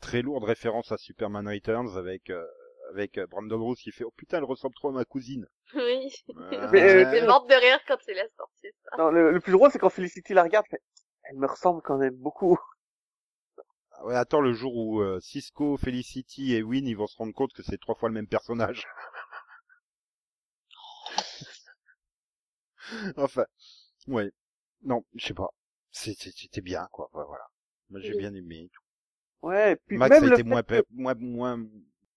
Très 0.00 0.22
lourde 0.22 0.44
référence 0.44 0.92
à 0.92 0.98
Superman 0.98 1.48
Returns 1.48 1.96
avec 1.96 2.30
euh, 2.30 2.44
avec 2.90 3.18
euh, 3.18 3.26
Brandon 3.26 3.58
Rose 3.60 3.80
qui 3.80 3.90
fait 3.90 4.04
oh 4.04 4.12
putain 4.16 4.38
elle 4.38 4.44
ressemble 4.44 4.74
trop 4.74 4.88
à 4.88 4.92
ma 4.92 5.04
cousine. 5.04 5.46
Oui. 5.74 6.12
Ouais. 6.28 6.68
Mais, 6.72 6.82
euh, 6.82 7.10
J'étais 7.10 7.26
morte 7.26 7.48
de 7.48 7.54
rire 7.54 7.80
quand 7.88 7.96
il 8.06 8.18
a 8.18 8.28
sorti 8.36 8.68
ça. 8.84 8.96
Non, 8.98 9.10
le, 9.10 9.32
le 9.32 9.40
plus 9.40 9.52
drôle, 9.52 9.70
c'est 9.72 9.78
quand 9.78 9.90
Felicity 9.90 10.34
la 10.34 10.44
regarde, 10.44 10.66
elle 10.70 10.78
fait, 10.78 10.82
elle 11.24 11.38
me 11.38 11.46
ressemble 11.46 11.82
quand 11.82 11.96
même 11.98 12.14
beaucoup. 12.14 12.58
Ah 13.96 14.04
Ouais, 14.06 14.16
attends 14.16 14.40
le 14.40 14.52
jour 14.52 14.74
où 14.76 15.00
euh, 15.00 15.20
Cisco, 15.20 15.76
Felicity 15.76 16.54
et 16.54 16.62
Win 16.62 16.86
ils 16.86 16.96
vont 16.96 17.06
se 17.06 17.16
rendre 17.16 17.32
compte 17.32 17.52
que 17.52 17.62
c'est 17.62 17.78
trois 17.78 17.94
fois 17.94 18.08
le 18.08 18.14
même 18.14 18.26
personnage. 18.26 18.86
enfin, 23.16 23.44
ouais. 24.08 24.30
Non, 24.82 25.04
je 25.14 25.26
sais 25.26 25.34
pas. 25.34 25.48
C'était 25.90 26.60
bien 26.60 26.86
quoi. 26.92 27.08
Ouais, 27.14 27.24
Voilà. 27.26 27.44
Moi 27.90 28.00
j'ai 28.00 28.16
bien 28.16 28.34
aimé. 28.34 28.70
Ouais, 29.42 29.72
et 29.72 29.76
puis 29.76 29.98
Max 29.98 30.10
même 30.10 30.24
a 30.24 30.26
le 30.28 30.32
été 30.34 30.42
fait 30.42 30.48
moins, 30.48 30.62
que- 30.62 30.82
moins, 30.90 31.14
moins, 31.14 31.56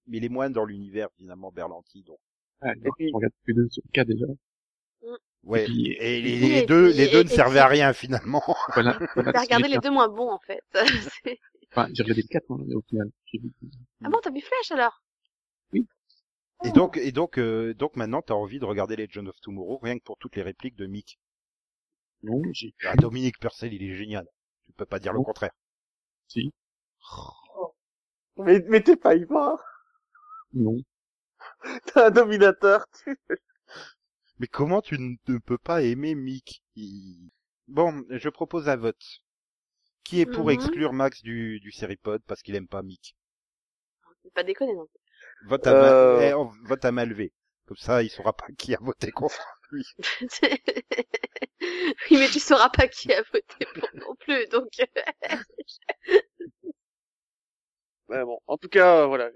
mais 0.07 0.18
il 0.18 0.26
est 0.26 0.30
moins 0.30 0.49
dans 0.49 0.63
l'univers 0.65 1.09
finalement 1.18 1.51
Berlanti 1.51 2.03
donc. 2.03 2.20
Ouais, 2.61 2.74
Et 2.84 2.89
puis- 2.97 3.11
on 3.13 3.18
regarde 3.18 3.34
plus 3.43 3.53
deux 3.53 3.68
sur 3.70 3.84
quatre 3.93 4.07
déjà. 4.07 4.26
Ouais. 5.43 5.61
Et 5.63 5.65
puis- 5.65 5.91
Et 5.99 6.22
les, 6.22 6.57
et 6.59 6.65
deux, 6.65 6.89
puis- 6.89 6.97
les 6.97 7.07
deux 7.09 7.20
et- 7.20 7.24
ne 7.26 7.30
et 7.30 7.34
servaient 7.36 7.59
à 7.59 7.68
rien 7.68 7.93
finalement. 7.93 8.41
Voilà, 8.74 8.97
voilà 9.13 9.32
T'as 9.34 9.39
ce 9.39 9.45
regardé 9.45 9.68
les 9.68 9.78
deux 9.78 9.91
moins 9.91 10.07
bons 10.09 10.30
en 10.32 10.39
fait. 10.39 10.63
Enfin, 11.72 11.89
j'ai 11.93 12.03
regardé 12.03 12.22
le 12.24 12.28
4 12.28 12.51
hein, 12.51 12.65
au 12.76 12.82
final. 12.82 13.09
Ah 14.03 14.09
bon, 14.09 14.20
t'as 14.24 14.32
vu 14.32 14.41
Flash 14.41 14.72
alors? 14.72 15.01
Et 16.64 16.72
donc, 16.72 16.97
et 16.97 17.12
donc, 17.12 17.39
euh, 17.39 17.74
donc 17.74 17.95
maintenant, 17.95 18.22
t'as 18.22 18.36
envie 18.36 18.60
de 18.60 18.66
regarder 18.66 18.95
Legend 18.95 19.28
of 19.28 19.39
Tomorrow 19.41 19.78
rien 19.80 19.97
que 19.97 20.03
pour 20.03 20.18
toutes 20.18 20.36
les 20.36 20.43
répliques 20.43 20.76
de 20.76 20.86
Mick. 20.86 21.20
Non, 22.22 22.41
j'ai 22.53 22.76
Ah, 22.86 22.95
Dominique 22.95 23.39
Purcell, 23.39 23.74
il 23.74 23.82
est 23.82 23.95
génial. 23.95 24.28
Tu 24.68 24.74
peux 24.74 24.86
pas 24.86 24.99
dire 24.99 25.14
le 25.14 25.20
Oh. 25.20 25.24
contraire. 25.24 25.51
si. 26.28 26.53
Mais, 28.38 28.64
mais 28.70 28.82
t'es 28.82 28.95
pas 28.95 29.16
Ivar. 29.16 29.60
Non. 30.53 30.84
T'es 31.86 31.99
un 32.01 32.12
dominateur. 32.12 32.86
Tu... 33.03 33.18
Mais 34.39 34.47
comment 34.47 34.82
tu 34.82 34.97
ne 34.97 35.38
peux 35.38 35.60
pas 35.60 35.84
aimer 35.84 36.16
Mick? 36.16 36.64
Il- 36.76 37.30
Bon, 37.68 38.03
je 38.10 38.30
propose 38.30 38.68
un 38.68 38.76
vote. 38.76 39.22
Qui 40.03 40.22
est 40.22 40.26
pour 40.26 40.45
Mhm. 40.47 40.53
exclure 40.53 40.91
Max 40.91 41.22
du, 41.22 41.60
du 41.60 41.72
Seripod 41.72 42.24
parce 42.26 42.41
qu'il 42.41 42.55
aime 42.55 42.68
pas 42.68 42.82
Mick? 42.82 43.16
Pas 44.34 44.43
déconner 44.43 44.74
non. 44.76 44.88
Vote 45.46 45.66
à, 45.68 45.74
Euh. 45.74 46.20
main... 46.20 46.30
eh, 46.30 46.34
on- 46.36 46.52
vote 46.66 46.86
à. 46.86 46.92
Comme 46.92 47.78
ça, 47.78 48.04
il 48.04 48.10
saura 48.10 48.34
pas 48.34 48.48
qui 48.58 48.74
a 48.76 48.78
voté 48.82 49.12
contre 49.12 49.42
lui. 49.72 49.86
oui, 51.62 52.18
mais 52.20 52.30
tu 52.30 52.40
sauras 52.40 52.70
pas 52.70 52.88
qui 52.88 53.12
a 53.14 53.22
voté 53.34 53.66
pour 53.76 53.90
non 53.96 54.16
plus, 54.16 54.48
donc. 54.48 54.70
euh, 54.80 54.86
Ouais, 58.10 58.24
bon. 58.24 58.40
En 58.48 58.58
tout 58.58 58.70
cas, 58.70 59.04
euh, 59.04 59.06
voilà. 59.08 59.30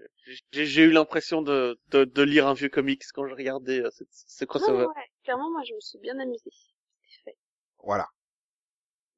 J'ai 0.52 0.84
eu 0.84 0.92
l'impression 0.92 1.42
de, 1.42 1.80
de, 1.90 2.06
de 2.06 2.22
lire 2.22 2.48
un 2.48 2.54
vieux 2.54 2.70
comics 2.70 3.04
quand 3.14 3.28
je 3.28 3.34
regardais 3.34 3.80
euh, 3.82 3.90
ce, 3.92 4.04
ce 4.12 4.44
Non, 4.44 4.48
crossover. 4.48 4.88
ouais, 4.88 5.10
clairement, 5.24 5.52
moi, 5.52 5.62
je 5.68 5.74
me 5.74 5.80
suis 5.82 6.00
bien 6.00 6.18
amusée. 6.20 6.52
Fait. 7.26 7.38
Voilà. 7.84 8.08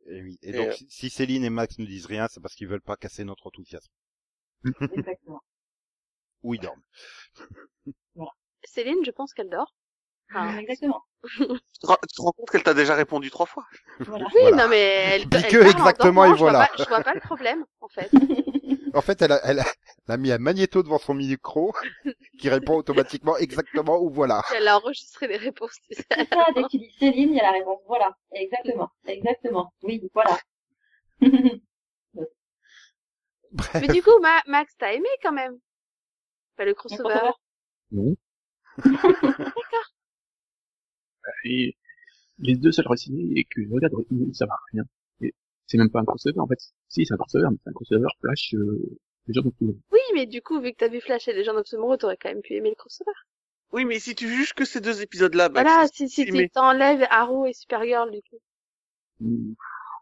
Et 0.06 0.22
oui. 0.22 0.40
Et 0.44 0.54
Et, 0.54 0.54
donc, 0.54 0.70
euh, 0.70 0.72
si- 0.72 0.88
si 0.90 1.10
Céline 1.10 1.44
et 1.44 1.50
Max 1.50 1.78
ne 1.78 1.86
disent 1.86 2.06
rien, 2.06 2.30
c'est 2.30 2.40
parce 2.40 2.56
qu'ils 2.56 2.70
veulent 2.70 2.80
pas 2.82 2.96
casser 2.96 3.26
notre 3.26 3.48
enthousiasme. 3.48 3.92
Exactement. 4.92 5.42
Ou 6.44 6.54
ils 6.56 6.60
dorment. 6.60 6.82
Céline, 8.66 9.04
je 9.06 9.12
pense 9.12 9.34
qu'elle 9.34 9.50
dort. 9.50 9.74
Enfin, 10.30 10.58
Exactement. 10.58 11.04
Tu 11.24 11.80
te, 11.80 11.88
rends- 12.22 12.32
compte 12.32 12.50
qu'elle 12.50 12.64
t'a 12.64 12.74
déjà 12.74 12.96
répondu 12.96 13.30
trois 13.30 13.46
fois. 13.46 13.66
Voilà. 14.00 14.26
Oui, 14.34 14.42
Voilà. 14.42 14.58
non, 14.64 14.68
mais 14.70 14.80
elle, 14.82 15.22
elle 15.32 15.48
que 15.48 15.70
exactement, 15.70 16.26
et 16.26 16.30
je 16.30 16.34
vois 16.36 16.52
voilà. 16.52 16.68
pas- 16.68 16.84
Je 16.84 16.88
vois 16.90 17.02
pas 17.02 17.14
le 17.14 17.20
problème, 17.20 17.66
en 17.82 17.88
fait. 17.90 18.10
En 18.94 19.02
fait, 19.02 19.22
elle 19.22 19.32
a, 19.34 19.40
elle 19.44 19.60
a, 19.60 19.66
elle 20.08 20.14
a 20.14 20.18
mis 20.18 20.32
un 20.32 20.38
magnéto 20.38 20.82
devant 20.84 20.98
son 21.00 21.14
micro 21.14 21.74
qui 22.40 22.50
répond 22.50 22.76
automatiquement 22.76 23.38
exactement 23.38 24.00
ou 24.02 24.10
voilà. 24.10 24.42
Elle 24.56 24.68
a 24.68 24.78
enregistré 24.78 25.28
les 25.28 25.38
réponses. 25.38 25.78
C'est 25.90 26.06
ça, 26.10 26.46
dès 26.56 26.64
que 26.64 26.70
tu 26.70 26.78
dis 26.78 26.92
Céline, 27.00 27.32
il 27.32 27.36
y 27.36 27.40
a 27.40 27.44
la 27.44 27.52
réponse. 27.52 27.80
Voilà. 27.88 28.16
Exactement. 28.34 28.90
Exactement. 29.06 29.74
Oui, 29.84 30.10
voilà. 30.14 30.38
Bref. 33.52 33.76
Mais 33.82 33.88
du 33.88 34.02
coup, 34.04 34.18
Ma- 34.22 34.42
Max, 34.48 34.74
t'as 34.78 34.94
aimé 34.94 35.10
quand 35.22 35.32
même 35.32 35.58
Pas 36.58 36.66
le 36.66 36.74
crossover. 36.74 37.32
Non. 37.92 38.16
Et 41.46 41.76
les 42.40 42.56
deux 42.56 42.72
seuls 42.72 42.88
récits 42.88 43.34
et 43.36 43.46
que 43.46 43.62
regarde, 43.72 43.94
ça 44.34 44.46
va 44.46 44.58
rien. 44.72 44.84
Et 45.22 45.34
C'est 45.68 45.78
même 45.78 45.90
pas 45.90 46.00
un 46.00 46.06
crossover, 46.06 46.40
en 46.40 46.48
fait. 46.48 46.60
Si, 46.88 47.06
c'est 47.06 47.14
un 47.14 47.18
crossover, 47.18 47.48
mais 47.52 47.58
c'est 47.64 47.70
un 47.70 47.74
crossover 47.74 48.08
Flash, 48.20 48.54
euh, 48.56 48.98
les 49.28 49.34
gens 49.34 49.42
ont 49.46 49.52
tout. 49.52 49.80
Oui, 49.92 50.00
mais 50.14 50.26
du 50.26 50.42
coup, 50.42 50.60
vu 50.60 50.72
que 50.72 50.78
t'as 50.78 50.88
vu 50.88 51.02
Flash 51.02 51.28
et 51.28 51.34
les 51.34 51.44
gens 51.44 51.54
d'Obsomoro, 51.54 51.98
t'aurais 51.98 52.18
quand 52.18 52.30
même 52.30 52.42
pu 52.42 52.56
aimer 52.56 52.70
le 52.70 52.76
crossover. 52.76 53.12
Oui, 53.72 53.86
mais 53.86 54.00
si 54.00 54.16
tu 54.16 54.28
juges 54.28 54.54
que 54.54 54.66
ces 54.66 54.82
deux 54.82 55.02
épisodes-là, 55.02 55.50
bah, 55.50 55.64
voilà, 55.64 55.88
si, 55.92 56.10
si 56.10 56.26
tu 56.26 56.50
t'enlèves 56.50 57.08
Arrow 57.10 57.46
et 57.46 57.54
Supergirl, 57.54 58.12
du 58.12 58.22
coup. 58.22 58.40
Mm, 59.20 59.54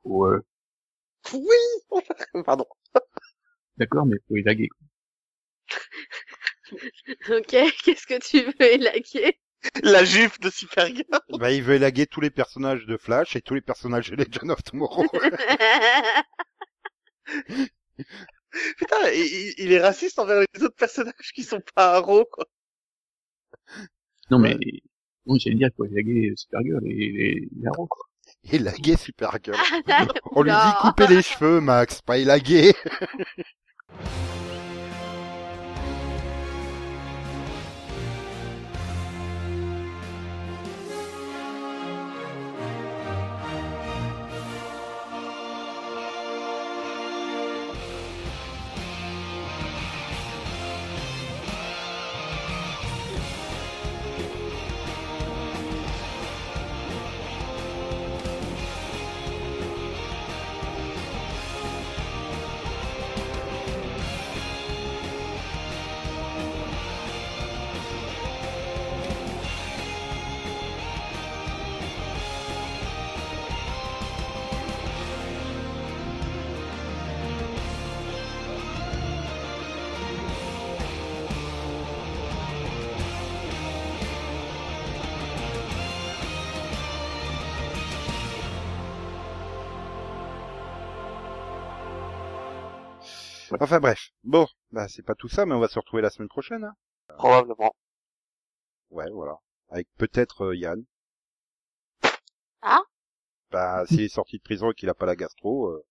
Ouais. 0.04 0.40
Oui 1.34 1.92
Pardon. 2.46 2.66
D'accord, 3.78 4.06
mais 4.06 4.18
faut 4.28 4.36
élaguer. 4.36 4.70
Ok, 7.30 7.56
qu'est-ce 7.84 8.08
que 8.08 8.20
tu 8.20 8.42
veux 8.42 8.74
élaguer? 8.74 9.40
La 9.84 10.04
jupe 10.04 10.40
de 10.42 10.50
Supergirl. 10.50 11.06
Bah, 11.30 11.52
il 11.52 11.62
veut 11.62 11.76
élaguer 11.76 12.08
tous 12.08 12.22
les 12.22 12.32
personnages 12.32 12.86
de 12.86 12.98
Flash 12.98 13.36
et 13.36 13.42
tous 13.42 13.54
les 13.54 13.62
personnages 13.62 14.10
de 14.10 14.16
Legend 14.16 14.52
of 14.52 14.64
Tomorrow. 14.64 15.06
Putain, 18.78 19.10
il, 19.14 19.72
est 19.72 19.80
raciste 19.80 20.20
envers 20.20 20.42
les 20.54 20.64
autres 20.64 20.76
personnages 20.76 21.32
qui 21.34 21.44
sont 21.44 21.62
pas 21.76 21.96
Arrow, 21.96 22.26
quoi. 22.26 22.46
Non, 24.30 24.40
mais, 24.40 24.58
bon, 25.26 25.38
j'allais 25.38 25.56
dire 25.56 25.70
qu'il 25.70 25.76
faut 25.78 25.86
élaguer 25.86 26.34
Supergirl 26.36 26.86
et 26.86 27.48
les, 27.52 27.68
Arrows, 27.68 27.88
quoi. 27.88 28.06
élaguer 28.52 28.98
Supergirl. 28.98 29.58
On 30.32 30.42
lui 30.42 30.52
dit 30.52 30.82
couper 30.82 31.08
les 31.08 31.22
cheveux, 31.22 31.62
Max, 31.62 32.02
pas 32.02 32.18
élaguer. 32.18 32.74
Enfin 93.62 93.80
bref. 93.80 94.10
Bon, 94.26 94.46
bah 94.72 94.90
c'est 94.90 95.04
pas 95.04 95.16
tout 95.16 95.30
ça, 95.30 95.46
mais 95.46 95.56
on 95.56 95.60
va 95.62 95.70
se 95.70 95.80
retrouver 95.80 96.02
la 96.02 96.10
semaine 96.10 96.28
prochaine. 96.28 96.66
Hein. 96.66 96.76
Probablement. 97.18 97.74
Ouais, 98.92 99.10
voilà. 99.12 99.38
Avec 99.70 99.88
peut-être 99.98 100.46
euh, 100.48 100.56
Yann. 100.56 100.84
Ah 102.64 102.82
Bah 103.52 103.86
s'il 103.88 104.02
est 104.02 104.10
sorti 104.10 104.38
de 104.38 104.44
prison 104.44 104.72
et 104.72 104.74
qu'il 104.74 104.90
a 104.90 104.94
pas 104.94 105.06
la 105.06 105.16
gastro. 105.16 105.68
euh, 105.68 105.86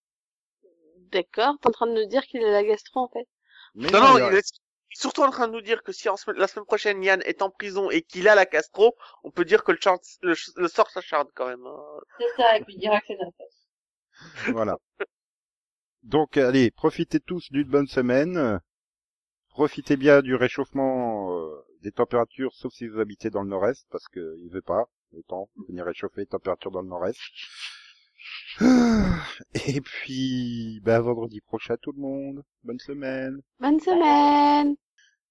D'accord, 1.13 1.57
t'es 1.61 1.69
en 1.69 1.73
train 1.73 1.87
de 1.87 1.93
nous 2.03 2.07
dire 2.09 2.23
qu'il 2.25 2.45
a 2.45 2.51
la 2.51 2.63
gastro, 2.65 3.01
en 3.01 3.09
fait. 3.09 3.27
Mais 3.75 3.91
Non, 3.91 4.01
non, 4.01 4.17
il 4.17 4.21
y 4.21 4.23
a- 4.23 4.33
il 4.33 4.37
est 4.39 4.53
surtout 4.93 5.23
en 5.23 5.31
train 5.31 5.49
de 5.49 5.53
nous 5.53 5.61
dire 5.61 5.83
que 5.83 5.93
si 5.93 6.09
en 6.09 6.17
la 6.37 6.47
semaine 6.49 6.67
prochaine 6.67 7.03
Yann 7.03 7.23
est 7.25 7.43
en 7.43 7.51
prison 7.51 7.91
et 7.91 8.03
qu'il 8.03 8.29
a 8.29 8.35
la 8.35 8.47
Castro, 8.47 8.97
on 9.25 9.31
peut 9.31 9.45
dire 9.45 9.63
que 9.65 9.73
le, 9.73 9.79
chant- 9.81 9.99
le, 10.23 10.35
le 10.57 10.69
sort 10.69 10.91
s'acharne 10.91 11.29
quand 11.35 11.47
même. 11.47 11.65
hein. 11.67 11.83
C'est 12.19 12.43
ça, 12.43 12.57
et 12.57 12.65
puis 12.65 12.75
il 12.75 12.81
dira 12.81 13.01
que 13.01 13.07
c'est 13.09 13.17
notre 13.17 13.37
faute. 13.37 14.53
Voilà. 14.53 14.77
Donc, 16.03 16.37
allez, 16.37 16.71
profitez 16.71 17.21
tous 17.21 17.51
d'une 17.53 17.69
bonne 17.69 17.87
semaine. 17.87 18.61
Profitez 19.51 19.97
bien 19.97 20.23
du 20.23 20.35
réchauffement 20.35 21.37
euh, 21.37 21.65
des 21.83 21.93
températures, 21.93 22.55
sauf 22.55 22.73
si 22.73 22.87
vous 22.87 23.01
habitez 23.01 23.31
dans 23.31 23.43
le 23.43 23.49
nord-est, 23.49 23.87
parce 23.91 24.09
que 24.09 24.37
il 24.39 24.51
veut 24.51 24.63
pas 24.63 24.85
le 25.13 25.23
temps 25.25 25.49
de 25.57 25.67
venir 25.67 25.85
réchauffer 25.85 26.23
les 26.23 26.27
températures 26.27 26.71
dans 26.71 26.83
le 26.83 26.89
nord-est. 26.89 27.19
Et 29.67 29.81
puis, 29.81 30.81
bah, 30.83 31.01
vendredi 31.01 31.41
prochain 31.41 31.77
tout 31.81 31.93
le 31.93 32.01
monde. 32.01 32.45
Bonne 32.65 32.79
semaine. 32.79 33.41
Bonne 33.59 33.81
semaine. 33.81 34.77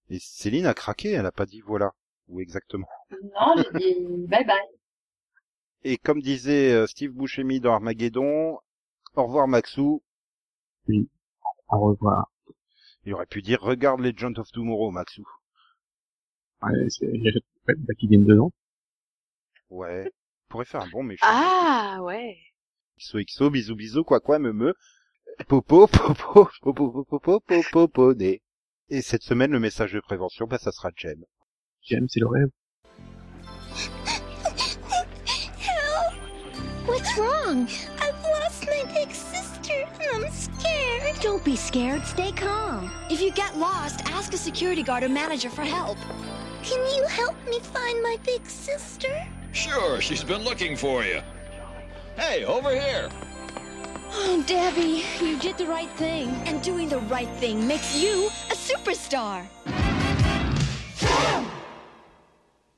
Et 0.09 0.19
Céline 0.19 0.65
a 0.65 0.73
craqué, 0.73 1.11
elle 1.11 1.25
a 1.25 1.31
pas 1.31 1.45
dit 1.45 1.61
voilà. 1.61 1.93
Où 2.27 2.41
exactement. 2.41 2.87
Non, 3.11 3.55
j'ai 3.57 3.79
dit 3.79 3.95
bye 4.27 4.45
bye. 4.45 4.57
Et 5.83 5.97
comme 5.97 6.21
disait 6.21 6.73
euh, 6.73 6.87
Steve 6.87 7.11
Buscemi 7.11 7.59
dans 7.59 7.73
Armageddon, 7.73 8.59
au 9.15 9.23
revoir 9.23 9.47
Maxou. 9.47 10.03
Au 11.70 11.80
revoir. 11.80 12.32
Il 13.06 13.14
aurait 13.14 13.26
pu 13.26 13.41
dire 13.41 13.61
regarde 13.61 14.02
Legend 14.02 14.38
of 14.40 14.52
Tomorrow, 14.52 14.91
Maxou. 14.91 15.26
Ouais, 16.61 16.90
c'est, 16.90 17.10
il 17.14 17.24
y 17.24 17.30
a 17.30 17.94
qui 17.98 18.07
viennent 18.07 18.26
dedans. 18.26 18.52
Ouais. 19.70 20.06
Il 20.06 20.49
pourrait 20.49 20.66
faire 20.66 20.82
un 20.82 20.90
bon 20.90 21.03
méchant. 21.03 21.26
Ah, 21.28 21.99
ouais. 22.02 22.38
XOXO, 22.98 23.49
bisous 23.49 23.76
bisous, 23.76 24.03
quoi 24.03 24.20
quoi, 24.20 24.40
me 24.40 24.52
me. 24.52 24.74
Popo, 25.48 25.88
popo, 25.88 26.45
popo, 26.61 26.74
popo, 26.74 27.03
popo, 27.06 27.40
popo, 27.40 27.88
poné. 27.88 28.41
Et 28.90 29.02
cette 29.02 29.24
semaine, 29.24 29.52
le 29.52 29.60
message 29.60 29.94
de 29.94 29.99
prévention, 29.99 30.48
bah, 30.48 30.57
ça 30.57 30.72
sera 30.72 30.90
Jem. 30.95 31.24
J'aime, 31.82 32.07
c'est 32.10 32.20
le 32.20 32.28
rêve. 32.28 32.49
What's 36.88 37.18
wrong? 37.18 37.68
Don't 41.22 41.44
be 41.44 41.56
scared. 41.56 42.06
Stay 42.06 42.31
calm. 42.31 42.91
If 43.10 43.22
you 43.22 43.31
get 43.31 43.57
lost, 43.57 44.10
ask 44.10 44.34
a 44.34 44.38
security 44.38 44.84
guard 44.84 45.03
or 45.03 45.10
manager 45.10 45.49
for 45.49 45.64
help. 45.64 45.98
Can 46.64 46.80
you 46.95 47.06
help 47.07 47.36
me 47.49 47.60
find 47.60 48.02
my 48.02 48.18
big 48.26 48.45
sister? 48.45 49.14
Sure, 49.52 49.99
she's 50.02 50.23
been 50.23 50.44
looking 50.44 50.76
for 50.76 51.03
you. 51.03 51.22
Hey, 52.15 52.45
over 52.45 52.72
here. 52.72 53.10
Oh, 54.11 54.44
Debbie, 54.48 55.03
you 55.22 55.38
did 55.38 55.57
the 55.57 55.68
right 55.68 55.90
thing. 55.91 56.30
And 56.45 56.61
doing 56.61 56.90
the 56.90 56.99
right 56.99 57.30
thing 57.40 57.68
makes 57.68 58.02
you 58.02 58.27
a 58.49 58.56
superstar. 58.56 59.45